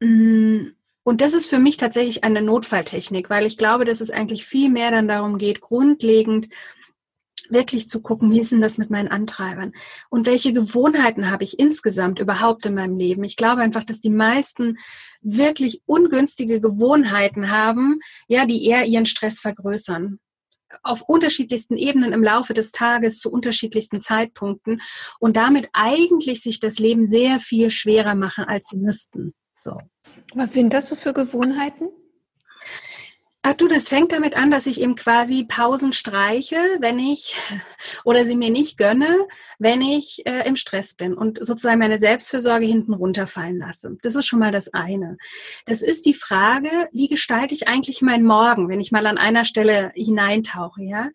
Mm, 0.00 0.72
und 1.04 1.20
das 1.20 1.34
ist 1.34 1.46
für 1.46 1.58
mich 1.58 1.76
tatsächlich 1.76 2.24
eine 2.24 2.42
Notfalltechnik, 2.42 3.30
weil 3.30 3.46
ich 3.46 3.56
glaube, 3.56 3.84
dass 3.84 4.00
es 4.00 4.10
eigentlich 4.10 4.44
viel 4.46 4.70
mehr 4.70 4.90
dann 4.90 5.06
darum 5.06 5.38
geht, 5.38 5.60
grundlegend 5.60 6.48
wirklich 7.50 7.88
zu 7.88 8.00
gucken, 8.00 8.32
wie 8.32 8.40
ist 8.40 8.52
denn 8.52 8.62
das 8.62 8.78
mit 8.78 8.88
meinen 8.88 9.08
Antreibern 9.08 9.72
und 10.08 10.26
welche 10.26 10.54
Gewohnheiten 10.54 11.30
habe 11.30 11.44
ich 11.44 11.58
insgesamt 11.58 12.18
überhaupt 12.18 12.64
in 12.64 12.74
meinem 12.74 12.96
Leben. 12.96 13.22
Ich 13.22 13.36
glaube 13.36 13.60
einfach, 13.60 13.84
dass 13.84 14.00
die 14.00 14.10
meisten 14.10 14.78
wirklich 15.20 15.82
ungünstige 15.84 16.60
Gewohnheiten 16.60 17.50
haben, 17.50 18.00
ja, 18.28 18.46
die 18.46 18.64
eher 18.64 18.86
ihren 18.86 19.06
Stress 19.06 19.40
vergrößern 19.40 20.18
auf 20.82 21.02
unterschiedlichsten 21.02 21.76
Ebenen 21.76 22.12
im 22.12 22.22
Laufe 22.22 22.54
des 22.54 22.72
Tages 22.72 23.18
zu 23.18 23.30
unterschiedlichsten 23.30 24.00
Zeitpunkten 24.00 24.80
und 25.20 25.36
damit 25.36 25.68
eigentlich 25.72 26.40
sich 26.40 26.58
das 26.58 26.78
Leben 26.78 27.06
sehr 27.06 27.38
viel 27.38 27.70
schwerer 27.70 28.14
machen, 28.14 28.44
als 28.44 28.68
sie 28.68 28.78
müssten. 28.78 29.34
So. 29.60 29.78
Was 30.34 30.52
sind 30.52 30.74
das 30.74 30.88
so 30.88 30.96
für 30.96 31.12
Gewohnheiten? 31.12 31.88
Ach 33.46 33.52
du, 33.52 33.68
das 33.68 33.90
fängt 33.90 34.10
damit 34.10 34.38
an, 34.38 34.50
dass 34.50 34.64
ich 34.64 34.80
eben 34.80 34.94
quasi 34.96 35.44
Pausen 35.44 35.92
streiche, 35.92 36.56
wenn 36.80 36.98
ich 36.98 37.36
oder 38.04 38.24
sie 38.24 38.36
mir 38.36 38.48
nicht 38.48 38.78
gönne, 38.78 39.28
wenn 39.58 39.82
ich 39.82 40.22
äh, 40.24 40.48
im 40.48 40.56
Stress 40.56 40.94
bin 40.94 41.12
und 41.12 41.38
sozusagen 41.44 41.78
meine 41.78 41.98
Selbstfürsorge 41.98 42.64
hinten 42.64 42.94
runterfallen 42.94 43.58
lasse. 43.58 43.98
Das 44.00 44.14
ist 44.14 44.26
schon 44.26 44.38
mal 44.38 44.50
das 44.50 44.72
eine. 44.72 45.18
Das 45.66 45.82
ist 45.82 46.06
die 46.06 46.14
Frage, 46.14 46.88
wie 46.92 47.06
gestalte 47.06 47.52
ich 47.52 47.68
eigentlich 47.68 48.00
meinen 48.00 48.24
Morgen, 48.24 48.70
wenn 48.70 48.80
ich 48.80 48.92
mal 48.92 49.06
an 49.06 49.18
einer 49.18 49.44
Stelle 49.44 49.92
hineintauche, 49.94 50.82
ja? 50.82 51.10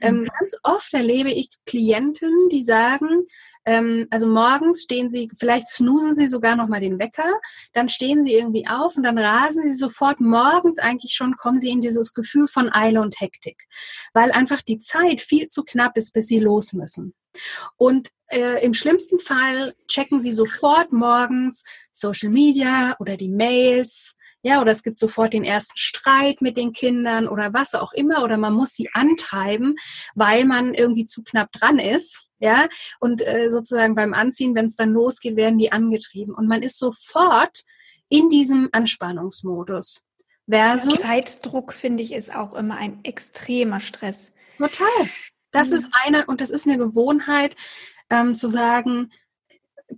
Ähm, 0.00 0.22
mhm. 0.22 0.24
ganz 0.24 0.56
oft 0.64 0.92
erlebe 0.94 1.30
ich 1.30 1.50
Klienten, 1.64 2.48
die 2.50 2.64
sagen, 2.64 3.26
ähm, 3.68 4.06
also 4.08 4.26
morgens 4.26 4.82
stehen 4.84 5.10
sie, 5.10 5.30
vielleicht 5.38 5.68
snoosen 5.68 6.14
sie 6.14 6.26
sogar 6.26 6.56
noch 6.56 6.68
mal 6.68 6.80
den 6.80 6.98
Wecker, 6.98 7.38
dann 7.74 7.90
stehen 7.90 8.24
sie 8.24 8.32
irgendwie 8.32 8.66
auf 8.66 8.96
und 8.96 9.02
dann 9.02 9.18
rasen 9.18 9.62
sie 9.62 9.74
sofort 9.74 10.20
morgens 10.20 10.78
eigentlich 10.78 11.12
schon, 11.12 11.36
kommen 11.36 11.58
sie 11.58 11.68
in 11.68 11.82
dieses 11.82 12.14
Gefühl 12.14 12.46
von 12.46 12.72
Eile 12.72 13.02
und 13.02 13.20
Hektik, 13.20 13.66
weil 14.14 14.32
einfach 14.32 14.62
die 14.62 14.78
Zeit 14.78 15.20
viel 15.20 15.50
zu 15.50 15.64
knapp 15.64 15.98
ist, 15.98 16.14
bis 16.14 16.28
sie 16.28 16.38
los 16.38 16.72
müssen. 16.72 17.12
Und 17.76 18.08
äh, 18.28 18.64
im 18.64 18.72
schlimmsten 18.72 19.18
Fall 19.18 19.74
checken 19.86 20.18
sie 20.20 20.32
sofort 20.32 20.90
morgens 20.90 21.62
Social 21.92 22.30
Media 22.30 22.96
oder 23.00 23.18
die 23.18 23.28
Mails, 23.28 24.14
ja, 24.42 24.62
oder 24.62 24.72
es 24.72 24.82
gibt 24.82 24.98
sofort 24.98 25.34
den 25.34 25.44
ersten 25.44 25.76
Streit 25.76 26.40
mit 26.40 26.56
den 26.56 26.72
Kindern 26.72 27.28
oder 27.28 27.52
was 27.52 27.74
auch 27.74 27.92
immer, 27.92 28.24
oder 28.24 28.38
man 28.38 28.54
muss 28.54 28.72
sie 28.72 28.88
antreiben, 28.94 29.74
weil 30.14 30.46
man 30.46 30.72
irgendwie 30.72 31.04
zu 31.04 31.22
knapp 31.22 31.52
dran 31.52 31.78
ist 31.78 32.27
ja, 32.38 32.68
und 33.00 33.20
äh, 33.20 33.50
sozusagen 33.50 33.94
beim 33.94 34.14
Anziehen, 34.14 34.54
wenn 34.54 34.66
es 34.66 34.76
dann 34.76 34.92
losgeht, 34.92 35.36
werden 35.36 35.58
die 35.58 35.72
angetrieben 35.72 36.34
und 36.34 36.46
man 36.46 36.62
ist 36.62 36.78
sofort 36.78 37.62
in 38.08 38.28
diesem 38.28 38.68
Anspannungsmodus. 38.72 40.04
Versus 40.48 41.00
Zeitdruck 41.00 41.72
finde 41.74 42.02
ich 42.02 42.12
ist 42.12 42.34
auch 42.34 42.54
immer 42.54 42.76
ein 42.76 43.00
extremer 43.04 43.80
Stress. 43.80 44.32
Total. 44.56 45.10
Das 45.50 45.68
mhm. 45.70 45.74
ist 45.74 45.90
eine 45.92 46.26
und 46.26 46.40
das 46.40 46.50
ist 46.50 46.66
eine 46.66 46.78
Gewohnheit 46.78 47.54
ähm, 48.10 48.34
zu 48.34 48.48
sagen, 48.48 49.12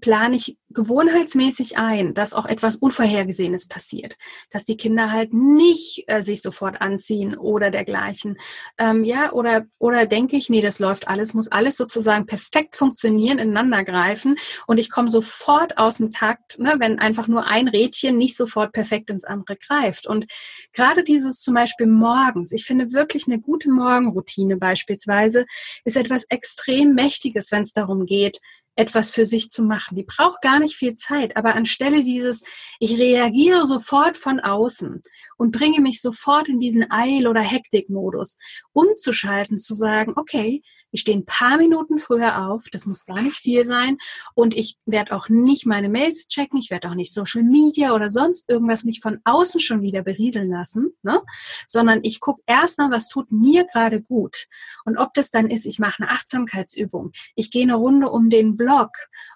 plane 0.00 0.36
ich 0.36 0.56
gewohnheitsmäßig 0.70 1.76
ein, 1.76 2.14
dass 2.14 2.32
auch 2.32 2.46
etwas 2.46 2.76
Unvorhergesehenes 2.76 3.66
passiert, 3.66 4.16
dass 4.50 4.64
die 4.64 4.76
Kinder 4.76 5.10
halt 5.10 5.34
nicht 5.34 6.04
äh, 6.06 6.22
sich 6.22 6.42
sofort 6.42 6.80
anziehen 6.80 7.36
oder 7.36 7.70
dergleichen. 7.70 8.38
Ähm, 8.78 9.02
ja, 9.02 9.32
oder, 9.32 9.66
oder 9.78 10.06
denke 10.06 10.36
ich, 10.36 10.48
nee, 10.48 10.62
das 10.62 10.78
läuft 10.78 11.08
alles, 11.08 11.34
muss 11.34 11.48
alles 11.48 11.76
sozusagen 11.76 12.26
perfekt 12.26 12.76
funktionieren, 12.76 13.40
ineinander 13.40 13.82
greifen 13.82 14.36
und 14.68 14.78
ich 14.78 14.90
komme 14.90 15.10
sofort 15.10 15.76
aus 15.76 15.96
dem 15.96 16.10
Takt, 16.10 16.60
ne, 16.60 16.76
wenn 16.78 17.00
einfach 17.00 17.26
nur 17.26 17.46
ein 17.46 17.66
Rädchen 17.66 18.16
nicht 18.16 18.36
sofort 18.36 18.72
perfekt 18.72 19.10
ins 19.10 19.24
andere 19.24 19.56
greift. 19.56 20.06
Und 20.06 20.26
gerade 20.72 21.02
dieses 21.02 21.40
zum 21.40 21.54
Beispiel 21.54 21.88
morgens, 21.88 22.52
ich 22.52 22.64
finde 22.64 22.92
wirklich 22.92 23.26
eine 23.26 23.40
gute 23.40 23.68
Morgenroutine 23.70 24.56
beispielsweise, 24.56 25.46
ist 25.84 25.96
etwas 25.96 26.24
extrem 26.28 26.94
Mächtiges, 26.94 27.50
wenn 27.50 27.62
es 27.62 27.72
darum 27.72 28.06
geht, 28.06 28.38
etwas 28.80 29.10
für 29.10 29.26
sich 29.26 29.50
zu 29.50 29.62
machen. 29.62 29.96
Die 29.96 30.04
braucht 30.04 30.40
gar 30.40 30.58
nicht 30.58 30.74
viel 30.74 30.94
Zeit, 30.94 31.36
aber 31.36 31.54
anstelle 31.54 32.02
dieses, 32.02 32.42
ich 32.78 32.96
reagiere 32.98 33.66
sofort 33.66 34.16
von 34.16 34.40
außen 34.40 35.02
und 35.36 35.52
bringe 35.52 35.80
mich 35.80 36.00
sofort 36.00 36.48
in 36.48 36.58
diesen 36.58 36.90
Eil- 36.90 37.28
oder 37.28 37.42
Hektikmodus, 37.42 38.38
umzuschalten, 38.72 39.58
zu 39.58 39.74
sagen, 39.74 40.14
okay, 40.16 40.62
ich 40.90 41.02
stehe 41.02 41.16
ein 41.16 41.26
paar 41.26 41.56
Minuten 41.56 41.98
früher 41.98 42.46
auf, 42.48 42.64
das 42.70 42.86
muss 42.86 43.06
gar 43.06 43.22
nicht 43.22 43.36
viel 43.36 43.64
sein. 43.64 43.98
Und 44.34 44.54
ich 44.54 44.76
werde 44.86 45.12
auch 45.12 45.28
nicht 45.28 45.66
meine 45.66 45.88
Mails 45.88 46.28
checken, 46.28 46.58
ich 46.58 46.70
werde 46.70 46.88
auch 46.88 46.94
nicht 46.94 47.12
Social 47.12 47.42
Media 47.42 47.94
oder 47.94 48.10
sonst 48.10 48.48
irgendwas 48.48 48.84
mich 48.84 49.00
von 49.00 49.20
außen 49.24 49.60
schon 49.60 49.82
wieder 49.82 50.02
berieseln 50.02 50.50
lassen, 50.50 50.92
ne? 51.02 51.20
sondern 51.66 52.00
ich 52.02 52.20
gucke 52.20 52.42
erstmal, 52.46 52.90
was 52.90 53.08
tut 53.08 53.30
mir 53.30 53.64
gerade 53.66 54.02
gut. 54.02 54.46
Und 54.84 54.96
ob 54.96 55.14
das 55.14 55.30
dann 55.30 55.48
ist, 55.48 55.66
ich 55.66 55.78
mache 55.78 56.02
eine 56.02 56.10
Achtsamkeitsübung, 56.10 57.12
ich 57.34 57.50
gehe 57.50 57.62
eine 57.62 57.76
Runde 57.76 58.10
um 58.10 58.30
den 58.30 58.56
Block 58.56 58.92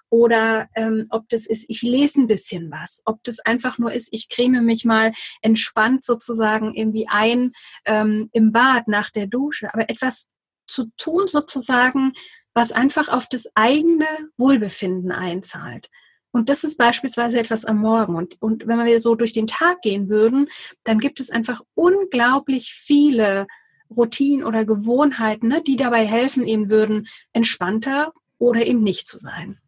oder 0.09 0.69
ähm, 0.75 1.07
ob 1.09 1.27
das 1.29 1.45
ist, 1.45 1.65
ich 1.67 1.81
lese 1.81 2.21
ein 2.21 2.27
bisschen 2.27 2.71
was, 2.71 3.01
ob 3.05 3.23
das 3.23 3.39
einfach 3.39 3.77
nur 3.77 3.91
ist, 3.91 4.09
ich 4.11 4.29
creme 4.29 4.63
mich 4.63 4.85
mal 4.85 5.13
entspannt 5.41 6.05
sozusagen 6.05 6.73
irgendwie 6.73 7.07
ein 7.07 7.51
ähm, 7.85 8.29
im 8.31 8.51
Bad 8.51 8.87
nach 8.87 9.09
der 9.09 9.27
Dusche, 9.27 9.73
aber 9.73 9.89
etwas 9.89 10.27
zu 10.67 10.85
tun 10.97 11.27
sozusagen, 11.27 12.13
was 12.53 12.71
einfach 12.71 13.09
auf 13.09 13.27
das 13.27 13.45
eigene 13.55 14.07
Wohlbefinden 14.37 15.11
einzahlt. 15.11 15.89
Und 16.31 16.49
das 16.49 16.63
ist 16.63 16.77
beispielsweise 16.77 17.39
etwas 17.39 17.63
am 17.63 17.79
Morgen. 17.79 18.15
Und, 18.15 18.41
und 18.41 18.67
wenn 18.67 18.83
wir 18.83 19.01
so 19.01 19.15
durch 19.15 19.33
den 19.33 19.47
Tag 19.47 19.81
gehen 19.81 20.09
würden, 20.09 20.49
dann 20.83 20.99
gibt 20.99 21.19
es 21.19 21.29
einfach 21.29 21.61
unglaublich 21.75 22.73
viele 22.73 23.47
Routinen 23.89 24.45
oder 24.45 24.65
Gewohnheiten, 24.65 25.47
ne, 25.47 25.61
die 25.61 25.75
dabei 25.75 26.05
helfen, 26.05 26.45
eben 26.45 26.69
würden, 26.69 27.07
entspannter 27.33 28.13
oder 28.37 28.65
eben 28.65 28.83
nicht 28.83 29.07
zu 29.07 29.17
sein. 29.17 29.59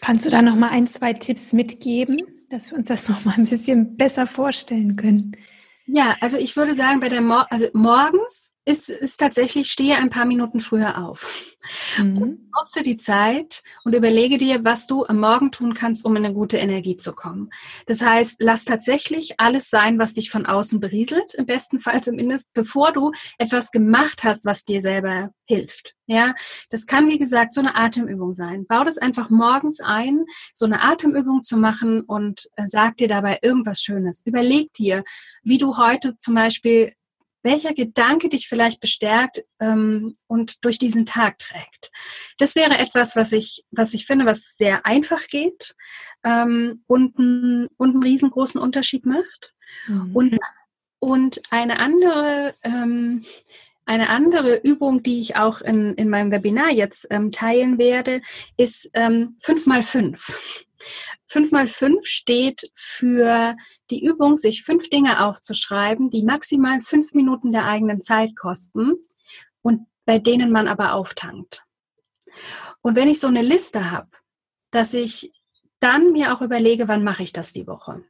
Kannst 0.00 0.26
du 0.26 0.30
da 0.30 0.42
noch 0.42 0.56
mal 0.56 0.68
ein, 0.68 0.86
zwei 0.86 1.14
Tipps 1.14 1.52
mitgeben, 1.52 2.46
dass 2.50 2.70
wir 2.70 2.76
uns 2.76 2.88
das 2.88 3.08
noch 3.08 3.24
mal 3.24 3.36
ein 3.36 3.46
bisschen 3.46 3.96
besser 3.96 4.26
vorstellen 4.26 4.96
können? 4.96 5.36
Ja, 5.86 6.16
also 6.20 6.36
ich 6.36 6.56
würde 6.56 6.74
sagen, 6.74 7.00
bei 7.00 7.08
der 7.08 7.22
Mor 7.22 7.46
also 7.50 7.68
morgens 7.72 8.53
ist, 8.64 8.88
ist 8.88 9.18
tatsächlich, 9.18 9.70
stehe 9.70 9.96
ein 9.96 10.10
paar 10.10 10.24
Minuten 10.24 10.60
früher 10.60 11.04
auf. 11.04 11.54
Mhm. 11.98 12.16
Und 12.18 12.38
nutze 12.54 12.82
die 12.82 12.96
Zeit 12.96 13.62
und 13.84 13.94
überlege 13.94 14.38
dir, 14.38 14.64
was 14.64 14.86
du 14.86 15.04
am 15.04 15.20
Morgen 15.20 15.50
tun 15.50 15.74
kannst, 15.74 16.04
um 16.04 16.16
in 16.16 16.24
eine 16.24 16.34
gute 16.34 16.56
Energie 16.56 16.96
zu 16.96 17.12
kommen. 17.12 17.50
Das 17.86 18.00
heißt, 18.00 18.40
lass 18.40 18.64
tatsächlich 18.64 19.38
alles 19.38 19.70
sein, 19.70 19.98
was 19.98 20.14
dich 20.14 20.30
von 20.30 20.46
außen 20.46 20.80
berieselt, 20.80 21.34
im 21.34 21.46
besten 21.46 21.78
Fall 21.80 22.02
zumindest, 22.02 22.52
bevor 22.54 22.92
du 22.92 23.12
etwas 23.38 23.70
gemacht 23.70 24.24
hast, 24.24 24.44
was 24.44 24.64
dir 24.64 24.80
selber 24.80 25.30
hilft. 25.46 25.94
Ja, 26.06 26.34
das 26.68 26.86
kann, 26.86 27.08
wie 27.08 27.18
gesagt, 27.18 27.54
so 27.54 27.60
eine 27.60 27.74
Atemübung 27.74 28.34
sein. 28.34 28.66
Bau 28.66 28.84
das 28.84 28.98
einfach 28.98 29.30
morgens 29.30 29.80
ein, 29.80 30.24
so 30.54 30.66
eine 30.66 30.82
Atemübung 30.82 31.42
zu 31.42 31.56
machen 31.56 32.02
und 32.02 32.48
äh, 32.56 32.66
sag 32.66 32.98
dir 32.98 33.08
dabei 33.08 33.38
irgendwas 33.40 33.80
Schönes. 33.80 34.20
Überleg 34.26 34.72
dir, 34.74 35.02
wie 35.42 35.56
du 35.56 35.78
heute 35.78 36.18
zum 36.18 36.34
Beispiel 36.34 36.92
welcher 37.44 37.74
Gedanke 37.74 38.28
dich 38.28 38.48
vielleicht 38.48 38.80
bestärkt 38.80 39.44
ähm, 39.60 40.16
und 40.26 40.64
durch 40.64 40.78
diesen 40.78 41.06
Tag 41.06 41.38
trägt. 41.38 41.92
Das 42.38 42.56
wäre 42.56 42.78
etwas, 42.78 43.14
was 43.14 43.32
ich, 43.32 43.64
was 43.70 43.94
ich 43.94 44.06
finde, 44.06 44.26
was 44.26 44.56
sehr 44.56 44.84
einfach 44.86 45.28
geht 45.28 45.76
ähm, 46.24 46.82
und, 46.86 47.18
ein, 47.18 47.68
und 47.76 47.90
einen 47.90 48.02
riesengroßen 48.02 48.60
Unterschied 48.60 49.06
macht. 49.06 49.54
Mhm. 49.86 50.16
Und, 50.16 50.38
und 50.98 51.42
eine 51.50 51.78
andere, 51.78 52.54
ähm, 52.62 53.24
eine 53.86 54.08
andere 54.08 54.56
Übung, 54.56 55.02
die 55.02 55.20
ich 55.20 55.36
auch 55.36 55.60
in, 55.60 55.94
in 55.94 56.08
meinem 56.08 56.30
Webinar 56.30 56.70
jetzt 56.70 57.06
ähm, 57.10 57.32
teilen 57.32 57.78
werde, 57.78 58.22
ist 58.56 58.90
ähm, 58.94 59.36
5 59.40 59.66
mal 59.66 59.82
5. 59.82 60.64
5 61.26 61.50
mal 61.50 61.68
5 61.68 62.06
steht 62.06 62.70
für 62.74 63.56
die 63.90 64.04
Übung, 64.04 64.36
sich 64.36 64.62
fünf 64.62 64.88
Dinge 64.90 65.24
aufzuschreiben, 65.24 66.10
die 66.10 66.22
maximal 66.22 66.80
fünf 66.82 67.12
Minuten 67.12 67.52
der 67.52 67.66
eigenen 67.66 68.00
Zeit 68.00 68.36
kosten 68.36 68.92
und 69.62 69.86
bei 70.04 70.18
denen 70.18 70.52
man 70.52 70.68
aber 70.68 70.94
auftankt. 70.94 71.64
Und 72.82 72.96
wenn 72.96 73.08
ich 73.08 73.20
so 73.20 73.26
eine 73.26 73.42
Liste 73.42 73.90
habe, 73.90 74.08
dass 74.70 74.94
ich 74.94 75.32
dann 75.80 76.12
mir 76.12 76.34
auch 76.34 76.42
überlege, 76.42 76.88
wann 76.88 77.04
mache 77.04 77.22
ich 77.22 77.32
das 77.32 77.52
die 77.52 77.66
Woche? 77.66 78.04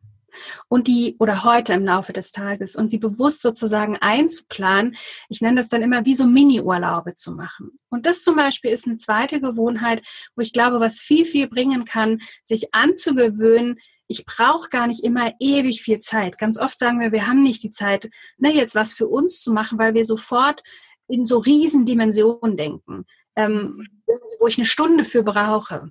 Und 0.69 0.87
die 0.87 1.17
oder 1.19 1.45
heute 1.45 1.73
im 1.73 1.85
Laufe 1.85 2.13
des 2.13 2.33
Tages 2.33 2.77
und 2.77 2.91
sie 2.91 2.99
bewusst 2.99 3.43
sozusagen 3.43 3.97
einzuplanen. 3.97 4.97
Ich 5.29 5.41
nenne 5.41 5.57
das 5.57 5.69
dann 5.69 5.83
immer 5.83 6.05
wie 6.05 6.15
so 6.15 6.27
Mini-Urlaube 6.27 7.15
zu 7.15 7.33
machen. 7.33 7.79
Und 7.91 8.07
das 8.07 8.23
zum 8.23 8.37
Beispiel 8.37 8.71
ist 8.71 8.87
eine 8.87 8.99
zweite 8.99 9.41
Gewohnheit, 9.41 10.03
wo 10.37 10.43
ich 10.43 10.53
glaube, 10.53 10.81
was 10.81 11.01
viel, 11.01 11.25
viel 11.25 11.49
bringen 11.49 11.85
kann, 11.85 12.21
sich 12.45 12.75
anzugewöhnen, 12.75 13.79
ich 14.07 14.27
brauche 14.27 14.69
gar 14.69 14.87
nicht 14.87 15.03
immer 15.03 15.33
ewig 15.41 15.83
viel 15.83 16.01
Zeit. 16.01 16.39
Ganz 16.39 16.59
oft 16.59 16.79
sagen 16.79 17.01
wir, 17.01 17.13
wir 17.13 17.27
haben 17.27 17.43
nicht 17.43 17.63
die 17.63 17.71
Zeit, 17.71 18.11
ne, 18.37 18.53
jetzt 18.53 18.75
was 18.75 18.93
für 18.93 19.09
uns 19.09 19.41
zu 19.41 19.53
machen, 19.53 19.79
weil 19.79 19.95
wir 19.95 20.05
sofort 20.05 20.63
in 21.09 21.25
so 21.25 21.39
Riesendimensionen 21.39 22.57
denken, 22.57 23.05
ähm, 23.37 23.89
wo 24.41 24.47
ich 24.47 24.59
eine 24.59 24.67
Stunde 24.67 25.05
für 25.05 25.23
brauche. 25.23 25.91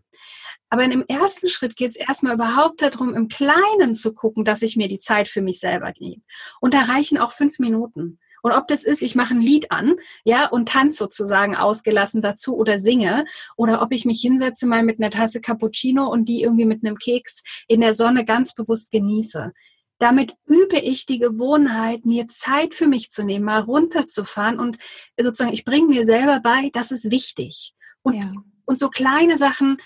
Aber 0.74 0.86
im 0.86 1.06
ersten 1.08 1.50
Schritt 1.50 1.76
geht 1.76 1.92
es 1.92 1.96
erstmal 1.96 2.34
überhaupt 2.34 2.82
darum, 2.82 3.14
im 3.14 3.28
Kleinen 3.28 3.94
zu 3.94 4.12
gucken, 4.12 4.44
dass 4.44 4.64
ich 4.64 4.76
mir 4.76 4.88
die 4.88 5.00
Zeit 5.00 5.28
für 5.28 5.44
mich 5.44 5.60
selber 5.60 5.94
nehme. 6.00 6.24
Und 6.62 6.74
da 6.74 6.82
reichen 6.82 7.20
auch 7.20 7.32
fünf 7.32 7.60
Minuten. 7.60 8.18
Und 8.42 8.54
ob 8.54 8.68
das 8.68 8.84
ist, 8.84 9.04
ich 9.04 9.14
mache 9.14 9.36
ein 9.36 9.40
Lied 9.40 9.70
an, 9.70 9.94
ja, 10.24 10.48
und 10.48 10.70
tanze 10.70 10.98
sozusagen 10.98 11.56
ausgelassen 11.56 12.24
dazu 12.24 12.56
oder 12.56 12.80
singe, 12.80 13.26
oder 13.56 13.84
ob 13.84 13.92
ich 13.92 14.04
mich 14.04 14.20
hinsetze 14.22 14.66
mal 14.66 14.82
mit 14.82 15.00
einer 15.00 15.12
Tasse 15.12 15.42
Cappuccino 15.42 16.08
und 16.08 16.26
die 16.26 16.42
irgendwie 16.42 16.66
mit 16.66 16.84
einem 16.84 16.98
Keks 16.98 17.44
in 17.68 17.82
der 17.82 17.94
Sonne 17.94 18.26
ganz 18.26 18.56
bewusst 18.56 18.90
genieße. 18.90 19.54
Damit 20.00 20.34
übe 20.48 20.80
ich 20.80 21.06
die 21.06 21.20
Gewohnheit, 21.20 22.04
mir 22.04 22.28
Zeit 22.30 22.74
für 22.74 22.88
mich 22.88 23.12
zu 23.12 23.24
nehmen, 23.24 23.46
mal 23.46 23.62
runterzufahren 23.62 24.58
und 24.58 24.78
sozusagen, 25.22 25.54
ich 25.54 25.66
bringe 25.66 25.90
mir 25.90 26.04
selber 26.04 26.40
bei, 26.40 26.72
das 26.74 26.90
ist 26.92 27.12
wichtig. 27.12 27.76
Und, 28.02 28.16
ja. 28.16 28.28
und 28.66 28.80
so 28.80 28.90
kleine 28.90 29.38
Sachen, 29.38 29.78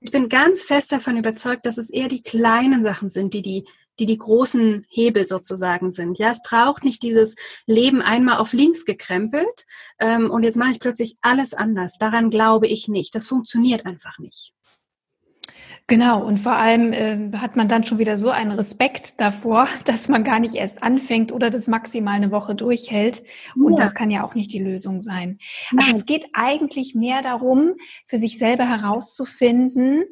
ich 0.00 0.10
bin 0.10 0.28
ganz 0.28 0.62
fest 0.62 0.92
davon 0.92 1.16
überzeugt, 1.16 1.66
dass 1.66 1.78
es 1.78 1.90
eher 1.90 2.08
die 2.08 2.22
kleinen 2.22 2.82
Sachen 2.82 3.10
sind, 3.10 3.34
die 3.34 3.42
die, 3.42 3.66
die, 3.98 4.06
die 4.06 4.18
großen 4.18 4.84
Hebel 4.88 5.26
sozusagen 5.26 5.92
sind. 5.92 6.18
Ja, 6.18 6.30
es 6.30 6.42
braucht 6.42 6.84
nicht 6.84 7.02
dieses 7.02 7.36
Leben 7.66 8.00
einmal 8.00 8.38
auf 8.38 8.54
links 8.54 8.86
gekrempelt 8.86 9.66
ähm, 9.98 10.30
und 10.30 10.42
jetzt 10.42 10.56
mache 10.56 10.70
ich 10.70 10.80
plötzlich 10.80 11.16
alles 11.20 11.52
anders. 11.52 11.98
Daran 11.98 12.30
glaube 12.30 12.66
ich 12.66 12.88
nicht. 12.88 13.14
Das 13.14 13.26
funktioniert 13.26 13.84
einfach 13.84 14.18
nicht. 14.18 14.54
Genau, 15.90 16.24
und 16.24 16.38
vor 16.38 16.52
allem 16.52 16.92
äh, 16.92 17.36
hat 17.36 17.56
man 17.56 17.66
dann 17.66 17.82
schon 17.82 17.98
wieder 17.98 18.16
so 18.16 18.30
einen 18.30 18.52
Respekt 18.52 19.20
davor, 19.20 19.66
dass 19.86 20.08
man 20.08 20.22
gar 20.22 20.38
nicht 20.38 20.54
erst 20.54 20.84
anfängt 20.84 21.32
oder 21.32 21.50
das 21.50 21.66
maximal 21.66 22.14
eine 22.14 22.30
Woche 22.30 22.54
durchhält. 22.54 23.24
Und 23.56 23.72
ja. 23.72 23.78
das 23.78 23.96
kann 23.96 24.12
ja 24.12 24.22
auch 24.22 24.36
nicht 24.36 24.52
die 24.52 24.62
Lösung 24.62 25.00
sein. 25.00 25.38
Also 25.76 25.96
es 25.96 26.06
geht 26.06 26.26
eigentlich 26.32 26.94
mehr 26.94 27.22
darum, 27.22 27.74
für 28.06 28.18
sich 28.18 28.38
selber 28.38 28.68
herauszufinden, 28.68 30.04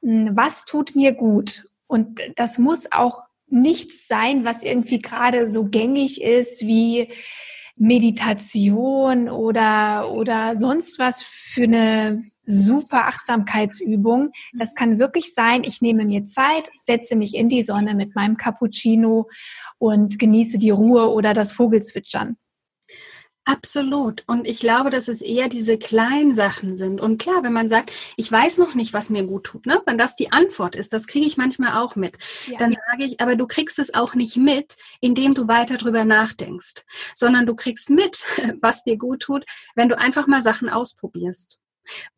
hm, 0.00 0.30
was 0.36 0.64
tut 0.64 0.94
mir 0.94 1.12
gut. 1.12 1.68
Und 1.88 2.20
das 2.36 2.58
muss 2.58 2.92
auch 2.92 3.22
nichts 3.48 4.06
sein, 4.06 4.44
was 4.44 4.62
irgendwie 4.62 5.00
gerade 5.00 5.50
so 5.50 5.64
gängig 5.64 6.22
ist 6.22 6.62
wie 6.62 7.08
Meditation 7.76 9.28
oder, 9.28 10.10
oder 10.10 10.56
sonst 10.56 10.98
was 10.98 11.22
für 11.22 11.64
eine 11.64 12.24
super 12.46 13.06
Achtsamkeitsübung. 13.06 14.30
Das 14.58 14.74
kann 14.74 14.98
wirklich 14.98 15.34
sein, 15.34 15.64
ich 15.64 15.82
nehme 15.82 16.04
mir 16.04 16.24
Zeit, 16.24 16.70
setze 16.78 17.16
mich 17.16 17.34
in 17.34 17.48
die 17.48 17.62
Sonne 17.62 17.94
mit 17.94 18.14
meinem 18.14 18.36
Cappuccino 18.36 19.28
und 19.78 20.18
genieße 20.18 20.58
die 20.58 20.70
Ruhe 20.70 21.10
oder 21.10 21.34
das 21.34 21.52
Vogelzwitschern. 21.52 22.36
Absolut. 23.48 24.24
Und 24.26 24.44
ich 24.48 24.58
glaube, 24.58 24.90
dass 24.90 25.06
es 25.06 25.22
eher 25.22 25.48
diese 25.48 25.78
kleinen 25.78 26.34
Sachen 26.34 26.74
sind. 26.74 27.00
Und 27.00 27.18
klar, 27.18 27.44
wenn 27.44 27.52
man 27.52 27.68
sagt, 27.68 27.92
ich 28.16 28.30
weiß 28.30 28.58
noch 28.58 28.74
nicht, 28.74 28.92
was 28.92 29.08
mir 29.08 29.22
gut 29.22 29.44
tut, 29.44 29.66
ne? 29.66 29.80
wenn 29.86 29.96
das 29.96 30.16
die 30.16 30.32
Antwort 30.32 30.74
ist, 30.74 30.92
das 30.92 31.06
kriege 31.06 31.26
ich 31.26 31.36
manchmal 31.36 31.80
auch 31.80 31.94
mit, 31.94 32.18
ja. 32.48 32.58
dann 32.58 32.72
sage 32.72 33.04
ich, 33.04 33.20
aber 33.20 33.36
du 33.36 33.46
kriegst 33.46 33.78
es 33.78 33.94
auch 33.94 34.16
nicht 34.16 34.36
mit, 34.36 34.76
indem 35.00 35.34
du 35.34 35.46
weiter 35.46 35.76
drüber 35.76 36.04
nachdenkst, 36.04 36.82
sondern 37.14 37.46
du 37.46 37.54
kriegst 37.54 37.88
mit, 37.88 38.24
was 38.60 38.82
dir 38.82 38.98
gut 38.98 39.20
tut, 39.20 39.44
wenn 39.76 39.88
du 39.88 39.96
einfach 39.96 40.26
mal 40.26 40.42
Sachen 40.42 40.68
ausprobierst. 40.68 41.60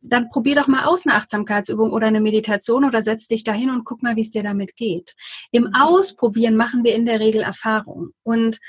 Dann 0.01 0.29
probier 0.29 0.55
doch 0.55 0.67
mal 0.67 0.85
aus 0.85 1.05
eine 1.05 1.15
Achtsamkeitsübung 1.15 1.91
oder 1.91 2.07
eine 2.07 2.21
Meditation 2.21 2.85
oder 2.85 3.03
setz 3.03 3.27
dich 3.27 3.43
dahin 3.43 3.69
und 3.69 3.83
guck 3.85 4.01
mal, 4.01 4.15
wie 4.15 4.21
es 4.21 4.31
dir 4.31 4.41
damit 4.41 4.75
geht. 4.75 5.13
Im 5.51 5.65
mhm. 5.65 5.75
Ausprobieren 5.75 6.55
machen 6.55 6.83
wir 6.83 6.95
in 6.95 7.05
der 7.05 7.19
Regel 7.19 7.43
Erfahrung. 7.43 8.13
Und 8.23 8.59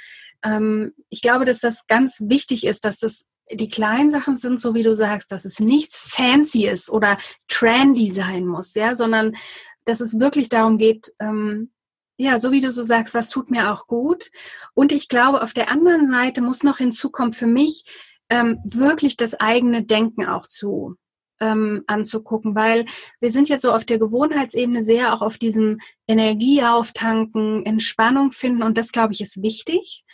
ähm, 0.44 0.92
ich 1.08 1.22
glaube, 1.22 1.44
dass 1.44 1.60
das 1.60 1.86
ganz 1.86 2.22
wichtig 2.26 2.66
ist, 2.66 2.84
dass 2.84 2.98
das 2.98 3.24
die 3.52 3.68
kleinen 3.68 4.10
Sachen 4.10 4.36
sind, 4.36 4.60
so 4.60 4.74
wie 4.74 4.82
du 4.82 4.94
sagst, 4.94 5.32
dass 5.32 5.44
es 5.44 5.58
nichts 5.58 5.98
fancy 5.98 6.66
ist 6.66 6.88
oder 6.88 7.18
trendy 7.48 8.10
sein 8.10 8.46
muss, 8.46 8.74
ja, 8.74 8.94
sondern 8.94 9.36
dass 9.84 10.00
es 10.00 10.20
wirklich 10.20 10.48
darum 10.48 10.76
geht, 10.76 11.12
ähm, 11.18 11.72
ja, 12.16 12.38
so 12.38 12.52
wie 12.52 12.60
du 12.60 12.70
so 12.70 12.82
sagst, 12.82 13.14
was 13.14 13.30
tut 13.30 13.50
mir 13.50 13.72
auch 13.72 13.86
gut. 13.86 14.30
Und 14.74 14.92
ich 14.92 15.08
glaube, 15.08 15.42
auf 15.42 15.54
der 15.54 15.70
anderen 15.70 16.10
Seite 16.10 16.42
muss 16.42 16.62
noch 16.62 16.76
hinzukommen 16.78 17.32
für 17.32 17.46
mich 17.46 17.84
ähm, 18.28 18.58
wirklich 18.62 19.16
das 19.16 19.34
eigene 19.34 19.84
Denken 19.84 20.26
auch 20.26 20.46
zu 20.46 20.96
ähm, 21.40 21.82
anzugucken, 21.86 22.54
weil 22.54 22.86
wir 23.20 23.30
sind 23.30 23.48
jetzt 23.48 23.62
so 23.62 23.72
auf 23.72 23.84
der 23.84 23.98
Gewohnheitsebene 23.98 24.82
sehr 24.82 25.12
auch 25.14 25.22
auf 25.22 25.38
diesem 25.38 25.78
Energieauftanken, 26.06 27.64
Entspannung 27.64 28.32
finden 28.32 28.62
und 28.62 28.76
das, 28.76 28.92
glaube 28.92 29.12
ich, 29.12 29.20
ist 29.20 29.42
wichtig. 29.42 30.04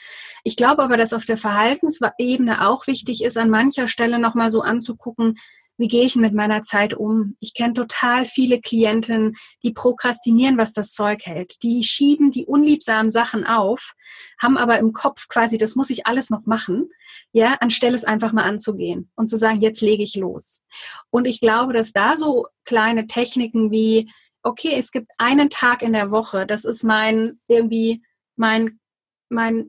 Ich 0.44 0.56
glaube 0.56 0.82
aber, 0.82 0.96
dass 0.96 1.12
auf 1.12 1.24
der 1.24 1.36
Verhaltensebene 1.36 2.66
auch 2.66 2.86
wichtig 2.86 3.24
ist, 3.24 3.36
an 3.36 3.50
mancher 3.50 3.88
Stelle 3.88 4.18
nochmal 4.18 4.50
so 4.50 4.62
anzugucken, 4.62 5.36
wie 5.78 5.88
gehe 5.88 6.04
ich 6.04 6.16
mit 6.16 6.32
meiner 6.32 6.62
Zeit 6.62 6.94
um? 6.94 7.36
Ich 7.38 7.54
kenne 7.54 7.74
total 7.74 8.24
viele 8.24 8.60
Klientinnen, 8.60 9.34
die 9.62 9.72
prokrastinieren, 9.72 10.56
was 10.56 10.72
das 10.72 10.92
Zeug 10.92 11.20
hält. 11.24 11.62
Die 11.62 11.82
schieben 11.82 12.30
die 12.30 12.46
unliebsamen 12.46 13.10
Sachen 13.10 13.46
auf, 13.46 13.94
haben 14.40 14.56
aber 14.56 14.78
im 14.78 14.92
Kopf 14.92 15.28
quasi, 15.28 15.58
das 15.58 15.76
muss 15.76 15.90
ich 15.90 16.06
alles 16.06 16.30
noch 16.30 16.46
machen, 16.46 16.88
ja, 17.32 17.54
anstelle 17.60 17.94
es 17.94 18.04
einfach 18.04 18.32
mal 18.32 18.44
anzugehen 18.44 19.10
und 19.14 19.28
zu 19.28 19.36
sagen, 19.36 19.60
jetzt 19.60 19.82
lege 19.82 20.02
ich 20.02 20.16
los. 20.16 20.62
Und 21.10 21.26
ich 21.26 21.40
glaube, 21.40 21.72
dass 21.72 21.92
da 21.92 22.16
so 22.16 22.46
kleine 22.64 23.06
Techniken 23.06 23.70
wie, 23.70 24.10
okay, 24.42 24.74
es 24.78 24.92
gibt 24.92 25.10
einen 25.18 25.50
Tag 25.50 25.82
in 25.82 25.92
der 25.92 26.10
Woche, 26.10 26.46
das 26.46 26.64
ist 26.64 26.84
mein 26.84 27.38
irgendwie 27.48 28.02
mein 28.36 28.78
mein 29.28 29.68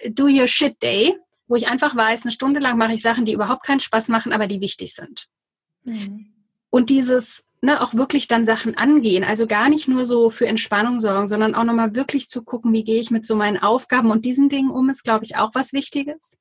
äh, 0.00 0.10
Do 0.10 0.26
Your 0.26 0.48
Shit 0.48 0.82
Day, 0.82 1.16
wo 1.48 1.56
ich 1.56 1.68
einfach 1.68 1.94
weiß, 1.94 2.22
eine 2.22 2.32
Stunde 2.32 2.60
lang 2.60 2.78
mache 2.78 2.94
ich 2.94 3.02
Sachen, 3.02 3.24
die 3.24 3.32
überhaupt 3.32 3.64
keinen 3.64 3.80
Spaß 3.80 4.08
machen, 4.08 4.32
aber 4.32 4.46
die 4.46 4.60
wichtig 4.60 4.94
sind. 4.94 5.28
Mhm. 5.86 6.26
Und 6.70 6.90
dieses, 6.90 7.44
ne, 7.62 7.80
auch 7.80 7.94
wirklich 7.94 8.28
dann 8.28 8.44
Sachen 8.44 8.76
angehen, 8.76 9.24
also 9.24 9.46
gar 9.46 9.68
nicht 9.68 9.88
nur 9.88 10.04
so 10.04 10.30
für 10.30 10.46
Entspannung 10.46 11.00
sorgen, 11.00 11.28
sondern 11.28 11.54
auch 11.54 11.64
nochmal 11.64 11.94
wirklich 11.94 12.28
zu 12.28 12.42
gucken, 12.42 12.72
wie 12.72 12.84
gehe 12.84 13.00
ich 13.00 13.10
mit 13.10 13.26
so 13.26 13.34
meinen 13.34 13.56
Aufgaben 13.56 14.10
und 14.10 14.24
diesen 14.24 14.48
Dingen 14.48 14.70
um, 14.70 14.90
ist, 14.90 15.04
glaube 15.04 15.24
ich, 15.24 15.36
auch 15.36 15.54
was 15.54 15.72
Wichtiges. 15.72 16.36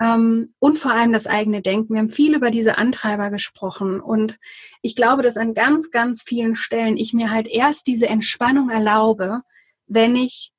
Ähm, 0.00 0.54
und 0.58 0.78
vor 0.78 0.92
allem 0.92 1.12
das 1.12 1.26
eigene 1.26 1.62
Denken. 1.62 1.94
Wir 1.94 2.00
haben 2.00 2.10
viel 2.10 2.34
über 2.34 2.50
diese 2.50 2.78
Antreiber 2.78 3.30
gesprochen 3.30 4.00
und 4.00 4.38
ich 4.82 4.94
glaube, 4.94 5.22
dass 5.22 5.36
an 5.36 5.54
ganz, 5.54 5.90
ganz 5.90 6.22
vielen 6.22 6.54
Stellen 6.54 6.96
ich 6.96 7.12
mir 7.12 7.30
halt 7.30 7.48
erst 7.48 7.86
diese 7.86 8.08
Entspannung 8.08 8.70
erlaube, 8.70 9.42
wenn 9.86 10.14
ich 10.14 10.52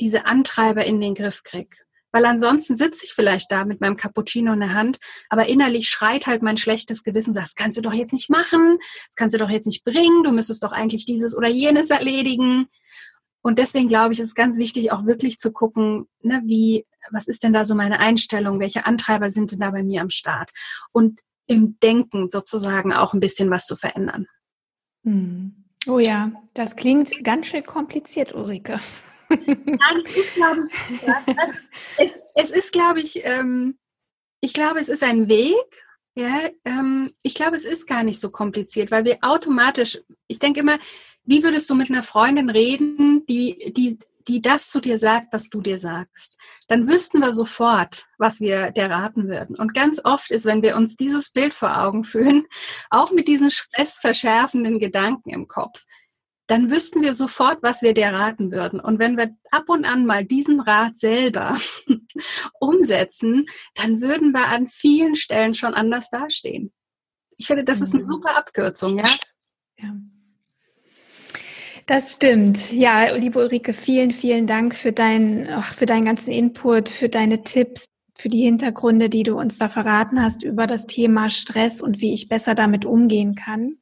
diese 0.00 0.24
Antreiber 0.24 0.84
in 0.84 1.00
den 1.00 1.14
Griff 1.14 1.42
kriege. 1.42 1.76
Weil 2.12 2.24
ansonsten 2.24 2.74
sitze 2.74 3.04
ich 3.04 3.12
vielleicht 3.12 3.50
da 3.52 3.64
mit 3.64 3.80
meinem 3.80 3.96
Cappuccino 3.96 4.52
in 4.52 4.60
der 4.60 4.74
Hand, 4.74 4.98
aber 5.28 5.48
innerlich 5.48 5.88
schreit 5.88 6.26
halt 6.26 6.42
mein 6.42 6.56
schlechtes 6.56 7.02
Gewissen, 7.02 7.32
sagt, 7.32 7.46
das 7.46 7.54
kannst 7.54 7.78
du 7.78 7.82
doch 7.82 7.92
jetzt 7.92 8.12
nicht 8.12 8.30
machen, 8.30 8.78
das 9.08 9.16
kannst 9.16 9.34
du 9.34 9.38
doch 9.38 9.50
jetzt 9.50 9.66
nicht 9.66 9.84
bringen, 9.84 10.24
du 10.24 10.32
müsstest 10.32 10.62
doch 10.62 10.72
eigentlich 10.72 11.04
dieses 11.04 11.36
oder 11.36 11.48
jenes 11.48 11.90
erledigen. 11.90 12.66
Und 13.42 13.58
deswegen 13.58 13.88
glaube 13.88 14.12
ich, 14.12 14.20
ist 14.20 14.28
es 14.28 14.34
ganz 14.34 14.58
wichtig, 14.58 14.92
auch 14.92 15.06
wirklich 15.06 15.38
zu 15.38 15.50
gucken, 15.50 16.06
ne, 16.20 16.42
wie, 16.44 16.86
was 17.10 17.26
ist 17.26 17.42
denn 17.42 17.52
da 17.52 17.64
so 17.64 17.74
meine 17.74 17.98
Einstellung, 17.98 18.60
welche 18.60 18.84
Antreiber 18.84 19.30
sind 19.30 19.52
denn 19.52 19.60
da 19.60 19.70
bei 19.70 19.82
mir 19.82 20.02
am 20.02 20.10
Start? 20.10 20.50
Und 20.92 21.20
im 21.46 21.78
Denken 21.80 22.28
sozusagen 22.28 22.92
auch 22.92 23.14
ein 23.14 23.20
bisschen 23.20 23.50
was 23.50 23.66
zu 23.66 23.76
verändern. 23.76 24.26
Hm. 25.04 25.64
Oh 25.86 25.98
ja, 25.98 26.32
das 26.52 26.76
klingt 26.76 27.12
ganz 27.24 27.46
schön 27.46 27.64
kompliziert, 27.64 28.34
Ulrike. 28.34 28.78
Nein, 29.30 30.00
es 30.00 30.16
ist, 30.16 30.34
glaube 30.34 30.60
ich, 30.66 31.02
es, 31.98 32.14
es, 32.34 32.50
ist, 32.50 32.72
glaube 32.72 33.00
ich, 33.00 33.24
ähm, 33.24 33.78
ich 34.40 34.52
glaube, 34.52 34.80
es 34.80 34.88
ist 34.88 35.02
ein 35.02 35.28
Weg. 35.28 35.84
Ja, 36.16 36.48
ähm, 36.64 37.12
ich 37.22 37.34
glaube, 37.34 37.56
es 37.56 37.64
ist 37.64 37.86
gar 37.86 38.02
nicht 38.02 38.18
so 38.18 38.30
kompliziert, 38.30 38.90
weil 38.90 39.04
wir 39.04 39.18
automatisch, 39.22 39.98
ich 40.26 40.40
denke 40.40 40.60
immer, 40.60 40.78
wie 41.24 41.42
würdest 41.44 41.70
du 41.70 41.74
mit 41.76 41.90
einer 41.90 42.02
Freundin 42.02 42.50
reden, 42.50 43.24
die, 43.26 43.72
die, 43.72 43.98
die 44.26 44.42
das 44.42 44.70
zu 44.70 44.80
dir 44.80 44.98
sagt, 44.98 45.32
was 45.32 45.48
du 45.48 45.60
dir 45.60 45.78
sagst? 45.78 46.38
Dann 46.66 46.88
wüssten 46.88 47.20
wir 47.20 47.32
sofort, 47.32 48.06
was 48.18 48.40
wir 48.40 48.72
dir 48.72 48.86
raten 48.86 49.28
würden. 49.28 49.54
Und 49.54 49.74
ganz 49.74 50.04
oft 50.04 50.30
ist, 50.32 50.46
wenn 50.46 50.62
wir 50.62 50.76
uns 50.76 50.96
dieses 50.96 51.30
Bild 51.30 51.54
vor 51.54 51.80
Augen 51.80 52.04
führen, 52.04 52.46
auch 52.90 53.12
mit 53.12 53.28
diesen 53.28 53.50
stressverschärfenden 53.50 54.80
Gedanken 54.80 55.30
im 55.30 55.46
Kopf, 55.46 55.84
dann 56.50 56.70
wüssten 56.70 57.02
wir 57.02 57.14
sofort, 57.14 57.62
was 57.62 57.82
wir 57.82 57.94
dir 57.94 58.08
raten 58.08 58.50
würden. 58.50 58.80
Und 58.80 58.98
wenn 58.98 59.16
wir 59.16 59.36
ab 59.50 59.68
und 59.68 59.84
an 59.84 60.04
mal 60.04 60.24
diesen 60.24 60.60
Rat 60.60 60.98
selber 60.98 61.56
umsetzen, 62.60 63.46
dann 63.74 64.00
würden 64.00 64.32
wir 64.32 64.48
an 64.48 64.66
vielen 64.66 65.14
Stellen 65.14 65.54
schon 65.54 65.74
anders 65.74 66.10
dastehen. 66.10 66.72
Ich 67.36 67.46
finde, 67.46 67.64
das 67.64 67.80
ist 67.80 67.94
eine 67.94 68.02
mhm. 68.02 68.06
super 68.06 68.36
Abkürzung, 68.36 68.98
ja? 68.98 69.08
ja. 69.78 69.94
Das 71.86 72.12
stimmt. 72.12 72.72
Ja, 72.72 73.12
liebe 73.14 73.38
Ulrike, 73.38 73.72
vielen, 73.72 74.10
vielen 74.10 74.46
Dank 74.46 74.74
für, 74.74 74.92
dein, 74.92 75.48
ach, 75.48 75.74
für 75.74 75.86
deinen 75.86 76.04
ganzen 76.04 76.32
Input, 76.32 76.88
für 76.88 77.08
deine 77.08 77.42
Tipps, 77.42 77.86
für 78.16 78.28
die 78.28 78.42
Hintergründe, 78.42 79.08
die 79.08 79.22
du 79.22 79.38
uns 79.38 79.58
da 79.58 79.68
verraten 79.68 80.22
hast 80.22 80.42
über 80.42 80.66
das 80.66 80.86
Thema 80.86 81.30
Stress 81.30 81.80
und 81.80 82.00
wie 82.00 82.12
ich 82.12 82.28
besser 82.28 82.54
damit 82.54 82.84
umgehen 82.84 83.34
kann. 83.36 83.76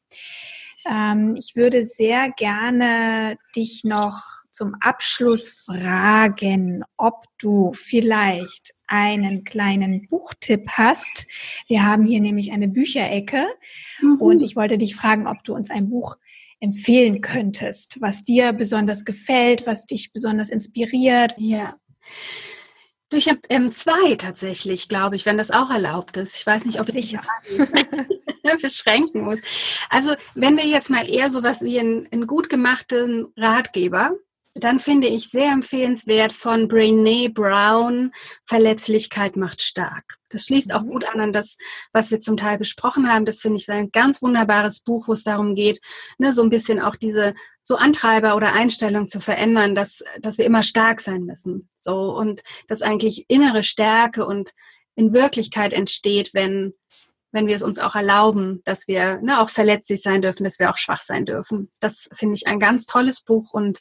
Ähm, 0.87 1.35
ich 1.37 1.57
würde 1.57 1.87
sehr 1.87 2.31
gerne 2.31 3.37
dich 3.55 3.83
noch 3.85 4.21
zum 4.51 4.75
Abschluss 4.81 5.51
fragen, 5.51 6.83
ob 6.97 7.25
du 7.39 7.73
vielleicht 7.75 8.75
einen 8.89 9.45
kleinen 9.45 10.07
Buchtipp 10.09 10.69
hast. 10.71 11.27
Wir 11.69 11.85
haben 11.85 12.05
hier 12.05 12.21
nämlich 12.21 12.51
eine 12.51 12.67
Bücherecke 12.67 13.47
mhm. 14.01 14.17
und 14.21 14.43
ich 14.43 14.57
wollte 14.57 14.79
dich 14.79 14.97
fragen, 14.97 15.27
ob 15.29 15.45
du 15.45 15.55
uns 15.55 15.71
ein 15.71 15.89
Buch 15.89 16.17
empfehlen 16.61 17.21
könntest, 17.21 17.99
was 18.01 18.25
dir 18.25 18.53
besonders 18.53 19.05
gefällt, 19.05 19.67
was 19.67 19.87
dich 19.87 20.13
besonders 20.13 20.49
inspiriert. 20.49 21.35
Ja. 21.39 21.77
Ich 23.11 23.29
habe 23.29 23.41
ähm, 23.49 23.73
zwei 23.73 24.17
tatsächlich, 24.17 24.89
glaube 24.89 25.17
ich, 25.17 25.25
wenn 25.25 25.39
das 25.39 25.51
auch 25.51 25.71
erlaubt 25.71 26.17
ist. 26.17 26.37
Ich 26.37 26.45
weiß 26.45 26.65
nicht, 26.65 26.81
ob 26.81 26.87
sicher. 26.87 27.23
ich 27.45 27.59
beschränken 28.63 29.23
muss. 29.23 29.41
Also 29.91 30.15
wenn 30.35 30.57
wir 30.57 30.67
jetzt 30.67 30.91
mal 30.91 31.09
eher 31.09 31.31
so 31.31 31.43
was 31.43 31.61
wie 31.61 31.79
einen, 31.79 32.09
einen 32.11 32.27
gut 32.27 32.49
gemachten 32.49 33.27
Ratgeber, 33.37 34.13
dann 34.55 34.81
finde 34.81 35.07
ich 35.07 35.31
sehr 35.31 35.53
empfehlenswert 35.53 36.33
von 36.33 36.69
Brene 36.69 37.31
Brown, 37.31 38.13
Verletzlichkeit 38.45 39.37
macht 39.37 39.63
stark. 39.63 40.19
Das 40.31 40.47
schließt 40.47 40.75
auch 40.75 40.83
mhm. 40.83 40.91
gut 40.91 41.05
an 41.05 41.21
an 41.21 41.33
das, 41.33 41.57
was 41.93 42.11
wir 42.11 42.21
zum 42.21 42.37
Teil 42.37 42.59
besprochen 42.59 43.11
haben. 43.11 43.25
Das 43.25 43.41
finde 43.41 43.59
ich 43.59 43.69
ein 43.71 43.91
ganz 43.91 44.21
wunderbares 44.21 44.81
Buch, 44.81 45.09
wo 45.09 45.13
es 45.13 45.25
darum 45.25 45.55
geht, 45.55 45.81
ne, 46.19 46.33
so 46.33 46.43
ein 46.43 46.51
bisschen 46.51 46.81
auch 46.81 46.97
diese 46.97 47.35
so 47.63 47.77
Antreiber 47.77 48.35
oder 48.35 48.53
Einstellung 48.53 49.09
zu 49.09 49.21
verändern, 49.21 49.75
dass, 49.75 50.03
dass 50.21 50.39
wir 50.39 50.47
immer 50.47 50.63
stark 50.63 51.01
sein 51.01 51.25
müssen. 51.25 51.69
So 51.77 52.17
und 52.17 52.43
dass 52.67 52.83
eigentlich 52.83 53.27
innere 53.29 53.63
Stärke 53.63 54.27
und 54.27 54.53
in 54.95 55.13
Wirklichkeit 55.13 55.73
entsteht, 55.73 56.35
wenn 56.35 56.75
wenn 57.33 57.47
wir 57.47 57.57
es 57.57 57.63
uns 57.63 57.79
auch 57.79 57.95
erlauben, 57.95 58.63
dass 58.65 58.89
wir 58.89 59.21
ne, 59.21 59.41
auch 59.41 59.51
verletzlich 59.51 60.03
sein 60.03 60.23
dürfen, 60.23 60.45
dass 60.45 60.59
wir 60.59 60.71
auch 60.71 60.79
schwach 60.79 61.01
sein 61.01 61.27
dürfen. 61.27 61.71
Das 61.81 62.09
finde 62.13 62.35
ich 62.35 62.47
ein 62.47 62.61
ganz 62.61 62.87
tolles 62.87 63.21
Buch 63.21 63.53
und 63.53 63.81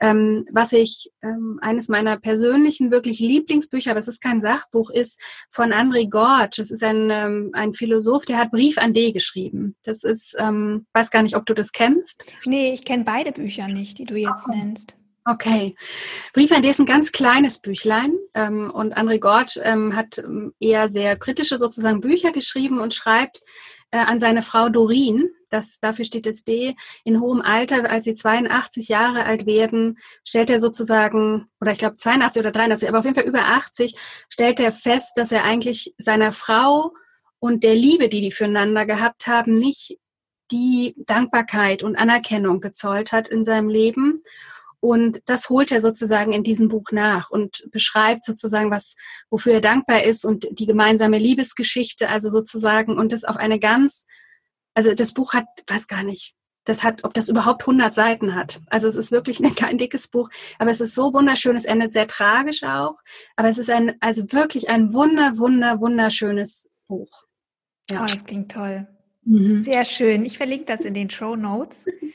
ähm, 0.00 0.46
was 0.50 0.72
ich, 0.72 1.10
ähm, 1.22 1.58
eines 1.60 1.88
meiner 1.88 2.18
persönlichen 2.18 2.90
wirklich 2.90 3.20
Lieblingsbücher, 3.20 3.90
aber 3.90 4.00
es 4.00 4.08
ist 4.08 4.22
kein 4.22 4.40
Sachbuch, 4.40 4.90
ist 4.90 5.20
von 5.50 5.72
André 5.72 6.08
Gorge. 6.08 6.56
Das 6.56 6.70
ist 6.70 6.82
ein, 6.82 7.10
ähm, 7.10 7.50
ein 7.52 7.74
Philosoph, 7.74 8.24
der 8.24 8.38
hat 8.38 8.50
Brief 8.50 8.78
an 8.78 8.94
D 8.94 9.12
geschrieben. 9.12 9.76
Das 9.84 10.02
ist, 10.02 10.34
ähm, 10.38 10.86
weiß 10.94 11.10
gar 11.10 11.22
nicht, 11.22 11.36
ob 11.36 11.44
du 11.44 11.52
das 11.54 11.72
kennst. 11.72 12.24
Nee, 12.46 12.72
ich 12.72 12.86
kenne 12.86 13.04
beide 13.04 13.32
Bücher 13.32 13.68
nicht, 13.68 13.98
die 13.98 14.06
du 14.06 14.16
jetzt 14.16 14.46
oh. 14.48 14.54
nennst. 14.54 14.96
Okay. 15.30 15.76
Brief 16.34 16.50
an 16.50 16.62
D 16.62 16.70
ist 16.70 16.80
ein 16.80 16.86
ganz 16.86 17.12
kleines 17.12 17.60
Büchlein 17.60 18.14
ähm, 18.34 18.68
und 18.68 18.96
André 18.96 19.20
Gorge 19.20 19.60
ähm, 19.62 19.94
hat 19.94 20.18
ähm, 20.18 20.52
eher 20.58 20.88
sehr 20.88 21.16
kritische 21.16 21.56
sozusagen 21.56 22.00
Bücher 22.00 22.32
geschrieben 22.32 22.80
und 22.80 22.94
schreibt 22.94 23.40
äh, 23.92 23.98
an 23.98 24.18
seine 24.18 24.42
Frau 24.42 24.68
Dorin, 24.68 25.30
das, 25.48 25.78
dafür 25.78 26.04
steht 26.04 26.26
jetzt 26.26 26.48
D, 26.48 26.74
in 27.04 27.20
hohem 27.20 27.42
Alter, 27.42 27.88
als 27.88 28.06
sie 28.06 28.14
82 28.14 28.88
Jahre 28.88 29.24
alt 29.24 29.46
werden, 29.46 29.98
stellt 30.24 30.50
er 30.50 30.58
sozusagen, 30.58 31.46
oder 31.60 31.70
ich 31.70 31.78
glaube 31.78 31.94
82 31.94 32.40
oder 32.40 32.50
83, 32.50 32.88
aber 32.88 32.98
auf 32.98 33.04
jeden 33.04 33.14
Fall 33.14 33.28
über 33.28 33.44
80, 33.44 33.94
stellt 34.30 34.58
er 34.58 34.72
fest, 34.72 35.12
dass 35.14 35.30
er 35.30 35.44
eigentlich 35.44 35.94
seiner 35.96 36.32
Frau 36.32 36.92
und 37.38 37.62
der 37.62 37.76
Liebe, 37.76 38.08
die 38.08 38.20
die 38.20 38.32
füreinander 38.32 38.84
gehabt 38.84 39.28
haben, 39.28 39.56
nicht 39.58 39.96
die 40.50 40.96
Dankbarkeit 41.06 41.84
und 41.84 41.94
Anerkennung 41.94 42.60
gezollt 42.60 43.12
hat 43.12 43.28
in 43.28 43.44
seinem 43.44 43.68
Leben 43.68 44.24
Und 44.80 45.20
das 45.26 45.50
holt 45.50 45.70
er 45.72 45.82
sozusagen 45.82 46.32
in 46.32 46.42
diesem 46.42 46.68
Buch 46.68 46.90
nach 46.90 47.30
und 47.30 47.64
beschreibt 47.70 48.24
sozusagen, 48.24 48.70
was, 48.70 48.96
wofür 49.28 49.54
er 49.54 49.60
dankbar 49.60 50.04
ist 50.04 50.24
und 50.24 50.46
die 50.58 50.66
gemeinsame 50.66 51.18
Liebesgeschichte, 51.18 52.08
also 52.08 52.30
sozusagen, 52.30 52.98
und 52.98 53.12
das 53.12 53.24
auf 53.24 53.36
eine 53.36 53.58
ganz, 53.58 54.06
also 54.74 54.94
das 54.94 55.12
Buch 55.12 55.34
hat, 55.34 55.44
weiß 55.66 55.86
gar 55.86 56.02
nicht, 56.02 56.34
das 56.64 56.82
hat, 56.82 57.04
ob 57.04 57.14
das 57.14 57.28
überhaupt 57.28 57.62
100 57.62 57.94
Seiten 57.94 58.34
hat. 58.34 58.60
Also 58.66 58.88
es 58.88 58.96
ist 58.96 59.12
wirklich 59.12 59.40
ein, 59.44 59.54
kein 59.54 59.76
dickes 59.76 60.08
Buch, 60.08 60.30
aber 60.58 60.70
es 60.70 60.80
ist 60.80 60.94
so 60.94 61.12
wunderschön. 61.12 61.56
Es 61.56 61.64
endet 61.66 61.92
sehr 61.92 62.06
tragisch 62.06 62.62
auch, 62.62 62.96
aber 63.36 63.48
es 63.48 63.58
ist 63.58 63.70
ein, 63.70 63.96
also 64.00 64.32
wirklich 64.32 64.70
ein 64.70 64.94
wunder, 64.94 65.36
wunder, 65.36 65.80
wunderschönes 65.80 66.70
Buch. 66.88 67.24
Ja. 67.90 68.02
Oh, 68.02 68.06
das 68.06 68.24
klingt 68.24 68.52
toll. 68.52 68.86
Mhm. 69.24 69.62
Sehr 69.62 69.84
schön. 69.84 70.24
Ich 70.24 70.38
verlinke 70.38 70.64
das 70.64 70.82
in 70.82 70.94
den 70.94 71.10
Show 71.10 71.36
Notes. 71.36 71.86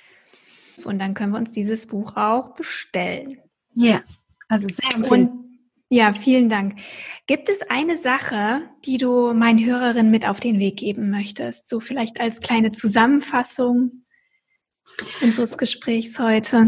Und 0.86 1.00
dann 1.00 1.14
können 1.14 1.32
wir 1.32 1.40
uns 1.40 1.52
dieses 1.52 1.88
Buch 1.88 2.16
auch 2.16 2.56
bestellen. 2.56 3.40
Ja, 3.74 4.04
also 4.48 4.68
sehr 4.70 5.12
Und 5.12 5.46
ja, 5.90 6.14
vielen 6.14 6.50
Dank. 6.50 6.80
Gibt 7.28 7.50
es 7.50 7.62
eine 7.70 7.98
Sache, 7.98 8.64
die 8.86 8.98
du 8.98 9.34
meinen 9.34 9.64
Hörerinnen 9.64 10.12
mit 10.12 10.28
auf 10.28 10.40
den 10.40 10.60
Weg 10.60 10.78
geben 10.78 11.12
möchtest? 11.12 11.68
So 11.68 11.80
vielleicht 11.80 12.20
als 12.20 12.40
kleine 12.40 12.72
Zusammenfassung 12.72 14.04
unseres 15.22 15.58
Gesprächs 15.58 16.18
heute. 16.20 16.66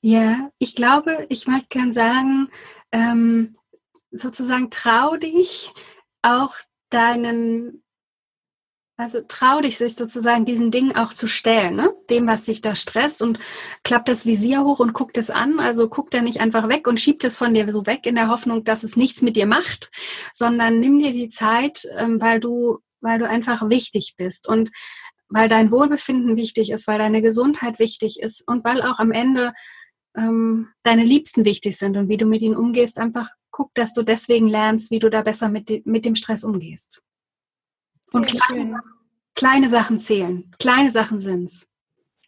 Ja, 0.00 0.50
ich 0.58 0.74
glaube, 0.74 1.26
ich 1.28 1.46
möchte 1.46 1.68
gern 1.68 1.92
sagen, 1.92 2.48
ähm, 2.92 3.52
sozusagen 4.10 4.70
trau 4.70 5.16
dich 5.16 5.72
auch 6.22 6.54
deinen 6.90 7.84
also 8.96 9.20
trau 9.22 9.60
dich, 9.60 9.78
sich 9.78 9.96
sozusagen 9.96 10.44
diesen 10.44 10.70
Dingen 10.70 10.96
auch 10.96 11.12
zu 11.12 11.26
stellen, 11.26 11.76
ne? 11.76 11.93
Dem, 12.10 12.26
was 12.26 12.44
sich 12.44 12.60
da 12.60 12.74
stresst 12.74 13.22
und 13.22 13.38
klappt 13.82 14.08
das 14.08 14.26
Visier 14.26 14.64
hoch 14.64 14.80
und 14.80 14.92
guckt 14.92 15.16
es 15.16 15.30
an. 15.30 15.60
Also 15.60 15.88
guckt 15.88 16.14
er 16.14 16.22
nicht 16.22 16.40
einfach 16.40 16.68
weg 16.68 16.86
und 16.86 17.00
schiebt 17.00 17.24
es 17.24 17.36
von 17.36 17.54
dir 17.54 17.70
so 17.72 17.86
weg 17.86 18.06
in 18.06 18.14
der 18.14 18.28
Hoffnung, 18.28 18.64
dass 18.64 18.84
es 18.84 18.96
nichts 18.96 19.22
mit 19.22 19.36
dir 19.36 19.46
macht, 19.46 19.90
sondern 20.32 20.80
nimm 20.80 20.98
dir 20.98 21.12
die 21.12 21.28
Zeit, 21.28 21.86
ähm, 21.96 22.20
weil 22.20 22.40
du, 22.40 22.78
weil 23.00 23.18
du 23.18 23.28
einfach 23.28 23.68
wichtig 23.68 24.14
bist 24.16 24.48
und 24.48 24.70
weil 25.28 25.48
dein 25.48 25.70
Wohlbefinden 25.70 26.36
wichtig 26.36 26.70
ist, 26.70 26.86
weil 26.86 26.98
deine 26.98 27.22
Gesundheit 27.22 27.78
wichtig 27.78 28.20
ist 28.20 28.46
und 28.46 28.64
weil 28.64 28.82
auch 28.82 28.98
am 28.98 29.10
Ende 29.10 29.52
ähm, 30.16 30.68
deine 30.82 31.04
Liebsten 31.04 31.44
wichtig 31.44 31.76
sind 31.76 31.96
und 31.96 32.08
wie 32.08 32.16
du 32.16 32.26
mit 32.26 32.42
ihnen 32.42 32.56
umgehst. 32.56 32.98
Einfach 32.98 33.30
guck, 33.50 33.74
dass 33.74 33.92
du 33.92 34.02
deswegen 34.02 34.48
lernst, 34.48 34.90
wie 34.90 34.98
du 34.98 35.10
da 35.10 35.22
besser 35.22 35.48
mit, 35.48 35.86
mit 35.86 36.04
dem 36.04 36.14
Stress 36.14 36.44
umgehst. 36.44 37.02
Und 38.12 38.26
kleine, 38.26 38.80
kleine, 39.34 39.68
Sachen 39.68 39.98
zählen. 39.98 40.50
Kleine 40.58 40.90
Sachen 40.90 41.20
sind's. 41.20 41.66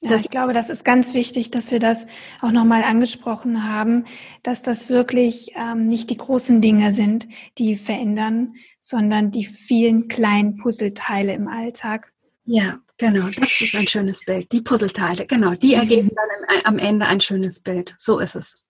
Ja, 0.03 0.17
ich 0.17 0.31
glaube, 0.31 0.53
das 0.53 0.69
ist 0.69 0.85
ganz 0.85 1.15
wichtig, 1.15 1.51
dass 1.51 1.71
wir 1.71 1.79
das 1.79 2.07
auch 2.43 2.51
nochmal 2.51 2.85
angesprochen 2.85 3.65
haben, 3.65 4.05
dass 4.43 4.63
das 4.63 4.89
wirklich 4.89 5.53
ähm, 5.57 5.87
nicht 5.87 6.11
die 6.11 6.19
großen 6.19 6.61
Dinge 6.61 6.93
sind, 6.93 7.27
die 7.57 7.77
verändern, 7.77 8.55
sondern 8.79 9.31
die 9.31 9.45
vielen 9.45 10.09
kleinen 10.09 10.57
Puzzleteile 10.59 11.33
im 11.33 11.49
Alltag. 11.49 12.13
Ja, 12.45 12.79
genau, 12.99 13.29
das 13.29 13.61
ist 13.61 13.75
ein 13.75 13.89
schönes 13.89 14.25
Bild. 14.25 14.53
Die 14.53 14.61
Puzzleteile, 14.61 15.27
genau, 15.27 15.53
die 15.53 15.75
ergeben 15.75 16.11
dann 16.15 16.61
am 16.65 16.79
Ende 16.79 17.07
ein 17.07 17.21
schönes 17.21 17.61
Bild. 17.61 17.95
So 17.99 18.19
ist 18.19 18.37
es. 18.37 18.65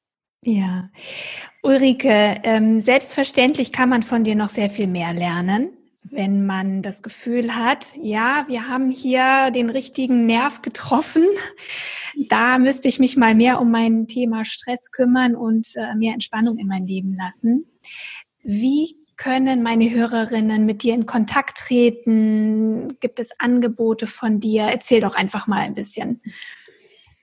Ja, 0.44 0.90
Ulrike, 1.62 2.40
ähm, 2.44 2.78
selbstverständlich 2.78 3.72
kann 3.72 3.88
man 3.88 4.02
von 4.02 4.22
dir 4.22 4.36
noch 4.36 4.48
sehr 4.48 4.70
viel 4.70 4.86
mehr 4.86 5.12
lernen 5.12 5.75
wenn 6.10 6.46
man 6.46 6.82
das 6.82 7.02
Gefühl 7.02 7.54
hat, 7.56 7.96
ja, 8.00 8.44
wir 8.48 8.68
haben 8.68 8.90
hier 8.90 9.50
den 9.50 9.70
richtigen 9.70 10.26
Nerv 10.26 10.62
getroffen, 10.62 11.24
da 12.28 12.58
müsste 12.58 12.88
ich 12.88 12.98
mich 12.98 13.16
mal 13.16 13.34
mehr 13.34 13.60
um 13.60 13.70
mein 13.70 14.06
Thema 14.06 14.44
Stress 14.44 14.90
kümmern 14.92 15.34
und 15.34 15.68
äh, 15.76 15.94
mehr 15.94 16.14
Entspannung 16.14 16.58
in 16.58 16.66
mein 16.66 16.86
Leben 16.86 17.14
lassen. 17.14 17.66
Wie 18.42 18.96
können 19.16 19.62
meine 19.62 19.90
Hörerinnen 19.90 20.66
mit 20.66 20.82
dir 20.82 20.94
in 20.94 21.06
Kontakt 21.06 21.58
treten? 21.58 22.98
Gibt 23.00 23.18
es 23.18 23.30
Angebote 23.38 24.06
von 24.06 24.40
dir? 24.40 24.64
Erzähl 24.64 25.00
doch 25.00 25.14
einfach 25.14 25.46
mal 25.46 25.60
ein 25.60 25.74
bisschen. 25.74 26.20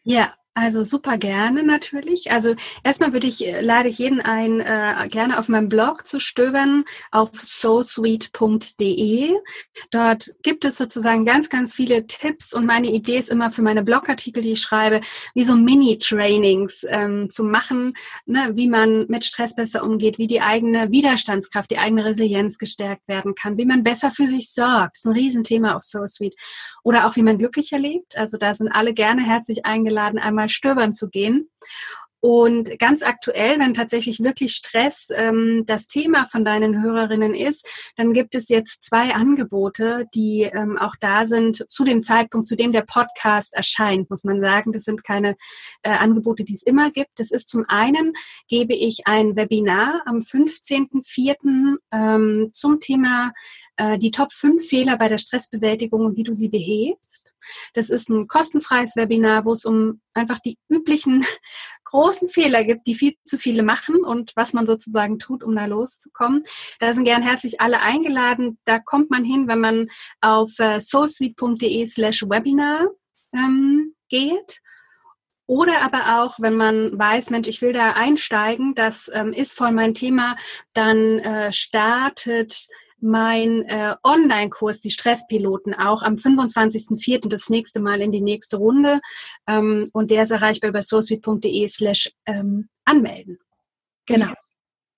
Ja, 0.04 0.34
also 0.56 0.84
super 0.84 1.18
gerne 1.18 1.64
natürlich. 1.64 2.32
Also 2.32 2.54
erstmal 2.84 3.12
würde 3.12 3.26
ich, 3.26 3.44
äh, 3.44 3.62
lade 3.62 3.90
ich 3.90 3.98
jeden 3.98 4.22
ein, 4.22 4.60
äh, 4.60 5.08
gerne 5.10 5.40
auf 5.40 5.50
meinem 5.50 5.68
Blog 5.68 6.06
zu 6.06 6.20
stöbern 6.20 6.86
auf 7.12 7.32
soulsweet.de. 7.34 9.34
Dort 9.90 10.32
gibt 10.44 10.64
es 10.64 10.78
sozusagen 10.78 11.26
ganz, 11.26 11.50
ganz 11.50 11.74
viele 11.74 12.06
Tipps 12.06 12.54
und 12.54 12.68
meine 12.68 12.92
Idee 12.92 13.18
ist 13.18 13.30
immer 13.30 13.50
für 13.50 13.64
meine 13.64 13.82
Blogartikel, 13.82 14.44
die 14.44 14.52
ich 14.52 14.62
schreibe, 14.62 15.02
wie 15.34 15.44
so 15.44 15.56
Mini-Trainings 15.56 16.86
ähm, 16.88 17.32
zu 17.32 17.44
machen, 17.44 17.96
ne, 18.28 18.52
wie 18.54 18.68
man 18.68 19.08
mit 19.08 19.26
Stress 19.26 19.56
besser 19.56 19.84
umgeht, 19.84 20.20
wie 20.20 20.28
die 20.28 20.42
eigene 20.42 20.92
Widerstandskraft, 20.92 21.72
die 21.72 21.80
eigene 21.80 22.06
Resilienz 22.06 22.60
gestärkt 22.60 23.08
werden 23.08 23.34
kann, 23.34 23.58
wie 23.58 23.66
man 23.66 23.84
besser 23.84 24.12
für 24.12 24.28
sich 24.28 24.52
sorgt. 24.52 24.98
Das 24.98 25.00
ist 25.00 25.06
ein 25.06 25.14
Riesenthema 25.14 25.76
auf 25.76 25.84
SoulSweet. 25.84 26.36
Oder 26.84 27.08
auch 27.08 27.16
wie 27.16 27.24
man 27.24 27.40
glücklicher 27.40 27.80
lebt. 27.80 28.16
Also 28.18 28.38
da 28.38 28.54
sind 28.54 28.70
alle 28.70 28.94
gerne 28.94 29.24
herzlich 29.24 29.66
eingeladen, 29.66 30.20
einmal 30.20 30.43
mal 30.44 30.50
stöbern 30.50 30.94
zu 30.94 31.10
gehen. 31.10 31.50
Und 32.26 32.80
ganz 32.80 33.04
aktuell, 33.04 33.60
wenn 33.60 33.74
tatsächlich 33.74 34.24
wirklich 34.24 34.54
Stress 34.56 35.10
ähm, 35.14 35.66
das 35.66 35.90
Thema 35.90 36.24
von 36.26 36.46
deinen 36.46 36.82
Hörerinnen 36.82 37.36
ist, 37.36 37.68
dann 37.98 38.14
gibt 38.14 38.34
es 38.34 38.48
jetzt 38.48 38.86
zwei 38.86 39.14
Angebote, 39.14 40.08
die 40.16 40.44
ähm, 40.44 40.78
auch 40.78 40.96
da 41.02 41.26
sind 41.26 41.70
zu 41.70 41.84
dem 41.84 42.02
Zeitpunkt, 42.02 42.48
zu 42.48 42.56
dem 42.56 42.72
der 42.72 42.84
Podcast 42.84 43.54
erscheint, 43.54 44.10
muss 44.10 44.24
man 44.24 44.40
sagen. 44.40 44.72
Das 44.72 44.86
sind 44.86 45.04
keine 45.04 45.36
äh, 45.82 45.90
Angebote, 45.90 46.46
die 46.46 46.54
es 46.54 46.64
immer 46.64 46.92
gibt. 46.92 47.12
Das 47.18 47.30
ist 47.30 47.50
zum 47.50 47.66
einen, 47.68 48.14
gebe 48.48 48.74
ich 48.74 49.02
ein 49.06 49.36
Webinar 49.36 50.02
am 50.06 50.20
15.04. 50.20 51.76
Ähm, 51.92 52.50
zum 52.54 52.80
Thema 52.80 53.34
äh, 53.78 53.98
die 53.98 54.12
Top 54.12 54.32
5 54.32 54.66
Fehler 54.66 54.98
bei 54.98 55.08
der 55.08 55.18
Stressbewältigung 55.18 56.06
und 56.06 56.18
wie 56.18 56.24
du 56.24 56.34
sie 56.34 56.50
behebst. 56.50 57.34
Das 57.74 57.90
ist 57.90 58.10
ein 58.10 58.28
kostenfreies 58.28 58.96
Webinar, 58.96 59.46
wo 59.46 59.54
es 59.54 59.66
um 59.66 60.02
einfach 60.14 60.40
die 60.40 60.58
üblichen 60.70 61.26
großen 61.86 62.28
Fehler 62.28 62.64
gibt, 62.64 62.88
die 62.88 62.96
viel 62.96 63.16
zu 63.26 63.38
viele 63.38 63.64
machen 63.64 64.04
und 64.04 64.32
was 64.36 64.54
man 64.54 64.66
sozusagen 64.68 65.20
tut, 65.20 65.44
um 65.44 65.56
da 65.56 65.66
loszukommen. 65.66 66.44
Da 66.80 66.94
sind 66.94 67.04
gern 67.04 67.22
herzlich 67.22 67.62
alle 67.62 67.82
eingeladen. 67.82 68.58
Da 68.66 68.80
kommt 68.80 69.10
man 69.10 69.24
hin, 69.24 69.48
wenn 69.48 69.60
man 69.60 69.88
auf 70.22 70.58
äh, 70.60 70.80
soulsweet.de 70.80 71.86
slash 71.86 72.24
Webinar 72.24 72.88
ähm, 73.34 73.94
geht. 74.10 74.60
Oder 75.46 75.82
aber 75.82 76.24
auch, 76.24 76.40
wenn 76.40 76.56
man 76.56 76.98
weiß, 76.98 77.30
Mensch, 77.30 77.48
ich 77.48 77.62
will 77.62 77.74
da 77.74 77.92
einsteigen, 77.92 78.76
das 78.76 79.12
ähm, 79.14 79.34
ist 79.34 79.58
voll 79.58 79.72
mein 79.72 79.94
Thema, 79.94 80.38
dann 80.74 81.20
äh, 81.20 81.52
startet 81.52 82.68
mein 83.04 83.64
äh, 83.66 83.96
Online-Kurs, 84.04 84.80
die 84.80 84.92
Stresspiloten, 84.92 85.74
auch 85.74 86.02
am 86.02 86.16
25.04. 86.16 87.28
das 87.28 87.50
nächste 87.50 87.80
Mal 87.80 88.02
in 88.02 88.12
die 88.12 88.22
nächste 88.22 88.58
Runde. 88.58 89.02
Ähm, 89.48 89.90
und 89.94 90.10
der 90.10 90.24
ist 90.24 90.32
erreichbar 90.32 90.70
über 90.70 90.82
sourceweed.de 90.82 91.68
slash 91.68 92.12
ähm, 92.26 92.70
anmelden. 92.86 93.40
Genau. 94.06 94.34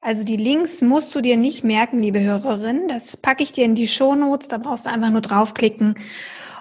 Also 0.02 0.24
die 0.24 0.38
Links 0.38 0.82
musst 0.82 1.16
du 1.16 1.22
dir 1.22 1.36
nicht 1.36 1.64
merken, 1.64 2.00
liebe 2.00 2.22
Hörerin. 2.22 2.88
Das 2.88 3.18
packe 3.18 3.44
ich 3.44 3.52
dir 3.52 3.66
in 3.66 3.76
die 3.76 3.88
Shownotes. 3.88 4.48
Da 4.48 4.60
brauchst 4.60 4.86
du 4.86 4.92
einfach 4.92 5.10
nur 5.10 5.22
draufklicken 5.22 5.96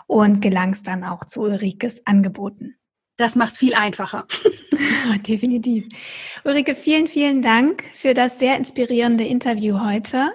und 0.07 0.41
gelangst 0.41 0.87
dann 0.87 1.05
auch 1.05 1.25
zu 1.27 1.43
Ulrikes 1.43 2.07
Angeboten. 2.07 2.77
Das 3.17 3.37
macht 3.37 3.53
es 3.53 3.59
viel 3.59 3.75
einfacher. 3.75 4.27
Definitiv. 5.27 5.87
Ulrike, 6.45 6.75
vielen, 6.75 7.09
vielen 7.09 7.43
Dank 7.43 7.85
für 7.93 8.15
das 8.15 8.39
sehr 8.39 8.57
inspirierende 8.57 9.25
Interview 9.25 9.81
heute. 9.81 10.33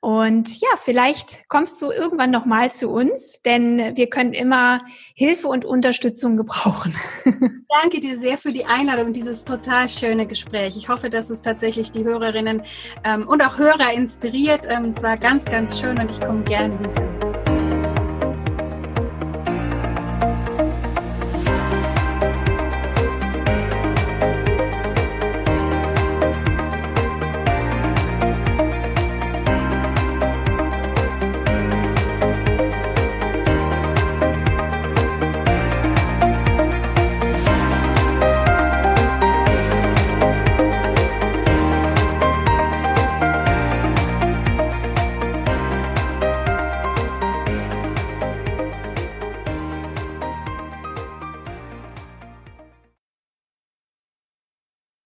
Und 0.00 0.60
ja, 0.60 0.68
vielleicht 0.76 1.48
kommst 1.48 1.80
du 1.82 1.90
irgendwann 1.90 2.30
noch 2.30 2.44
mal 2.44 2.70
zu 2.70 2.90
uns, 2.90 3.40
denn 3.42 3.96
wir 3.96 4.08
können 4.08 4.34
immer 4.34 4.80
Hilfe 5.14 5.48
und 5.48 5.64
Unterstützung 5.64 6.36
gebrauchen. 6.36 6.94
Danke 7.82 8.00
dir 8.00 8.18
sehr 8.18 8.38
für 8.38 8.52
die 8.52 8.66
Einladung 8.66 9.06
und 9.06 9.12
dieses 9.14 9.44
total 9.44 9.88
schöne 9.88 10.26
Gespräch. 10.26 10.76
Ich 10.76 10.88
hoffe, 10.88 11.10
dass 11.10 11.30
es 11.30 11.40
tatsächlich 11.40 11.90
die 11.90 12.04
Hörerinnen 12.04 12.62
ähm, 13.04 13.26
und 13.26 13.42
auch 13.42 13.58
Hörer 13.58 13.92
inspiriert. 13.92 14.66
Ähm, 14.68 14.86
es 14.86 15.02
war 15.02 15.16
ganz, 15.16 15.44
ganz 15.46 15.80
schön 15.80 15.98
und 15.98 16.10
ich 16.10 16.20
komme 16.20 16.44
gerne 16.44 16.78
wieder. 16.78 17.25